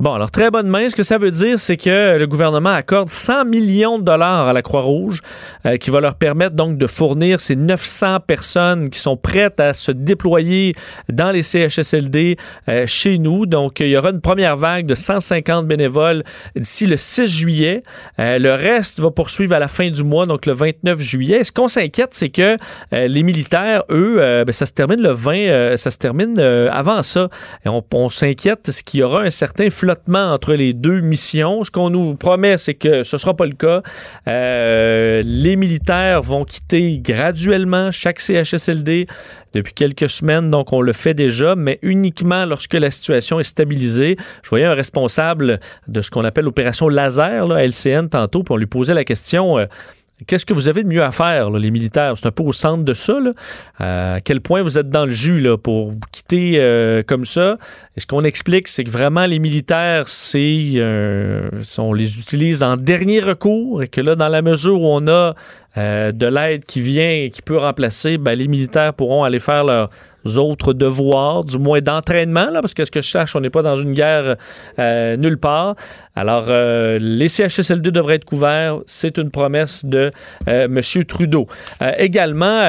Bon, 0.00 0.14
alors 0.14 0.32
très 0.32 0.50
bonne 0.50 0.66
main. 0.66 0.88
Ce 0.88 0.96
que 0.96 1.04
ça 1.04 1.16
veut 1.16 1.30
dire, 1.30 1.60
c'est 1.60 1.76
que 1.76 2.16
le 2.16 2.26
gouvernement 2.26 2.70
accorde 2.70 3.08
100 3.08 3.44
millions 3.44 4.00
de 4.00 4.02
dollars 4.02 4.48
à 4.48 4.52
la 4.52 4.60
Croix-Rouge, 4.60 5.20
euh, 5.64 5.76
qui 5.76 5.90
va 5.90 6.00
leur 6.00 6.16
permettre 6.16 6.56
donc 6.56 6.76
de 6.76 6.86
fournir 6.88 7.38
ces 7.38 7.54
900 7.54 8.18
personnes 8.26 8.90
qui 8.90 8.98
sont 8.98 9.16
prêtes 9.16 9.60
à 9.60 9.74
se 9.74 9.92
déployer 9.92 10.74
dans 11.08 11.30
les 11.30 11.42
CHSLD 11.42 12.36
euh, 12.68 12.84
chez 12.86 13.18
nous. 13.18 13.46
Donc, 13.46 13.78
il 13.78 13.90
y 13.90 13.96
aura 13.96 14.10
une 14.10 14.20
première 14.20 14.56
vague 14.56 14.86
de 14.86 14.96
150 14.96 15.68
bénévoles 15.68 16.24
d'ici 16.56 16.88
le 16.88 16.96
6 16.96 17.28
juillet. 17.28 17.84
Euh, 18.18 18.40
le 18.40 18.54
reste 18.54 18.98
va 18.98 19.12
poursuivre 19.12 19.54
à 19.54 19.60
la 19.60 19.68
fin 19.68 19.88
du 19.88 20.02
mois, 20.02 20.26
donc 20.26 20.46
le 20.46 20.52
29 20.52 20.98
juillet. 20.98 21.44
Ce 21.44 21.52
qu'on 21.52 21.68
s'inquiète, 21.68 22.10
c'est 22.12 22.30
que 22.30 22.56
les 22.90 23.22
militaires, 23.22 23.84
eux, 23.90 24.16
ben, 24.44 24.52
ça 24.52 24.66
se 24.66 24.72
termine 24.72 25.00
le 25.00 25.12
20, 25.12 25.76
ça 25.76 25.90
se 25.90 25.98
termine 25.98 26.40
avant 26.40 27.02
ça. 27.02 27.28
Et 27.64 27.68
on, 27.68 27.84
on 27.94 28.08
s'inquiète, 28.08 28.70
ce 28.70 28.82
qu'il 28.82 29.00
y 29.00 29.02
aura 29.02 29.22
un 29.22 29.30
certain 29.30 29.70
flot 29.82 29.94
entre 30.14 30.54
les 30.54 30.74
deux 30.74 31.00
missions. 31.00 31.64
Ce 31.64 31.70
qu'on 31.70 31.90
nous 31.90 32.14
promet, 32.14 32.56
c'est 32.56 32.74
que 32.74 33.02
ce 33.02 33.16
ne 33.16 33.18
sera 33.18 33.34
pas 33.34 33.46
le 33.46 33.54
cas. 33.54 33.82
Euh, 34.28 35.22
les 35.24 35.56
militaires 35.56 36.22
vont 36.22 36.44
quitter 36.44 37.00
graduellement 37.00 37.90
chaque 37.90 38.20
CHSLD 38.20 39.08
depuis 39.54 39.74
quelques 39.74 40.08
semaines, 40.08 40.50
donc 40.50 40.72
on 40.72 40.80
le 40.80 40.92
fait 40.92 41.14
déjà, 41.14 41.56
mais 41.56 41.80
uniquement 41.82 42.46
lorsque 42.46 42.74
la 42.74 42.90
situation 42.90 43.40
est 43.40 43.44
stabilisée. 43.44 44.16
Je 44.44 44.50
voyais 44.50 44.66
un 44.66 44.74
responsable 44.74 45.58
de 45.88 46.00
ce 46.00 46.10
qu'on 46.10 46.24
appelle 46.24 46.44
l'opération 46.44 46.88
laser, 46.88 47.50
LCN, 47.50 48.08
tantôt, 48.08 48.44
puis 48.44 48.54
on 48.54 48.56
lui 48.56 48.66
posait 48.66 48.94
la 48.94 49.04
question. 49.04 49.58
Euh, 49.58 49.66
Qu'est-ce 50.26 50.46
que 50.46 50.54
vous 50.54 50.68
avez 50.68 50.82
de 50.82 50.88
mieux 50.88 51.02
à 51.02 51.10
faire, 51.10 51.50
les 51.50 51.70
militaires? 51.70 52.14
C'est 52.16 52.26
un 52.26 52.30
peu 52.30 52.42
au 52.42 52.52
centre 52.52 52.84
de 52.84 52.92
ça. 52.92 53.18
Euh, 53.80 54.16
à 54.16 54.20
quel 54.20 54.40
point 54.40 54.62
vous 54.62 54.78
êtes 54.78 54.88
dans 54.88 55.04
le 55.04 55.10
jus 55.10 55.40
là, 55.40 55.56
pour 55.56 55.92
quitter 56.10 56.54
euh, 56.56 57.02
comme 57.02 57.24
ça? 57.24 57.58
Et 57.96 58.00
ce 58.00 58.06
qu'on 58.06 58.24
explique, 58.24 58.68
c'est 58.68 58.84
que 58.84 58.90
vraiment, 58.90 59.26
les 59.26 59.38
militaires, 59.38 60.08
c'est 60.08 60.72
euh, 60.76 61.48
on 61.78 61.92
les 61.92 62.20
utilise 62.20 62.62
en 62.62 62.76
dernier 62.76 63.20
recours 63.20 63.82
et 63.82 63.88
que 63.88 64.00
là, 64.00 64.14
dans 64.14 64.28
la 64.28 64.42
mesure 64.42 64.80
où 64.80 64.86
on 64.86 65.06
a 65.08 65.34
de 65.76 66.26
l'aide 66.26 66.66
qui 66.66 66.82
vient 66.82 67.10
et 67.10 67.30
qui 67.30 67.40
peut 67.40 67.56
remplacer, 67.56 68.18
ben, 68.18 68.34
les 68.34 68.46
militaires 68.46 68.92
pourront 68.92 69.24
aller 69.24 69.40
faire 69.40 69.64
leur 69.64 69.88
autres 70.36 70.72
devoirs, 70.72 71.44
du 71.44 71.58
moins 71.58 71.80
d'entraînement, 71.80 72.48
parce 72.60 72.74
que 72.74 72.84
ce 72.84 72.90
que 72.90 73.00
je 73.00 73.10
sache, 73.10 73.34
on 73.36 73.40
n'est 73.40 73.50
pas 73.50 73.62
dans 73.62 73.76
une 73.76 73.92
guerre 73.92 74.36
euh, 74.78 75.16
nulle 75.16 75.38
part. 75.38 75.74
Alors, 76.14 76.46
euh, 76.48 76.98
les 77.00 77.28
CHSLD 77.28 77.90
devraient 77.90 78.16
être 78.16 78.24
couverts. 78.24 78.78
C'est 78.86 79.18
une 79.18 79.30
promesse 79.30 79.84
de 79.84 80.12
euh, 80.48 80.64
M. 80.64 81.04
Trudeau. 81.04 81.46
également, 81.98 82.62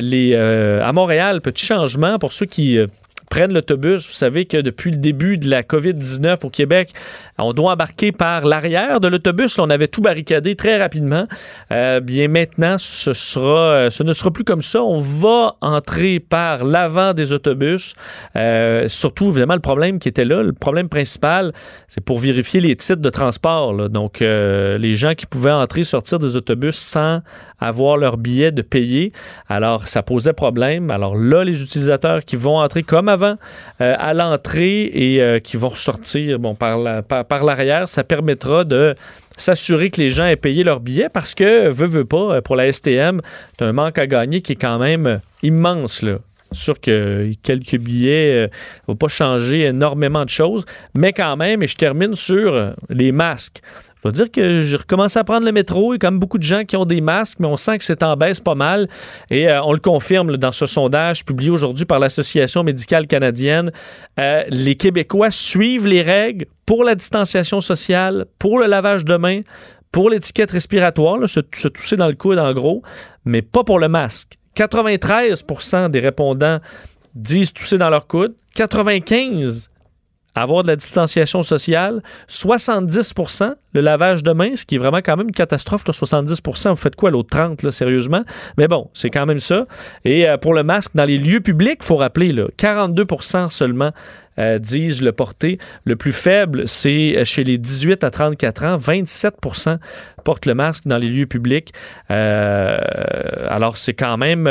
les, 0.00 0.34
à 0.34 0.92
Montréal, 0.92 1.40
petit 1.40 1.64
changement 1.64 2.18
pour 2.18 2.32
ceux 2.32 2.46
qui 2.46 2.78
prennent 3.30 3.52
l'autobus. 3.52 4.06
Vous 4.06 4.14
savez 4.14 4.46
que 4.46 4.56
depuis 4.58 4.90
le 4.90 4.96
début 4.96 5.38
de 5.38 5.48
la 5.48 5.62
COVID-19 5.62 6.44
au 6.44 6.50
Québec, 6.50 6.92
on 7.38 7.52
doit 7.52 7.72
embarquer 7.72 8.12
par 8.12 8.44
l'arrière 8.44 9.00
de 9.00 9.08
l'autobus. 9.08 9.58
On 9.58 9.70
avait 9.70 9.88
tout 9.88 10.00
barricadé 10.00 10.56
très 10.56 10.80
rapidement. 10.80 11.26
Euh, 11.72 12.00
bien 12.00 12.28
maintenant, 12.28 12.76
ce 12.78 13.12
sera, 13.12 13.72
euh, 13.72 13.90
ne 14.04 14.12
sera 14.12 14.30
plus 14.30 14.44
comme 14.44 14.62
ça. 14.62 14.82
On 14.82 15.00
va 15.00 15.56
entrer 15.60 16.20
par 16.20 16.64
l'avant 16.64 17.14
des 17.14 17.32
autobus. 17.32 17.94
Euh, 18.36 18.88
surtout, 18.88 19.28
évidemment, 19.28 19.54
le 19.54 19.60
problème 19.60 19.98
qui 19.98 20.08
était 20.08 20.24
là, 20.24 20.42
le 20.42 20.52
problème 20.52 20.88
principal, 20.88 21.52
c'est 21.88 22.02
pour 22.02 22.18
vérifier 22.18 22.60
les 22.60 22.76
titres 22.76 23.02
de 23.02 23.10
transport. 23.10 23.88
Donc, 23.88 24.20
les 24.20 24.94
gens 24.94 25.14
qui 25.14 25.26
pouvaient 25.26 25.50
entrer, 25.50 25.84
sortir 25.84 26.18
des 26.18 26.36
autobus 26.36 26.76
sans 26.76 27.20
avoir 27.58 27.96
leur 27.96 28.16
billet 28.16 28.52
de 28.52 28.62
payer. 28.62 29.12
Alors, 29.48 29.88
ça 29.88 30.02
posait 30.02 30.32
problème. 30.32 30.90
Alors 30.90 31.16
là, 31.16 31.44
les 31.44 31.62
utilisateurs 31.62 32.24
qui 32.24 32.36
vont 32.36 32.58
entrer 32.58 32.82
comme 32.82 33.08
avant 33.14 33.36
euh, 33.80 33.94
à 33.98 34.12
l'entrée 34.14 34.82
et 34.92 35.22
euh, 35.22 35.38
qui 35.38 35.56
vont 35.56 35.70
ressortir 35.70 36.38
bon, 36.38 36.54
par, 36.54 37.02
par, 37.02 37.44
l'arrière, 37.44 37.88
ça 37.88 38.04
permettra 38.04 38.64
de 38.64 38.94
s'assurer 39.36 39.90
que 39.90 40.00
les 40.00 40.10
gens 40.10 40.26
aient 40.26 40.36
payé 40.36 40.62
leur 40.62 40.80
billet 40.80 41.08
parce 41.08 41.34
que, 41.34 41.68
veut, 41.70 41.86
veut 41.86 42.04
pas, 42.04 42.42
pour 42.42 42.56
la 42.56 42.70
STM, 42.70 43.20
c'est 43.58 43.64
un 43.64 43.72
manque 43.72 43.98
à 43.98 44.06
gagner 44.06 44.40
qui 44.40 44.52
est 44.52 44.60
quand 44.60 44.78
même 44.78 45.20
immense, 45.42 46.02
là 46.02 46.18
sûr 46.54 46.80
que 46.80 47.30
quelques 47.42 47.78
billets 47.78 48.32
ne 48.32 48.46
euh, 48.46 48.48
vont 48.88 48.96
pas 48.96 49.08
changer 49.08 49.66
énormément 49.66 50.24
de 50.24 50.30
choses, 50.30 50.64
mais 50.94 51.12
quand 51.12 51.36
même, 51.36 51.62
et 51.62 51.66
je 51.66 51.76
termine 51.76 52.14
sur 52.14 52.74
les 52.88 53.12
masques. 53.12 53.60
Je 54.04 54.10
dois 54.10 54.12
dire 54.12 54.30
que 54.30 54.60
j'ai 54.60 54.76
recommencé 54.76 55.18
à 55.18 55.24
prendre 55.24 55.46
le 55.46 55.52
métro. 55.52 55.94
Quand 55.98 56.10
même 56.10 56.20
beaucoup 56.20 56.36
de 56.36 56.42
gens 56.42 56.64
qui 56.64 56.76
ont 56.76 56.84
des 56.84 57.00
masques, 57.00 57.38
mais 57.40 57.46
on 57.46 57.56
sent 57.56 57.78
que 57.78 57.84
c'est 57.84 58.02
en 58.02 58.18
baisse 58.18 58.38
pas 58.38 58.54
mal. 58.54 58.86
Et 59.30 59.48
euh, 59.48 59.62
on 59.62 59.72
le 59.72 59.78
confirme 59.78 60.36
dans 60.36 60.52
ce 60.52 60.66
sondage 60.66 61.24
publié 61.24 61.50
aujourd'hui 61.50 61.86
par 61.86 61.98
l'Association 61.98 62.64
médicale 62.64 63.06
canadienne. 63.06 63.72
Euh, 64.20 64.44
les 64.50 64.74
Québécois 64.74 65.30
suivent 65.30 65.86
les 65.86 66.02
règles 66.02 66.44
pour 66.66 66.84
la 66.84 66.94
distanciation 66.94 67.62
sociale, 67.62 68.26
pour 68.38 68.58
le 68.58 68.66
lavage 68.66 69.06
de 69.06 69.16
mains, 69.16 69.40
pour 69.90 70.10
l'étiquette 70.10 70.50
respiratoire, 70.50 71.26
se, 71.26 71.40
se 71.54 71.68
tousser 71.68 71.96
dans 71.96 72.08
le 72.08 72.14
coude 72.14 72.38
en 72.38 72.52
gros, 72.52 72.82
mais 73.24 73.40
pas 73.40 73.64
pour 73.64 73.78
le 73.78 73.88
masque. 73.88 74.36
93% 74.56 75.90
des 75.90 76.00
répondants 76.00 76.60
disent 77.14 77.52
tousser 77.52 77.78
dans 77.78 77.90
leur 77.90 78.06
coude. 78.06 78.34
95 78.54 79.70
avoir 80.34 80.62
de 80.62 80.68
la 80.68 80.76
distanciation 80.76 81.42
sociale, 81.42 82.02
70% 82.28 83.54
le 83.74 83.80
lavage 83.80 84.22
de 84.22 84.32
mains, 84.32 84.54
ce 84.54 84.64
qui 84.64 84.76
est 84.76 84.78
vraiment 84.78 84.98
quand 84.98 85.16
même 85.16 85.26
une 85.26 85.34
catastrophe, 85.34 85.84
70% 85.84 86.70
vous 86.70 86.76
faites 86.76 86.96
quoi 86.96 87.10
l'autre 87.10 87.30
30 87.30 87.62
là, 87.62 87.70
sérieusement? 87.72 88.22
Mais 88.56 88.68
bon, 88.68 88.88
c'est 88.94 89.10
quand 89.10 89.26
même 89.26 89.40
ça. 89.40 89.66
Et 90.04 90.28
euh, 90.28 90.36
pour 90.36 90.54
le 90.54 90.62
masque 90.62 90.92
dans 90.94 91.04
les 91.04 91.18
lieux 91.18 91.40
publics, 91.40 91.82
faut 91.82 91.96
rappeler, 91.96 92.32
là, 92.32 92.46
42% 92.56 93.50
seulement 93.50 93.90
euh, 94.38 94.58
disent 94.58 95.02
le 95.02 95.12
porter. 95.12 95.58
Le 95.84 95.96
plus 95.96 96.12
faible, 96.12 96.68
c'est 96.68 97.24
chez 97.24 97.42
les 97.42 97.58
18 97.58 98.04
à 98.04 98.10
34 98.10 98.64
ans, 98.64 98.76
27% 98.76 99.78
portent 100.24 100.46
le 100.46 100.54
masque 100.54 100.84
dans 100.86 100.98
les 100.98 101.08
lieux 101.08 101.26
publics. 101.26 101.72
Euh, 102.10 102.78
alors 103.48 103.76
c'est 103.76 103.94
quand 103.94 104.16
même, 104.16 104.48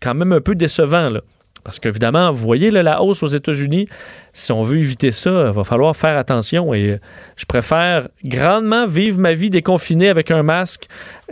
quand 0.00 0.14
même 0.14 0.32
un 0.32 0.40
peu 0.40 0.54
décevant 0.54 1.10
là. 1.10 1.20
Parce 1.68 1.80
qu'évidemment, 1.80 2.30
vous 2.30 2.38
voyez 2.38 2.70
la 2.70 3.02
hausse 3.02 3.22
aux 3.22 3.28
États-Unis. 3.28 3.88
Si 4.32 4.52
on 4.52 4.62
veut 4.62 4.78
éviter 4.78 5.12
ça, 5.12 5.48
il 5.48 5.52
va 5.52 5.64
falloir 5.64 5.94
faire 5.94 6.16
attention. 6.16 6.72
Et 6.72 6.92
euh, 6.92 6.98
je 7.36 7.44
préfère 7.44 8.08
grandement 8.24 8.86
vivre 8.86 9.20
ma 9.20 9.34
vie 9.34 9.50
déconfinée 9.50 10.08
avec 10.08 10.30
un 10.30 10.42
masque 10.42 10.86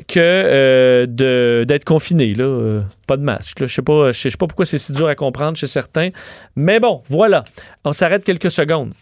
que 0.07 0.19
euh, 0.19 1.65
d'être 1.65 1.87
confiné. 1.87 2.35
Là. 2.35 2.45
Euh, 2.45 2.83
pas 3.07 3.17
de 3.17 3.23
masque. 3.23 3.61
Je 3.61 3.63
ne 3.63 3.69
sais, 3.69 3.81
pas, 3.81 4.13
sais 4.13 4.29
pas 4.33 4.47
pourquoi 4.47 4.67
c'est 4.67 4.77
si 4.77 4.93
dur 4.93 5.09
à 5.09 5.15
comprendre 5.15 5.57
chez 5.57 5.67
certains. 5.67 6.11
Mais 6.55 6.81
bon, 6.81 7.01
voilà. 7.09 7.43
On 7.87 7.95
s'arrête 7.95 8.23
quelques 8.23 8.51
secondes. 8.51 8.93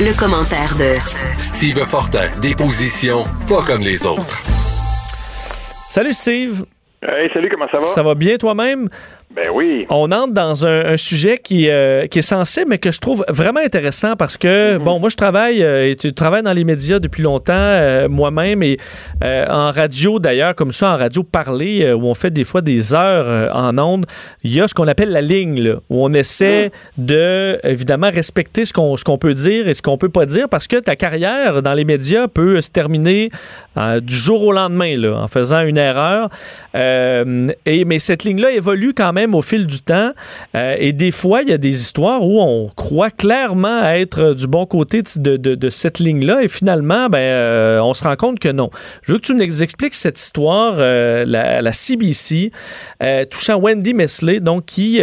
Le, 0.00 0.18
commentaire 0.18 0.74
de 0.78 0.94
Steve 1.36 1.84
Fortin. 1.84 2.30
Des 2.40 2.54
positions 2.54 3.24
pas 3.46 3.62
comme 3.62 3.82
les 3.82 4.06
autres. 4.06 4.40
Salut 5.86 6.14
Steve. 6.14 6.64
Hey, 7.02 7.30
salut, 7.32 7.48
comment 7.48 7.66
ça 7.66 7.78
va? 7.78 7.84
Ça 7.84 8.02
va 8.02 8.14
bien 8.14 8.36
toi-même? 8.36 8.90
Ben 9.32 9.48
oui. 9.54 9.86
On 9.90 10.10
entre 10.10 10.32
dans 10.32 10.66
un, 10.66 10.96
sujet 10.96 11.38
qui, 11.38 11.70
euh, 11.70 12.08
qui 12.08 12.18
est 12.18 12.22
sensible, 12.22 12.66
mais 12.70 12.78
que 12.78 12.90
je 12.90 12.98
trouve 12.98 13.24
vraiment 13.28 13.60
intéressant 13.60 14.16
parce 14.16 14.36
que, 14.36 14.76
mhm. 14.76 14.82
bon, 14.82 14.98
moi, 14.98 15.08
je 15.08 15.14
travaille, 15.14 15.62
euh, 15.62 15.88
et 15.88 15.94
tu 15.94 16.12
travailles 16.12 16.42
dans 16.42 16.52
les 16.52 16.64
médias 16.64 16.98
depuis 16.98 17.22
longtemps, 17.22 17.52
euh, 17.54 18.08
moi-même, 18.08 18.64
et 18.64 18.76
en 19.22 19.70
radio, 19.70 20.18
d'ailleurs, 20.18 20.56
comme 20.56 20.72
ça, 20.72 20.94
en 20.94 20.96
radio 20.96 21.22
parlée, 21.22 21.92
où 21.92 22.06
on 22.06 22.14
fait 22.14 22.30
des 22.30 22.42
fois 22.42 22.60
des 22.60 22.94
heures 22.94 23.54
en 23.54 23.78
ondes, 23.78 24.06
il 24.42 24.52
y 24.52 24.60
a 24.60 24.66
ce 24.66 24.74
qu'on 24.74 24.88
appelle 24.88 25.10
la 25.10 25.20
ligne, 25.20 25.60
là, 25.62 25.74
où 25.90 26.04
on 26.04 26.12
essaie 26.12 26.72
mhm. 26.98 27.06
de, 27.06 27.60
évidemment, 27.62 28.10
respecter 28.10 28.64
ce 28.64 28.72
qu'on 28.72 28.96
qu'on 29.04 29.18
peut 29.18 29.34
dire 29.34 29.68
et 29.68 29.74
ce 29.74 29.82
qu'on 29.82 29.96
peut 29.96 30.08
pas 30.08 30.26
dire 30.26 30.48
parce 30.48 30.66
que 30.66 30.76
ta 30.76 30.96
carrière 30.96 31.62
dans 31.62 31.72
les 31.74 31.84
médias 31.84 32.26
peut 32.28 32.60
se 32.60 32.70
terminer 32.70 33.30
du 33.76 34.14
jour 34.14 34.42
au 34.42 34.52
lendemain, 34.52 34.96
là, 34.96 35.16
en 35.22 35.28
faisant 35.28 35.60
une 35.60 35.78
erreur. 35.78 36.28
et, 36.74 37.84
mais 37.84 37.98
cette 37.98 38.24
ligne-là 38.24 38.50
évolue 38.50 38.94
quand 38.94 39.12
même 39.12 39.19
au 39.28 39.42
fil 39.42 39.66
du 39.66 39.80
temps. 39.80 40.12
Euh, 40.54 40.76
et 40.78 40.92
des 40.92 41.10
fois, 41.10 41.42
il 41.42 41.48
y 41.48 41.52
a 41.52 41.58
des 41.58 41.80
histoires 41.80 42.22
où 42.22 42.40
on 42.40 42.68
croit 42.68 43.10
clairement 43.10 43.84
être 43.84 44.34
du 44.34 44.46
bon 44.46 44.66
côté 44.66 45.02
de, 45.16 45.68
cette 45.68 45.98
ligne-là 45.98 46.42
et 46.42 46.48
finalement, 46.48 47.08
ben, 47.08 47.18
euh, 47.18 47.80
on 47.80 47.94
se 47.94 48.04
rend 48.04 48.16
compte 48.16 48.38
que 48.38 48.48
non. 48.48 48.70
Je 49.02 49.12
veux 49.12 49.18
que 49.18 49.26
tu 49.26 49.34
nous 49.34 49.62
expliques 49.62 49.94
cette 49.94 50.18
histoire, 50.18 50.74
euh, 50.78 51.24
la, 51.26 51.72
CBC, 51.72 52.50
touchant 53.30 53.58
Wendy 53.58 53.94
Mesley, 53.94 54.40
donc 54.40 54.66
qui 54.66 55.00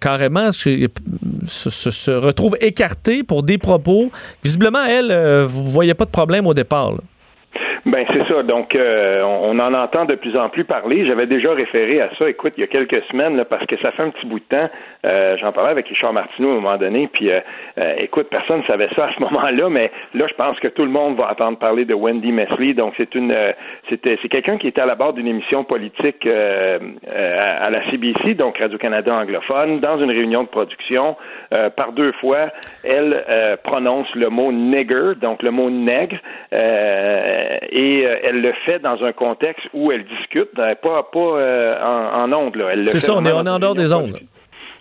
carrément 0.00 0.52
se, 0.52 2.10
retrouve 2.10 2.56
écartée 2.60 3.22
pour 3.22 3.42
des 3.42 3.58
propos. 3.58 4.10
Visiblement, 4.44 4.84
elle, 4.84 5.44
vous 5.44 5.64
voyez 5.64 5.94
pas 5.94 6.04
de 6.04 6.10
problème 6.10 6.46
au 6.46 6.54
départ. 6.54 6.92
Ben 7.86 8.04
c'est 8.12 8.26
ça. 8.26 8.42
Donc 8.42 8.74
euh, 8.74 9.22
on, 9.22 9.60
en 9.60 9.72
entend 9.72 10.06
de 10.06 10.16
plus 10.16 10.36
en 10.36 10.48
plus 10.48 10.64
parler. 10.64 11.06
J'avais 11.06 11.26
déjà 11.26 11.52
référé 11.52 12.00
à 12.00 12.10
ça. 12.18 12.28
Écoute, 12.28 12.54
il 12.56 12.62
y 12.62 12.64
a 12.64 12.66
quelques 12.66 13.00
semaines, 13.04 13.36
là, 13.36 13.44
parce 13.44 13.64
que 13.66 13.76
ça 13.78 13.92
fait 13.92 14.02
un 14.02 14.10
petit 14.10 14.26
bout 14.26 14.40
de 14.40 14.44
temps. 14.44 14.68
Euh, 15.04 15.36
J'en 15.40 15.52
parlais 15.52 15.70
avec 15.70 15.86
Richard 15.86 16.12
Martineau 16.12 16.48
à 16.48 16.52
un 16.52 16.54
moment 16.56 16.76
donné. 16.78 17.08
Puis 17.12 17.30
euh, 17.30 17.38
euh, 17.78 17.94
écoute, 17.98 18.26
personne 18.28 18.58
ne 18.58 18.64
savait 18.64 18.88
ça 18.96 19.04
à 19.04 19.12
ce 19.14 19.20
moment-là, 19.20 19.68
mais 19.68 19.92
là, 20.14 20.26
je 20.28 20.34
pense 20.34 20.58
que 20.58 20.66
tout 20.66 20.82
le 20.82 20.90
monde 20.90 21.16
va 21.16 21.30
entendre 21.30 21.58
parler 21.58 21.84
de 21.84 21.94
Wendy 21.94 22.32
Mesley. 22.32 22.74
Donc 22.74 22.94
c'est 22.96 23.14
une, 23.14 23.32
c'était, 23.88 24.18
c'est 24.20 24.28
quelqu'un 24.28 24.58
qui 24.58 24.66
était 24.66 24.80
à 24.80 24.86
la 24.86 24.96
barre 24.96 25.12
d'une 25.12 25.28
émission 25.28 25.62
politique 25.62 26.26
à, 26.26 27.66
à, 27.66 27.70
la 27.70 27.88
CBC, 27.88 28.34
donc 28.34 28.58
Radio 28.58 28.78
Canada 28.78 29.14
anglophone, 29.14 29.78
dans 29.78 29.98
une 30.00 30.10
réunion 30.10 30.42
de 30.42 30.48
production. 30.48 31.16
Par 31.76 31.92
deux 31.92 32.12
fois, 32.12 32.50
elle 32.84 33.24
prononce 33.64 34.08
le 34.14 34.28
mot 34.28 34.52
nigger, 34.52 35.12
donc 35.20 35.42
le 35.42 35.50
mot 35.50 35.70
nègre 35.70 36.16
et 37.76 38.06
euh, 38.06 38.16
elle 38.22 38.40
le 38.40 38.52
fait 38.64 38.78
dans 38.78 39.02
un 39.04 39.12
contexte 39.12 39.66
où 39.72 39.92
elle 39.92 40.04
discute, 40.04 40.48
euh, 40.58 40.74
pas, 40.74 41.02
pas 41.02 41.18
euh, 41.18 41.82
en, 41.82 42.32
en 42.32 42.32
ondes. 42.32 42.56
C'est 42.86 43.00
ça, 43.00 43.14
on 43.14 43.24
est, 43.24 43.32
on 43.32 43.44
est 43.44 43.50
en 43.50 43.58
dehors 43.58 43.74
des 43.74 43.92
ondes. 43.92 44.18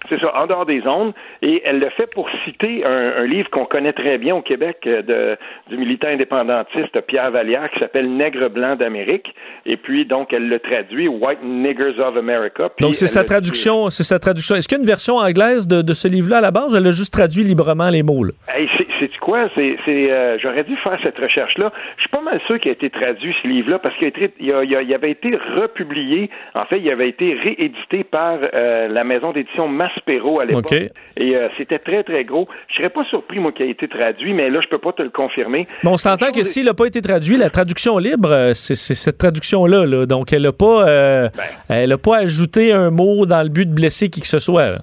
C'est 0.10 0.20
ça, 0.20 0.36
en 0.36 0.48
dehors 0.48 0.66
des 0.66 0.86
ondes. 0.88 1.14
Et 1.42 1.62
elle 1.66 1.80
le 1.80 1.90
fait 1.90 2.12
pour 2.14 2.30
citer 2.44 2.86
un, 2.86 3.14
un 3.18 3.26
livre 3.26 3.50
qu'on 3.50 3.66
connaît 3.66 3.94
très 3.94 4.18
bien 4.18 4.36
au 4.36 4.42
Québec 4.42 4.78
euh, 4.88 5.02
de, 5.02 5.38
du 5.70 5.78
militant 5.78 6.08
indépendantiste 6.08 7.00
Pierre 7.02 7.32
Vallière 7.32 7.70
qui 7.72 7.80
s'appelle 7.80 8.12
Nègre 8.12 8.50
blanc 8.50 8.76
d'Amérique. 8.76 9.34
Et 9.66 9.78
puis, 9.78 10.06
donc, 10.06 10.34
elle 10.34 10.48
le 10.48 10.60
traduit 10.60 11.08
White 11.08 11.44
Niggers 11.44 12.00
of 12.00 12.18
America. 12.18 12.70
donc, 12.80 12.96
c'est 12.96 13.08
sa 13.08 13.24
traduction, 13.24 13.90
c'est 13.90 14.04
sa 14.04 14.20
traduction. 14.20 14.56
Est-ce 14.56 14.68
qu'il 14.68 14.78
y 14.78 14.82
a 14.82 14.84
une 14.84 14.88
version 14.88 15.18
anglaise 15.18 15.68
de, 15.68 15.82
de 15.82 15.94
ce 15.94 16.08
livre-là 16.08 16.38
à 16.38 16.42
la 16.42 16.52
base? 16.52 16.76
Elle 16.76 16.88
a 16.88 16.92
juste 16.92 17.14
traduit 17.14 17.44
librement 17.44 17.90
les 17.90 18.04
mots? 18.04 18.16
Hey, 18.56 18.70
c'est 19.00 19.18
quoi? 19.18 19.50
C'est, 19.56 19.78
euh, 19.88 20.38
j'aurais 20.40 20.64
dû 20.64 20.76
faire 20.78 20.98
cette 21.04 21.18
recherche-là. 21.18 21.72
Je 21.98 22.02
suis 22.02 22.10
pas 22.10 22.22
mal 22.22 22.40
sûr 22.48 22.60
qu'il 22.60 22.70
a 22.70 22.74
été 22.74 22.90
traduit, 22.90 23.36
ce 23.42 23.48
livre-là, 23.48 23.80
parce 23.80 23.96
qu'il 23.98 24.08
a, 24.08 24.64
il 24.64 24.86
il 24.86 24.94
avait 24.94 25.12
été 25.12 25.36
republié. 25.56 26.30
En 26.54 26.66
fait, 26.66 26.80
il 26.80 26.90
avait 26.90 27.10
été 27.10 27.34
réédité 27.34 28.04
par 28.04 28.38
euh, 28.54 28.88
la 28.88 29.04
maison 29.04 29.32
d'édition 29.32 29.68
Mass 29.68 29.92
À 30.40 30.46
l'époque. 30.46 30.72
Et 31.18 31.36
euh, 31.36 31.48
c'était 31.58 31.80
très, 31.80 32.04
très 32.04 32.24
gros. 32.24 32.48
Je 32.70 32.76
serais 32.76 32.90
pas 32.90 33.04
surpris, 33.06 33.40
moi, 33.40 33.52
qu'il 33.52 33.66
ait 33.66 33.72
été 33.72 33.88
traduit, 33.88 34.34
mais 34.34 34.50
là, 34.50 34.60
je 34.62 34.68
peux 34.68 34.78
pas 34.78 34.94
te 34.94 35.02
le 35.02 35.10
confirmer. 35.10 35.68
Mais 35.84 35.90
on 35.90 35.98
s'entend 35.98 36.32
que 36.32 36.44
s'il 36.44 36.66
n'a 36.66 36.74
pas 36.74 36.86
été 36.86 37.02
traduit, 37.02 37.38
la 37.38 37.50
traduction 37.50 37.98
libre, 37.98 38.30
euh, 38.32 38.54
c'est 38.54 38.76
cette 38.76 39.18
traduction-là. 39.18 39.86
Là. 39.86 40.06
Donc, 40.06 40.34
elle 40.34 40.44
n'a 40.44 40.52
pas, 40.52 40.88
euh, 40.88 41.30
ben. 41.36 41.44
elle 41.70 41.92
a 41.92 41.98
pas 41.98 42.18
ajouté 42.18 42.72
un 42.72 42.92
mot 42.92 43.26
dans 43.26 43.44
le 43.44 43.50
but 43.50 43.70
de 43.70 43.74
blesser 43.74 44.10
qui 44.10 44.22
que 44.22 44.28
ce 44.28 44.40
soit. 44.40 44.80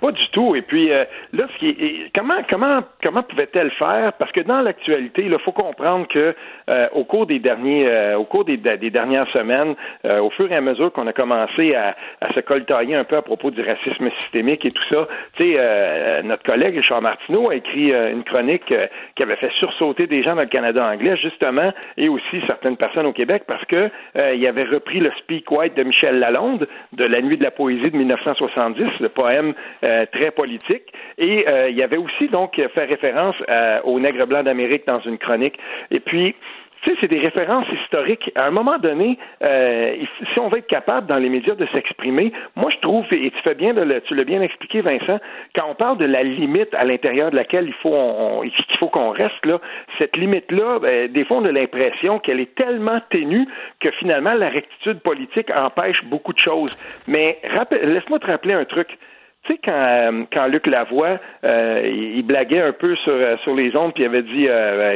Pas 0.00 0.12
du 0.12 0.28
tout. 0.28 0.54
Et 0.54 0.60
puis 0.60 0.92
euh, 0.92 1.04
là, 1.32 1.46
ce 1.54 1.58
qui 1.58 2.10
comment 2.14 2.36
comment 2.50 2.82
comment 3.02 3.22
pouvait-elle 3.22 3.70
faire? 3.70 4.12
Parce 4.18 4.30
que 4.30 4.42
dans 4.42 4.60
l'actualité, 4.60 5.22
il 5.24 5.38
faut 5.38 5.52
comprendre 5.52 6.06
que 6.08 6.34
euh, 6.68 6.88
au 6.92 7.04
cours 7.04 7.24
des 7.24 7.38
derniers 7.38 7.88
euh, 7.88 8.18
au 8.18 8.24
cours 8.24 8.44
des, 8.44 8.58
des 8.58 8.90
dernières 8.90 9.28
semaines, 9.28 9.74
au 10.04 10.28
fur 10.30 10.52
et 10.52 10.56
à 10.56 10.60
mesure 10.60 10.92
qu'on 10.92 11.06
a 11.06 11.14
commencé 11.14 11.74
à, 11.74 11.96
à, 12.20 12.32
se 12.34 12.40
coltailler 12.40 12.94
un 12.94 13.04
peu 13.04 13.16
à 13.16 13.22
propos 13.22 13.50
du 13.50 13.62
racisme 13.62 14.10
systémique 14.20 14.66
et 14.66 14.70
tout 14.70 14.82
ça, 14.90 15.08
tu 15.36 15.54
sais, 15.54 16.22
notre 16.22 16.42
collègue 16.42 16.76
Richard 16.76 17.00
Martineau 17.00 17.50
a 17.50 17.54
écrit 17.54 17.92
une 17.92 18.22
chronique 18.24 18.72
qui 19.14 19.22
avait 19.22 19.36
fait 19.36 19.50
sursauter 19.58 20.06
des 20.06 20.22
gens 20.22 20.34
dans 20.34 20.42
le 20.42 20.48
Canada 20.48 20.84
anglais 20.86 21.16
justement, 21.16 21.72
et 21.96 22.08
aussi 22.08 22.40
certaines 22.46 22.76
personnes 22.76 23.06
au 23.06 23.12
Québec 23.12 23.44
parce 23.46 23.64
que 23.64 23.90
il 24.14 24.46
avait 24.46 24.64
repris 24.64 25.00
le 25.00 25.10
Speak 25.18 25.50
White 25.50 25.76
de 25.76 25.84
Michel 25.84 26.18
Lalonde 26.18 26.68
de 26.92 27.04
La 27.04 27.22
Nuit 27.22 27.38
de 27.38 27.42
la 27.42 27.50
poésie 27.50 27.90
de 27.90 27.96
1970, 27.96 29.00
le 29.00 29.08
poème 29.08 29.54
euh, 29.85 29.85
très 30.12 30.30
politique. 30.30 30.92
Et 31.18 31.48
euh, 31.48 31.70
il 31.70 31.76
y 31.76 31.82
avait 31.82 31.96
aussi 31.96 32.28
donc 32.28 32.56
fait 32.56 32.84
référence 32.84 33.36
euh, 33.48 33.80
au 33.84 33.98
nègre 33.98 34.26
blanc 34.26 34.42
d'Amérique 34.42 34.86
dans 34.86 35.00
une 35.00 35.18
chronique. 35.18 35.58
Et 35.90 36.00
puis 36.00 36.34
tu 36.82 36.90
sais, 36.90 36.96
c'est 37.00 37.08
des 37.08 37.18
références 37.18 37.66
historiques. 37.82 38.30
À 38.36 38.46
un 38.46 38.50
moment 38.50 38.78
donné, 38.78 39.18
si 39.40 40.38
on 40.38 40.48
veut 40.48 40.58
être 40.58 40.68
capable 40.68 41.06
dans 41.08 41.16
les 41.16 41.30
médias 41.30 41.54
de 41.54 41.66
s'exprimer, 41.72 42.32
moi 42.54 42.70
je 42.70 42.78
trouve, 42.80 43.04
et 43.12 43.30
tu 43.30 43.42
fais 43.42 43.54
bien, 43.54 43.72
de 43.72 43.98
tu 44.00 44.14
l'as 44.14 44.24
bien 44.24 44.42
expliqué, 44.42 44.82
Vincent, 44.82 45.18
quand 45.54 45.64
on 45.68 45.74
parle 45.74 45.98
de 45.98 46.04
la 46.04 46.22
limite 46.22 46.72
à 46.74 46.84
l'intérieur 46.84 47.30
de 47.30 47.36
laquelle 47.36 47.66
il 47.66 47.72
faut 47.72 48.42
qu'il 48.42 48.76
faut 48.78 48.88
qu'on 48.88 49.10
reste 49.10 49.44
là, 49.46 49.58
cette 49.98 50.16
limite-là, 50.16 50.78
ben, 50.80 51.10
des 51.10 51.24
fois 51.24 51.38
on 51.38 51.44
a 51.46 51.50
l'impression 51.50 52.18
qu'elle 52.20 52.40
est 52.40 52.54
tellement 52.54 53.00
ténue 53.10 53.48
que 53.80 53.90
finalement 53.92 54.34
la 54.34 54.50
rectitude 54.50 55.00
politique 55.00 55.50
empêche 55.56 56.04
beaucoup 56.04 56.34
de 56.34 56.38
choses. 56.38 56.76
Mais 57.08 57.38
laisse-moi 57.82 58.18
te 58.20 58.26
rappeler 58.26 58.52
un 58.52 58.66
truc. 58.66 58.96
Tu 59.46 59.52
sais, 59.52 59.60
quand, 59.64 59.72
euh, 59.72 60.24
quand 60.32 60.46
Luc 60.46 60.66
Lavoie, 60.66 61.18
euh, 61.44 61.82
il, 61.84 62.22
blaguait 62.24 62.62
un 62.62 62.72
peu 62.72 62.96
sur, 62.96 63.12
euh, 63.12 63.36
sur 63.44 63.54
les 63.54 63.76
ondes, 63.76 63.92
puis 63.94 64.02
il 64.02 64.06
avait 64.06 64.22
dit, 64.22 64.48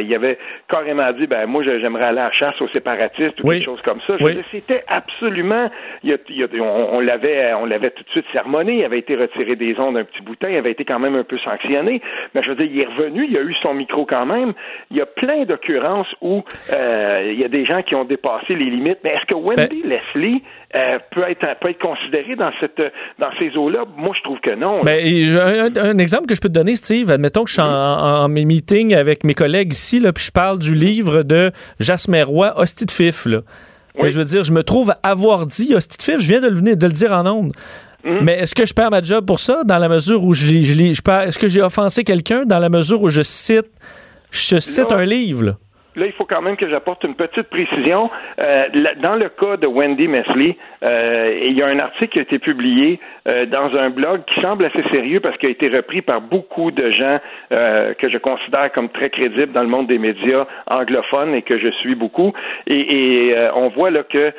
il 0.06 0.14
avait 0.14 0.38
carrément 0.68 1.12
dit, 1.12 1.26
ben 1.26 1.46
moi, 1.46 1.62
j'aimerais 1.62 2.06
aller 2.06 2.18
à 2.18 2.24
la 2.24 2.32
chasse 2.32 2.60
aux 2.60 2.68
séparatistes 2.68 3.40
ou 3.42 3.48
quelque 3.48 3.64
chose 3.64 3.82
comme 3.82 4.00
ça. 4.06 4.14
C'était 4.50 4.82
absolument, 4.88 5.70
il 6.02 6.18
on, 6.60 7.00
l'avait, 7.00 7.54
on 7.54 7.66
l'avait 7.66 7.90
tout 7.90 8.02
de 8.02 8.10
suite 8.10 8.26
sermonné, 8.32 8.78
il 8.78 8.84
avait 8.84 8.98
été 8.98 9.14
retiré 9.14 9.54
des 9.54 9.78
ondes 9.78 9.96
un 9.96 10.04
petit 10.04 10.22
boutin, 10.22 10.48
il 10.48 10.56
avait 10.56 10.72
été 10.72 10.84
quand 10.84 10.98
même 10.98 11.14
un 11.14 11.24
peu 11.24 11.38
sanctionné, 11.38 12.00
mais 12.34 12.42
je 12.42 12.48
veux 12.48 12.56
dire, 12.56 12.68
il 12.70 12.80
est 12.80 12.86
revenu, 12.86 13.26
il 13.28 13.36
a 13.36 13.42
eu 13.42 13.54
son 13.62 13.74
micro 13.74 14.04
quand 14.04 14.26
même. 14.26 14.52
Il 14.90 14.96
y 14.96 15.00
a 15.00 15.06
plein 15.06 15.44
d'occurrences 15.44 16.12
où 16.20 16.42
il 16.72 17.38
y 17.38 17.44
a 17.44 17.48
des 17.48 17.64
gens 17.64 17.82
qui 17.82 17.94
ont 17.94 18.04
dépassé 18.04 18.54
les 18.54 18.70
limites, 18.70 18.98
mais 19.04 19.10
est-ce 19.10 19.26
que 19.26 19.34
Wendy 19.34 19.82
ben 19.84 20.00
Leslie 20.14 20.42
peut 20.72 21.24
être 21.28 21.58
peut 21.60 21.70
être 21.70 21.80
considérée 21.80 22.36
dans 22.36 22.50
cette 22.60 22.80
dans 23.18 23.30
ces 23.38 23.56
eaux-là? 23.56 23.84
Moi, 23.96 24.14
je 24.16 24.22
trouve 24.22 24.40
que 24.40 24.54
non. 24.54 24.82
Ben, 24.82 25.04
un, 25.76 25.98
exemple 25.98 26.26
que 26.26 26.34
je 26.34 26.40
peux 26.40 26.48
te 26.48 26.54
donner, 26.54 26.76
Steve, 26.76 27.10
admettons 27.10 27.44
que 27.44 27.50
je 27.50 27.54
suis 27.54 27.62
en, 27.62 28.28
meeting 28.28 28.94
avec 28.94 29.24
mes 29.24 29.34
collègues 29.34 29.72
ici, 29.72 30.00
là, 30.00 30.12
puis 30.12 30.24
je 30.24 30.32
parle 30.32 30.58
du 30.58 30.74
livre 30.74 31.22
de 31.22 31.50
Jasmer 31.80 32.22
Roy, 32.22 32.52
Hostie 32.56 32.86
de 32.86 32.90
Fif. 32.90 33.26
Là. 33.26 33.40
je 33.96 34.16
veux 34.16 34.24
dire, 34.24 34.44
je 34.44 34.52
me 34.52 34.62
trouve 34.62 34.94
avoir 35.02 35.46
dit 35.46 35.74
Hostie 35.74 35.98
de 35.98 36.02
Fif, 36.02 36.20
je 36.20 36.28
viens 36.28 36.40
de 36.40 36.48
le, 36.48 36.76
de 36.76 36.86
le 36.86 36.92
dire 36.92 37.12
en 37.12 37.26
ondes. 37.26 37.52
Hum. 38.04 38.20
Mais 38.22 38.38
est-ce 38.38 38.54
que 38.54 38.64
je 38.64 38.72
perds 38.72 38.90
ma 38.90 39.02
job 39.02 39.26
pour 39.26 39.40
ça 39.40 39.62
dans 39.64 39.78
la 39.78 39.88
mesure 39.88 40.24
où 40.24 40.32
je, 40.32 40.46
je, 40.46 40.92
je 40.92 41.26
Est-ce 41.26 41.38
que 41.38 41.48
j'ai 41.48 41.62
offensé 41.62 42.04
quelqu'un 42.04 42.44
dans 42.44 42.58
la 42.58 42.68
mesure 42.68 43.02
où 43.02 43.10
je 43.10 43.22
cite, 43.22 43.68
je 44.30 44.58
cite 44.58 44.92
un 44.92 45.04
livre? 45.04 45.44
Là, 45.44 45.56
il 46.06 46.12
faut 46.12 46.24
quand 46.24 46.42
même 46.42 46.56
que 46.56 46.68
j'apporte 46.68 47.04
une 47.04 47.14
petite 47.14 47.48
précision. 47.48 48.10
Euh, 48.38 48.64
dans 49.02 49.16
le 49.16 49.28
cas 49.28 49.56
de 49.56 49.66
Wendy 49.66 50.08
Mesley, 50.08 50.56
euh, 50.82 51.40
il 51.46 51.52
y 51.52 51.62
a 51.62 51.66
un 51.66 51.78
article 51.78 52.12
qui 52.12 52.18
a 52.18 52.22
été 52.22 52.38
publié 52.38 53.00
euh, 53.28 53.46
dans 53.46 53.74
un 53.76 53.90
blog 53.90 54.22
qui 54.26 54.40
semble 54.40 54.64
assez 54.64 54.82
sérieux 54.90 55.20
parce 55.20 55.36
qu'il 55.38 55.48
a 55.48 55.52
été 55.52 55.68
repris 55.68 56.02
par 56.02 56.20
beaucoup 56.20 56.70
de 56.70 56.90
gens 56.90 57.18
que 57.50 58.08
je 58.08 58.18
considère 58.18 58.70
comme 58.72 58.88
très 58.88 59.10
crédibles 59.10 59.52
dans 59.52 59.62
le 59.62 59.68
monde 59.68 59.86
des 59.86 59.98
médias 59.98 60.46
anglophones 60.66 61.34
et 61.34 61.42
que 61.42 61.58
je 61.58 61.68
suis 61.68 61.94
beaucoup. 61.94 62.32
Et, 62.66 63.34
on 63.54 63.68
voit 63.68 63.90
là 63.90 64.02
que, 64.02 64.32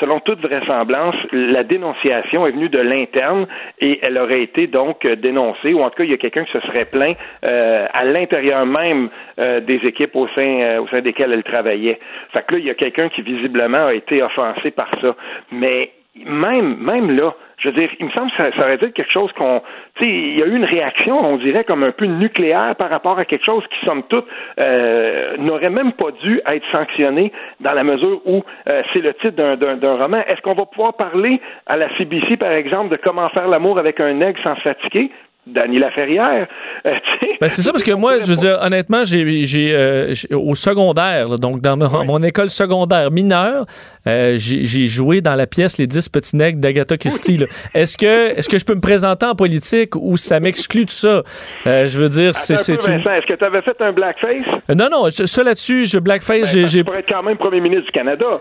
selon 0.00 0.20
toute 0.20 0.40
vraisemblance, 0.40 1.14
la 1.32 1.64
dénonciation 1.64 2.46
est 2.46 2.52
venue 2.52 2.68
de 2.68 2.78
l'interne 2.78 3.46
et 3.80 3.98
elle 4.02 4.18
aurait 4.18 4.42
été 4.42 4.66
donc 4.66 5.06
dénoncée, 5.06 5.72
ou 5.72 5.82
en 5.82 5.90
tout 5.90 5.96
cas, 5.96 6.04
il 6.04 6.10
y 6.10 6.14
a 6.14 6.18
quelqu'un 6.18 6.44
qui 6.44 6.52
se 6.52 6.60
serait 6.60 6.84
plaint 6.84 7.16
à 7.42 8.04
l'intérieur 8.04 8.66
même 8.66 9.08
des 9.38 9.80
équipes 9.84 10.16
au 10.16 10.28
sein, 10.28 10.78
au 10.78 10.88
sein 10.88 10.99
desquelles 11.00 11.32
elle 11.32 11.42
travaillait. 11.42 11.98
Fait 12.32 12.44
que 12.46 12.54
là, 12.54 12.60
il 12.60 12.66
y 12.66 12.70
a 12.70 12.74
quelqu'un 12.74 13.08
qui 13.08 13.22
visiblement 13.22 13.86
a 13.86 13.94
été 13.94 14.22
offensé 14.22 14.70
par 14.70 14.88
ça. 15.00 15.14
Mais 15.52 15.90
même, 16.16 16.76
même 16.78 17.16
là, 17.16 17.34
je 17.58 17.68
veux 17.68 17.74
dire, 17.74 17.90
il 17.98 18.06
me 18.06 18.10
semble 18.10 18.30
que 18.30 18.36
ça, 18.36 18.50
aurait 18.58 18.74
été 18.74 18.90
quelque 18.90 19.12
chose 19.12 19.30
qu'on, 19.32 19.62
tu 19.96 20.04
sais, 20.04 20.10
il 20.10 20.38
y 20.38 20.42
a 20.42 20.46
eu 20.46 20.56
une 20.56 20.64
réaction, 20.64 21.18
on 21.24 21.36
dirait 21.36 21.64
comme 21.64 21.82
un 21.82 21.92
peu 21.92 22.06
nucléaire 22.06 22.74
par 22.76 22.90
rapport 22.90 23.18
à 23.18 23.24
quelque 23.24 23.44
chose 23.44 23.62
qui, 23.68 23.84
somme 23.84 24.02
toute, 24.04 24.26
euh, 24.58 25.36
n'aurait 25.38 25.70
même 25.70 25.92
pas 25.92 26.10
dû 26.22 26.40
être 26.46 26.64
sanctionné 26.72 27.32
dans 27.60 27.72
la 27.72 27.84
mesure 27.84 28.20
où 28.24 28.42
euh, 28.66 28.82
c'est 28.92 29.00
le 29.00 29.14
titre 29.14 29.36
d'un 29.54 29.96
roman. 29.96 30.22
Est-ce 30.26 30.40
qu'on 30.40 30.54
va 30.54 30.66
pouvoir 30.66 30.94
parler 30.94 31.40
à 31.66 31.76
la 31.76 31.94
CBC, 31.96 32.38
par 32.38 32.52
exemple, 32.52 32.90
de 32.90 32.96
comment 32.96 33.28
faire 33.28 33.48
l'amour 33.48 33.78
avec 33.78 34.00
un 34.00 34.20
aigle 34.20 34.40
sans 34.42 34.56
se 34.56 34.62
fatiguer? 34.62 35.10
Dany 35.52 35.78
Laferrière. 35.78 36.46
Euh, 36.86 36.94
ben 37.40 37.48
c'est 37.48 37.62
ça, 37.62 37.72
parce 37.72 37.82
que 37.82 37.92
moi, 37.92 38.20
je 38.20 38.26
veux 38.26 38.36
dire, 38.36 38.58
honnêtement, 38.62 39.04
j'ai, 39.04 39.72
euh, 39.74 40.12
au 40.32 40.54
secondaire, 40.54 41.38
donc 41.38 41.60
dans 41.60 41.76
mon, 41.76 42.22
école 42.22 42.50
secondaire 42.50 43.10
mineure, 43.10 43.64
euh, 44.06 44.34
j'ai 44.36 44.86
joué 44.86 45.20
dans 45.20 45.34
la 45.34 45.46
pièce 45.46 45.78
Les 45.78 45.86
10 45.86 46.08
petits 46.08 46.36
nègres 46.36 46.60
d'Agatha 46.60 46.96
Christie. 46.96 47.44
Est-ce 47.74 47.96
que, 47.96 48.36
est-ce 48.36 48.48
que 48.48 48.58
je 48.58 48.64
peux 48.64 48.74
me 48.74 48.80
présenter 48.80 49.26
en 49.26 49.34
politique 49.34 49.96
ou 49.96 50.16
ça 50.16 50.40
m'exclut 50.40 50.84
de 50.84 50.90
ça? 50.90 51.22
je 51.64 51.98
veux 51.98 52.08
dire, 52.08 52.34
c'est. 52.34 52.56
c'est 52.56 52.74
Est-ce 52.74 53.26
que 53.26 53.34
tu 53.34 53.44
avais 53.44 53.62
fait 53.62 53.80
un 53.80 53.92
blackface? 53.92 54.46
non, 54.68 54.88
non, 54.90 55.10
ça 55.10 55.42
là-dessus, 55.42 55.86
je 55.86 55.98
blackface, 55.98 56.54
ben, 56.54 56.66
j'ai. 56.66 56.80
Tu 56.80 56.84
pourrais 56.84 57.00
être 57.00 57.08
quand 57.08 57.22
même 57.22 57.36
premier 57.36 57.60
ministre 57.60 57.86
du 57.86 57.92
Canada. 57.92 58.40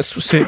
C'est 0.00 0.44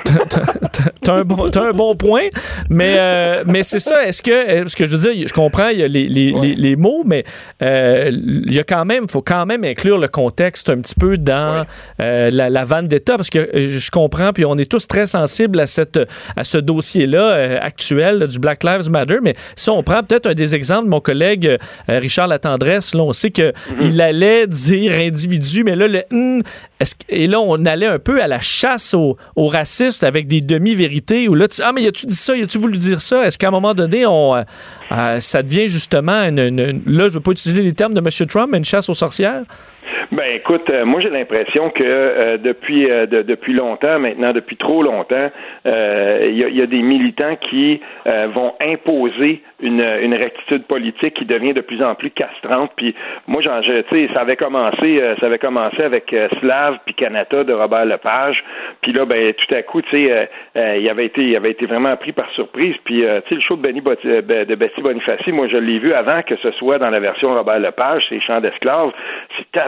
t'as 1.03 1.13
un 1.13 1.23
bon 1.23 1.49
t'as 1.51 1.69
un 1.69 1.73
bon 1.73 1.95
point 1.95 2.29
mais 2.71 2.95
euh, 2.97 3.45
mais 3.47 3.63
c'est 3.63 3.79
ça 3.79 4.07
est-ce 4.07 4.23
que 4.23 4.67
ce 4.67 4.75
que 4.75 4.87
je 4.87 4.97
veux 4.97 5.13
dire 5.13 5.29
je 5.29 5.35
comprends 5.35 5.69
il 5.69 5.81
y 5.81 5.83
a 5.83 5.89
les, 5.89 6.09
les, 6.09 6.33
les, 6.33 6.55
les 6.55 6.77
mots 6.77 7.03
mais 7.05 7.25
euh, 7.63 8.11
il 8.11 8.53
y 8.53 8.59
a 8.59 8.65
quand 8.65 8.87
même 8.87 9.09
faut 9.09 9.21
quand 9.21 9.45
même 9.45 9.65
inclure 9.65 9.99
le 9.99 10.09
contexte 10.09 10.71
un 10.71 10.79
petit 10.79 10.95
peu 10.95 11.19
dans 11.19 11.67
euh, 12.01 12.31
la, 12.31 12.49
la 12.49 12.65
vendetta 12.65 13.17
parce 13.17 13.29
que 13.29 13.39
euh, 13.39 13.79
je 13.79 13.91
comprends 13.91 14.33
puis 14.33 14.47
on 14.47 14.57
est 14.57 14.71
tous 14.71 14.87
très 14.87 15.05
sensibles 15.05 15.61
à 15.61 15.67
cette 15.67 16.01
à 16.37 16.45
ce 16.45 16.57
dossier 16.57 17.07
là 17.07 17.59
actuel 17.61 18.21
là, 18.21 18.27
du 18.27 18.39
Black 18.39 18.65
Lives 18.65 18.91
Matter 18.91 19.19
mais 19.23 19.35
si 19.57 19.69
on 19.69 19.83
prend 19.83 20.03
peut-être 20.03 20.27
un 20.27 20.35
des 20.35 20.55
exemples 20.55 20.89
mon 20.89 21.01
collègue 21.01 21.59
Richard 21.87 22.29
Latendresse 22.29 22.95
là 22.95 23.03
on 23.03 23.13
sait 23.13 23.31
que 23.31 23.51
mm-hmm. 23.51 23.77
il 23.83 24.01
allait 24.01 24.47
dire 24.47 24.93
individu 24.93 25.65
mais 25.65 25.77
là 25.77 25.87
le 25.87 26.03
et 27.09 27.27
là 27.27 27.41
on 27.41 27.65
allait 27.67 27.87
un 27.87 27.99
peu 27.99 28.23
à 28.23 28.27
la 28.27 28.41
chasse 28.41 28.95
aux, 29.37 29.49
racistes 29.49 30.05
avec 30.05 30.27
des 30.27 30.41
demi-vérités 30.41 31.29
où 31.29 31.35
là, 31.35 31.49
tu, 31.49 31.61
ah, 31.63 31.73
mais 31.73 31.87
as-tu 31.87 32.07
dit 32.07 32.15
ça? 32.15 32.35
As-tu 32.35 32.59
voulu 32.59 32.79
dire 32.79 33.01
ça? 33.01 33.27
Est-ce 33.27 33.39
qu'à 33.39 33.49
un 33.49 33.51
moment 33.51 33.75
donné, 33.75 34.07
on, 34.07 34.35
euh, 34.35 34.43
euh, 34.93 35.21
ça 35.21 35.43
devient 35.43 35.69
justement 35.69 36.23
une, 36.25 36.83
là, 36.87 37.09
je 37.09 37.15
veux 37.15 37.21
pas 37.21 37.33
utiliser 37.33 37.63
les 37.63 37.73
termes 37.73 37.95
de 37.95 38.01
M. 38.01 38.27
Trump, 38.27 38.49
mais 38.51 38.59
une 38.59 38.65
chasse 38.65 38.89
aux 38.89 38.95
sorcières? 38.95 39.43
Ben 40.13 40.37
écoute, 40.37 40.71
euh, 40.71 40.85
moi 40.85 41.01
j'ai 41.01 41.11
l'impression 41.11 41.71
que 41.71 41.83
euh, 41.83 42.37
depuis 42.37 42.89
euh, 42.89 43.07
depuis 43.07 43.53
longtemps, 43.53 43.99
maintenant 43.99 44.33
depuis 44.33 44.57
trop 44.57 44.83
longtemps, 44.83 45.31
il 45.65 46.37
y, 46.37 46.63
a 46.63 46.67
des 46.67 46.83
militants 46.83 47.37
qui 47.37 47.81
vont 48.07 48.55
imposer 48.61 49.43
une, 49.61 49.81
une 49.81 50.15
rectitude 50.15 50.65
politique 50.65 51.15
qui 51.15 51.25
devient 51.25 51.53
de 51.53 51.61
plus 51.61 51.83
en 51.83 51.95
plus 51.95 52.11
castrante. 52.11 52.73
Puis 52.77 52.95
moi, 53.27 53.43
j'en, 53.43 53.61
tu 53.61 53.71
sais, 53.91 54.09
ça 54.13 54.21
avait 54.21 54.37
commencé, 54.37 55.01
ça 55.21 55.27
avait 55.27 55.39
commencé 55.39 55.83
avec 55.83 56.15
Slav 56.41 56.79
puis 56.85 56.95
Canada 56.95 57.45
de 57.45 57.53
Robert 57.53 57.85
Lepage. 57.85 58.43
Puis 58.81 58.93
là, 58.93 59.05
ben 59.05 59.33
tout 59.35 59.55
à 59.55 59.63
coup, 59.63 59.83
tu 59.83 59.91
sais, 59.91 60.29
il 60.57 60.89
avait 60.89 61.07
été, 61.07 61.23
il 61.23 61.37
avait 61.37 61.53
été 61.53 61.67
vraiment 61.67 61.97
pris 61.97 62.13
par 62.13 62.31
surprise. 62.33 62.75
Puis 62.85 63.03
tu 63.03 63.29
sais, 63.29 63.35
le 63.35 63.41
show 63.41 63.57
de 63.57 63.63
Benny 63.63 63.81
de 63.81 64.55
Betty 64.55 64.81
Bonifaci, 64.81 65.33
moi 65.33 65.49
je 65.49 65.57
l'ai 65.57 65.79
vu 65.79 65.93
avant 65.93 66.23
que 66.23 66.37
ce 66.37 66.51
soit 66.53 66.79
dans 66.79 66.91
la 66.91 67.01
version 67.01 67.35
Robert 67.35 67.61
Lepage, 67.61 68.05
c'est 68.09 68.21
Chants 68.21 68.41
d'esclaves. 68.41 68.93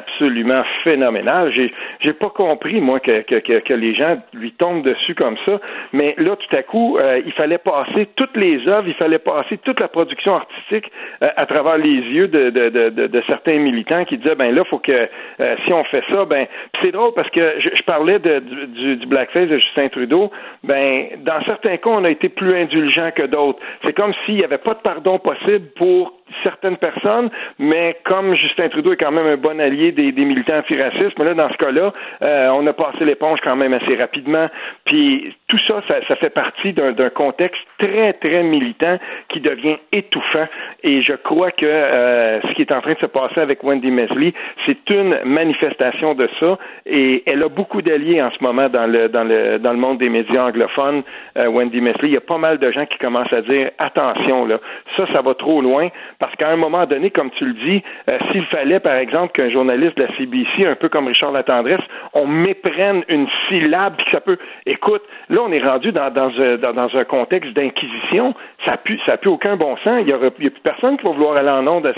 Absolument 0.06 0.62
phénoménal. 0.82 1.52
J'ai, 1.52 1.72
j'ai 2.00 2.12
pas 2.12 2.30
compris, 2.30 2.80
moi, 2.80 3.00
que, 3.00 3.22
que, 3.22 3.60
que, 3.60 3.74
les 3.74 3.94
gens 3.94 4.16
lui 4.32 4.52
tombent 4.52 4.84
dessus 4.84 5.14
comme 5.14 5.36
ça. 5.44 5.60
Mais 5.92 6.14
là, 6.18 6.36
tout 6.36 6.56
à 6.56 6.62
coup, 6.62 6.98
euh, 6.98 7.20
il 7.24 7.32
fallait 7.32 7.58
passer 7.58 8.08
toutes 8.16 8.36
les 8.36 8.66
œuvres, 8.68 8.86
il 8.86 8.94
fallait 8.94 9.18
passer 9.18 9.58
toute 9.58 9.80
la 9.80 9.88
production 9.88 10.36
artistique 10.36 10.90
euh, 11.22 11.28
à 11.36 11.46
travers 11.46 11.78
les 11.78 11.94
yeux 11.94 12.28
de, 12.28 12.50
de, 12.50 12.68
de, 12.68 13.06
de, 13.06 13.22
certains 13.26 13.58
militants 13.58 14.04
qui 14.04 14.18
disaient, 14.18 14.34
ben 14.34 14.54
là, 14.54 14.64
faut 14.64 14.78
que 14.78 14.92
euh, 14.92 15.56
si 15.64 15.72
on 15.72 15.84
fait 15.84 16.04
ça, 16.10 16.24
ben 16.24 16.46
c'est 16.82 16.92
drôle 16.92 17.12
parce 17.14 17.30
que 17.30 17.54
je, 17.58 17.82
parlais 17.82 18.18
de, 18.18 18.38
du, 18.38 18.96
du 18.96 19.06
blackface 19.06 19.48
de 19.48 19.58
Justin 19.58 19.88
Trudeau. 19.88 20.30
Ben 20.62 21.08
dans 21.18 21.42
certains 21.44 21.76
cas, 21.76 21.90
on 21.90 22.04
a 22.04 22.10
été 22.10 22.28
plus 22.28 22.54
indulgent 22.54 23.10
que 23.14 23.22
d'autres. 23.22 23.58
C'est 23.84 23.92
comme 23.92 24.12
s'il 24.24 24.36
n'y 24.36 24.44
avait 24.44 24.58
pas 24.58 24.74
de 24.74 24.80
pardon 24.80 25.18
possible 25.18 25.66
pour 25.76 26.12
certaines 26.42 26.76
personnes, 26.76 27.30
mais 27.58 27.96
comme 28.04 28.34
Justin 28.34 28.68
Trudeau 28.68 28.92
est 28.92 28.96
quand 28.96 29.12
même 29.12 29.26
un 29.26 29.36
bon 29.36 29.60
allié 29.60 29.92
des, 29.92 30.12
militants 30.12 30.58
antiracistes, 30.58 31.18
mais 31.18 31.26
là, 31.26 31.34
dans 31.34 31.50
ce 31.50 31.56
cas-là, 31.58 31.92
euh, 32.22 32.48
on 32.50 32.66
a 32.66 32.72
passé 32.72 33.04
l'éponge 33.04 33.40
quand 33.42 33.56
même 33.56 33.74
assez 33.74 33.94
rapidement. 33.96 34.48
Puis 34.84 35.34
tout 35.48 35.58
ça, 35.66 35.82
ça, 35.88 36.16
fait 36.16 36.30
partie 36.30 36.72
d'un 36.72 37.10
contexte 37.10 37.60
très, 37.78 38.14
très 38.14 38.42
militant 38.42 38.98
qui 39.28 39.40
devient 39.40 39.76
étouffant. 39.92 40.46
Et 40.82 41.02
je 41.02 41.12
crois 41.12 41.50
que 41.50 41.66
euh, 41.66 42.40
ce 42.42 42.54
qui 42.54 42.62
est 42.62 42.72
en 42.72 42.80
train 42.80 42.94
de 42.94 42.98
se 42.98 43.06
passer 43.06 43.40
avec 43.40 43.62
Wendy 43.62 43.90
Mesley, 43.90 44.32
c'est 44.66 44.90
une 44.90 45.18
manifestation 45.24 46.14
de 46.14 46.28
ça. 46.40 46.58
Et 46.86 47.22
elle 47.26 47.44
a 47.44 47.48
beaucoup 47.48 47.82
d'alliés 47.82 48.22
en 48.22 48.30
ce 48.30 48.42
moment 48.42 48.68
dans 48.68 48.86
le, 48.86 49.08
dans 49.08 49.24
le, 49.24 49.58
dans 49.58 49.72
le 49.72 49.78
monde 49.78 49.98
des 49.98 50.08
médias 50.08 50.46
anglophones, 50.46 51.02
euh, 51.36 51.48
Wendy 51.48 51.80
Mesley. 51.80 52.08
Il 52.08 52.14
y 52.14 52.16
a 52.16 52.22
pas 52.22 52.38
mal 52.38 52.58
de 52.58 52.70
gens 52.72 52.86
qui 52.86 52.98
commencent 52.98 53.32
à 53.32 53.42
dire 53.42 53.70
attention, 53.78 54.46
là, 54.46 54.58
ça, 54.96 55.06
ça 55.12 55.20
va 55.20 55.34
trop 55.34 55.60
loin 55.60 55.88
parce 56.24 56.36
qu'à 56.36 56.48
un 56.48 56.56
moment 56.56 56.86
donné, 56.86 57.10
comme 57.10 57.30
tu 57.32 57.44
le 57.44 57.52
dis, 57.52 57.82
euh, 58.08 58.18
s'il 58.32 58.46
fallait, 58.46 58.80
par 58.80 58.94
exemple, 58.94 59.32
qu'un 59.34 59.50
journaliste 59.50 59.98
de 59.98 60.04
la 60.04 60.16
CBC, 60.16 60.64
un 60.64 60.74
peu 60.74 60.88
comme 60.88 61.06
Richard 61.06 61.32
Latendresse, 61.32 61.82
on 62.14 62.26
méprenne 62.26 63.04
une 63.08 63.26
syllabe, 63.46 63.96
puis 63.98 64.06
ça 64.10 64.22
peut... 64.22 64.38
Écoute, 64.64 65.02
là, 65.28 65.42
on 65.46 65.52
est 65.52 65.62
rendu 65.62 65.92
dans, 65.92 66.10
euh, 66.38 66.56
un 66.94 67.04
contexte 67.04 67.52
d'inquisition, 67.52 68.34
ça 68.66 68.78
plus, 68.78 68.98
ça 69.04 69.18
aucun 69.26 69.56
bon 69.56 69.76
sens. 69.84 69.98
Il 70.00 70.06
n'y 70.06 70.12
a, 70.14 70.30
plus 70.30 70.50
personne 70.62 70.96
qui 70.96 71.04
va 71.04 71.10
vouloir 71.10 71.36
aller 71.36 71.50
en 71.50 71.66
onde 71.66 71.92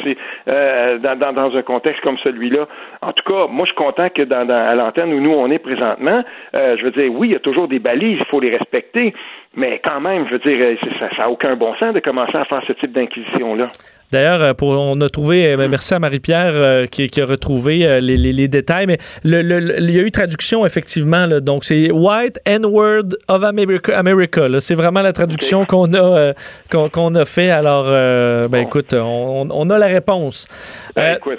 euh, 0.49 0.99
dans, 0.99 1.33
dans, 1.33 1.57
un 1.57 1.63
contexte 1.63 2.03
comme 2.03 2.19
celui-là. 2.19 2.67
En 3.03 3.13
tout 3.13 3.33
cas, 3.33 3.47
moi, 3.49 3.65
je 3.65 3.71
suis 3.71 3.77
content 3.77 4.09
que 4.09 4.23
dans, 4.23 4.49
à 4.49 4.75
l'antenne 4.75 5.13
où 5.13 5.21
nous, 5.21 5.31
on 5.31 5.53
est 5.53 5.61
présentement, 5.61 6.25
je 6.53 6.83
veux 6.83 6.91
dire, 6.91 7.13
oui, 7.13 7.29
il 7.29 7.33
y 7.35 7.37
a 7.37 7.41
toujours 7.41 7.69
des 7.69 7.79
balises, 7.79 8.19
il 8.19 8.27
faut 8.27 8.41
les 8.41 8.51
respecter, 8.51 9.15
mais 9.57 9.81
quand 9.83 10.01
même, 10.01 10.27
je 10.29 10.33
veux 10.33 10.39
dire, 10.39 10.79
ça 11.01 11.09
n'a 11.19 11.31
aucun 11.31 11.57
bon 11.57 11.75
sens 11.77 11.95
de 11.95 12.01
commencer 12.01 12.37
à 12.37 12.45
faire 12.45 12.63
ce 12.67 12.75
type 12.75 12.93
d'inquisition-là. 12.93 13.71
D'ailleurs, 14.13 14.43
euh, 14.43 14.53
on 14.61 15.01
a 15.01 15.09
trouvé, 15.09 15.47
euh, 15.47 15.67
merci 15.69 15.95
à 15.95 15.99
Marie-Pierre 15.99 16.53
euh, 16.55 16.87
qui, 16.87 17.11
a 17.21 17.27
retrouvé 17.27 17.99
les, 18.01 18.49
détails, 18.49 18.87
mais 18.87 18.99
il 19.25 19.91
y 19.91 19.99
a 19.99 20.03
eu 20.03 20.11
traduction 20.11 20.65
effectivement. 20.65 21.27
donc, 21.41 21.65
c'est 21.65 21.91
White 21.91 22.39
N-Word 22.45 23.17
of 23.29 23.43
America. 23.43 24.01
c'est 24.61 24.75
vraiment 24.75 25.03
la 25.03 25.13
traduction 25.13 25.65
qu'on 25.65 25.93
a, 25.95 26.35
qu'on, 26.71 27.15
a 27.15 27.25
fait. 27.25 27.51
Alors, 27.51 27.87
ben 28.49 28.59
écoute, 28.59 28.95
on, 28.95 29.71
a 29.71 29.79
la 29.79 29.87
réponse. 29.87 30.47
Ben, 30.95 31.17
écoute, 31.17 31.39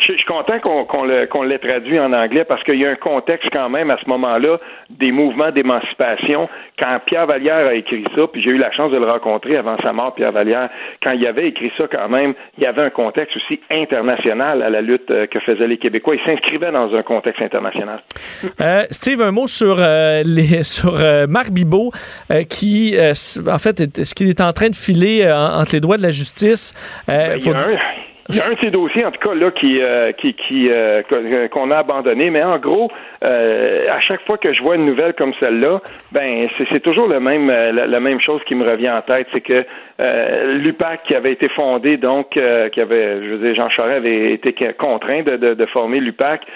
je 0.00 0.12
suis 0.12 0.24
content 0.24 0.58
qu'on, 0.60 1.42
l'ait 1.42 1.58
traduit 1.58 1.98
en 1.98 2.12
anglais 2.12 2.44
parce 2.44 2.62
qu'il 2.64 2.80
y 2.80 2.86
a 2.86 2.90
un 2.90 2.96
contexte 2.96 3.48
quand 3.52 3.68
même 3.68 3.90
à 3.90 3.98
ce 4.02 4.08
moment-là 4.08 4.58
des 4.90 5.12
mouvements 5.12 5.50
d'émancipation. 5.50 6.48
Quand 6.78 7.00
Pierre 7.04 7.26
Vallière 7.26 7.66
a 7.66 7.74
écrit 7.74 8.04
ça, 8.14 8.26
puis 8.32 8.42
j'ai 8.42 8.50
eu 8.50 8.58
la 8.58 8.70
chance 8.72 8.92
de 8.92 8.98
le 8.98 9.10
rencontrer 9.10 9.56
avant 9.56 9.76
sa 9.82 9.92
mort, 9.92 10.14
Pierre 10.14 10.32
Vallière, 10.32 10.68
quand 11.02 11.12
il 11.12 11.26
avait 11.26 11.48
écrit 11.48 11.72
ça 11.76 11.84
quand 11.90 12.08
même, 12.08 12.34
il 12.58 12.64
y 12.64 12.66
avait 12.66 12.82
un 12.82 12.90
contexte 12.90 13.36
aussi 13.36 13.60
international 13.70 14.62
à 14.62 14.70
la 14.70 14.80
lutte 14.80 15.10
euh, 15.10 15.26
que 15.26 15.40
faisaient 15.40 15.66
les 15.66 15.78
Québécois. 15.78 16.14
Il 16.16 16.24
s'inscrivait 16.24 16.72
dans 16.72 16.94
un 16.94 17.02
contexte 17.02 17.42
international. 17.42 18.00
Euh, 18.60 18.84
Steve, 18.90 19.20
un 19.22 19.32
mot 19.32 19.46
sur, 19.46 19.76
euh, 19.78 20.22
les, 20.24 20.62
sur 20.62 20.94
Marc 21.28 21.50
Bibot, 21.50 21.90
qui, 22.48 22.94
en 22.98 23.58
fait, 23.58 23.80
est, 23.80 24.04
ce 24.04 24.14
qu'il 24.14 24.28
est 24.28 24.40
en 24.40 24.52
train 24.52 24.68
de 24.68 24.74
filer 24.74 25.30
entre 25.30 25.72
les 25.72 25.80
doigts 25.80 25.96
de 25.96 26.02
la 26.02 26.10
justice? 26.10 26.74
Ben, 27.06 27.38
faut 27.38 27.50
il 27.50 27.52
y 27.52 27.54
a 27.54 27.58
un 27.58 27.95
de 28.28 28.58
ces 28.60 28.70
dossiers, 28.70 29.04
en 29.04 29.10
tout 29.10 29.20
cas, 29.20 29.34
là, 29.34 29.50
qui, 29.50 29.80
euh, 29.80 30.12
qui, 30.12 30.34
qui 30.34 30.68
euh, 30.70 31.02
qu'on 31.48 31.70
a 31.70 31.78
abandonné, 31.78 32.30
mais 32.30 32.42
en 32.42 32.58
gros, 32.58 32.90
euh, 33.24 33.86
à 33.90 34.00
chaque 34.00 34.22
fois 34.26 34.36
que 34.36 34.52
je 34.52 34.62
vois 34.62 34.76
une 34.76 34.86
nouvelle 34.86 35.14
comme 35.14 35.32
celle-là, 35.38 35.80
ben 36.12 36.48
c'est 36.70 36.80
toujours 36.80 37.06
le 37.06 37.20
même, 37.20 37.48
la, 37.48 38.00
même 38.00 38.20
chose 38.20 38.40
qui 38.46 38.54
me 38.54 38.68
revient 38.68 38.90
en 38.90 39.02
tête, 39.02 39.28
c'est 39.32 39.40
que 39.40 39.64
l'UPAC 39.98 41.04
qui 41.04 41.14
avait 41.14 41.32
été 41.32 41.48
fondé, 41.48 41.96
donc, 41.96 42.30
qui 42.30 42.80
avait, 42.80 43.22
je 43.22 43.30
veux 43.30 43.38
dire, 43.38 43.54
Jean 43.54 43.70
Charest 43.70 43.98
avait 43.98 44.32
été 44.32 44.52
contraint 44.78 45.22
de, 45.22 45.36
de, 45.36 45.54
de 45.54 45.66
former 45.66 46.00
l'UPAC. 46.00 46.46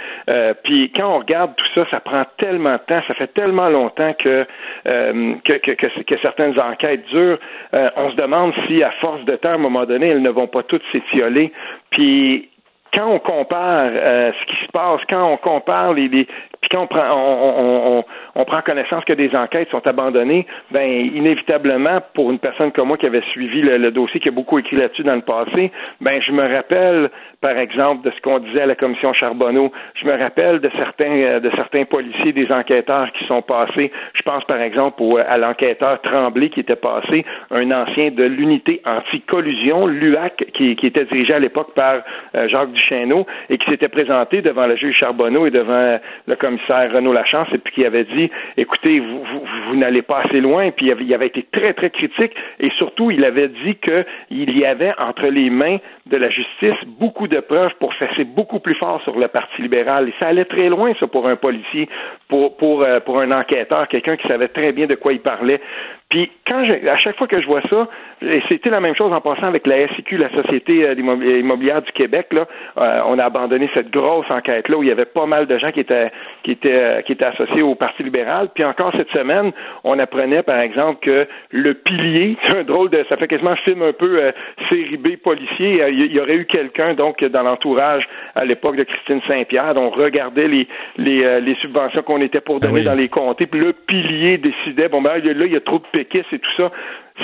puis 0.65 0.93
quand 0.95 1.15
on 1.15 1.19
regarde 1.19 1.53
tout 1.57 1.67
ça, 1.75 1.87
ça 1.91 2.01
prend 2.01 2.25
tellement 2.39 2.75
de 2.75 2.81
temps, 2.87 3.01
ça 3.07 3.15
fait 3.15 3.33
tellement 3.33 3.69
longtemps 3.69 4.15
que 4.19 4.45
que, 4.85 5.53
que, 5.59 5.73
que, 5.73 6.03
que, 6.03 6.19
certaines 6.21 6.59
enquêtes 6.59 7.05
durent. 7.11 7.39
on 7.73 8.11
se 8.11 8.17
demande 8.17 8.53
si, 8.67 8.83
à 8.83 8.91
force 9.01 9.25
de 9.25 9.37
temps, 9.37 9.51
à 9.51 9.55
un 9.55 9.59
moment 9.59 9.87
donné, 9.87 10.09
elles 10.09 10.23
ne 10.23 10.31
vont 10.31 10.47
pas 10.47 10.63
toutes 10.63 10.83
s'étioler. 10.93 11.53
Puis 11.91 12.51
quand 12.93 13.09
on 13.09 13.19
compare 13.19 13.91
euh, 13.93 14.33
ce 14.33 14.47
qui 14.47 14.65
se 14.65 14.71
passe, 14.73 15.01
quand 15.09 15.33
on 15.33 15.37
compare 15.37 15.93
les, 15.93 16.09
puis 16.09 16.27
quand 16.71 16.83
on 16.83 16.87
prend 16.87 17.07
on, 17.13 17.99
on, 17.99 18.05
on, 18.35 18.45
prend 18.45 18.63
connaissance 18.63 19.05
que 19.05 19.13
des 19.13 19.35
enquêtes 19.35 19.71
sont 19.71 19.87
abandonnées, 19.87 20.47
ben 20.71 20.89
inévitablement 20.89 22.01
pour 22.15 22.31
une 22.31 22.39
personne 22.39 22.73
comme 22.73 22.89
moi 22.89 22.97
qui 22.97 23.07
avait 23.07 23.23
suivi 23.33 23.63
le, 23.63 23.91
dossier, 23.91 24.21
qui 24.21 24.29
a 24.29 24.33
beaucoup 24.33 24.59
écrit 24.59 24.77
là-dessus 24.77 25.03
dans 25.03 25.15
le 25.15 25.23
passé, 25.23 25.71
ben 26.01 26.21
je 26.21 26.33
me 26.33 26.43
rappelle 26.43 27.11
par 27.41 27.57
exemple 27.57 28.05
de 28.09 28.15
ce 28.15 28.21
qu'on 28.21 28.39
disait 28.39 28.63
à 28.63 28.67
la 28.67 28.75
commission 28.75 29.13
Charbonneau, 29.13 29.73
je 29.95 30.07
me 30.07 30.17
rappelle 30.19 30.61
de 30.61 30.71
certains 30.77 31.11
euh, 31.11 31.41
de 31.41 31.51
certains 31.57 31.85
policiers, 31.85 32.33
des 32.33 32.51
enquêteurs 32.53 33.11
qui 33.13 33.25
sont 33.27 33.43
passés. 33.43 33.91
Je 34.15 34.23
pense 34.23 34.45
par 34.45 34.61
exemple 34.61 35.03
au, 35.03 35.17
à 35.17 35.39
l'enquêteur 35.39 36.01
Tremblay 36.03 36.51
qui 36.51 36.61
était 36.61 36.77
passé, 36.77 37.25
un 37.51 37.71
ancien 37.71 38.11
de 38.11 38.25
l'unité 38.25 38.83
anti-collusion, 38.85 39.87
l'UAC, 39.87 40.45
qui, 40.55 40.77
qui 40.77 40.87
était 40.87 41.05
dirigé 41.05 41.35
à 41.35 41.39
l'époque 41.39 41.75
par 41.75 42.03
euh, 42.35 42.49
Jacques 42.49 42.73
Duchesneau 42.73 43.27
et 43.49 43.59
qui 43.59 43.71
s'était 43.71 43.89
présenté 43.89 44.43
devant 44.43 44.67
le 44.67 44.77
juge 44.77 44.97
Charbonneau 44.97 45.47
et 45.47 45.51
devant 45.51 45.99
le 46.27 46.37
commissaire 46.37 46.93
Renaud 46.93 47.13
Lachance 47.13 47.49
et 47.53 47.59
puis 47.59 47.75
qui 47.75 47.85
avait 47.85 48.05
dit 48.05 48.20
écoutez, 48.57 49.01
vous, 49.01 49.77
n'allez 49.77 50.03
pas 50.03 50.23
assez 50.25 50.41
loin, 50.41 50.71
puis 50.71 50.87
il 50.87 51.15
avait, 51.15 51.27
été 51.27 51.47
très, 51.53 51.73
très 51.73 51.91
critique 51.91 52.33
et 52.59 52.71
surtout, 52.71 53.11
il 53.11 53.25
avait 53.25 53.49
dit 53.49 53.77
qu'il 53.77 54.59
y 54.59 54.65
avait 54.65 54.93
entre 54.99 55.27
les 55.27 55.49
mains 55.49 55.79
de 56.07 56.17
la 56.17 56.29
justice 56.29 56.75
beaucoup 56.99 57.29
de 57.29 57.41
preuves 57.41 57.73
pour 57.79 57.95
fesser 57.95 58.25
beaucoup 58.25 58.59
plus 58.59 58.75
fort 58.75 59.01
sur 59.03 59.19
le 59.19 59.29
Parti 59.29 59.63
libéral. 59.63 60.09
Et 60.09 60.15
ça 60.19 60.27
allait 60.29 60.45
très 60.45 60.69
loin, 60.69 60.93
ça, 60.99 61.07
pour 61.07 61.29
un 61.29 61.37
policier, 61.37 61.89
pour, 62.29 62.57
pour, 62.57 62.83
euh, 62.83 63.01
pour 63.01 63.21
un 63.21 63.31
enquêteur, 63.31 63.87
quelqu'un 63.89 64.17
qui 64.17 64.27
savait 64.27 64.49
très 64.49 64.73
bien 64.73 64.87
de 64.87 64.97
quoi 64.97 65.13
il 65.13 65.21
parlait. 65.21 65.61
Puis 66.09 66.31
quand 66.47 66.63
à 66.63 66.97
chaque 66.99 67.17
fois 67.17 67.29
que 67.29 67.41
je 67.41 67.47
vois 67.47 67.63
ça, 67.71 67.89
et 68.23 68.43
c'était 68.49 68.69
la 68.69 68.81
même 68.81 68.95
chose 68.95 69.13
en 69.13 69.21
passant 69.21 69.47
avec 69.47 69.67
la 69.67 69.89
SIQ, 69.95 70.19
la 70.19 70.31
Société 70.31 70.87
euh, 70.87 70.95
immobilière 70.95 71.81
du 71.81 71.91
Québec, 71.93 72.27
là, 72.33 72.47
euh, 72.77 73.01
on 73.07 73.19
a 73.19 73.25
abandonné 73.25 73.71
cette 73.73 73.91
grosse 73.91 74.31
enquête-là 74.31 74.77
où 74.77 74.83
il 74.83 74.89
y 74.91 74.93
avait 74.93 75.07
pas 75.07 75.25
mal 75.25 75.47
de 75.47 75.57
gens 75.59 75.73
qui 75.73 75.81
étaient 75.81 76.11
qui 76.43 76.53
étaient 76.53 76.69
euh, 76.71 77.01
qui 77.03 77.13
étaient 77.13 77.25
associés 77.25 77.63
au 77.63 77.75
Parti 77.75 78.03
libéral. 78.03 78.51
Puis 78.55 78.63
encore 78.65 78.93
cette 78.95 79.11
semaine, 79.11 79.53
on 79.85 79.99
apprenait 79.99 80.43
par 80.43 80.61
exemple 80.61 80.99
que 81.01 81.27
le 81.51 81.75
pilier, 81.75 82.37
c'est 82.47 82.59
un 82.59 82.65
drôle 82.65 82.91
de 82.91 83.05
ça 83.09 83.17
fait 83.17 83.29
quasiment 83.29 83.53
un 83.53 83.57
film 83.57 83.83
un 83.83 83.93
peu 83.93 84.21
série 84.69 84.99
B 84.99 85.17
policier. 85.17 85.83
Il 85.91 86.13
y 86.13 86.21
aurait 86.21 86.37
eu 86.37 86.45
quelqu'un 86.45 86.95
donc 86.95 87.25
dans 87.25 87.43
l'entourage 87.43 88.07
à 88.35 88.45
l'époque 88.45 88.77
de 88.77 88.85
Christine 88.85 89.21
Saint-Pierre, 89.27 89.73
on 89.77 89.91
regardait 89.91 90.49
les 90.49 90.69
les, 90.99 91.41
les 91.41 91.55
subventions 91.57 92.03
qu'on 92.03 92.21
était 92.21 92.41
pour 92.41 92.61
donner 92.61 92.81
ben 92.81 92.93
dans 92.93 92.95
les 92.95 93.09
comtés, 93.09 93.47
puis 93.47 93.61
le 93.61 93.73
pilier 93.73 94.37
décidait 94.37 94.89
bon 94.89 95.01
ben 95.01 95.19
là 95.25 95.47
il 95.47 95.53
y 95.53 95.57
a 95.57 95.61
trop 95.61 95.79
de 95.79 95.87
péquistes 95.91 96.33
et 96.33 96.39
tout 96.39 96.53
ça 96.57 96.71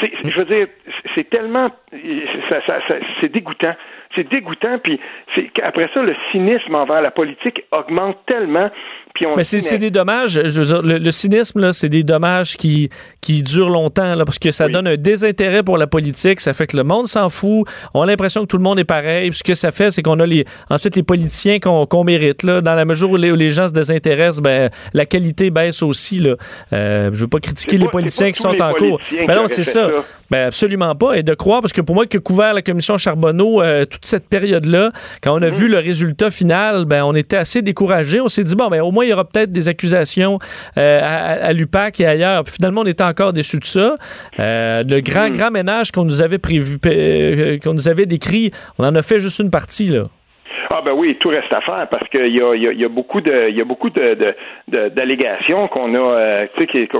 je 0.02 0.36
veux 0.36 0.44
dire, 0.44 0.68
c'est 1.14 1.28
tellement, 1.28 1.70
c'est 3.20 3.32
dégoûtant. 3.32 3.74
C'est 4.16 4.28
dégoûtant, 4.28 4.78
puis 4.82 4.98
après 5.62 5.88
ça, 5.92 6.02
le 6.02 6.14
cynisme 6.32 6.74
envers 6.74 7.02
la 7.02 7.10
politique 7.10 7.62
augmente 7.70 8.16
tellement 8.26 8.70
mais 9.36 9.44
c'est 9.44 9.78
des 9.78 9.90
dommages, 9.90 10.40
je 10.44 10.60
veux 10.60 10.66
dire, 10.66 10.82
le, 10.82 11.10
cynisme, 11.10 11.60
là, 11.60 11.72
c'est 11.72 11.88
des 11.88 12.02
dommages 12.02 12.56
qui, 12.56 12.90
qui 13.20 13.42
durent 13.42 13.68
longtemps, 13.68 14.14
là, 14.14 14.24
parce 14.24 14.38
que 14.38 14.50
ça 14.50 14.68
donne 14.68 14.86
un 14.86 14.96
désintérêt 14.96 15.62
pour 15.62 15.78
la 15.78 15.86
politique, 15.86 16.40
ça 16.40 16.52
fait 16.52 16.66
que 16.66 16.76
le 16.76 16.84
monde 16.84 17.06
s'en 17.06 17.28
fout, 17.28 17.66
on 17.94 18.02
a 18.02 18.06
l'impression 18.06 18.42
que 18.42 18.46
tout 18.46 18.56
le 18.56 18.62
monde 18.62 18.78
est 18.78 18.84
pareil, 18.84 19.30
puis 19.30 19.38
ce 19.38 19.44
que 19.44 19.54
ça 19.54 19.70
fait, 19.70 19.90
c'est 19.90 20.02
qu'on 20.02 20.20
a 20.20 20.26
les, 20.26 20.44
ensuite 20.70 20.96
les 20.96 21.02
politiciens 21.02 21.58
qu'on 21.58 22.04
mérite, 22.04 22.42
là, 22.42 22.60
dans 22.60 22.74
la 22.74 22.84
mesure 22.84 23.10
où 23.10 23.16
les, 23.16 23.50
gens 23.50 23.68
se 23.68 23.72
désintéressent, 23.72 24.42
ben, 24.42 24.70
la 24.92 25.06
qualité 25.06 25.50
baisse 25.50 25.82
aussi, 25.82 26.18
là. 26.18 26.36
Euh, 26.72 27.10
je 27.12 27.20
veux 27.20 27.28
pas 27.28 27.40
critiquer 27.40 27.76
les 27.76 27.88
politiciens 27.88 28.32
qui 28.32 28.40
sont 28.40 28.60
en 28.60 28.72
cours. 28.74 29.00
Ben 29.26 29.34
non, 29.36 29.48
c'est 29.48 29.64
ça. 29.64 29.88
Ben 30.30 30.46
absolument 30.48 30.94
pas, 30.94 31.14
et 31.14 31.22
de 31.22 31.34
croire, 31.34 31.60
parce 31.60 31.72
que 31.72 31.80
pour 31.80 31.94
moi, 31.94 32.06
que 32.06 32.18
couvert 32.18 32.52
la 32.52 32.62
commission 32.62 32.98
Charbonneau 32.98 33.62
euh, 33.62 33.84
toute 34.06 34.10
cette 34.22 34.28
période-là, 34.28 34.92
quand 35.20 35.36
on 35.36 35.42
a 35.42 35.48
mm-hmm. 35.48 35.54
vu 35.54 35.68
le 35.68 35.78
résultat 35.78 36.30
final, 36.30 36.84
ben, 36.84 37.02
on 37.04 37.14
était 37.14 37.36
assez 37.36 37.62
découragé, 37.62 38.20
on 38.20 38.28
s'est 38.28 38.44
dit, 38.44 38.54
bon, 38.54 38.68
ben, 38.68 38.80
au 38.80 38.92
moins, 38.92 39.04
il 39.04 39.10
y 39.10 39.12
aura 39.12 39.24
peut-être 39.24 39.50
des 39.50 39.68
accusations 39.68 40.38
euh, 40.78 41.00
à, 41.02 41.52
l'UPAC 41.52 42.00
et 42.00 42.06
ailleurs. 42.06 42.44
Puis 42.44 42.54
finalement, 42.54 42.82
on 42.82 42.86
était 42.86 43.04
encore 43.04 43.32
déçus 43.32 43.58
de 43.58 43.64
ça. 43.64 43.96
Euh, 44.38 44.84
le 44.84 45.00
grand, 45.00 45.28
hmm. 45.28 45.32
grand 45.32 45.50
ménage 45.50 45.90
qu'on 45.90 46.04
nous 46.04 46.22
avait 46.22 46.38
prévu, 46.38 46.78
euh, 46.86 47.58
qu'on 47.58 47.74
nous 47.74 47.88
avait 47.88 48.06
décrit, 48.06 48.52
on 48.78 48.84
en 48.84 48.94
a 48.94 49.02
fait 49.02 49.18
juste 49.18 49.40
une 49.40 49.50
partie, 49.50 49.88
là. 49.88 50.08
Ah 50.70 50.80
ben 50.84 50.92
oui, 50.92 51.16
tout 51.16 51.28
reste 51.28 51.52
à 51.52 51.60
faire 51.60 51.86
parce 51.90 52.08
qu'il 52.08 52.34
y 52.34 52.42
a, 52.42 52.54
y, 52.54 52.66
a, 52.66 52.72
y 52.72 52.84
a 52.84 52.88
beaucoup 52.88 53.20
de 53.20 53.48
il 53.48 53.56
y 53.56 53.60
a 53.60 53.64
beaucoup 53.64 53.90
de, 53.90 54.34
d'allégations 54.68 55.68
qu'on 55.68 55.94
a 55.94 55.98
euh, 55.98 56.46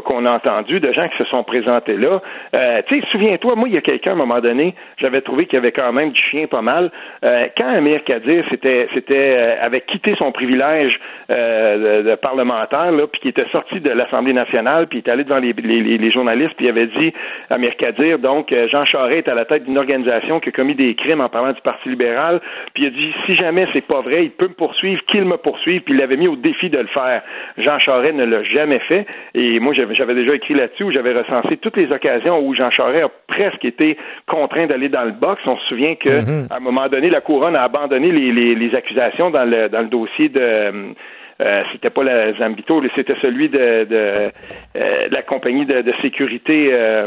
qu'on 0.05 0.24
a 0.24 0.30
entendu 0.30 0.78
de 0.78 0.93
gens 0.93 1.09
qui 1.09 1.16
se 1.18 1.24
sont 1.24 1.43
présentés 1.43 1.97
là. 1.97 2.22
Euh, 2.55 2.82
tu 2.86 3.01
sais, 3.01 3.06
souviens-toi, 3.10 3.56
moi 3.56 3.68
il 3.68 3.74
y 3.74 3.78
a 3.78 3.80
quelqu'un 3.80 4.10
à 4.10 4.14
un 4.14 4.18
moment 4.18 4.40
donné, 4.40 4.74
j'avais 4.98 5.20
trouvé 5.20 5.47
qu'il 5.47 5.55
y 5.55 5.59
avait 5.59 5.72
quand 5.72 5.93
même 5.93 6.10
du 6.10 6.22
chien 6.22 6.47
pas 6.47 6.62
mal. 6.62 6.90
Euh, 7.24 7.47
quand 7.56 7.68
Amir 7.68 8.05
Kadir 8.05 8.44
c'était 8.51 8.88
c'était 8.94 9.36
euh, 9.36 9.64
avait 9.64 9.80
quitté 9.80 10.14
son 10.16 10.30
privilège 10.30 11.01
euh, 11.30 12.02
de, 12.02 12.14
parlementaire 12.14 12.93
là, 12.93 13.06
puis 13.06 13.20
qui 13.20 13.28
était 13.28 13.48
sorti 13.51 13.80
de 13.80 13.90
l'Assemblée 13.90 14.32
nationale, 14.32 14.86
puis 14.86 14.98
il 14.98 15.09
est 15.09 15.12
allé 15.12 15.24
devant 15.24 15.38
les, 15.38 15.52
les, 15.52 15.98
les 15.98 16.10
journalistes, 16.10 16.55
puis 16.56 16.66
il 16.66 16.70
avait 16.70 16.86
dit 16.86 17.12
Amir 17.51 17.76
Kadir, 17.76 18.18
donc 18.18 18.55
Jean 18.70 18.84
Charest 18.84 19.26
est 19.26 19.30
à 19.30 19.34
la 19.34 19.44
tête 19.44 19.64
d'une 19.64 19.78
organisation 19.78 20.40
qui 20.40 20.51
a 20.51 20.52
commis 20.52 20.74
des 20.74 20.94
crimes 20.94 21.20
en 21.20 21.28
parlant 21.28 21.52
du 21.52 21.60
Parti 21.62 21.88
libéral, 21.88 22.40
puis 22.74 22.84
il 22.84 22.86
a 22.86 22.90
dit 22.90 23.14
si 23.24 23.34
jamais 23.36 23.56
mais 23.57 23.66
c'est 23.73 23.87
pas 23.87 24.03
vrai, 24.03 24.24
il 24.24 24.31
peut 24.33 24.49
me 24.49 24.55
poursuivre, 24.55 25.03
qu'il 25.07 25.24
me 25.24 25.39
poursuive, 25.39 25.81
puis 25.81 25.95
il 25.95 26.03
avait 26.03 26.19
mis 26.19 26.28
au 26.28 26.37
défi 26.37 26.69
de 26.69 26.77
le 26.77 26.89
faire. 26.89 27.23
Jean 27.57 27.78
Charest 27.78 28.15
ne 28.15 28.27
l'a 28.27 28.43
jamais 28.43 28.81
fait, 28.81 29.07
et 29.35 29.59
moi 29.61 29.73
j'avais 29.73 30.15
déjà 30.15 30.35
écrit 30.35 30.53
là-dessus 30.53 30.85
où 30.85 30.93
j'avais 30.93 31.15
recensé 31.15 31.57
toutes 31.57 31.78
les 31.78 31.91
occasions 31.91 32.39
où 32.39 32.55
Jean 32.55 32.70
Charest 32.70 33.05
a 33.05 33.11
presque 33.27 33.65
été 33.65 33.97
contraint 34.27 34.66
d'aller 34.66 34.91
dans 34.91 35.05
le 35.05 35.12
box. 35.12 35.41
On 35.47 35.57
se 35.57 35.66
souvient 35.69 35.95
qu'à 35.95 36.20
mhm. 36.20 36.49
un 36.51 36.61
moment 36.61 36.87
donné, 36.89 37.09
la 37.09 37.23
couronne 37.23 37.57
a 37.57 37.62
abandonné 37.62 38.12
les, 38.12 38.74
accusations 38.74 39.31
dans 39.31 39.49
le, 39.49 39.70
dans 39.70 39.81
le 39.81 39.89
dossier 39.89 40.28
de 40.28 40.93
euh, 41.41 41.62
c'était 41.73 41.91
pas 41.91 42.03
la 42.03 42.33
Zambito, 42.35 42.83
c'était 42.95 43.16
celui 43.20 43.49
de, 43.51 43.85
de, 43.85 44.31
euh, 44.77 45.09
la 45.11 45.23
compagnie 45.23 45.66
de, 45.66 45.93
sécurité, 46.01 46.70
euh, 46.73 47.07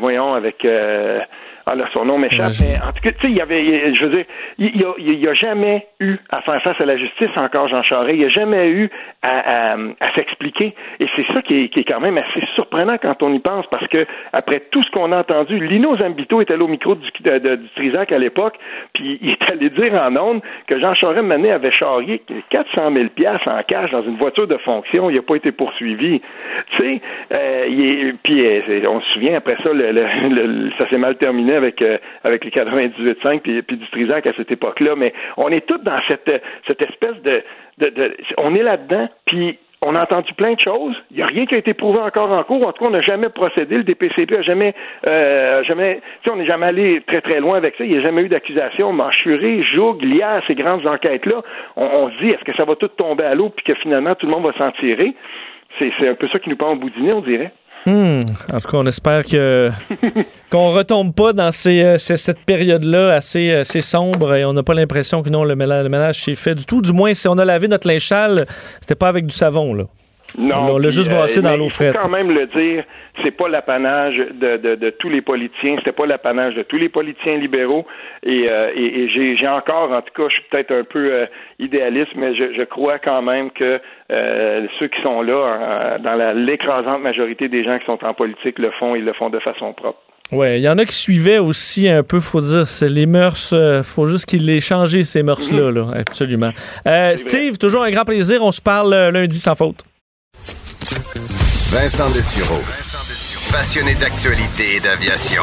voyons, 0.00 0.32
avec 0.32 0.66
ah 1.68 1.74
là, 1.74 1.86
son 1.92 2.04
nom 2.04 2.16
m'échappe, 2.16 2.52
mais 2.60 2.78
en 2.78 2.92
tout 2.92 3.02
cas, 3.02 3.10
tu 3.10 3.22
sais, 3.22 3.28
il 3.28 3.36
y 3.36 3.40
avait, 3.40 3.92
je 3.92 4.04
veux 4.04 4.16
dire, 4.16 4.24
il 4.56 4.72
n'y 4.76 5.26
a, 5.26 5.30
a, 5.30 5.34
jamais 5.34 5.84
eu 5.98 6.16
à 6.30 6.40
faire 6.42 6.62
face 6.62 6.80
à 6.80 6.84
la 6.84 6.96
justice 6.96 7.30
encore, 7.34 7.66
Jean 7.66 7.82
Charest. 7.82 8.14
Il 8.14 8.20
n'y 8.20 8.24
a 8.24 8.28
jamais 8.28 8.70
eu 8.70 8.88
à, 9.22 9.72
à, 9.72 9.76
à 9.98 10.14
s'expliquer. 10.14 10.74
Et 11.00 11.06
c'est 11.16 11.26
ça 11.32 11.42
qui 11.42 11.64
est, 11.64 11.68
qui 11.70 11.80
est, 11.80 11.84
quand 11.84 11.98
même 11.98 12.18
assez 12.18 12.46
surprenant 12.54 12.98
quand 13.02 13.20
on 13.24 13.32
y 13.34 13.40
pense, 13.40 13.66
parce 13.66 13.88
que 13.88 14.06
après 14.32 14.60
tout 14.70 14.80
ce 14.84 14.90
qu'on 14.92 15.10
a 15.10 15.18
entendu, 15.18 15.58
Lino 15.58 15.96
Zambito 15.96 16.40
était 16.40 16.56
là 16.56 16.62
au 16.62 16.68
micro 16.68 16.94
du, 16.94 17.08
de, 17.24 17.38
de, 17.38 17.56
du 17.56 17.68
Trisac 17.70 18.12
à 18.12 18.18
l'époque, 18.18 18.54
puis 18.92 19.18
il 19.20 19.32
est 19.32 19.50
allé 19.50 19.68
dire 19.70 19.92
en 19.94 20.16
ondes 20.16 20.42
que 20.68 20.78
Jean 20.78 20.94
Charest 20.94 21.24
Manet 21.24 21.50
avait 21.50 21.72
charrié 21.72 22.22
400 22.50 22.92
000 22.92 23.08
pièces 23.08 23.44
en 23.44 23.60
cash 23.64 23.90
dans 23.90 24.02
une 24.02 24.18
voiture 24.18 24.46
de 24.46 24.56
fonction. 24.58 25.10
Il 25.10 25.16
n'a 25.16 25.22
pas 25.22 25.34
été 25.34 25.50
poursuivi. 25.50 26.20
Tu 26.76 26.76
sais, 26.76 27.00
euh, 27.34 28.12
puis 28.22 28.46
euh, 28.46 28.88
on 28.88 29.00
se 29.00 29.14
souvient 29.14 29.36
après 29.38 29.56
ça, 29.64 29.72
le, 29.72 29.90
le, 29.90 30.70
ça 30.78 30.88
s'est 30.88 30.98
mal 30.98 31.16
terminé 31.16 31.55
avec, 31.56 31.82
euh, 31.82 31.98
avec 32.24 32.44
les 32.44 32.50
98.5 32.50 33.40
puis, 33.40 33.62
puis 33.62 33.76
du 33.76 33.86
Trisac 33.90 34.26
à 34.26 34.32
cette 34.36 34.50
époque-là, 34.50 34.94
mais 34.96 35.12
on 35.36 35.50
est 35.50 35.66
tous 35.66 35.82
dans 35.82 36.00
cette, 36.08 36.30
cette 36.66 36.82
espèce 36.82 37.20
de, 37.22 37.42
de, 37.78 38.16
on 38.38 38.54
est 38.54 38.62
là-dedans, 38.62 39.08
puis 39.24 39.58
on 39.82 39.94
a 39.94 40.02
entendu 40.02 40.32
plein 40.34 40.54
de 40.54 40.60
choses. 40.60 40.96
Il 41.10 41.18
n'y 41.18 41.22
a 41.22 41.26
rien 41.26 41.46
qui 41.46 41.54
a 41.54 41.58
été 41.58 41.74
prouvé 41.74 42.00
encore 42.00 42.30
en 42.32 42.42
cours. 42.42 42.66
En 42.66 42.72
tout 42.72 42.82
cas, 42.82 42.88
on 42.88 42.92
n'a 42.92 43.02
jamais 43.02 43.28
procédé. 43.28 43.76
Le 43.76 43.84
DPCP 43.84 44.34
n'a 44.34 44.42
jamais, 44.42 44.74
euh, 45.06 45.62
jamais, 45.64 46.00
on 46.30 46.36
n'est 46.36 46.46
jamais 46.46 46.66
allé 46.66 47.02
très 47.06 47.20
très 47.20 47.40
loin 47.40 47.56
avec 47.56 47.76
ça. 47.76 47.84
Il 47.84 47.92
n'y 47.92 47.98
a 47.98 48.00
jamais 48.00 48.22
eu 48.22 48.28
d'accusation 48.28 48.92
mâchurée, 48.92 49.62
joug, 49.62 49.98
à 50.22 50.40
ces 50.46 50.54
grandes 50.54 50.86
enquêtes-là. 50.86 51.42
On, 51.76 52.10
se 52.10 52.18
dit, 52.18 52.30
est-ce 52.30 52.44
que 52.44 52.56
ça 52.56 52.64
va 52.64 52.74
tout 52.76 52.88
tomber 52.88 53.24
à 53.24 53.34
l'eau 53.34 53.50
puis 53.50 53.64
que 53.64 53.74
finalement 53.74 54.14
tout 54.14 54.26
le 54.26 54.32
monde 54.32 54.44
va 54.44 54.52
s'en 54.54 54.72
tirer? 54.72 55.14
C'est 55.78 56.08
un 56.08 56.14
peu 56.14 56.26
ça 56.28 56.38
qui 56.38 56.48
nous 56.48 56.56
prend 56.56 56.72
au 56.72 56.76
bout 56.76 56.90
nez, 56.98 57.10
on 57.14 57.20
dirait. 57.20 57.52
Hmm. 57.86 58.18
En 58.52 58.60
tout 58.60 58.68
cas, 58.68 58.78
on 58.78 58.86
espère 58.86 59.24
que 59.24 59.70
qu'on 60.50 60.70
retombe 60.70 61.14
pas 61.14 61.32
dans 61.32 61.50
euh, 61.66 61.98
cette 61.98 62.40
période-là 62.40 63.14
assez, 63.14 63.52
assez 63.52 63.80
sombre 63.80 64.34
et 64.34 64.44
on 64.44 64.52
n'a 64.52 64.64
pas 64.64 64.74
l'impression 64.74 65.22
que 65.22 65.30
non, 65.30 65.44
le 65.44 65.54
ménage, 65.54 65.84
le 65.84 65.88
ménage 65.88 66.24
s'est 66.24 66.34
fait 66.34 66.56
du 66.56 66.66
tout. 66.66 66.82
Du 66.82 66.92
moins, 66.92 67.14
si 67.14 67.28
on 67.28 67.38
a 67.38 67.44
lavé 67.44 67.68
notre 67.68 67.86
linge 67.86 68.08
sale, 68.08 68.46
c'était 68.80 68.96
pas 68.96 69.08
avec 69.08 69.26
du 69.26 69.34
savon, 69.34 69.72
là. 69.72 69.84
Non. 70.38 70.74
On 70.74 70.78
l'a 70.78 70.90
juste 70.90 71.10
brassé 71.10 71.38
euh, 71.38 71.42
dans 71.42 71.56
l'eau 71.56 71.68
fraîche. 71.68 71.94
quand 72.00 72.08
même 72.08 72.30
le 72.30 72.46
dire, 72.46 72.84
c'est 73.22 73.30
pas 73.30 73.48
l'apanage 73.48 74.16
de, 74.16 74.56
de, 74.56 74.74
de, 74.74 74.90
tous 74.90 75.08
les 75.08 75.22
politiciens, 75.22 75.76
c'était 75.78 75.92
pas 75.92 76.06
l'apanage 76.06 76.54
de 76.54 76.62
tous 76.62 76.76
les 76.76 76.88
politiciens 76.88 77.36
libéraux. 77.36 77.86
Et, 78.22 78.46
euh, 78.50 78.70
et, 78.76 79.08
j'ai 79.08 79.48
encore, 79.48 79.92
en 79.92 80.02
tout 80.02 80.12
cas, 80.14 80.28
je 80.28 80.34
suis 80.34 80.44
peut-être 80.50 80.72
un 80.72 80.84
peu 80.84 81.12
euh, 81.12 81.26
idéaliste, 81.58 82.12
mais 82.16 82.34
je, 82.34 82.54
je, 82.54 82.62
crois 82.64 82.98
quand 82.98 83.22
même 83.22 83.50
que 83.50 83.80
ceux 84.08 84.88
qui 84.88 85.00
sont 85.02 85.22
là, 85.22 85.98
dans 85.98 86.36
l'écrasante 86.36 87.02
majorité 87.02 87.48
des 87.48 87.64
gens 87.64 87.78
qui 87.78 87.86
sont 87.86 88.04
en 88.04 88.14
politique, 88.14 88.58
le 88.58 88.70
font, 88.78 88.94
ils 88.94 89.04
le 89.04 89.12
font 89.14 89.30
de 89.30 89.38
façon 89.38 89.72
propre. 89.72 89.98
Ouais, 90.32 90.58
il 90.58 90.62
y 90.62 90.68
en 90.68 90.76
a 90.78 90.84
qui 90.84 90.94
suivaient 90.94 91.38
aussi 91.38 91.88
un 91.88 92.02
peu, 92.02 92.18
faut 92.20 92.40
dire, 92.40 92.66
c'est 92.66 92.88
les 92.88 93.06
mœurs, 93.06 93.54
faut 93.84 94.06
juste 94.06 94.26
qu'ils 94.26 94.44
les 94.44 94.60
changent 94.60 95.00
ces 95.02 95.22
mœurs-là, 95.22 95.70
là, 95.70 95.86
absolument. 95.94 96.50
Steve, 97.14 97.58
toujours 97.58 97.84
un 97.84 97.90
grand 97.90 98.04
plaisir, 98.04 98.42
on 98.42 98.52
se 98.52 98.60
parle 98.60 98.94
lundi 99.10 99.38
sans 99.38 99.54
faute. 99.54 99.84
Vincent 101.70 102.10
Dessureau. 102.10 102.60
Passionné 103.50 103.94
d'actualité 103.94 104.76
et 104.76 104.80
d'aviation. 104.80 105.42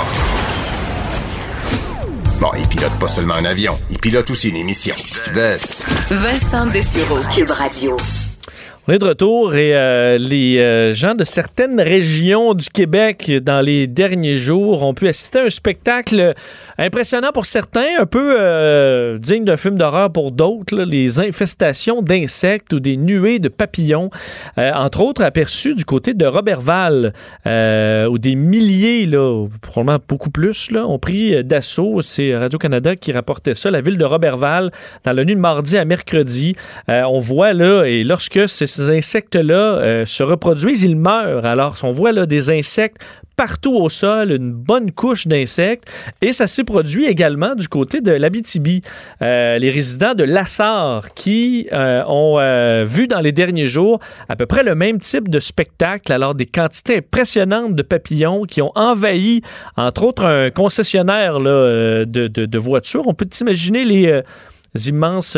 Bon, 2.39 2.49
il 2.57 2.67
pilote 2.67 2.93
pas 2.99 3.07
seulement 3.07 3.35
un 3.35 3.45
avion, 3.45 3.79
il 3.89 3.99
pilote 3.99 4.29
aussi 4.29 4.49
une 4.49 4.57
émission. 4.57 4.95
Vincent 6.09 6.65
Dessureau, 6.67 7.19
Cube 7.33 7.51
Radio. 7.51 7.95
On 8.85 8.91
est 8.91 8.99
de 8.99 9.05
retour 9.05 9.55
et 9.55 9.77
euh, 9.77 10.17
les 10.17 10.57
euh, 10.57 10.93
gens 10.93 11.15
de 11.15 11.23
certaines 11.23 11.79
régions 11.79 12.53
du 12.53 12.67
Québec 12.67 13.31
dans 13.41 13.61
les 13.61 13.87
derniers 13.87 14.35
jours 14.35 14.83
ont 14.83 14.93
pu 14.93 15.07
assister 15.07 15.39
à 15.39 15.43
un 15.43 15.49
spectacle 15.49 16.33
impressionnant 16.77 17.31
pour 17.33 17.45
certains, 17.45 17.87
un 17.97 18.05
peu 18.05 18.35
euh, 18.37 19.17
digne 19.17 19.45
d'un 19.45 19.55
film 19.55 19.77
d'horreur 19.77 20.11
pour 20.11 20.33
d'autres, 20.33 20.75
les 20.75 21.21
infestations 21.21 22.01
d'insectes 22.01 22.73
ou 22.73 22.81
des 22.81 22.97
nuées 22.97 23.39
de 23.39 23.47
papillons, 23.47 24.09
entre 24.57 24.99
autres 24.99 25.23
aperçus 25.23 25.75
du 25.75 25.85
côté 25.85 26.13
de 26.13 26.25
Robertval, 26.25 27.13
où 27.45 28.17
des 28.17 28.35
milliers, 28.35 29.05
là, 29.05 29.47
probablement 29.61 30.03
beaucoup 30.09 30.29
plus, 30.29 30.71
là, 30.71 30.85
ont 30.85 30.99
pris 30.99 31.41
d'assaut. 31.45 32.01
C'est 32.01 32.35
Radio-Canada 32.35 32.97
qui 32.97 33.13
rapportait 33.13 33.53
ça, 33.53 33.71
la 33.71 33.79
ville 33.79 33.97
de 33.97 34.05
Robertval, 34.05 34.71
dans 35.05 35.13
la 35.13 35.23
nuit 35.23 35.35
de 35.35 35.39
mardi 35.39 35.77
à 35.77 35.85
mercredi. 35.85 36.55
on 36.89 37.19
voit 37.19 37.53
là, 37.53 37.85
et 37.85 38.03
lorsque 38.03 38.49
c'est 38.49 38.72
ces 38.73 38.89
insectes-là 38.89 40.05
se 40.05 40.23
reproduisent, 40.23 40.83
ils 40.83 40.95
meurent. 40.95 41.45
Alors, 41.45 41.77
on 41.83 41.91
voit 41.91 42.11
là 42.11 42.25
des 42.25 42.49
insectes 42.49 42.97
partout 43.35 43.75
au 43.75 43.89
sol, 43.89 44.31
une 44.31 44.51
bonne 44.51 44.91
couche 44.91 45.27
d'insectes. 45.27 45.89
Et 46.21 46.33
ça 46.33 46.47
s'est 46.47 46.63
produit 46.63 47.05
également 47.05 47.55
du 47.55 47.67
côté 47.67 48.01
de 48.01 48.11
l'Abitibi. 48.11 48.81
Euh, 49.21 49.57
les 49.57 49.71
résidents 49.71 50.13
de 50.13 50.23
Lassar 50.23 51.13
qui 51.13 51.67
euh, 51.71 52.03
ont 52.07 52.39
euh, 52.39 52.85
vu 52.87 53.07
dans 53.07 53.21
les 53.21 53.31
derniers 53.31 53.65
jours 53.65 53.99
à 54.29 54.35
peu 54.35 54.45
près 54.45 54.63
le 54.63 54.75
même 54.75 54.99
type 54.99 55.29
de 55.29 55.39
spectacle, 55.39 56.11
alors 56.13 56.35
des 56.35 56.45
quantités 56.45 56.97
impressionnantes 56.97 57.75
de 57.75 57.83
papillons 57.83 58.43
qui 58.43 58.61
ont 58.61 58.71
envahi, 58.75 59.41
entre 59.77 60.03
autres, 60.03 60.25
un 60.25 60.49
concessionnaire 60.51 61.39
de, 61.39 62.05
de, 62.05 62.57
voitures. 62.57 63.07
On 63.07 63.13
peut 63.13 63.27
imaginer 63.41 63.83
les 63.85 64.23
immenses 64.87 65.37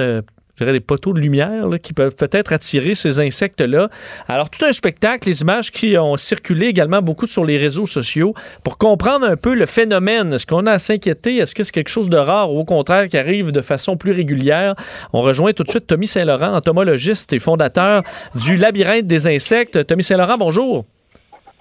je 0.56 0.64
dirais, 0.64 0.74
des 0.74 0.80
poteaux 0.80 1.14
de 1.14 1.20
lumière 1.20 1.68
qui 1.82 1.94
peuvent 1.94 2.16
peut-être 2.16 2.54
attirer 2.54 2.96
ces 2.96 3.20
insectes-là. 3.20 3.90
Alors, 4.28 4.50
tout 4.50 4.64
un 4.66 4.72
spectacle, 4.72 5.28
les 5.28 5.42
images 5.42 5.72
qui 5.72 5.98
ont 5.98 6.18
circulé 6.18 6.68
également 6.68 7.02
beaucoup 7.02 7.26
sur 7.26 7.46
les 7.46 7.58
réseaux 7.58 7.86
sociaux 7.86 8.34
pour 8.64 8.78
comprendre 8.78 9.26
un 9.26 9.36
peu 9.36 9.54
le 9.54 9.66
phénomène. 9.66 10.34
Est-ce 10.34 10.46
qu'on 10.46 10.66
a 10.66 10.72
à 10.72 10.80
s'inquiéter? 10.80 11.38
Est-ce 11.38 11.54
que 11.56 11.64
c'est 11.64 11.74
quelque 11.74 11.90
chose 11.90 12.10
de 12.10 12.18
rare 12.18 12.54
ou 12.54 12.60
au 12.60 12.66
contraire 12.66 13.08
qui 13.08 13.18
arrive 13.18 13.52
de 13.52 13.62
façon 13.62 13.98
plus 13.98 14.12
régulière? 14.12 14.76
On 15.14 15.22
rejoint 15.22 15.54
tout 15.54 15.64
de 15.64 15.70
suite 15.70 15.88
Tommy 15.88 16.08
Saint-Laurent, 16.08 16.54
entomologiste 16.54 17.34
et 17.34 17.40
fondateur 17.40 18.04
du 18.36 18.56
Labyrinthe 18.56 19.08
des 19.08 19.28
insectes. 19.28 19.86
Tommy 19.86 20.04
Saint-Laurent, 20.04 20.38
bonjour. 20.38 20.86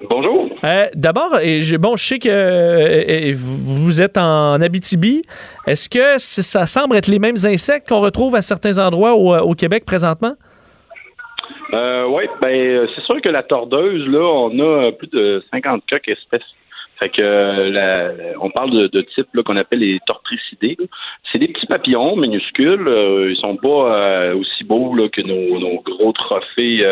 Bonjour. 0.09 0.54
Euh, 0.65 0.87
D'abord, 0.95 1.33
bon, 1.79 1.97
je 1.97 2.05
sais 2.05 2.19
que 2.19 2.29
euh, 2.31 3.33
vous 3.35 4.01
êtes 4.01 4.17
en 4.17 4.61
Abitibi. 4.61 5.23
Est-ce 5.67 5.89
que 5.89 6.19
ça 6.19 6.67
semble 6.67 6.97
être 6.97 7.09
les 7.09 7.19
mêmes 7.19 7.37
insectes 7.45 7.89
qu'on 7.89 8.01
retrouve 8.01 8.35
à 8.35 8.43
certains 8.43 8.79
endroits 8.79 9.15
au, 9.15 9.35
euh, 9.35 9.55
Québec 9.55 9.85
présentement? 9.85 10.33
Euh, 11.73 12.07
oui, 12.07 12.25
ben 12.41 12.89
c'est 12.95 13.05
sûr 13.05 13.21
que 13.21 13.29
la 13.29 13.43
tordeuse, 13.43 14.07
là, 14.09 14.21
on 14.21 14.59
a 14.59 14.93
plus 14.93 15.09
de 15.09 15.43
50 15.53 15.83
coques 15.89 16.09
espèces. 16.09 16.43
Fait 16.99 17.09
que 17.09 18.37
on 18.41 18.51
parle 18.51 18.89
de, 18.89 19.01
types 19.01 19.29
qu'on 19.45 19.57
appelle 19.57 19.81
les 19.81 19.99
tortricidés. 20.07 20.77
C'est 21.31 21.39
des 21.39 21.49
petits 21.49 21.67
papillons 21.67 22.17
minuscules. 22.17 22.89
ils 23.29 23.37
sont 23.37 23.57
pas 23.57 24.33
aussi 24.35 24.63
beaux 24.63 24.95
que 25.13 25.21
nos, 25.21 25.83
gros 25.83 26.13
trophées 26.13 26.87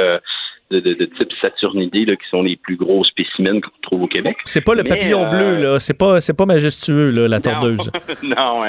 de, 0.80 1.04
type 1.04 1.28
saturnidé 1.40 2.04
qui 2.06 2.28
sont 2.30 2.42
les 2.42 2.56
plus 2.56 2.76
gros 2.76 3.04
spécimens 3.04 3.60
qu'on 3.60 3.70
trouve 3.82 4.02
au 4.02 4.06
Québec. 4.06 4.36
C'est 4.44 4.60
pas 4.60 4.74
le 4.74 4.84
papillon 4.84 5.28
bleu, 5.28 5.56
euh, 5.56 5.72
là. 5.72 5.78
C'est 5.78 5.96
pas, 5.96 6.20
c'est 6.20 6.36
pas 6.36 6.46
majestueux, 6.46 7.10
là, 7.10 7.28
la 7.28 7.40
tordeuse. 7.40 7.90
Non, 8.22 8.62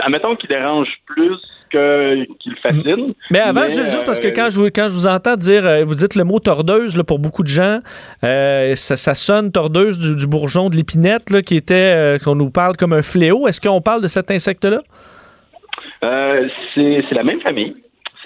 admettons 0.00 0.36
qu'il 0.36 0.48
dérange 0.48 0.88
plus 1.06 1.36
qu'il 1.70 2.56
fascine. 2.62 3.14
Mais 3.30 3.40
avant, 3.40 3.66
juste 3.66 4.04
parce 4.06 4.20
que 4.20 4.28
quand 4.28 4.48
je, 4.50 4.58
vous, 4.58 4.66
quand 4.66 4.88
je 4.88 4.94
vous 4.94 5.06
entends 5.06 5.36
dire, 5.36 5.66
euh, 5.66 5.84
vous 5.84 5.94
dites 5.94 6.14
le 6.14 6.24
mot 6.24 6.38
tordeuse, 6.38 6.96
là, 6.96 7.04
pour 7.04 7.18
beaucoup 7.18 7.42
de 7.42 7.48
gens, 7.48 7.80
euh, 8.24 8.74
ça, 8.74 9.14
sonne 9.14 9.52
tordeuse 9.52 10.16
du, 10.16 10.26
bourgeon 10.26 10.70
de 10.70 10.76
l'épinette, 10.76 11.30
là, 11.30 11.42
qui 11.42 11.56
était, 11.56 12.18
qu'on 12.24 12.34
nous 12.34 12.50
parle 12.50 12.76
comme 12.76 12.92
un 12.92 13.02
fléau. 13.02 13.46
Est-ce 13.46 13.60
qu'on 13.60 13.80
parle 13.80 14.02
de 14.02 14.08
cet 14.08 14.30
insecte-là? 14.30 14.82
c'est 16.74 17.14
la 17.14 17.24
même 17.24 17.40
famille 17.40 17.72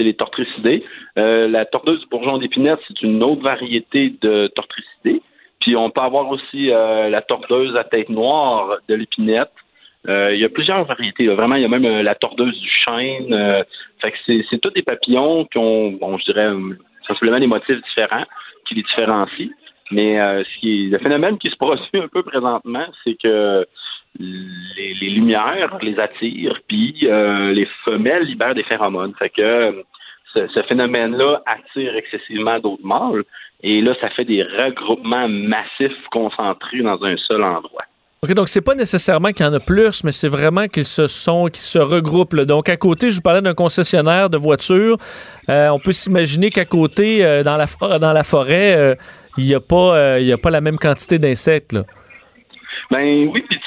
c'est 0.01 0.05
les 0.05 0.15
tortricidés. 0.15 0.83
Euh, 1.21 1.49
la 1.49 1.67
tordeuse 1.67 2.05
bourgeon 2.11 2.39
d'épinette, 2.39 2.79
c'est 2.89 3.03
une 3.03 3.23
autre 3.23 3.43
variété 3.43 4.15
de 4.23 4.47
tortricidés. 4.55 5.23
Puis 5.61 5.77
on 5.77 5.91
peut 5.91 6.01
avoir 6.01 6.31
aussi 6.31 6.71
euh, 6.71 7.11
la 7.11 7.21
tordeuse 7.21 7.77
à 7.77 7.85
tête 7.85 8.09
noire 8.09 8.79
de 8.89 8.95
l'épinette. 8.95 9.53
Euh, 10.09 10.35
il 10.35 10.41
y 10.41 10.45
a 10.45 10.49
plusieurs 10.49 10.83
variétés. 10.85 11.27
Vraiment, 11.27 11.57
il 11.57 11.63
y 11.63 11.65
a 11.67 11.69
même 11.69 12.01
la 12.01 12.15
tordeuse 12.15 12.59
du 12.59 12.71
chêne. 12.71 13.65
fait 14.01 14.13
que 14.13 14.43
c'est, 14.51 14.59
tous 14.59 14.71
des 14.71 14.83
papillons 14.83 15.45
qui 15.45 15.59
ont, 15.59 15.91
bon, 15.93 16.17
je 16.17 16.25
dirais, 16.25 16.49
sensiblement 17.07 17.39
des 17.39 17.47
motifs 17.47 17.83
différents 17.83 18.25
qui 18.67 18.77
les 18.77 18.83
différencient. 18.83 19.51
Mais 19.91 20.17
ce 20.29 20.59
qui 20.59 20.89
le 20.89 20.99
phénomène 20.99 21.37
qui 21.37 21.51
se 21.51 21.57
produit 21.57 21.85
un 21.95 22.09
peu 22.09 22.23
présentement, 22.23 22.87
c'est 23.05 23.17
que 23.23 23.67
les, 24.19 25.11
lumières 25.11 25.77
les 25.83 25.99
attirent, 25.99 26.61
puis 26.67 26.95
les 27.03 27.69
femelles 27.85 28.23
libèrent 28.23 28.55
des 28.55 28.63
phéromones. 28.63 29.13
Fait 29.19 29.29
que 29.29 29.85
ce, 30.35 30.63
phénomène-là 30.69 31.43
attire 31.47 31.95
excessivement 31.97 32.59
d'autres 32.59 32.85
mâles. 32.85 33.25
Et 33.63 33.81
là, 33.81 33.95
ça 34.01 34.09
fait 34.11 34.25
des 34.25 34.43
regroupements 34.43 35.29
massifs 35.29 35.93
concentrés 36.11 36.83
dans 36.83 37.03
un 37.05 37.17
seul 37.17 37.43
endroit. 37.43 37.85
OK, 38.23 38.35
donc 38.35 38.51
c'est 38.51 38.61
pas 38.61 38.75
nécessairement 38.75 39.33
qu'il 39.33 39.47
y 39.47 39.49
en 39.49 39.53
a 39.55 39.61
plus, 39.61 40.05
mais 40.05 40.13
c'est 40.13 40.29
vraiment 40.29 40.67
qu'ils 40.67 40.85
se 40.85 41.07
sont, 41.07 41.47
qu'ils 41.47 41.63
se 41.63 41.79
regroupent. 41.79 42.37
Donc 42.37 42.69
à 42.69 42.77
côté, 42.77 43.11
je 43.11 43.17
vous 43.17 43.23
parlais 43.23 43.41
d'un 43.41 43.55
concessionnaire 43.55 44.29
de 44.29 44.37
voitures. 44.37 44.99
Euh, 45.49 45.69
on 45.71 45.79
peut 45.79 45.93
s'imaginer 45.93 46.51
qu'à 46.51 46.67
côté, 46.67 47.25
euh, 47.25 47.43
dans, 47.43 47.57
la, 47.57 47.99
dans 47.99 48.13
la 48.13 48.23
forêt, 48.23 48.77
euh, 48.77 48.95
il 49.39 49.47
n'y 49.47 49.55
a, 49.55 49.61
pas, 49.61 50.17
a 50.17 50.37
pas 50.37 50.51
la 50.51 50.61
même 50.61 50.77
quantité 50.77 51.19
d'insectes. 51.19 51.79
Ben 52.91 53.29
oui, 53.33 53.43
puis 53.49 53.60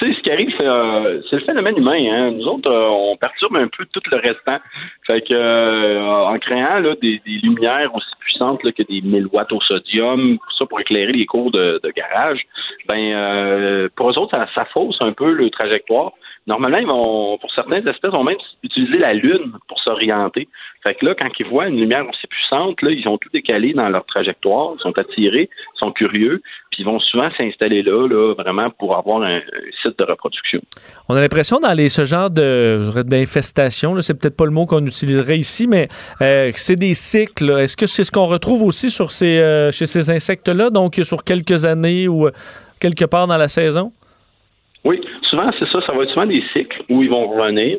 c'est, 0.63 0.69
euh, 0.69 1.39
le 1.39 1.45
phénomène 1.45 1.77
humain. 1.77 1.99
Hein. 2.11 2.31
Nous 2.31 2.45
autres, 2.47 2.69
euh, 2.69 2.87
on 2.89 3.17
perturbe 3.17 3.55
un 3.55 3.67
peu 3.67 3.85
tout 3.91 4.01
le 4.11 4.17
restant. 4.17 4.59
Fait 5.05 5.21
que 5.21 5.33
euh, 5.33 6.01
en 6.01 6.37
créant 6.39 6.81
des, 7.01 7.21
lumières 7.25 7.93
aussi 7.95 8.07
puissantes 8.19 8.61
que 8.61 8.83
des 8.83 9.01
1000 9.01 9.27
watts 9.27 9.51
au 9.51 9.61
sodium, 9.61 10.37
ça 10.57 10.65
pour 10.65 10.79
éclairer 10.79 11.11
les 11.11 11.25
cours 11.25 11.51
de, 11.51 11.79
garage, 11.95 12.41
ben 12.87 13.89
pour 13.95 14.09
eux 14.09 14.17
autres, 14.17 14.31
ça, 14.31 14.47
ça 14.55 14.65
fausse 14.65 14.97
un 15.01 15.11
peu 15.11 15.31
le 15.31 15.49
trajectoire. 15.49 16.13
Normalement, 16.45 16.77
ils 16.77 16.87
vont, 16.87 17.37
pour 17.37 17.51
certaines 17.53 17.87
espèces, 17.87 18.11
vont 18.11 18.23
même 18.23 18.37
utiliser 18.63 18.97
la 18.97 19.13
Lune 19.13 19.53
pour 19.67 19.79
s'orienter. 19.79 20.47
Fait 20.83 20.95
que 20.95 21.05
là, 21.05 21.15
quand 21.17 21.29
ils 21.39 21.45
voient 21.45 21.67
une 21.67 21.79
lumière 21.79 22.07
aussi 22.09 22.27
puissante, 22.27 22.81
là, 22.81 22.91
ils 22.91 23.07
ont 23.07 23.17
tout 23.17 23.29
décalé 23.33 23.73
dans 23.73 23.87
leur 23.87 24.05
trajectoire, 24.05 24.73
ils 24.77 24.81
sont 24.81 24.97
attirés, 24.97 25.49
ils 25.49 25.79
sont 25.79 25.91
curieux, 25.93 26.41
puis 26.71 26.83
ils 26.83 26.85
vont 26.85 26.99
souvent 26.99 27.29
s'installer 27.37 27.83
là, 27.83 28.05
là, 28.07 28.33
vraiment 28.33 28.69
pour 28.69 28.97
avoir 28.97 29.23
un, 29.23 29.39
site 29.81 29.97
de 29.97 30.03
reproduction. 30.03 30.59
On 31.07 31.15
a 31.15 31.21
l'impression 31.21 31.59
dans 31.59 31.71
les, 31.71 31.87
ce 31.87 32.03
genre 32.03 32.29
de 32.29 32.81
d'infestation, 33.03 33.99
c'est 34.01 34.19
peut-être 34.19 34.35
pas 34.35 34.45
le 34.45 34.51
mot 34.51 34.65
qu'on 34.65 34.85
utiliserait 34.85 35.37
ici, 35.37 35.67
mais 35.67 35.87
euh, 36.21 36.51
c'est 36.55 36.75
des 36.75 36.93
cycles. 36.93 37.51
Est-ce 37.51 37.77
que 37.77 37.87
c'est 37.87 38.03
ce 38.03 38.11
qu'on 38.11 38.25
retrouve 38.25 38.63
aussi 38.63 38.89
sur 38.89 39.11
ces, 39.11 39.39
euh, 39.39 39.71
chez 39.71 39.85
ces 39.85 40.09
insectes-là, 40.09 40.69
donc 40.69 40.95
sur 41.03 41.23
quelques 41.23 41.65
années 41.65 42.09
ou 42.09 42.27
euh, 42.27 42.31
quelque 42.81 43.05
part 43.05 43.27
dans 43.27 43.37
la 43.37 43.47
saison? 43.47 43.93
Oui, 44.83 44.99
souvent, 45.29 45.49
c'est 45.57 45.67
ça. 45.69 45.79
Ça 45.85 45.93
va 45.93 46.03
être 46.03 46.09
souvent 46.09 46.25
des 46.25 46.43
cycles 46.51 46.83
où 46.89 47.03
ils 47.03 47.09
vont 47.09 47.27
revenir. 47.29 47.77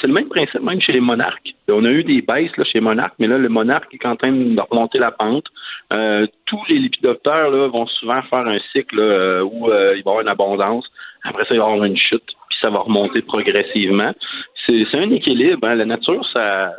C'est, 0.00 0.06
le 0.06 0.12
même 0.12 0.28
principe 0.28 0.62
même 0.62 0.80
chez 0.80 0.92
les 0.92 1.00
monarques. 1.00 1.54
On 1.68 1.84
a 1.84 1.90
eu 1.90 2.04
des 2.04 2.22
baisses 2.22 2.56
là, 2.56 2.64
chez 2.64 2.78
les 2.78 2.80
monarques, 2.80 3.14
mais 3.18 3.26
là, 3.26 3.38
le 3.38 3.48
monarque 3.48 3.92
est 3.92 4.06
en 4.06 4.16
train 4.16 4.32
de 4.32 4.60
remonter 4.70 4.98
la 4.98 5.10
pente. 5.10 5.46
Euh, 5.92 6.26
tous 6.46 6.60
les 6.68 6.78
lépidoptères 6.78 7.50
là, 7.50 7.68
vont 7.68 7.86
souvent 7.86 8.22
faire 8.22 8.46
un 8.46 8.58
cycle 8.72 8.98
euh, 8.98 9.42
où 9.42 9.70
euh, 9.70 9.94
il 9.96 10.02
va 10.04 10.10
y 10.10 10.12
avoir 10.12 10.20
une 10.20 10.28
abondance. 10.28 10.86
Après 11.24 11.44
ça, 11.44 11.54
il 11.54 11.58
va 11.58 11.64
y 11.64 11.66
avoir 11.66 11.84
une 11.84 11.96
chute, 11.96 12.26
puis 12.48 12.58
ça 12.60 12.70
va 12.70 12.80
remonter 12.80 13.22
progressivement. 13.22 14.12
C'est, 14.66 14.86
un 14.94 15.10
équilibre. 15.10 15.66
Hein. 15.66 15.74
La 15.74 15.84
nature, 15.84 16.24
ça, 16.32 16.72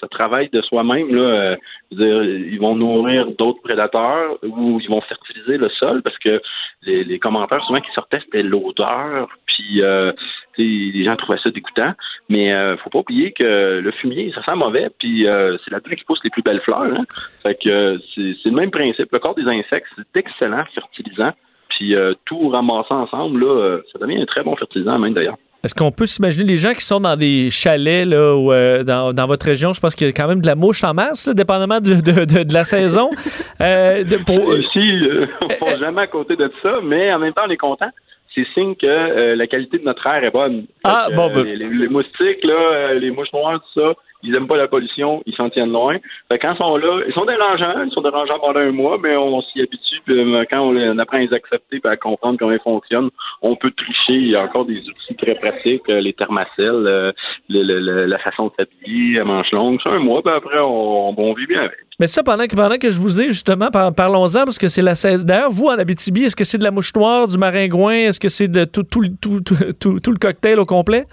ça 0.00 0.08
travaille 0.08 0.48
de 0.50 0.62
soi-même. 0.62 1.14
Là, 1.14 1.56
ils 1.90 2.58
vont 2.60 2.74
nourrir 2.76 3.30
d'autres 3.32 3.60
prédateurs 3.62 4.38
ou 4.42 4.80
ils 4.80 4.88
vont 4.88 5.00
fertiliser 5.02 5.56
le 5.56 5.68
sol 5.70 6.02
parce 6.02 6.18
que 6.18 6.40
les, 6.82 7.18
commentaires 7.18 7.62
souvent 7.64 7.80
qui 7.80 7.90
sortaient, 7.92 8.20
c'était 8.20 8.42
l'odeur, 8.42 9.28
puis 9.46 9.82
euh, 9.82 10.12
les 10.56 11.04
gens 11.04 11.16
trouvaient 11.16 11.38
ça 11.42 11.50
dégoûtant. 11.50 11.92
Mais 12.28 12.52
euh, 12.52 12.76
faut 12.78 12.90
pas 12.90 13.00
oublier 13.00 13.32
que 13.32 13.80
le 13.80 13.90
fumier, 13.92 14.32
ça 14.34 14.42
sent 14.44 14.54
mauvais, 14.54 14.88
puis 14.98 15.26
euh, 15.26 15.56
c'est 15.64 15.70
là-dedans 15.70 15.96
qui 15.96 16.04
pousse 16.04 16.20
les 16.24 16.30
plus 16.30 16.42
belles 16.42 16.60
fleurs. 16.60 16.82
Hein. 16.82 17.04
Fait 17.42 17.54
que 17.54 17.98
c'est 18.14 18.44
le 18.44 18.50
même 18.52 18.70
principe. 18.70 19.12
Le 19.12 19.18
corps 19.18 19.34
des 19.34 19.46
insectes, 19.46 19.88
c'est 19.96 20.20
excellent 20.20 20.64
fertilisant. 20.74 21.32
Puis 21.70 21.94
tout 22.24 22.48
ramasser 22.48 22.92
ensemble, 22.92 23.44
là, 23.44 23.78
ça 23.92 24.00
devient 24.00 24.20
un 24.20 24.26
très 24.26 24.42
bon 24.42 24.56
fertilisant 24.56 24.98
même 24.98 25.14
d'ailleurs. 25.14 25.36
Est-ce 25.64 25.74
qu'on 25.74 25.90
peut 25.90 26.06
s'imaginer 26.06 26.44
les 26.44 26.56
gens 26.56 26.72
qui 26.72 26.84
sont 26.84 27.00
dans 27.00 27.16
des 27.16 27.50
chalets 27.50 28.06
là, 28.06 28.36
ou 28.36 28.52
dans, 28.84 29.12
dans, 29.12 29.26
votre 29.26 29.44
région, 29.44 29.72
je 29.72 29.80
pense 29.80 29.96
qu'il 29.96 30.06
y 30.06 30.10
a 30.10 30.12
quand 30.12 30.28
même 30.28 30.40
de 30.40 30.46
la 30.46 30.54
mouche 30.54 30.84
en 30.84 30.94
masse, 30.94 31.28
dépendamment 31.28 31.80
de, 31.80 31.94
de, 31.94 32.44
de, 32.44 32.54
la 32.54 32.64
saison. 32.64 33.10
Euh, 33.60 34.04
pour... 34.24 34.56
Ici, 34.56 34.88
on 35.60 35.70
ne 35.70 35.78
jamais 35.78 36.02
à 36.02 36.06
côté 36.06 36.36
de 36.36 36.50
ça, 36.62 36.74
mais 36.82 37.12
en 37.12 37.18
même 37.18 37.32
temps, 37.32 37.42
on 37.46 37.50
est 37.50 37.56
content. 37.56 37.90
C'est 38.32 38.46
signe 38.54 38.76
que 38.76 38.86
euh, 38.86 39.34
la 39.34 39.48
qualité 39.48 39.78
de 39.78 39.84
notre 39.84 40.06
air 40.06 40.22
est 40.22 40.30
bonne. 40.30 40.66
Ah, 40.84 41.08
bon, 41.14 41.28
ben... 41.32 41.42
les, 41.42 41.56
les, 41.56 41.88
moustiques, 41.88 42.44
là, 42.44 42.94
les 42.94 43.10
mouches 43.10 43.32
noires, 43.32 43.60
tout 43.60 43.80
ça, 43.80 43.94
ils 44.22 44.34
aiment 44.34 44.48
pas 44.48 44.56
la 44.56 44.68
pollution, 44.68 45.22
ils 45.26 45.34
s'en 45.34 45.48
tiennent 45.48 45.72
loin. 45.72 45.96
Fait 46.28 46.38
quand 46.38 46.52
ils 46.54 46.58
sont 46.58 46.76
là, 46.76 47.00
ils 47.06 47.14
sont 47.14 47.24
dérangeants, 47.24 47.84
ils 47.84 47.92
sont 47.92 48.00
dérangeants 48.00 48.38
pendant 48.40 48.60
un 48.60 48.72
mois, 48.72 48.98
mais 49.00 49.16
on, 49.16 49.40
s'y 49.42 49.60
habitue. 49.60 50.00
Euh, 50.08 50.44
quand 50.50 50.60
on, 50.60 50.98
apprend 50.98 51.18
à 51.18 51.20
les 51.20 51.32
accepter 51.32 51.80
et 51.84 51.88
à 51.88 51.96
comprendre 51.96 52.38
comment 52.38 52.52
ils 52.52 52.60
fonctionnent, 52.60 53.10
on 53.42 53.54
peut 53.56 53.70
tricher. 53.70 54.14
Il 54.14 54.30
y 54.30 54.36
a 54.36 54.42
encore 54.42 54.64
des 54.64 54.80
outils 54.80 55.14
très 55.16 55.34
pratiques, 55.36 55.88
euh, 55.88 56.00
les 56.00 56.12
thermacelles, 56.12 56.86
euh, 56.86 57.12
la 57.48 58.18
façon 58.18 58.46
de 58.46 58.52
s'habiller 58.58 59.20
à 59.20 59.24
manches 59.24 59.52
longues. 59.52 59.78
C'est 59.82 59.90
un 59.90 60.00
mois, 60.00 60.22
puis 60.22 60.34
après, 60.34 60.58
on, 60.60 61.34
vit 61.34 61.46
bien 61.46 61.60
avec. 61.60 61.78
Mais 62.00 62.06
ça, 62.06 62.22
pendant 62.22 62.46
que, 62.46 62.90
je 62.90 63.00
vous 63.00 63.20
ai, 63.20 63.26
justement, 63.26 63.70
parlons-en, 63.70 64.44
parce 64.44 64.58
que 64.58 64.68
c'est 64.68 64.82
la 64.82 64.94
saison. 64.94 65.24
D'ailleurs, 65.26 65.50
vous, 65.50 65.66
en 65.66 65.78
Abitibi, 65.78 66.24
est-ce 66.24 66.36
que 66.36 66.44
c'est 66.44 66.58
de 66.58 66.64
la 66.64 66.70
mouche 66.70 66.94
noire, 66.94 67.28
du 67.28 67.38
maringouin? 67.38 68.08
Est-ce 68.08 68.20
que 68.20 68.28
c'est 68.28 68.48
de 68.48 68.64
tout, 68.64 68.84
tout, 68.84 69.08
tout 69.20 70.10
le 70.10 70.18
cocktail 70.18 70.58
au 70.58 70.64
complet? 70.64 71.06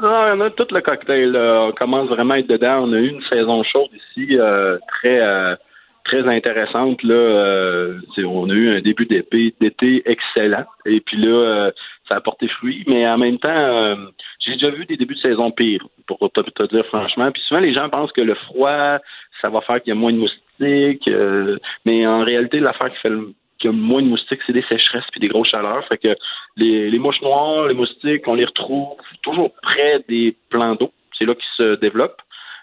On 0.00 0.40
a 0.40 0.50
tout 0.50 0.66
le 0.70 0.80
cocktail. 0.80 1.36
On 1.36 1.72
commence 1.72 2.08
vraiment 2.08 2.34
à 2.34 2.38
être 2.38 2.48
dedans. 2.48 2.84
On 2.84 2.92
a 2.92 2.98
eu 2.98 3.08
une 3.08 3.22
saison 3.24 3.62
chaude 3.64 3.90
ici, 3.94 4.38
euh, 4.38 4.78
très, 5.00 5.20
euh, 5.20 5.56
très 6.08 6.26
intéressante. 6.26 7.02
Là, 7.02 7.14
euh, 7.14 8.00
on 8.18 8.50
a 8.50 8.52
eu 8.52 8.76
un 8.76 8.80
début 8.80 9.06
d'été 9.06 10.02
excellent. 10.06 10.64
Et 10.86 11.00
puis 11.00 11.18
là, 11.18 11.30
euh, 11.30 11.70
ça 12.08 12.16
a 12.16 12.20
porté 12.20 12.48
fruit. 12.48 12.84
Mais 12.86 13.06
en 13.06 13.18
même 13.18 13.38
temps, 13.38 13.48
euh, 13.50 13.96
j'ai 14.40 14.54
déjà 14.54 14.70
vu 14.70 14.86
des 14.86 14.96
débuts 14.96 15.14
de 15.14 15.20
saison 15.20 15.50
pires, 15.50 15.86
pour 16.06 16.18
te, 16.32 16.40
te, 16.40 16.74
dire 16.74 16.86
franchement. 16.86 17.30
Puis 17.30 17.42
souvent, 17.46 17.60
les 17.60 17.74
gens 17.74 17.88
pensent 17.88 18.12
que 18.12 18.22
le 18.22 18.34
froid, 18.34 18.98
ça 19.40 19.50
va 19.50 19.60
faire 19.60 19.82
qu'il 19.82 19.90
y 19.90 19.96
a 19.96 20.00
moins 20.00 20.12
de 20.12 20.18
moustiques. 20.18 21.08
mais 21.84 22.06
en 22.06 22.24
réalité, 22.24 22.58
l'affaire 22.58 22.90
qui 22.90 22.98
fait 22.98 23.10
le 23.10 23.32
qu'il 23.58 23.70
y 23.70 23.74
a 23.74 23.76
moins 23.76 24.02
de 24.02 24.08
moustiques, 24.08 24.40
c'est 24.46 24.52
des 24.52 24.64
sécheresses 24.68 25.04
puis 25.10 25.20
des 25.20 25.28
grosses 25.28 25.48
chaleurs. 25.48 25.86
Fait 25.88 25.98
que 25.98 26.14
les, 26.56 26.98
mouches 26.98 27.20
noires, 27.22 27.68
les 27.68 27.74
moustiques, 27.74 28.26
on 28.26 28.34
les 28.34 28.44
retrouve 28.44 28.96
toujours 29.22 29.52
près 29.62 30.04
des 30.08 30.36
plans 30.50 30.74
d'eau. 30.74 30.92
C'est 31.18 31.24
là 31.24 31.34
qu'ils 31.34 31.56
se 31.56 31.74
développent. 31.76 32.20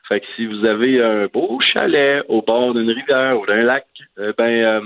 Fait 0.08 0.20
que 0.20 0.26
si 0.36 0.46
vous 0.46 0.66
avez 0.66 1.04
un 1.04 1.28
beau 1.28 1.60
chalet 1.62 2.24
au 2.30 2.42
bord 2.42 2.74
d'une 2.74 2.90
rivière 2.90 3.40
ou 3.40 3.46
d'un 3.46 3.64
lac, 3.64 3.86
euh, 4.20 4.34
ben 4.38 4.50
euh, 4.50 4.82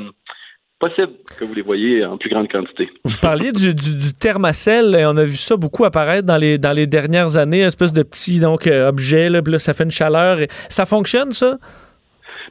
possible 0.80 1.12
que 1.38 1.44
vous 1.44 1.54
les 1.54 1.62
voyez 1.62 2.06
en 2.06 2.18
plus 2.18 2.30
grande 2.30 2.50
quantité. 2.50 2.90
Vous 3.04 3.18
parliez 3.22 3.52
du, 3.52 3.76
du, 3.76 3.86
et 3.86 5.06
on 5.06 5.18
a 5.18 5.24
vu 5.24 5.36
ça 5.36 5.58
beaucoup 5.58 5.84
apparaître 5.84 6.26
dans 6.26 6.38
les, 6.38 6.58
dans 6.58 6.72
les 6.72 6.88
dernières 6.88 7.36
années, 7.36 7.62
une 7.62 7.68
espèce 7.68 7.92
de 7.92 8.02
petit 8.02 8.40
donc, 8.40 8.66
euh, 8.66 8.88
objet, 8.88 9.30
là, 9.30 9.42
ça 9.60 9.74
fait 9.74 9.84
une 9.84 9.92
chaleur. 9.92 10.40
Ça 10.70 10.86
fonctionne, 10.86 11.34
ça? 11.34 11.58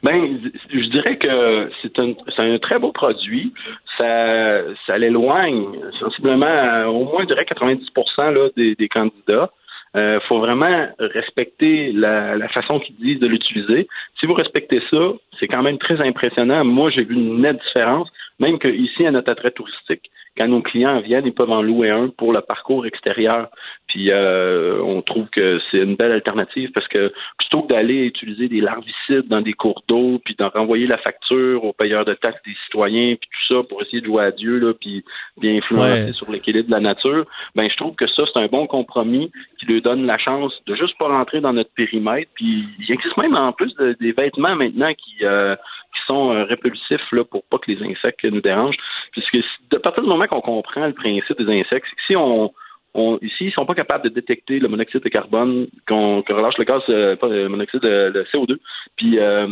Ben, 0.03 0.39
je 0.71 0.85
dirais 0.89 1.17
que 1.17 1.69
c'est 1.81 1.97
un, 1.99 2.13
un, 2.37 2.57
très 2.59 2.79
beau 2.79 2.91
produit. 2.91 3.53
Ça, 3.97 4.61
ça 4.85 4.97
l'éloigne 4.97 5.65
sensiblement 5.99 6.85
au 6.87 7.05
moins, 7.05 7.21
je 7.23 7.27
dirais, 7.27 7.43
90% 7.43 8.33
là, 8.33 8.49
des, 8.55 8.75
des 8.75 8.87
candidats. 8.87 9.49
Il 9.95 9.99
euh, 10.01 10.19
faut 10.21 10.39
vraiment 10.39 10.87
respecter 10.99 11.91
la, 11.93 12.37
la 12.37 12.47
façon 12.49 12.79
qu'ils 12.79 12.95
disent 12.97 13.19
de 13.19 13.27
l'utiliser. 13.27 13.87
Si 14.19 14.27
vous 14.27 14.35
respectez 14.35 14.81
ça, 14.91 15.13
c'est 15.39 15.47
quand 15.47 15.63
même 15.63 15.79
très 15.79 15.99
impressionnant. 15.99 16.63
Moi, 16.63 16.91
j'ai 16.91 17.03
vu 17.03 17.15
une 17.15 17.41
nette 17.41 17.59
différence, 17.65 18.07
même 18.39 18.57
qu'ici, 18.59 19.05
à 19.05 19.11
notre 19.11 19.31
attrait 19.31 19.51
touristique, 19.51 20.09
quand 20.37 20.47
nos 20.47 20.61
clients 20.61 21.01
viennent, 21.01 21.25
ils 21.25 21.33
peuvent 21.33 21.51
en 21.51 21.61
louer 21.61 21.89
un 21.89 22.07
pour 22.07 22.31
le 22.31 22.39
parcours 22.39 22.85
extérieur. 22.85 23.49
Puis 23.87 24.11
euh, 24.11 24.81
on 24.81 25.01
trouve 25.01 25.27
que 25.29 25.59
c'est 25.69 25.79
une 25.79 25.95
belle 25.95 26.13
alternative 26.13 26.71
parce 26.73 26.87
que 26.87 27.11
plutôt 27.37 27.63
que 27.63 27.73
d'aller 27.73 28.05
utiliser 28.05 28.47
des 28.47 28.61
larvicides 28.61 29.27
dans 29.27 29.41
des 29.41 29.53
cours 29.53 29.83
d'eau, 29.87 30.21
puis 30.23 30.35
d'en 30.37 30.49
renvoyer 30.49 30.87
la 30.87 30.97
facture 30.97 31.65
aux 31.65 31.73
payeurs 31.73 32.05
de 32.05 32.13
taxes 32.13 32.39
des 32.45 32.55
citoyens, 32.65 33.15
puis 33.15 33.29
tout 33.29 33.53
ça 33.55 33.63
pour 33.67 33.81
essayer 33.81 33.99
de 33.99 34.05
jouer 34.05 34.23
à 34.23 34.31
Dieu, 34.31 34.59
là, 34.59 34.73
puis 34.79 35.03
bien 35.37 35.57
influencer 35.57 36.13
sur 36.13 36.31
l'équilibre 36.31 36.67
de 36.67 36.73
la 36.73 36.79
nature, 36.79 37.25
ben 37.55 37.69
je 37.69 37.75
trouve 37.75 37.95
que 37.95 38.07
ça, 38.07 38.23
c'est 38.31 38.39
un 38.39 38.47
bon 38.47 38.67
compromis 38.67 39.31
qui 39.59 39.65
lui 39.65 39.81
donne 39.81 40.05
la 40.05 40.17
chance 40.17 40.53
de 40.67 40.75
juste 40.75 40.97
pas 40.97 41.07
rentrer 41.07 41.41
dans 41.41 41.53
notre 41.53 41.73
périmètre. 41.73 42.31
Puis 42.35 42.65
il 42.79 42.91
existe 42.91 43.17
même 43.17 43.35
en 43.35 43.51
plus 43.51 43.75
des 43.99 44.11
vêtements 44.13 44.55
maintenant 44.55 44.93
qui 44.93 45.25
euh, 45.25 45.55
qui 45.93 46.01
sont 46.05 46.31
euh, 46.31 46.43
répulsifs 46.43 47.11
là, 47.11 47.23
pour 47.23 47.43
pas 47.45 47.57
que 47.57 47.71
les 47.71 47.81
insectes 47.83 48.23
nous 48.23 48.41
dérangent. 48.41 48.77
Puisque 49.11 49.37
à 49.73 49.79
partir 49.79 50.03
du 50.03 50.09
moment 50.09 50.27
qu'on 50.27 50.41
comprend 50.41 50.85
le 50.85 50.93
principe 50.93 51.41
des 51.41 51.59
insectes, 51.61 51.87
si 52.07 52.15
on, 52.15 52.51
on, 52.93 53.19
ici, 53.21 53.45
ils 53.45 53.51
sont 53.51 53.65
pas 53.65 53.75
capables 53.75 54.03
de 54.03 54.09
détecter 54.09 54.59
le 54.59 54.67
monoxyde 54.67 55.03
de 55.03 55.09
carbone 55.09 55.67
qu'on 55.87 56.21
relâche 56.21 56.57
le 56.57 56.63
gaz, 56.63 56.81
euh, 56.89 57.15
pas 57.15 57.27
le 57.27 57.47
monoxyde, 57.47 57.81
de, 57.81 58.11
le 58.13 58.23
CO2, 58.25 58.57
puis, 58.95 59.19
euh, 59.19 59.45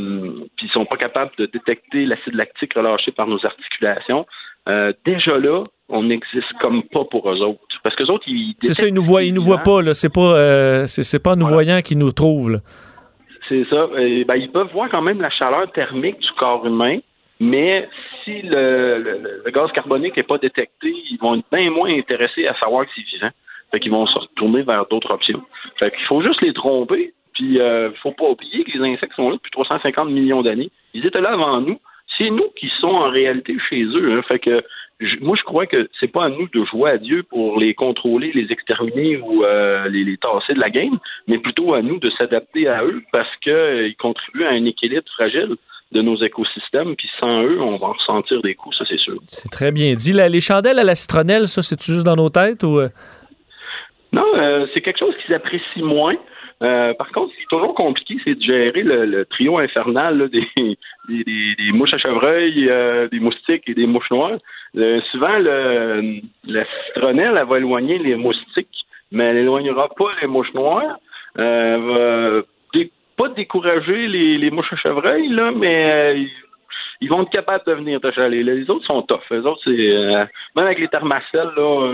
puis 0.56 0.68
ils 0.68 0.72
sont 0.72 0.86
pas 0.86 0.98
capables 0.98 1.32
de 1.38 1.46
détecter 1.46 2.06
l'acide 2.06 2.34
lactique 2.34 2.74
relâché 2.74 3.12
par 3.12 3.28
nos 3.28 3.44
articulations. 3.46 4.26
Euh, 4.68 4.92
déjà 5.06 5.38
là, 5.38 5.64
on 5.88 6.04
n'existe 6.04 6.52
comme 6.60 6.84
pas 6.84 7.06
pour 7.06 7.30
eux 7.32 7.42
autres. 7.42 7.62
Parce 7.84 7.96
que 7.96 8.04
autres, 8.12 8.26
ils. 8.28 8.56
C'est 8.62 8.74
ça, 8.74 8.88
ils 8.88 8.94
nous 8.94 9.02
voient, 9.02 9.24
ils 9.24 9.34
nous 9.34 9.42
voient 9.42 9.64
pas, 9.64 9.82
là. 9.82 9.94
C'est 9.94 10.14
pas, 10.14 10.36
euh, 10.36 10.88
c'est, 10.88 11.24
pas 11.24 11.36
nous 11.36 11.48
voyant 11.48 11.82
qu'ils 11.82 11.98
nous 11.98 12.12
trouvent, 12.12 12.52
là. 12.52 12.60
C'est 13.50 13.66
ça. 13.70 13.88
ben, 13.88 14.36
ils 14.36 14.52
peuvent 14.52 14.72
voir 14.72 14.90
quand 14.90 15.02
même 15.02 15.22
la 15.22 15.30
chaleur 15.30 15.72
thermique 15.72 16.20
du 16.20 16.32
corps 16.34 16.66
humain, 16.66 17.00
mais 17.40 17.88
si 18.24 18.42
le, 18.42 19.44
gaz 19.54 19.72
carbonique 19.72 20.18
n'est 20.18 20.24
pas 20.24 20.38
détecté, 20.38 20.94
ils 21.12 21.18
vont 21.22 21.36
être 21.36 21.46
bien 21.52 21.70
moins 21.70 21.90
intéressés 21.90 22.48
à 22.48 22.56
savoir 22.56 22.86
que 22.86 22.92
c'est 22.96 23.06
vivant. 23.06 23.30
Fait 23.72 23.80
qu'ils 23.80 23.92
vont 23.92 24.06
se 24.06 24.18
retourner 24.18 24.64
vers 24.64 24.86
d'autres 24.88 25.12
options. 25.12 25.44
Fait 25.78 25.92
qu'il 25.92 26.06
faut 26.06 26.22
juste 26.22 26.42
les 26.42 26.54
tromper. 26.54 27.14
Puis, 27.34 27.60
euh, 27.60 27.92
faut 28.02 28.14
pas 28.14 28.30
oublier 28.30 28.64
que 28.64 28.72
les 28.72 28.94
insectes 28.94 29.14
sont 29.16 29.30
là 29.30 29.36
depuis 29.36 29.52
350 29.52 30.10
millions 30.10 30.42
d'années. 30.42 30.72
Ils 30.94 31.06
étaient 31.06 31.22
là 31.22 31.34
avant 31.34 31.62
nous. 31.62 31.80
C'est 32.18 32.32
nous 32.32 32.50
qui 32.56 32.68
sommes 32.80 32.96
en 32.96 33.10
réalité 33.10 33.56
chez 33.70 33.84
eux. 33.84 34.18
Hein. 34.18 34.22
Fait 34.24 34.40
que 34.40 34.64
moi, 35.22 35.36
je 35.38 35.44
crois 35.44 35.68
que 35.68 35.90
c'est 36.00 36.12
pas 36.12 36.26
à 36.26 36.30
nous 36.30 36.48
de 36.48 36.66
jouer 36.66 36.92
à 36.92 36.98
Dieu 36.98 37.24
pour 37.24 37.60
les 37.60 37.74
contrôler, 37.74 38.32
les 38.34 38.52
exterminer 38.52 39.18
ou 39.18 39.44
euh, 39.44 39.88
les, 39.90 40.04
les, 40.04 40.18
tasser 40.18 40.54
de 40.54 40.60
la 40.60 40.70
game, 40.70 40.98
mais 41.28 41.38
plutôt 41.38 41.74
à 41.74 41.82
nous 41.82 42.00
de 42.00 42.10
s'adapter 42.12 42.68
à 42.68 42.84
eux 42.84 43.04
parce 43.12 43.30
qu'ils 43.44 43.54
euh, 43.54 43.92
contribuent 44.00 44.46
à 44.46 44.50
un 44.50 44.66
équilibre 44.66 45.06
fragile 45.14 45.56
de 45.92 46.02
nos 46.02 46.18
écosystèmes, 46.18 46.96
puis 46.96 47.10
sans 47.20 47.44
eux, 47.44 47.62
on 47.62 47.70
va 47.70 47.88
ressentir 47.88 48.42
des 48.42 48.56
coups, 48.56 48.78
ça 48.78 48.86
c'est 48.90 49.00
sûr. 49.00 49.20
C'est 49.28 49.50
très 49.50 49.72
bien 49.72 49.94
dit. 49.94 50.12
les 50.12 50.42
chandelles 50.42 50.80
à 50.80 50.84
la 50.84 50.96
citronnelle, 50.96 51.48
ça, 51.48 51.62
c'est 51.62 51.82
juste 51.82 52.06
dans 52.06 52.16
nos 52.16 52.30
têtes 52.30 52.64
ou... 52.64 52.80
Euh? 52.80 52.90
Non, 54.12 54.26
c'est 54.74 54.82
quelque 54.82 55.00
chose 55.00 55.14
qu'ils 55.24 55.36
apprécient 55.36 55.86
moins. 55.86 56.16
Euh, 56.64 56.94
par 56.96 57.12
contre, 57.12 57.32
ce 57.32 57.38
qui 57.38 57.44
est 57.44 57.50
toujours 57.50 57.76
compliqué, 57.76 58.18
c'est 58.24 58.36
de 58.36 58.42
gérer 58.42 58.84
le, 58.84 59.26
trio 59.26 59.60
infernal 59.60 60.30
des, 60.30 60.48
des, 61.08 61.24
des, 61.24 61.72
mouches 61.72 61.94
à 61.94 61.98
chevreuil, 61.98 62.68
euh, 62.70 63.08
des 63.10 63.20
moustiques 63.20 63.64
et 63.68 63.76
des 63.76 63.86
mouches 63.86 64.10
noires. 64.10 64.40
Euh, 64.76 65.00
souvent, 65.12 65.38
le, 65.38 66.22
la 66.46 66.66
citronnelle, 66.88 67.38
elle 67.38 67.48
va 67.48 67.58
éloigner 67.58 68.00
les 68.00 68.16
moustiques, 68.16 68.86
mais 69.12 69.26
elle 69.26 69.36
n'éloignera 69.36 69.90
pas 69.90 70.10
les 70.22 70.28
mouches 70.28 70.54
noires. 70.54 70.98
elle 71.38 71.80
va 71.80 72.42
pas 73.18 73.30
décourager 73.30 74.08
les, 74.08 74.38
les 74.38 74.52
mouches 74.52 74.72
à 74.74 74.76
chevreuil, 74.76 75.28
là, 75.30 75.52
mais 75.52 76.28
ils 77.02 77.10
vont 77.10 77.24
être 77.24 77.30
capables 77.30 77.64
de 77.66 77.74
venir 77.74 78.02
te 78.02 78.12
chaler. 78.12 78.44
Les 78.44 78.70
autres 78.70 78.86
sont 78.86 79.02
tough. 79.04 79.22
Les 79.32 79.40
autres, 79.40 79.62
c'est 79.64 80.28
même 80.56 80.66
avec 80.66 80.80
les 80.80 80.88
thermacelles, 80.88 81.52
là, 81.56 81.94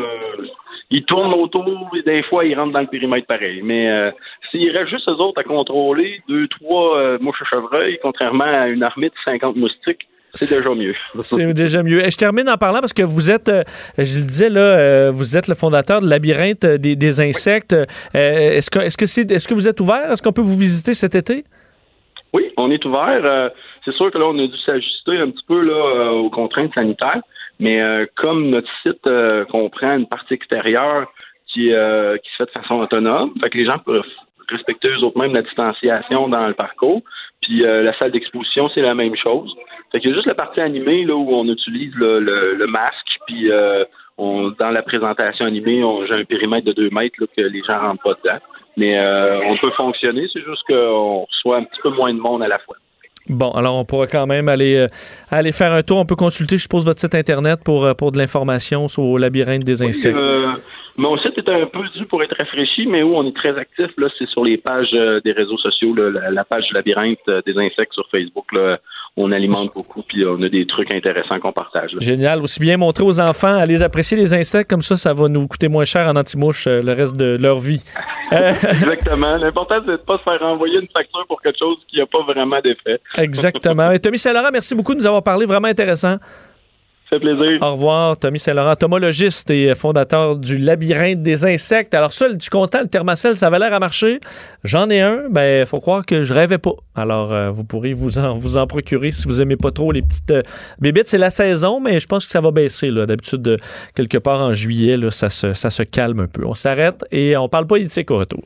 ils 0.94 1.04
tournent 1.06 1.34
autour 1.34 1.66
et 1.96 2.04
des 2.04 2.24
fois, 2.24 2.46
ils 2.46 2.56
rentrent 2.56 2.74
dans 2.74 2.82
le 2.82 2.88
périmètre 2.88 3.26
pareil. 3.26 3.62
Mais 3.64 3.90
euh, 3.90 4.12
s'il 4.52 4.70
reste 4.76 4.90
juste 4.90 5.10
eux 5.10 5.14
autres 5.14 5.42
à 5.42 5.44
contrôler, 5.44 6.22
deux, 6.30 6.48
trois 6.48 6.98
euh, 6.98 7.18
mouches 7.20 7.42
à 7.42 7.46
chevreuil, 7.46 7.98
contrairement 8.02 8.46
à 8.46 8.68
une 8.68 8.84
armée 8.84 9.10
de 9.10 9.16
50 9.26 9.56
moustiques, 9.56 10.08
c'est 10.36 10.58
déjà 10.58 10.74
mieux. 10.74 10.96
C'est 11.22 11.54
déjà 11.54 11.84
mieux. 11.84 12.04
Et 12.04 12.10
je 12.10 12.18
termine 12.18 12.50
en 12.50 12.58
parlant 12.58 12.80
parce 12.80 12.94
que 12.94 13.04
vous 13.04 13.30
êtes, 13.30 13.50
euh, 13.50 13.64
je 13.98 14.20
le 14.20 14.26
disais 14.26 14.50
là, 14.50 15.12
vous 15.12 15.38
êtes 15.38 15.48
le 15.48 15.54
fondateur 15.54 16.02
de 16.02 16.08
Labyrinthe 16.08 16.66
des, 16.66 17.22
insectes. 17.22 17.76
est-ce 18.14 18.72
que, 18.72 18.80
est-ce 18.80 18.98
que 18.98 19.06
c'est, 19.06 19.30
est-ce 19.32 19.48
que 19.48 19.54
vous 19.54 19.68
êtes 19.68 19.80
ouvert? 19.80 20.12
Est-ce 20.12 20.24
qu'on 20.24 20.32
peut 20.32 20.42
vous 20.42 20.58
visiter 20.58 20.96
cet 20.96 21.14
été? 21.14 21.44
Oui, 22.34 22.52
on 22.58 22.72
est 22.72 22.84
ouvert. 22.84 23.52
C'est 23.86 23.94
sûr 23.94 24.12
que 24.12 24.18
là, 24.18 24.26
on 24.28 24.38
a 24.40 24.48
dû 24.48 24.58
s'ajuster 24.58 25.18
un 25.18 25.30
petit 25.30 25.46
peu 25.48 25.62
là 25.62 26.14
aux 26.14 26.30
contraintes 26.30 26.74
sanitaires. 26.74 27.22
Mais 27.60 27.82
euh, 27.82 28.06
comme 28.16 28.50
notre 28.50 28.70
site 28.82 29.06
euh, 29.08 29.46
comprend 29.46 29.96
une 29.96 30.08
partie 30.08 30.34
extérieure 30.34 31.08
qui, 31.48 31.72
euh, 31.72 32.18
qui 32.18 32.30
se 32.32 32.38
fait 32.38 32.46
de 32.46 32.62
façon 32.62 32.76
autonome, 32.76 33.34
fait 33.40 33.50
que 33.50 33.58
les 33.58 33.66
gens 33.66 33.80
peuvent 33.80 34.04
respecter 34.50 34.90
eux 34.90 35.04
autres 35.04 35.18
même 35.18 35.34
la 35.34 35.44
distanciation 35.44 36.28
dans 36.28 36.48
le 36.48 36.54
parcours. 36.54 37.02
Puis 37.42 37.60
la 37.60 37.98
salle 37.98 38.12
d'exposition, 38.12 38.70
c'est 38.74 38.82
la 38.82 38.96
même 38.96 39.16
chose. 39.18 39.54
Fait 39.92 40.00
qu'il 40.00 40.10
y 40.10 40.14
a 40.14 40.16
juste 40.16 40.28
la 40.28 40.36
partie 40.36 40.62
animée 40.62 41.04
là, 41.04 41.14
où 41.14 41.30
on 41.34 41.46
utilise 41.48 41.94
le, 41.96 42.20
le, 42.20 42.68
masque, 42.68 43.20
puis 43.28 43.50
on, 44.18 44.50
dans 44.52 44.70
la 44.70 44.82
présentation 44.82 45.46
animée, 45.46 45.84
j'ai 46.08 46.14
un 46.14 46.24
périmètre 46.24 46.66
de 46.66 46.72
2 46.72 46.90
mètres 46.90 47.16
là, 47.20 47.28
que 47.36 47.42
les 47.42 47.62
gens 47.64 47.80
rentrent 47.80 48.04
pas 48.04 48.14
dedans. 48.24 48.40
Mais 48.78 48.98
on 49.46 49.58
peut 49.58 49.72
fonctionner, 49.72 50.28
c'est 50.32 50.44
juste 50.44 50.64
qu'on 50.68 51.26
reçoit 51.26 51.58
un 51.58 51.64
petit 51.64 51.82
peu 51.82 51.90
moins 51.90 52.14
de 52.14 52.20
monde 52.20 52.44
à 52.44 52.48
la 52.48 52.60
fois. 52.60 52.78
Bon, 53.30 53.52
alors 53.52 53.76
on 53.76 53.86
pourra 53.86 54.06
quand 54.08 54.28
même 54.28 54.50
aller, 54.50 54.76
euh, 54.76 54.88
aller 55.32 55.52
faire 55.52 55.72
un 55.72 55.82
tour. 55.82 55.98
On 55.98 56.06
peut 56.06 56.16
consulter, 56.16 56.58
je 56.58 56.64
suppose, 56.64 56.86
votre 56.86 57.00
site 57.00 57.16
Internet 57.16 57.62
pour, 57.64 57.86
euh, 57.86 57.94
pour 57.94 58.12
de 58.12 58.18
l'information 58.18 58.88
sur 58.88 59.18
le 59.18 59.22
labyrinthe 59.22 59.64
des 59.64 59.82
insectes. 59.82 60.16
Euh, 60.16 60.48
mon 60.98 61.18
site 61.18 61.38
est 61.38 61.50
un 61.50 61.66
peu 61.66 61.88
dû 61.96 62.06
pour 62.06 62.22
être 62.22 62.36
rafraîchi, 62.38 62.86
mais 62.86 63.02
où 63.02 63.16
on 63.16 63.26
est 63.28 63.36
très 63.36 63.58
actif, 63.58 63.88
là, 63.98 64.10
c'est 64.18 64.28
sur 64.28 64.44
les 64.44 64.58
pages 64.58 64.92
des 65.24 65.32
réseaux 65.32 65.58
sociaux, 65.58 65.96
la, 65.96 66.44
page 66.44 66.68
du 66.68 66.74
labyrinthe 66.74 67.18
des 67.48 67.58
insectes 67.58 67.94
sur 67.94 68.08
Facebook. 68.12 68.46
Là, 68.52 68.80
on 69.16 69.32
alimente 69.32 69.72
beaucoup, 69.76 70.02
puis 70.02 70.26
on 70.28 70.42
a 70.42 70.50
des 70.50 70.66
trucs 70.66 70.92
intéressants 70.92 71.40
qu'on 71.40 71.52
partage. 71.52 71.96
Génial. 72.00 72.42
Aussi 72.42 72.60
bien 72.60 72.78
montrer 72.78 73.04
aux 73.04 73.20
enfants 73.20 73.56
à 73.56 73.66
les 73.66 73.84
apprécier 73.84 74.18
les 74.18 74.34
insectes, 74.34 74.70
comme 74.70 74.82
ça, 74.82 74.98
ça 74.98 75.14
va 75.14 75.28
nous 75.28 75.48
coûter 75.48 75.68
moins 75.68 75.86
cher 75.86 76.08
en 76.08 76.16
anti-mouche 76.16 76.66
euh, 76.66 76.82
le 76.82 76.94
reste 76.94 77.16
de 77.18 77.38
leur 77.40 77.60
vie. 77.60 77.84
Exactement. 78.32 79.38
L'important, 79.38 79.76
c'est 79.82 79.88
de 79.88 79.92
ne 79.92 79.98
pas 79.98 80.18
se 80.18 80.24
faire 80.24 80.42
envoyer 80.42 80.80
une 80.82 80.88
facture 80.88 81.26
pour 81.28 81.40
quelque 81.42 81.60
chose 81.60 81.78
qui 81.88 82.00
n'a 82.00 82.08
pas 82.08 82.24
vraiment 82.24 82.60
d'effet. 82.64 83.00
Exactement. 83.18 83.92
Et 83.94 84.00
Tommy 84.00 84.18
Saint-Laurent, 84.18 84.50
merci 84.52 84.74
beaucoup 84.74 84.94
de 84.94 85.00
nous 85.00 85.08
avoir 85.08 85.22
parlé. 85.22 85.46
Vraiment 85.46 85.68
intéressant 85.68 86.18
plaisir. 87.20 87.60
Au 87.62 87.72
revoir, 87.72 88.18
Tommy 88.18 88.40
Saint-Laurent, 88.40 88.76
tomologiste 88.76 89.50
et 89.50 89.74
fondateur 89.76 90.38
du 90.38 90.58
Labyrinthe 90.58 91.22
des 91.22 91.46
insectes. 91.46 91.94
Alors, 91.94 92.14
ça, 92.14 92.30
du 92.30 92.50
content, 92.50 92.82
le 92.82 92.88
thermacell, 92.88 93.36
ça 93.36 93.48
avait 93.48 93.60
l'air 93.60 93.74
à 93.74 93.80
marcher. 93.80 94.20
J'en 94.64 94.90
ai 94.90 95.02
un, 95.02 95.24
ben, 95.30 95.66
faut 95.66 95.80
croire 95.80 96.06
que 96.06 96.24
je 96.24 96.34
rêvais 96.34 96.58
pas. 96.58 96.76
Alors, 96.96 97.34
euh, 97.34 97.50
vous 97.50 97.64
pourrez 97.64 97.94
vous 97.94 98.20
en, 98.20 98.38
vous 98.38 98.58
en 98.58 98.68
procurer 98.68 99.12
si 99.12 99.28
vous 99.28 99.42
aimez 99.42 99.58
pas 99.58 99.72
trop 99.72 99.92
les 99.92 100.02
petites 100.02 100.32
euh, 100.32 100.42
bébites. 100.80 101.10
C'est 101.10 101.18
la 101.18 101.30
saison, 101.30 101.80
mais 101.80 102.00
je 102.00 102.08
pense 102.08 102.26
que 102.26 102.32
ça 102.32 102.42
va 102.42 102.52
baisser. 102.52 102.92
D'habitude, 102.92 103.58
quelque 103.96 104.18
part 104.18 104.40
en 104.40 104.54
juillet, 104.54 104.98
là, 104.98 105.12
ça, 105.12 105.30
se, 105.30 105.54
ça 105.54 105.70
se 105.70 105.84
calme 105.84 106.22
un 106.22 106.28
peu. 106.28 106.46
On 106.46 106.54
s'arrête 106.54 107.04
et 107.12 107.36
on 107.38 107.50
parle 107.50 107.68
politique 107.68 108.12
au 108.12 108.18
retour. 108.18 108.42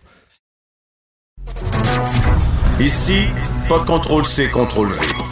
Ici, 2.80 3.28
pas 3.68 3.80
de 3.80 3.86
contrôle 3.86 4.24
C, 4.24 4.50
contrôle 4.50 4.90
V. 4.90 5.27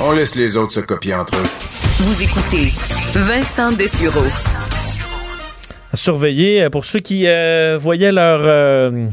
On 0.00 0.12
laisse 0.12 0.34
les 0.34 0.56
autres 0.56 0.72
se 0.72 0.80
copier 0.80 1.14
entre 1.14 1.36
eux. 1.36 1.42
Vous 2.00 2.22
écoutez 2.22 2.72
Vincent 3.14 3.72
Dessureau. 3.72 4.26
À 5.92 5.96
surveiller 5.96 6.68
pour 6.70 6.84
ceux 6.84 7.00
qui 7.00 7.26
euh, 7.26 7.78
voyaient 7.80 8.12
leur. 8.12 8.40
euh, 8.44 9.06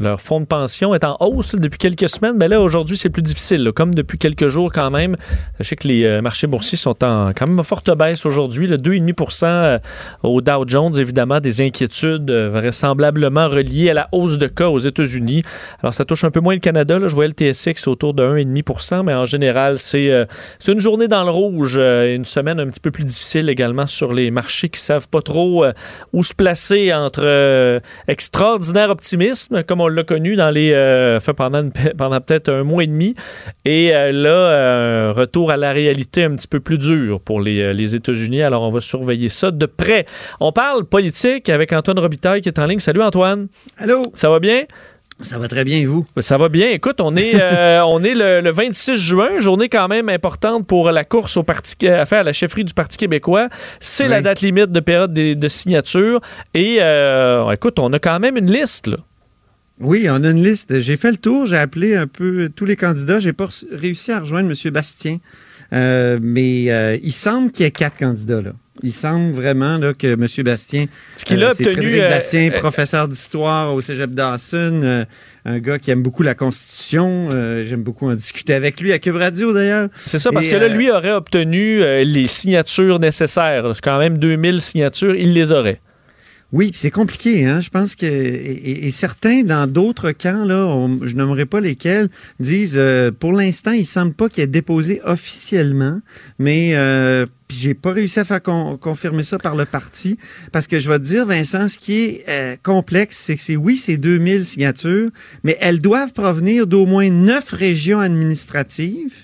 leur 0.00 0.20
fonds 0.20 0.40
de 0.40 0.46
pension 0.46 0.94
est 0.94 1.04
en 1.04 1.16
hausse 1.20 1.54
depuis 1.54 1.78
quelques 1.78 2.08
semaines, 2.08 2.36
mais 2.38 2.48
là, 2.48 2.60
aujourd'hui, 2.60 2.96
c'est 2.96 3.10
plus 3.10 3.22
difficile. 3.22 3.72
Comme 3.74 3.94
depuis 3.94 4.18
quelques 4.18 4.48
jours, 4.48 4.70
quand 4.72 4.90
même. 4.90 5.16
Sais 5.60 5.76
que 5.76 5.88
les 5.88 6.04
euh, 6.04 6.20
marchés 6.20 6.46
boursiers 6.46 6.78
sont 6.78 7.02
en 7.04 7.32
quand 7.34 7.46
même 7.46 7.62
forte 7.64 7.90
baisse 7.96 8.26
aujourd'hui. 8.26 8.66
le 8.66 8.76
2,5% 8.76 9.44
euh, 9.44 9.78
au 10.22 10.40
Dow 10.40 10.64
Jones, 10.66 10.98
évidemment, 10.98 11.40
des 11.40 11.60
inquiétudes 11.60 12.30
euh, 12.30 12.50
vraisemblablement 12.50 13.48
reliées 13.48 13.90
à 13.90 13.94
la 13.94 14.08
hausse 14.12 14.38
de 14.38 14.46
cas 14.46 14.68
aux 14.68 14.78
États-Unis. 14.78 15.42
Alors, 15.82 15.94
ça 15.94 16.04
touche 16.04 16.24
un 16.24 16.30
peu 16.30 16.40
moins 16.40 16.54
le 16.54 16.60
Canada. 16.60 16.98
Là. 16.98 17.08
Je 17.08 17.14
voyais 17.14 17.32
le 17.36 17.52
TSX 17.52 17.86
autour 17.88 18.14
de 18.14 18.22
1,5% 18.22 19.04
mais 19.04 19.14
en 19.14 19.26
général, 19.26 19.78
c'est 19.78 20.26
une 20.66 20.80
journée 20.80 21.08
dans 21.08 21.24
le 21.24 21.30
rouge. 21.30 21.76
une 21.76 22.24
semaine 22.24 22.60
un 22.60 22.66
petit 22.66 22.80
peu 22.80 22.90
plus 22.90 23.04
difficile 23.04 23.48
également 23.48 23.86
sur 23.86 24.12
les 24.12 24.30
marchés 24.30 24.68
qui 24.68 24.80
savent 24.80 25.08
pas 25.08 25.22
trop 25.22 25.64
où 26.12 26.22
se 26.22 26.34
placer 26.34 26.92
entre 26.92 27.80
extraordinaire 28.08 28.90
optimisme, 28.90 29.62
comme 29.62 29.80
on 29.80 29.83
l'a 29.88 30.02
connu 30.04 30.36
dans 30.36 30.50
les 30.50 30.72
euh, 30.72 31.18
pendant, 31.36 31.62
une- 31.62 31.72
pendant 31.96 32.20
peut-être 32.20 32.48
un 32.50 32.64
mois 32.64 32.84
et 32.84 32.86
demi, 32.86 33.14
et 33.64 33.94
euh, 33.94 34.12
là, 34.12 34.28
euh, 34.30 35.12
retour 35.14 35.50
à 35.50 35.56
la 35.56 35.72
réalité 35.72 36.24
un 36.24 36.34
petit 36.34 36.48
peu 36.48 36.60
plus 36.60 36.78
dur 36.78 37.20
pour 37.20 37.40
les, 37.40 37.60
euh, 37.60 37.72
les 37.72 37.94
États-Unis. 37.94 38.42
Alors, 38.42 38.62
on 38.62 38.70
va 38.70 38.80
surveiller 38.80 39.28
ça 39.28 39.50
de 39.50 39.66
près. 39.66 40.06
On 40.40 40.52
parle 40.52 40.84
politique 40.84 41.48
avec 41.48 41.72
Antoine 41.72 41.98
Robitaille 41.98 42.40
qui 42.40 42.48
est 42.48 42.58
en 42.58 42.66
ligne. 42.66 42.80
Salut 42.80 43.02
Antoine. 43.02 43.48
Allô? 43.78 44.06
Ça 44.14 44.30
va 44.30 44.38
bien? 44.40 44.62
Ça 45.20 45.38
va 45.38 45.46
très 45.46 45.62
bien, 45.62 45.78
et 45.78 45.86
vous? 45.86 46.04
Ça 46.18 46.36
va 46.36 46.48
bien. 46.48 46.70
Écoute, 46.70 47.00
on 47.00 47.14
est, 47.14 47.40
euh, 47.40 47.82
on 47.86 48.02
est 48.02 48.16
le, 48.16 48.40
le 48.40 48.50
26 48.50 48.96
juin, 48.96 49.38
journée 49.38 49.68
quand 49.68 49.86
même 49.86 50.08
importante 50.08 50.66
pour 50.66 50.90
la 50.90 51.04
course 51.04 51.36
au 51.36 51.44
parti, 51.44 51.86
à 51.86 52.04
faire 52.04 52.20
à 52.20 52.22
la 52.24 52.32
chefferie 52.32 52.64
du 52.64 52.74
Parti 52.74 52.96
québécois. 52.96 53.48
C'est 53.78 54.08
la 54.08 54.20
date 54.22 54.40
limite 54.40 54.72
de 54.72 54.80
période 54.80 55.12
de, 55.12 55.34
de 55.34 55.48
signature. 55.48 56.20
Et 56.52 56.78
euh, 56.80 57.48
écoute, 57.52 57.78
on 57.78 57.92
a 57.92 58.00
quand 58.00 58.18
même 58.18 58.36
une 58.36 58.50
liste. 58.50 58.88
Là. 58.88 58.96
Oui, 59.80 60.06
on 60.08 60.22
a 60.22 60.30
une 60.30 60.42
liste. 60.42 60.78
J'ai 60.80 60.96
fait 60.96 61.10
le 61.10 61.16
tour, 61.16 61.46
j'ai 61.46 61.56
appelé 61.56 61.96
un 61.96 62.06
peu 62.06 62.48
tous 62.54 62.64
les 62.64 62.76
candidats. 62.76 63.18
J'ai 63.18 63.32
pas 63.32 63.48
réussi 63.72 64.12
à 64.12 64.20
rejoindre 64.20 64.50
M. 64.50 64.70
Bastien, 64.72 65.18
Euh, 65.72 66.18
mais 66.22 66.70
euh, 66.70 66.96
il 67.02 67.10
semble 67.12 67.50
qu'il 67.50 67.64
y 67.64 67.66
ait 67.66 67.72
quatre 67.72 67.98
candidats 67.98 68.42
là. 68.42 68.52
Il 68.82 68.92
semble 68.92 69.32
vraiment 69.32 69.78
là, 69.78 69.94
que 69.94 70.08
M. 70.08 70.26
Bastien, 70.44 70.86
Ce 71.16 71.24
qu'il 71.24 71.42
a 71.42 71.52
c'est 71.54 71.66
obtenu, 71.66 71.86
Frédéric 71.86 72.02
euh, 72.02 72.08
Bastien, 72.10 72.50
euh, 72.52 72.58
professeur 72.60 73.08
d'histoire 73.08 73.74
au 73.74 73.80
Cégep 73.80 74.10
Dawson, 74.10 74.80
euh, 74.82 75.04
un 75.44 75.58
gars 75.60 75.78
qui 75.78 75.90
aime 75.90 76.02
beaucoup 76.02 76.22
la 76.22 76.34
Constitution. 76.34 77.28
Euh, 77.32 77.64
J'aime 77.64 77.82
beaucoup 77.82 78.08
en 78.10 78.14
discuter 78.14 78.52
avec 78.52 78.80
lui 78.80 78.92
à 78.92 78.98
Cube 78.98 79.16
Radio 79.16 79.52
d'ailleurs. 79.52 79.88
C'est 80.06 80.18
ça, 80.18 80.30
parce 80.32 80.46
Et, 80.46 80.50
que 80.50 80.56
là, 80.56 80.64
euh, 80.64 80.68
lui 80.68 80.90
aurait 80.90 81.12
obtenu 81.12 81.82
euh, 81.82 82.04
les 82.04 82.26
signatures 82.26 82.98
nécessaires. 82.98 83.70
C'est 83.74 83.82
quand 83.82 83.98
même 83.98 84.18
2000 84.18 84.60
signatures, 84.60 85.14
il 85.14 85.32
les 85.32 85.50
aurait. 85.50 85.80
Oui, 86.52 86.70
c'est 86.74 86.90
compliqué, 86.92 87.44
hein. 87.46 87.60
Je 87.60 87.68
pense 87.68 87.96
que 87.96 88.06
et, 88.06 88.88
certains 88.90 89.42
dans 89.42 89.66
d'autres 89.66 90.12
camps 90.12 90.44
là, 90.44 90.88
je 91.02 91.14
nommerai 91.16 91.46
pas 91.46 91.60
lesquels, 91.60 92.08
disent 92.38 92.76
euh, 92.76 93.10
pour 93.10 93.32
l'instant, 93.32 93.72
il 93.72 93.84
semble 93.84 94.14
pas 94.14 94.28
qu'il 94.28 94.44
ait 94.44 94.46
déposé 94.46 95.00
officiellement, 95.04 96.00
mais 96.38 96.76
euh, 96.76 97.26
j'ai 97.50 97.74
pas 97.74 97.90
réussi 97.90 98.20
à 98.20 98.24
faire 98.24 98.40
con- 98.40 98.78
confirmer 98.80 99.24
ça 99.24 99.38
par 99.38 99.56
le 99.56 99.64
parti 99.64 100.16
parce 100.52 100.68
que 100.68 100.78
je 100.78 100.88
vais 100.88 100.98
te 101.00 101.04
dire 101.04 101.26
Vincent, 101.26 101.68
ce 101.68 101.76
qui 101.78 101.98
est 102.04 102.24
euh, 102.28 102.56
complexe, 102.62 103.18
c'est 103.18 103.34
que 103.34 103.42
c'est 103.42 103.56
oui, 103.56 103.76
c'est 103.76 103.96
2000 103.96 104.44
signatures, 104.44 105.10
mais 105.42 105.56
elles 105.60 105.80
doivent 105.80 106.12
provenir 106.12 106.68
d'au 106.68 106.86
moins 106.86 107.10
neuf 107.10 107.50
régions 107.50 107.98
administratives 107.98 109.14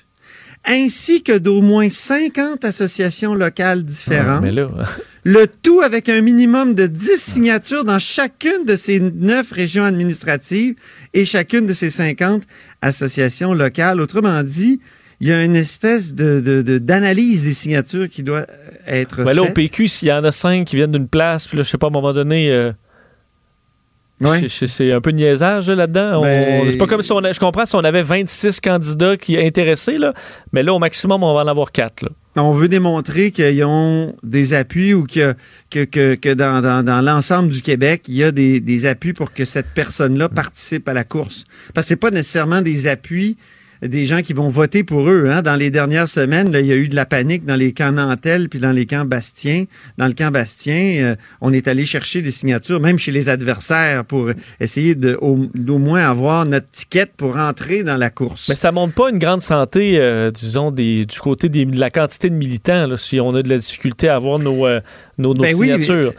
ainsi 0.67 1.23
que 1.23 1.37
d'au 1.39 1.63
moins 1.63 1.89
50 1.91 2.65
associations 2.65 3.35
locales 3.35 3.83
différentes. 3.83 4.43
Mais 4.43 4.53
là, 4.53 4.69
Le 5.25 5.47
tout 5.47 5.81
avec 5.81 6.09
un 6.09 6.23
minimum 6.23 6.75
de 6.75 6.87
10 6.87 7.17
signatures 7.21 7.85
dans 7.85 7.99
chacune 7.99 8.65
de 8.67 8.75
ces 8.77 9.01
neuf 9.01 9.53
régions 9.53 9.85
administratives 9.85 10.75
et 11.13 11.25
chacune 11.27 11.67
de 11.67 11.75
ces 11.75 11.91
50 11.91 12.43
associations 12.81 13.53
locales. 13.53 14.01
Autrement 14.01 14.43
dit, 14.43 14.81
il 15.21 15.29
y 15.29 15.33
a 15.33 15.45
une 15.45 15.57
espèce 15.57 16.15
de, 16.15 16.41
de- 16.41 16.63
de- 16.63 16.79
d'analyse 16.79 17.45
des 17.45 17.53
signatures 17.53 18.09
qui 18.09 18.23
doit 18.23 18.47
être 18.87 19.23
ben 19.25 19.35
là, 19.35 19.43
au. 19.43 19.47
PQ, 19.53 19.89
s'il 19.89 20.09
y 20.09 20.13
en 20.13 20.25
a 20.25 20.33
cinq 20.33 20.67
qui 20.67 20.77
viennent 20.77 20.93
d'une 20.93 21.09
place, 21.09 21.47
puis 21.47 21.59
là, 21.59 21.63
je 21.65 21.69
sais 21.69 21.77
pas, 21.79 21.89
à 21.89 21.91
un 21.91 21.93
moment 21.93 22.15
donné. 22.15 22.51
euh, 22.51 22.73
C'est- 24.49 24.93
un 24.93 25.01
peu 25.01 25.13
de 25.13 25.17
niaisage 25.17 25.69
là, 25.69 25.75
là-dedans. 25.75 26.19
On- 26.19 26.23
Ben- 26.23 26.71
C'est 26.71 26.77
pas 26.77 26.87
comme 26.87 27.03
si 27.03 27.11
on 27.13 27.19
a- 27.25 27.33
je 27.33 27.41
comprends 27.41 27.65
si 27.65 27.75
on 27.77 27.85
avait 27.85 28.03
26 28.03 28.61
candidats 28.61 29.17
qui 29.17 29.39
intéressés, 29.39 29.97
là, 29.99 30.13
mais 30.53 30.63
là, 30.63 30.75
au 30.75 30.79
maximum, 30.79 31.23
on 31.25 31.33
va 31.35 31.41
en 31.41 31.47
avoir 31.49 31.73
4. 31.73 32.05
On 32.37 32.53
veut 32.53 32.69
démontrer 32.69 33.31
qu'ils 33.33 33.65
ont 33.65 34.15
des 34.23 34.53
appuis 34.55 34.95
ou 34.95 35.05
que, 35.07 35.35
que, 35.71 35.85
que, 35.85 36.15
que 36.15 36.33
dans, 36.33 36.63
dans, 36.63 36.85
dans 36.85 37.01
l'ensemble 37.01 37.49
du 37.49 37.61
Québec, 37.61 38.03
il 38.09 38.15
y 38.15 38.25
a 38.25 38.31
des, 38.31 38.61
des 38.61 38.87
appuis 38.87 39.13
pour 39.13 39.33
que 39.33 39.45
cette 39.45 39.67
personne-là 39.75 40.29
participe 40.29 40.89
à 40.89 40.93
la 40.95 41.03
course. 41.05 41.45
Parce 41.75 41.87
que 41.87 41.89
c'est 41.89 41.97
pas 41.97 42.11
nécessairement 42.11 42.63
des 42.63 42.87
appuis 42.87 43.37
des 43.83 44.05
gens 44.07 44.23
qui 44.23 44.33
vont 44.33 44.49
voter 44.49 44.85
pour 44.85 45.09
eux. 45.09 45.29
Hein. 45.31 45.43
Dans 45.43 45.57
les 45.57 45.71
dernières 45.71 46.09
semaines, 46.09 46.51
là, 46.53 46.61
il 46.61 46.67
y 46.67 46.73
a 46.73 46.77
eu 46.77 46.89
de 46.89 46.97
la 46.97 47.07
panique 47.07 47.45
dans 47.47 47.57
les 47.57 47.73
camps 47.73 47.93
Nantel 47.93 48.49
puis 48.49 48.59
dans 48.59 48.73
les 48.73 48.85
camps 48.87 49.05
Bastien. 49.05 49.65
Dans 49.97 50.07
le 50.07 50.13
camp 50.13 50.31
Bastien, 50.31 50.97
euh, 51.03 51.17
on 51.41 51.53
est 51.53 51.67
allé 51.69 51.85
chercher 51.87 52.23
des 52.23 52.31
signatures, 52.31 52.81
même 52.81 52.99
chez 52.99 53.13
les 53.13 53.29
adversaires, 53.29 54.05
pour 54.05 54.31
essayer 54.61 54.95
de 54.95 55.17
au, 55.21 55.47
d'au 55.55 55.79
moins 55.79 56.09
avoir 56.09 56.45
notre 56.47 56.71
ticket 56.71 57.07
pour 57.17 57.37
entrer 57.37 57.83
dans 57.83 57.97
la 57.97 58.11
course. 58.11 58.49
Mais 58.49 58.55
ça 58.55 58.71
montre 58.73 58.95
pas 58.95 59.11
une 59.11 59.19
grande 59.19 59.43
santé, 59.43 59.97
euh, 59.99 60.31
disons, 60.31 60.71
des, 60.71 61.07
du 61.07 61.19
côté 61.19 61.49
des- 61.49 61.65
de 61.65 61.81
la 61.81 61.91
quantité 61.91 62.29
de 62.31 62.35
militants, 62.35 62.87
là, 62.87 62.97
si 62.97 63.19
on 63.21 63.35
a 63.35 63.43
de 63.43 63.49
la 63.49 63.59
difficulté 63.59 64.09
à 64.09 64.17
avoir 64.17 64.39
nos, 64.39 64.67
euh, 64.67 64.81
nos, 65.19 65.35
nos 65.35 65.43
Ben 65.43 65.55
oui, 65.57 65.67
signatures. 65.71 66.13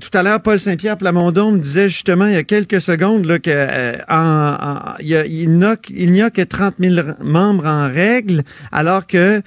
Tout 0.00 0.10
à 0.18 0.22
l'heure, 0.24 0.42
Paul 0.42 0.58
Saint-Pierre 0.58 0.98
Plamondon 0.98 1.52
me 1.52 1.58
disait 1.58 1.88
justement 1.88 2.26
il 2.26 2.32
y 2.32 2.36
a 2.36 2.42
quelques 2.42 2.80
secondes 2.80 3.24
là, 3.24 3.38
que 3.38 3.50
euh, 3.52 3.96
en- 4.08 4.56
en- 4.60 4.94
il 5.00 5.08
y 5.08 5.16
a- 5.16 5.24
n'y 5.28 6.22
a 6.22 6.30
que 6.30 6.42
30 6.42 6.74
000 6.80 6.94
r- 6.96 7.22
membres 7.22 7.66
en 7.66 7.88
règle, 7.88 8.42
alors 8.72 9.06
que 9.06 9.42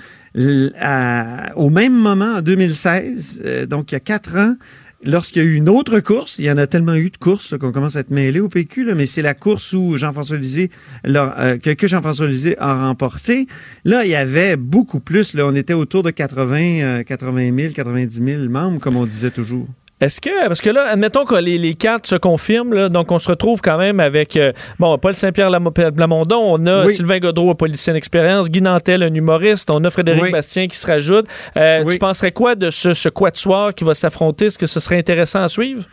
à- 0.79 1.51
au 1.57 1.69
même 1.69 1.93
moment, 1.93 2.35
en 2.37 2.41
2016, 2.41 3.41
euh, 3.45 3.65
donc 3.65 3.91
il 3.91 3.95
y 3.95 3.97
a 3.97 3.99
quatre 3.99 4.37
ans, 4.37 4.55
lorsqu'il 5.03 5.41
y 5.43 5.45
a 5.45 5.49
eu 5.49 5.55
une 5.55 5.67
autre 5.67 5.99
course, 5.99 6.39
il 6.39 6.45
y 6.45 6.51
en 6.51 6.57
a 6.57 6.67
tellement 6.67 6.95
eu 6.95 7.09
de 7.09 7.17
courses 7.17 7.57
qu'on 7.57 7.73
commence 7.73 7.97
à 7.97 7.99
être 7.99 8.09
mêlé 8.11 8.39
au 8.39 8.47
PQ, 8.47 8.85
là, 8.85 8.95
mais 8.95 9.05
c'est 9.05 9.21
la 9.21 9.33
course 9.33 9.73
où 9.73 9.97
Jean-François 9.97 10.37
Lisée, 10.37 10.71
euh, 11.05 11.57
que, 11.57 11.71
que 11.71 11.87
Jean-François 11.87 12.27
Lisée 12.27 12.55
a 12.59 12.87
remporté. 12.87 13.47
Là, 13.83 14.05
il 14.05 14.11
y 14.11 14.15
avait 14.15 14.55
beaucoup 14.55 15.01
plus. 15.01 15.33
Là, 15.33 15.45
on 15.47 15.53
était 15.55 15.73
autour 15.73 16.01
de 16.01 16.11
80, 16.11 16.79
euh, 16.81 17.03
80 17.03 17.51
000, 17.57 17.73
90 17.73 18.21
000 18.25 18.43
membres, 18.49 18.79
comme 18.79 18.95
on 18.95 19.05
disait 19.05 19.31
toujours. 19.31 19.67
Est-ce 20.03 20.19
que, 20.19 20.47
parce 20.47 20.59
que 20.59 20.69
là, 20.69 20.85
admettons 20.89 21.23
que 21.23 21.35
les, 21.35 21.57
les 21.57 21.75
quatre 21.75 22.07
se 22.07 22.15
confirment, 22.15 22.73
là, 22.73 22.89
donc 22.89 23.11
on 23.11 23.19
se 23.19 23.29
retrouve 23.29 23.61
quand 23.61 23.77
même 23.77 23.99
avec, 24.01 24.35
euh, 24.35 24.51
bon, 24.79 24.97
Paul 24.97 25.15
Saint-Pierre 25.15 25.49
Lamo- 25.49 25.71
Plamondon, 25.71 26.39
on 26.41 26.65
a 26.65 26.85
Oui. 26.85 26.93
Sylvain 26.95 27.19
Godreau, 27.19 27.51
un 27.51 27.55
politicien 27.55 27.93
d'expérience, 27.93 28.49
Guy 28.49 28.61
Nantel, 28.61 29.01
un 29.03 29.13
humoriste, 29.13 29.69
on 29.71 29.83
a 29.83 29.89
Frédéric 29.89 30.23
Oui. 30.23 30.31
Bastien 30.31 30.67
qui 30.67 30.77
se 30.77 30.85
rajoute. 30.87 31.25
Euh, 31.55 31.83
Oui. 31.85 31.93
Tu 31.93 31.99
penserais 31.99 32.31
quoi 32.33 32.55
de 32.55 32.69
ce, 32.69 32.93
ce 32.93 33.07
quatuor 33.09 33.73
qui 33.73 33.83
va 33.85 33.93
s'affronter? 33.93 34.45
Est-ce 34.47 34.57
que 34.57 34.67
ce 34.67 34.79
serait 34.79 34.97
intéressant 34.97 35.41
à 35.43 35.47
suivre? 35.47 35.83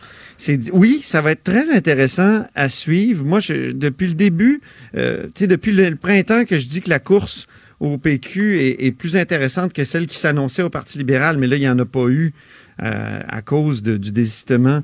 Oui, 0.73 1.01
ça 1.03 1.21
va 1.21 1.31
être 1.31 1.43
très 1.43 1.69
intéressant 1.73 2.43
à 2.55 2.67
suivre. 2.67 3.23
Moi, 3.23 3.39
je, 3.39 3.71
depuis 3.71 4.07
le 4.07 4.13
début, 4.15 4.61
euh, 4.97 5.23
tu 5.35 5.43
sais, 5.43 5.47
depuis 5.47 5.71
le, 5.71 5.89
le 5.89 5.95
printemps 5.95 6.45
que 6.45 6.57
je 6.57 6.65
dis 6.67 6.81
que 6.81 6.89
la 6.89 6.99
course 6.99 7.45
au 7.79 7.97
PQ 7.97 8.59
est, 8.59 8.83
est 8.85 8.91
plus 8.91 9.15
intéressante 9.17 9.73
que 9.73 9.83
celle 9.83 10.05
qui 10.07 10.17
s'annonçait 10.17 10.61
au 10.61 10.69
Parti 10.69 10.97
libéral, 10.99 11.37
mais 11.37 11.47
là, 11.47 11.55
il 11.55 11.61
n'y 11.61 11.69
en 11.69 11.79
a 11.79 11.85
pas 11.85 12.07
eu 12.09 12.33
à 12.81 13.41
cause 13.43 13.83
du 13.83 14.11
désistement 14.11 14.81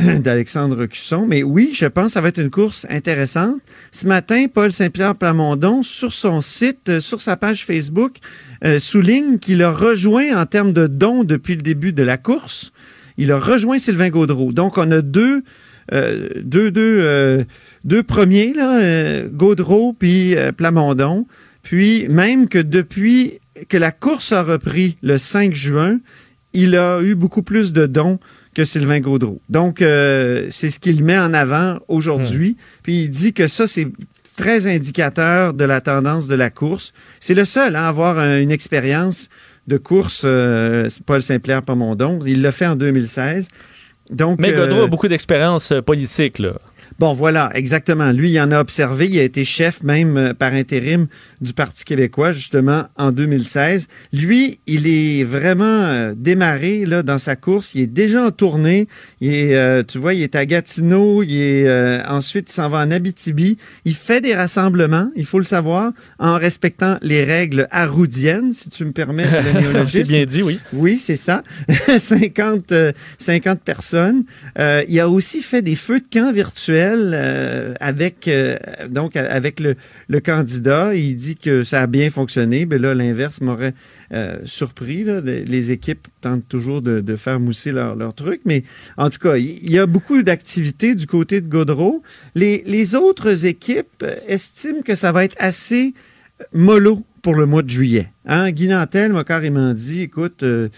d'Alexandre 0.20 0.86
Cusson. 0.86 1.26
Mais 1.26 1.42
oui, 1.42 1.70
je 1.74 1.86
pense 1.86 2.06
que 2.06 2.12
ça 2.12 2.20
va 2.20 2.28
être 2.28 2.40
une 2.40 2.50
course 2.50 2.86
intéressante. 2.88 3.60
Ce 3.92 4.06
matin, 4.06 4.46
Paul 4.52 4.72
Saint-Pierre 4.72 5.16
Plamondon, 5.16 5.82
sur 5.82 6.12
son 6.12 6.40
site, 6.40 6.88
euh, 6.88 7.00
sur 7.00 7.22
sa 7.22 7.36
page 7.36 7.64
Facebook, 7.64 8.16
euh, 8.64 8.78
souligne 8.78 9.38
qu'il 9.38 9.62
a 9.62 9.70
rejoint 9.70 10.36
en 10.36 10.46
termes 10.46 10.72
de 10.72 10.86
dons 10.86 11.24
depuis 11.24 11.54
le 11.54 11.62
début 11.62 11.92
de 11.92 12.02
la 12.02 12.16
course. 12.16 12.72
Il 13.16 13.32
a 13.32 13.38
rejoint 13.38 13.78
Sylvain 13.78 14.10
Gaudreau. 14.10 14.52
Donc, 14.52 14.78
on 14.78 14.90
a 14.90 15.02
deux, 15.02 15.42
euh, 15.92 16.28
deux, 16.42 16.70
deux, 16.70 16.98
euh, 17.00 17.44
premiers, 18.06 18.54
là, 18.54 18.80
euh, 18.80 19.28
Gaudreau 19.30 19.92
puis 19.92 20.36
euh, 20.36 20.52
Plamondon. 20.52 21.26
Puis, 21.62 22.08
même 22.08 22.48
que 22.48 22.58
depuis 22.58 23.40
que 23.68 23.76
la 23.76 23.92
course 23.92 24.32
a 24.32 24.42
repris 24.42 24.96
le 25.02 25.18
5 25.18 25.54
juin, 25.54 25.98
il 26.52 26.76
a 26.76 27.00
eu 27.02 27.14
beaucoup 27.14 27.42
plus 27.42 27.72
de 27.72 27.86
dons 27.86 28.18
que 28.54 28.64
Sylvain 28.64 29.00
Gaudreau. 29.00 29.40
Donc, 29.48 29.80
euh, 29.82 30.46
c'est 30.50 30.70
ce 30.70 30.80
qu'il 30.80 31.04
met 31.04 31.18
en 31.18 31.32
avant 31.34 31.78
aujourd'hui. 31.88 32.56
Puis, 32.82 33.02
il 33.04 33.08
dit 33.10 33.32
que 33.32 33.46
ça, 33.46 33.66
c'est 33.66 33.86
très 34.36 34.66
indicateur 34.66 35.54
de 35.54 35.64
la 35.64 35.80
tendance 35.80 36.26
de 36.26 36.34
la 36.34 36.50
course. 36.50 36.92
C'est 37.20 37.34
le 37.34 37.44
seul 37.44 37.76
à 37.76 37.86
avoir 37.88 38.18
un- 38.18 38.40
une 38.40 38.50
expérience 38.50 39.28
de 39.68 39.76
course, 39.76 40.22
euh, 40.24 40.88
Paul 41.06 41.22
Saint-Pierre 41.22 41.62
Plamondon. 41.62 42.18
Il 42.26 42.42
l'a 42.42 42.50
fait 42.50 42.66
en 42.66 42.74
2016. 42.74 43.48
Donc, 44.10 44.40
Mais 44.40 44.52
Godreau 44.52 44.80
euh, 44.80 44.84
a 44.84 44.88
beaucoup 44.88 45.06
d'expérience 45.06 45.70
euh, 45.70 45.82
politique, 45.82 46.40
là. 46.40 46.52
Bon, 47.00 47.14
voilà, 47.14 47.50
exactement. 47.54 48.12
Lui, 48.12 48.30
il 48.30 48.38
en 48.38 48.52
a 48.52 48.60
observé. 48.60 49.06
Il 49.06 49.18
a 49.18 49.22
été 49.22 49.42
chef 49.42 49.82
même 49.82 50.18
euh, 50.18 50.34
par 50.34 50.52
intérim 50.52 51.06
du 51.40 51.54
Parti 51.54 51.82
québécois, 51.86 52.34
justement, 52.34 52.88
en 52.98 53.10
2016. 53.10 53.88
Lui, 54.12 54.60
il 54.66 54.86
est 54.86 55.24
vraiment 55.24 55.64
euh, 55.64 56.12
démarré 56.14 56.84
là, 56.84 57.02
dans 57.02 57.16
sa 57.16 57.36
course. 57.36 57.72
Il 57.74 57.80
est 57.80 57.86
déjà 57.86 58.26
en 58.26 58.30
tournée. 58.30 58.86
Il 59.22 59.32
est, 59.32 59.56
euh, 59.56 59.82
tu 59.82 59.96
vois, 59.96 60.12
il 60.12 60.20
est 60.20 60.34
à 60.34 60.44
Gatineau. 60.44 61.22
Il 61.22 61.34
est, 61.34 61.66
euh, 61.66 62.02
ensuite, 62.06 62.50
il 62.50 62.52
s'en 62.52 62.68
va 62.68 62.80
en 62.80 62.90
Abitibi. 62.90 63.56
Il 63.86 63.94
fait 63.94 64.20
des 64.20 64.34
rassemblements, 64.34 65.10
il 65.16 65.24
faut 65.24 65.38
le 65.38 65.44
savoir, 65.44 65.92
en 66.18 66.34
respectant 66.34 66.98
les 67.00 67.24
règles 67.24 67.66
arroudiennes, 67.70 68.52
si 68.52 68.68
tu 68.68 68.84
me 68.84 68.92
permets 68.92 69.24
le 69.24 69.58
néologisme. 69.60 69.88
C'est 69.88 70.02
bien 70.06 70.26
dit, 70.26 70.42
oui. 70.42 70.60
Oui, 70.74 70.98
c'est 70.98 71.16
ça. 71.16 71.44
50, 71.98 72.72
euh, 72.72 72.92
50 73.16 73.62
personnes. 73.62 74.24
Il 74.58 75.00
a 75.00 75.08
aussi 75.08 75.40
fait 75.40 75.62
des 75.62 75.76
feux 75.76 76.00
de 76.00 76.06
camp 76.12 76.30
virtuels 76.30 76.89
euh, 76.96 77.74
avec, 77.80 78.28
euh, 78.28 78.56
donc, 78.88 79.16
avec 79.16 79.60
le, 79.60 79.76
candidat. 80.20 80.94
Il 80.94 81.16
dit 81.16 81.36
que 81.36 81.64
ça 81.64 81.82
a 81.82 81.86
bien 81.86 82.10
fonctionné. 82.10 82.66
Mais 82.66 82.78
là, 82.78 82.94
l'inverse 82.94 83.40
m'aurait 83.40 83.74
euh, 84.12 84.38
surpris. 84.44 85.04
Les, 85.04 85.70
équipes 85.70 86.08
tentent 86.20 86.48
toujours 86.48 86.82
de, 86.82 87.16
faire 87.16 87.38
mousser 87.38 87.72
leur, 87.72 87.94
leur 87.94 88.14
truc. 88.14 88.40
Mais 88.44 88.64
en 88.96 89.10
tout 89.10 89.18
cas, 89.18 89.36
il 89.36 89.70
y 89.70 89.78
a 89.78 89.86
beaucoup 89.86 90.22
d'activités 90.22 90.94
du 90.94 91.06
côté 91.06 91.40
de 91.40 91.48
Godreau. 91.48 92.02
Les, 92.34 92.62
les 92.66 92.94
autres 92.94 93.46
équipes 93.46 94.02
euh, 94.02 94.16
estiment 94.26 94.82
que 94.82 94.94
ça 94.94 95.12
va 95.12 95.24
être 95.24 95.36
assez 95.38 95.94
mollo 96.52 97.04
pour 97.22 97.34
le 97.34 97.46
mois 97.46 97.62
de 97.62 97.68
juillet. 97.68 98.08
Hein? 98.26 98.50
Guy 98.50 98.68
Nantel 98.68 99.12
m'a 99.12 99.24
carrément 99.24 99.72
dit, 99.74 100.02
écoute... 100.02 100.42
euh, 100.42 100.68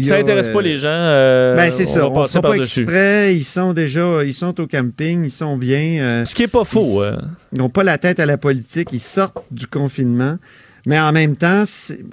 Ça 0.00 0.16
n'intéresse 0.18 0.48
euh, 0.48 0.52
pas 0.52 0.62
les 0.62 0.76
gens. 0.76 0.88
euh, 0.90 1.54
ben, 1.56 1.70
c'est 1.70 1.84
ça. 1.84 2.08
On 2.08 2.22
ne 2.22 2.26
fera 2.28 2.42
pas 2.42 2.54
exprès. 2.56 3.34
Ils 3.36 3.44
sont 3.44 3.72
déjà, 3.72 4.22
ils 4.24 4.34
sont 4.34 4.58
au 4.60 4.66
camping, 4.66 5.24
ils 5.24 5.30
sont 5.30 5.56
bien. 5.56 6.00
euh, 6.02 6.24
Ce 6.24 6.34
qui 6.34 6.42
est 6.44 6.48
pas 6.48 6.64
faux. 6.64 7.02
euh. 7.02 7.16
Ils 7.52 7.58
n'ont 7.58 7.68
pas 7.68 7.84
la 7.84 7.98
tête 7.98 8.20
à 8.20 8.26
la 8.26 8.38
politique. 8.38 8.88
Ils 8.92 9.00
sortent 9.00 9.44
du 9.50 9.66
confinement. 9.66 10.36
Mais 10.86 10.98
en 10.98 11.12
même 11.12 11.36
temps, 11.36 11.64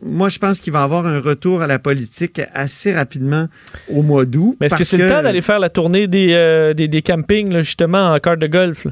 moi, 0.04 0.28
je 0.28 0.40
pense 0.40 0.60
qu'il 0.60 0.74
va 0.74 0.82
y 0.82 0.84
avoir 0.84 1.06
un 1.06 1.22
retour 1.22 1.62
à 1.62 1.68
la 1.68 1.80
politique 1.80 2.42
assez 2.54 2.94
rapidement 2.94 3.48
au 3.90 4.02
mois 4.02 4.26
d'août. 4.26 4.58
Mais 4.60 4.68
est-ce 4.68 4.76
que 4.76 4.84
c'est 4.84 4.98
le 4.98 5.08
temps 5.08 5.22
d'aller 5.24 5.40
faire 5.40 5.60
la 5.60 5.70
tournée 5.70 6.08
des, 6.08 6.34
euh, 6.34 6.74
des, 6.74 6.90
des 6.90 7.02
campings, 7.02 7.50
là, 7.54 7.62
justement, 7.62 8.14
en 8.14 8.20
carte 8.20 8.40
de 8.40 8.48
golf? 8.48 8.84
là? 8.84 8.92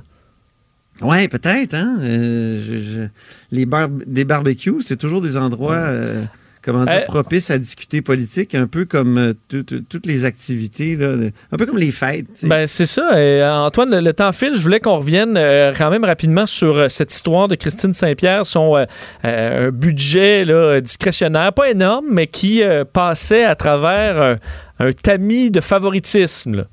Oui, 1.01 1.27
peut-être. 1.27 1.73
Hein? 1.73 1.97
Euh, 2.01 2.61
je- 2.65 2.75
je- 2.77 3.07
Les 3.51 3.65
bar- 3.65 3.89
des 3.89 4.23
barbecues, 4.25 4.81
c'est 4.81 4.95
toujours 4.97 5.21
des 5.21 5.35
endroits, 5.37 5.75
euh, 5.75 6.23
comment 6.61 6.85
dire, 6.85 6.93
Euh, 6.93 7.05
propices 7.05 7.51
à 7.51 7.57
discuter 7.57 8.01
politique, 8.01 8.55
un 8.55 8.65
peu 8.65 8.85
comme 8.85 9.33
tout- 9.49 9.63
tout- 9.63 9.81
toutes 9.87 10.05
les 10.05 10.23
activités, 10.25 10.95
là, 10.95 11.13
un 11.51 11.57
peu 11.57 11.65
comme 11.65 11.77
les 11.77 11.91
fêtes. 11.91 12.27
tu 12.33 12.39
sais. 12.41 12.47
Ben, 12.47 12.65
c'est 12.65 12.85
ça. 12.85 13.21
Et, 13.21 13.43
Antoine, 13.43 13.91
le, 13.91 13.99
le 14.01 14.13
temps 14.13 14.31
file. 14.31 14.53
Je 14.55 14.61
voulais 14.61 14.79
qu'on 14.79 14.95
revienne 14.97 15.33
quand 15.77 15.89
même 15.89 16.05
rapidement 16.05 16.45
sur 16.45 16.89
cette 16.89 17.13
histoire 17.13 17.47
de 17.49 17.55
Christine 17.55 17.91
Saint-Pierre, 17.93 18.45
son 18.45 18.85
un 19.23 19.69
budget 19.71 20.45
là, 20.45 20.79
discrétionnaire, 20.81 21.51
pas 21.53 21.69
énorme, 21.69 22.05
mais 22.09 22.27
qui 22.27 22.61
passait 22.93 23.43
à 23.43 23.55
travers 23.55 24.21
un, 24.21 24.37
un 24.79 24.91
tamis 24.93 25.51
de 25.51 25.59
favoritisme. 25.61 26.55
là. 26.55 26.63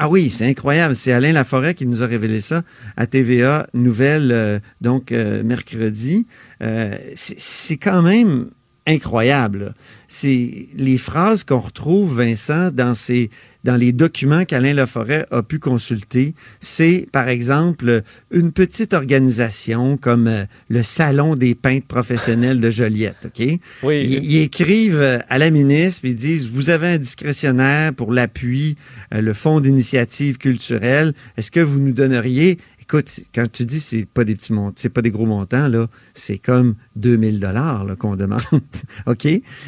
Ah 0.00 0.08
oui, 0.08 0.30
c'est 0.30 0.46
incroyable. 0.46 0.94
C'est 0.94 1.10
Alain 1.12 1.32
Laforêt 1.32 1.74
qui 1.74 1.84
nous 1.84 2.04
a 2.04 2.06
révélé 2.06 2.40
ça 2.40 2.62
à 2.96 3.08
TVA 3.08 3.66
Nouvelle, 3.74 4.30
euh, 4.30 4.60
donc 4.80 5.10
euh, 5.10 5.42
mercredi. 5.42 6.24
Euh, 6.62 6.96
c'est 7.16 7.78
quand 7.78 8.02
même 8.02 8.46
incroyable. 8.86 9.74
C'est 10.06 10.68
les 10.76 10.98
phrases 10.98 11.42
qu'on 11.42 11.58
retrouve, 11.58 12.18
Vincent, 12.18 12.70
dans, 12.70 12.94
ces, 12.94 13.28
dans 13.68 13.76
les 13.76 13.92
documents 13.92 14.46
qu'Alain 14.46 14.72
Laforêt 14.72 15.26
a 15.30 15.42
pu 15.42 15.58
consulter. 15.58 16.34
C'est, 16.58 17.06
par 17.12 17.28
exemple, 17.28 18.00
une 18.30 18.50
petite 18.50 18.94
organisation 18.94 19.98
comme 19.98 20.26
euh, 20.26 20.46
le 20.70 20.82
Salon 20.82 21.36
des 21.36 21.54
peintres 21.54 21.86
professionnels 21.86 22.60
de 22.60 22.70
Joliette. 22.70 23.26
OK? 23.26 23.46
Oui. 23.82 24.06
Ils, 24.06 24.24
ils 24.24 24.38
écrivent 24.38 25.20
à 25.28 25.36
la 25.36 25.50
ministre, 25.50 26.00
puis 26.00 26.12
ils 26.12 26.16
disent 26.16 26.48
Vous 26.48 26.70
avez 26.70 26.86
un 26.86 26.96
discrétionnaire 26.96 27.92
pour 27.92 28.10
l'appui, 28.10 28.76
euh, 29.12 29.20
le 29.20 29.34
Fonds 29.34 29.60
d'initiative 29.60 30.38
culturelle. 30.38 31.12
Est-ce 31.36 31.50
que 31.50 31.60
vous 31.60 31.78
nous 31.78 31.92
donneriez 31.92 32.56
Écoute, 32.80 33.20
quand 33.34 33.52
tu 33.52 33.66
dis 33.66 33.80
c'est 33.80 34.06
pas 34.06 34.24
des 34.24 34.34
petits 34.34 34.54
montants, 34.54 34.76
c'est 34.76 34.88
pas 34.88 35.02
des 35.02 35.10
gros 35.10 35.26
montants 35.26 35.68
là, 35.68 35.88
c'est 36.14 36.38
comme 36.38 36.74
2000 36.96 37.38
dollars 37.38 37.84
qu'on 37.98 38.16
demande. 38.16 38.40
OK? 39.06 39.26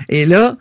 Et 0.09 0.25
là, 0.25 0.57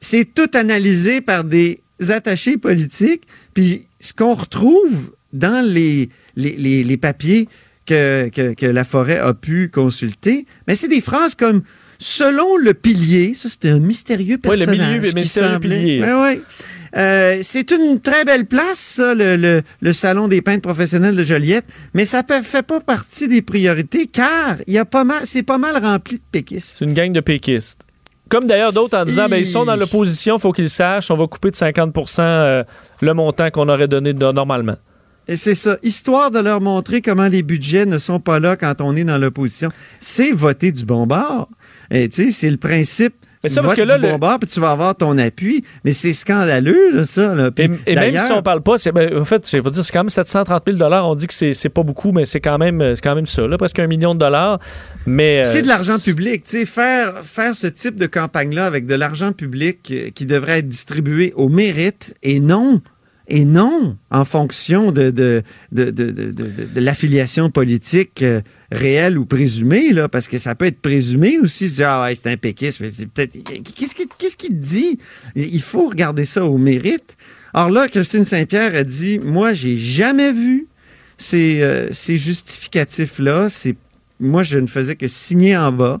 c'est 0.00 0.32
tout 0.32 0.48
analysé 0.54 1.20
par 1.20 1.44
des 1.44 1.78
attachés 2.08 2.56
politiques, 2.56 3.22
puis 3.54 3.86
ce 4.00 4.12
qu'on 4.12 4.34
retrouve 4.34 5.12
dans 5.32 5.64
les, 5.64 6.08
les, 6.36 6.52
les- 6.56 6.84
les 6.84 6.96
papiers 6.96 7.48
que, 7.86 8.28
que, 8.30 8.54
que 8.54 8.66
la 8.66 8.84
forêt 8.84 9.18
a 9.18 9.34
pu 9.34 9.68
consulter, 9.68 10.46
mais 10.66 10.74
c'est 10.76 10.88
des 10.88 11.00
phrases 11.00 11.34
comme 11.34 11.62
selon 11.98 12.56
le 12.56 12.72
pilier, 12.74 13.34
ça 13.34 13.48
c'est 13.50 13.68
un 13.68 13.78
mystérieux 13.78 14.38
Oui, 14.44 14.50
le 14.58 14.64
personnage. 14.64 14.88
milieu, 14.88 15.00
le 15.02 15.08
qui 15.10 15.14
mystérieux 15.16 15.52
semblait- 15.54 15.78
pilier. 15.78 16.00
Ouais, 16.00 16.14
ouais. 16.22 16.40
Euh, 16.96 17.38
c'est 17.42 17.70
une 17.70 18.00
très 18.00 18.24
belle 18.24 18.46
place, 18.46 18.78
ça, 18.78 19.14
le, 19.14 19.36
le- 19.36 19.62
le 19.80 19.92
Salon 19.92 20.26
des 20.26 20.42
peintres 20.42 20.62
professionnels 20.62 21.14
de 21.14 21.22
Joliette, 21.22 21.66
mais 21.94 22.04
ça 22.04 22.24
ne 22.28 22.42
fait 22.42 22.64
pas 22.64 22.80
partie 22.80 23.28
des 23.28 23.42
priorités 23.42 24.06
car 24.08 24.56
il 24.66 24.72
y 24.74 24.78
a 24.78 24.84
pas 24.84 25.04
mal, 25.04 25.22
c'est 25.24 25.44
pas 25.44 25.58
mal 25.58 25.76
rempli 25.76 26.16
de 26.16 26.22
péquistes. 26.32 26.76
C'est 26.78 26.84
une 26.84 26.94
gang 26.94 27.12
de 27.12 27.20
péquistes. 27.20 27.82
Comme 28.30 28.44
d'ailleurs 28.46 28.72
d'autres 28.72 28.96
en 28.96 29.04
disant, 29.04 29.28
ben, 29.28 29.36
ils 29.36 29.46
sont 29.46 29.64
dans 29.66 29.76
l'opposition, 29.76 30.36
il 30.36 30.40
faut 30.40 30.52
qu'ils 30.52 30.70
sachent, 30.70 31.10
on 31.10 31.16
va 31.16 31.26
couper 31.26 31.50
de 31.50 31.56
50% 31.56 32.20
euh, 32.20 32.64
le 33.02 33.12
montant 33.12 33.50
qu'on 33.50 33.68
aurait 33.68 33.88
donné 33.88 34.12
de- 34.14 34.32
normalement. 34.32 34.76
Et 35.28 35.36
c'est 35.36 35.54
ça, 35.54 35.76
histoire 35.82 36.30
de 36.30 36.38
leur 36.38 36.60
montrer 36.60 37.02
comment 37.02 37.26
les 37.28 37.42
budgets 37.42 37.86
ne 37.86 37.98
sont 37.98 38.18
pas 38.20 38.40
là 38.40 38.56
quand 38.56 38.80
on 38.80 38.96
est 38.96 39.04
dans 39.04 39.18
l'opposition. 39.18 39.68
C'est 40.00 40.32
voter 40.32 40.72
du 40.72 40.84
bon 40.84 41.06
bord. 41.06 41.48
Et 41.90 42.08
tu 42.08 42.24
sais, 42.26 42.30
c'est 42.30 42.50
le 42.50 42.56
principe. 42.56 43.14
Mais 43.42 43.48
ça, 43.48 43.62
parce 43.62 43.74
que 43.74 43.80
là, 43.82 43.96
du 43.96 44.02
le- 44.02 44.08
bon 44.12 44.18
bord, 44.18 44.38
puis 44.38 44.48
tu 44.50 44.60
vas 44.60 44.70
avoir 44.72 44.94
ton 44.94 45.16
appui. 45.16 45.64
Mais 45.84 45.92
c'est 45.92 46.12
scandaleux, 46.12 46.90
là, 46.92 47.04
ça. 47.04 47.34
là. 47.34 47.50
Puis 47.50 47.68
Et, 47.86 47.92
et 47.92 47.94
même 47.94 48.16
si 48.18 48.32
on 48.32 48.42
parle 48.42 48.62
pas, 48.62 48.76
c'est, 48.76 48.92
ben, 48.92 49.16
en 49.18 49.24
fait, 49.24 49.48
je 49.50 49.56
vais 49.58 49.70
dire, 49.70 49.84
c'est 49.84 49.92
quand 49.92 50.00
même 50.00 50.10
730 50.10 50.62
000 50.76 50.92
On 50.92 51.14
dit 51.14 51.26
que 51.26 51.32
c'est, 51.34 51.54
c'est 51.54 51.68
pas 51.70 51.82
beaucoup, 51.82 52.12
mais 52.12 52.26
c'est 52.26 52.40
quand 52.40 52.58
même, 52.58 52.94
c'est 52.94 53.00
quand 53.02 53.14
même 53.14 53.26
ça, 53.26 53.46
là, 53.46 53.56
presque 53.56 53.78
un 53.78 53.86
million 53.86 54.14
de 54.14 54.18
dollars. 54.20 54.58
Mais, 55.06 55.40
euh, 55.40 55.44
C'est 55.44 55.62
de 55.62 55.68
l'argent 55.68 55.98
public. 55.98 56.42
Tu 56.44 56.50
sais, 56.58 56.66
faire, 56.66 57.20
faire 57.22 57.54
ce 57.54 57.66
type 57.66 57.96
de 57.96 58.06
campagne-là 58.06 58.66
avec 58.66 58.84
de 58.86 58.94
l'argent 58.94 59.32
public 59.32 59.90
euh, 59.90 60.10
qui 60.14 60.26
devrait 60.26 60.58
être 60.58 60.68
distribué 60.68 61.32
au 61.36 61.48
mérite 61.48 62.14
et 62.22 62.40
non, 62.40 62.82
et 63.30 63.44
non 63.44 63.96
en 64.10 64.24
fonction 64.24 64.92
de, 64.92 65.10
de, 65.10 65.42
de, 65.72 65.90
de, 65.90 66.10
de- 66.10 66.80
l'affiliation 66.80 67.48
politique 67.50 68.22
euh, 68.22 68.40
réelle 68.72 69.16
ou 69.16 69.24
présumée, 69.24 69.92
là, 69.92 70.08
parce 70.08 70.28
que 70.28 70.36
ça 70.36 70.54
peut 70.54 70.66
être 70.66 70.80
présumé 70.80 71.38
aussi, 71.38 71.72
ah 71.82 72.02
ouais, 72.02 72.14
c'est 72.14 72.30
un 72.30 72.36
péquiste. 72.36 72.80
peut-être, 72.80 73.38
qu'est-ce 73.74 73.94
qu'il 73.94 74.06
qu'est-ce 74.18 74.36
qu'il 74.36 74.58
dit? 74.58 74.98
Il 75.36 75.62
faut 75.62 75.88
regarder 75.88 76.24
ça 76.24 76.44
au 76.44 76.58
mérite. 76.58 77.16
Alors 77.54 77.70
là, 77.70 77.88
Christine 77.88 78.24
Saint-Pierre 78.24 78.74
a 78.74 78.84
dit, 78.84 79.18
moi, 79.18 79.54
j'ai 79.54 79.76
jamais 79.76 80.32
vu 80.32 80.66
ces, 81.16 81.62
euh, 81.62 81.88
ces 81.92 82.18
justificatifs-là. 82.18 83.48
C'est 83.48 83.76
moi, 84.20 84.42
je 84.42 84.58
ne 84.58 84.66
faisais 84.66 84.96
que 84.96 85.08
signer 85.08 85.56
en 85.56 85.72
bas. 85.72 86.00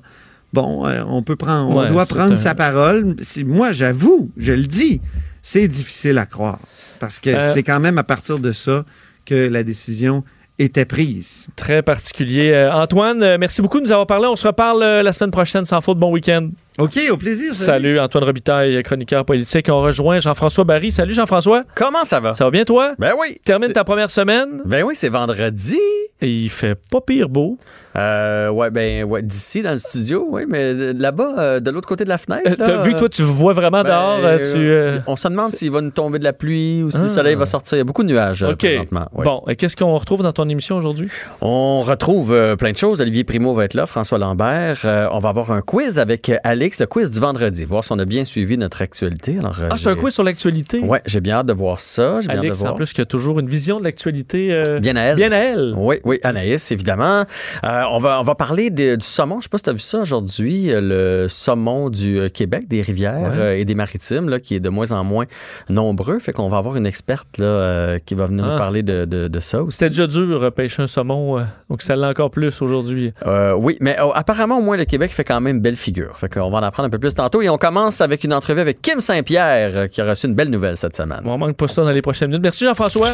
Bon, 0.52 0.84
euh, 0.86 1.02
on 1.06 1.22
peut 1.22 1.36
prendre, 1.36 1.70
on 1.70 1.80
Ouais, 1.80 1.88
doit 1.88 2.06
prendre 2.06 2.32
un- 2.32 2.36
sa 2.36 2.54
parole. 2.54 3.14
Moi, 3.46 3.72
j'avoue, 3.72 4.30
je 4.36 4.52
le 4.52 4.64
dis, 4.66 5.00
c'est 5.42 5.68
difficile 5.68 6.18
à 6.18 6.26
croire. 6.26 6.58
Parce 6.98 7.18
que 7.18 7.30
Euh, 7.30 7.54
c'est 7.54 7.62
quand 7.62 7.80
même 7.80 7.98
à 7.98 8.04
partir 8.04 8.38
de 8.38 8.52
ça 8.52 8.84
que 9.24 9.48
la 9.48 9.62
décision 9.62 10.24
était 10.58 10.84
prise. 10.84 11.48
Très 11.56 11.82
particulier. 11.82 12.50
Euh, 12.52 12.72
Antoine, 12.72 13.22
euh, 13.22 13.38
merci 13.38 13.62
beaucoup 13.62 13.78
de 13.78 13.84
nous 13.84 13.92
avoir 13.92 14.06
parlé. 14.06 14.26
On 14.26 14.36
se 14.36 14.46
reparle 14.46 14.80
la 14.82 15.12
semaine 15.12 15.30
prochaine, 15.30 15.64
sans 15.64 15.80
faute. 15.80 15.98
Bon 15.98 16.12
week-end. 16.12 16.50
OK, 16.80 16.98
au 17.12 17.16
plaisir. 17.16 17.52
Salut, 17.52 17.98
Antoine 17.98 18.24
Robitaille, 18.24 18.82
chroniqueur 18.82 19.24
politique. 19.24 19.66
On 19.70 19.82
rejoint 19.82 20.18
Jean-François 20.20 20.64
Barry. 20.64 20.90
Salut, 20.90 21.12
Jean-François. 21.14 21.62
Comment 21.74 22.04
ça 22.04 22.20
va? 22.20 22.32
Ça 22.32 22.44
va 22.44 22.50
bien, 22.50 22.64
toi? 22.64 22.94
Ben 22.98 23.12
oui. 23.20 23.38
Termine 23.44 23.68
c'est- 23.68 23.74
ta 23.74 23.84
première 23.84 24.10
semaine? 24.10 24.62
Ben 24.64 24.82
oui, 24.84 24.94
c'est 24.96 25.08
vendredi. 25.10 25.78
Et 26.22 26.28
il 26.30 26.50
fait 26.50 26.74
pas 26.90 27.00
pire 27.00 27.30
beau. 27.30 27.56
Euh, 27.96 28.50
ouais, 28.50 28.70
ben, 28.70 29.04
ouais, 29.04 29.22
d'ici 29.22 29.62
dans 29.62 29.70
le 29.72 29.78
studio, 29.78 30.28
oui, 30.30 30.42
mais 30.46 30.92
là-bas, 30.92 31.34
euh, 31.38 31.60
de 31.60 31.70
l'autre 31.70 31.88
côté 31.88 32.04
de 32.04 32.10
la 32.10 32.18
fenêtre. 32.18 32.42
Euh, 32.46 32.56
là, 32.58 32.66
T'as 32.66 32.82
vu, 32.82 32.94
toi, 32.94 33.08
tu 33.08 33.22
vois 33.22 33.54
vraiment 33.54 33.82
ben, 33.82 33.88
dehors. 33.88 34.18
euh, 34.22 34.36
tu, 34.38 34.58
euh, 34.70 34.98
On 35.06 35.16
se 35.16 35.26
demande 35.28 35.50
s'il 35.54 35.70
va 35.70 35.80
nous 35.80 35.90
tomber 35.90 36.18
de 36.18 36.24
la 36.24 36.34
pluie 36.34 36.82
ou 36.82 36.90
si 36.90 36.98
Ah. 37.00 37.04
le 37.04 37.08
soleil 37.08 37.34
va 37.36 37.46
sortir. 37.46 37.76
Il 37.76 37.78
y 37.78 37.80
a 37.80 37.84
beaucoup 37.84 38.02
de 38.02 38.08
nuages 38.08 38.42
euh, 38.42 38.50
OK. 38.52 38.58
présentement. 38.58 39.08
ouais. 39.14 39.24
Bon, 39.24 39.42
et 39.48 39.56
qu'est-ce 39.56 39.76
qu'on 39.76 39.96
retrouve 39.96 40.22
dans 40.22 40.32
ton 40.32 40.46
émission 40.48 40.76
aujourd'hui? 40.76 41.08
On 41.40 41.80
retrouve 41.80 42.34
euh, 42.34 42.54
plein 42.54 42.72
de 42.72 42.76
choses. 42.76 43.00
Olivier 43.00 43.24
Primo 43.24 43.54
va 43.54 43.64
être 43.64 43.74
là, 43.74 43.86
François 43.86 44.18
Lambert. 44.18 44.80
Euh, 44.84 45.08
on 45.12 45.18
va 45.20 45.30
avoir 45.30 45.50
un 45.52 45.62
quiz 45.62 45.98
avec 45.98 46.28
euh, 46.28 46.36
Alex, 46.70 46.78
le 46.82 46.86
quiz 46.86 47.10
du 47.10 47.18
vendredi, 47.18 47.64
voir 47.64 47.82
si 47.82 47.90
on 47.90 47.98
a 47.98 48.04
bien 48.04 48.24
suivi 48.24 48.56
notre 48.56 48.80
actualité. 48.80 49.36
Alors, 49.40 49.58
euh, 49.58 49.68
Ah, 49.72 49.76
c'est 49.76 49.88
un 49.88 49.94
j'ai- 49.94 50.00
quiz 50.00 50.14
sur 50.14 50.22
l'actualité. 50.22 50.78
Ouais, 50.78 51.02
j'ai 51.04 51.20
bien 51.20 51.34
hâte 51.38 51.46
de 51.46 51.52
voir 51.52 51.80
ça. 51.80 52.20
J'ai 52.20 52.28
bien 52.28 52.36
hâte 52.36 52.42
de 52.42 52.46
Alex, 52.46 52.60
voir. 52.60 52.72
en 52.72 52.76
plus, 52.76 52.92
qui 52.92 53.00
a 53.00 53.04
toujours 53.06 53.40
une 53.40 53.48
vision 53.48 53.80
de 53.80 53.84
l'actualité. 53.84 54.52
euh, 54.52 54.78
Bien 54.78 54.94
à 54.94 55.00
elle. 55.00 55.16
Bien 55.16 55.32
à 55.32 55.36
elle. 55.38 55.74
Oui, 55.76 55.96
oui, 56.04 56.10
Oui, 56.10 56.20
Anaïs, 56.22 56.70
évidemment. 56.70 57.24
Euh, 57.64 57.82
on, 57.90 57.98
va, 57.98 58.20
on 58.20 58.22
va 58.22 58.36
parler 58.36 58.70
du 58.70 58.94
saumon. 59.00 59.38
Je 59.40 59.44
sais 59.44 59.48
pas 59.48 59.58
si 59.58 59.64
tu 59.64 59.70
as 59.70 59.72
vu 59.72 59.80
ça 59.80 59.98
aujourd'hui, 59.98 60.70
le 60.72 61.26
saumon 61.28 61.90
du 61.90 62.30
Québec, 62.32 62.68
des 62.68 62.82
rivières 62.82 63.32
Ouais. 63.36 63.60
et 63.60 63.64
des 63.64 63.74
maritimes, 63.74 64.28
là, 64.28 64.38
qui 64.38 64.54
est 64.54 64.60
de 64.60 64.68
moins 64.68 64.92
en 64.92 65.02
moins 65.02 65.24
nombreux. 65.68 66.20
Fait 66.20 66.32
qu'on 66.32 66.48
va 66.48 66.58
avoir 66.58 66.76
une 66.76 66.86
experte 66.86 67.38
là, 67.38 67.98
qui 67.98 68.14
va 68.14 68.26
venir 68.26 68.44
nous 68.44 68.52
Ah. 68.52 68.58
parler 68.58 68.84
de, 68.84 69.06
de, 69.06 69.26
de 69.26 69.40
ça 69.40 69.60
aussi. 69.64 69.78
C'était 69.78 69.90
déjà 69.90 70.06
dur 70.06 70.52
pêcher 70.52 70.82
un 70.82 70.86
saumon, 70.86 71.44
donc 71.68 71.82
ça 71.82 71.96
l'est 71.96 72.06
encore 72.06 72.30
plus 72.30 72.62
aujourd'hui. 72.62 73.12
Oui, 73.56 73.76
mais 73.80 73.98
euh, 73.98 74.10
apparemment, 74.14 74.58
au 74.58 74.62
moins, 74.62 74.76
le 74.76 74.84
Québec 74.84 75.10
fait 75.12 75.24
quand 75.24 75.40
même 75.40 75.60
belle 75.60 75.76
figure. 75.76 76.16
Fait 76.16 76.28
qu'on 76.28 76.50
va 76.50 76.59
en 76.60 76.66
apprendre 76.66 76.86
un 76.86 76.90
peu 76.90 76.98
plus 76.98 77.14
tantôt. 77.14 77.42
Et 77.42 77.48
on 77.48 77.58
commence 77.58 78.00
avec 78.00 78.24
une 78.24 78.32
entrevue 78.32 78.60
avec 78.60 78.80
Kim 78.82 79.00
Saint-Pierre, 79.00 79.70
euh, 79.74 79.86
qui 79.88 80.00
a 80.00 80.08
reçu 80.08 80.26
une 80.26 80.34
belle 80.34 80.50
nouvelle 80.50 80.76
cette 80.76 80.96
semaine. 80.96 81.22
On 81.24 81.38
manque 81.38 81.56
pas 81.56 81.68
ça 81.68 81.82
dans 81.82 81.90
les 81.90 82.02
prochaines 82.02 82.28
minutes. 82.28 82.42
Merci 82.42 82.64
Jean-François. 82.64 83.10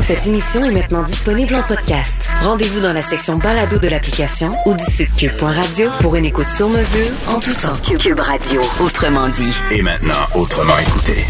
Cette 0.00 0.26
émission 0.26 0.64
est 0.64 0.70
maintenant 0.70 1.02
disponible 1.02 1.54
en 1.54 1.62
podcast. 1.62 2.30
Rendez-vous 2.42 2.80
dans 2.80 2.92
la 2.92 3.02
section 3.02 3.36
balado 3.36 3.78
de 3.78 3.88
l'application 3.88 4.52
ou 4.64 4.74
du 4.74 4.84
site 4.84 5.14
cube.radio 5.16 5.90
pour 6.00 6.16
une 6.16 6.24
écoute 6.24 6.48
sur 6.48 6.68
mesure 6.68 7.10
en 7.28 7.40
tout 7.40 7.54
temps. 7.54 7.76
Cube 7.98 8.20
Radio, 8.20 8.62
autrement 8.80 9.28
dit. 9.28 9.54
Et 9.72 9.82
maintenant, 9.82 10.14
autrement 10.34 10.78
écouté. 10.78 11.26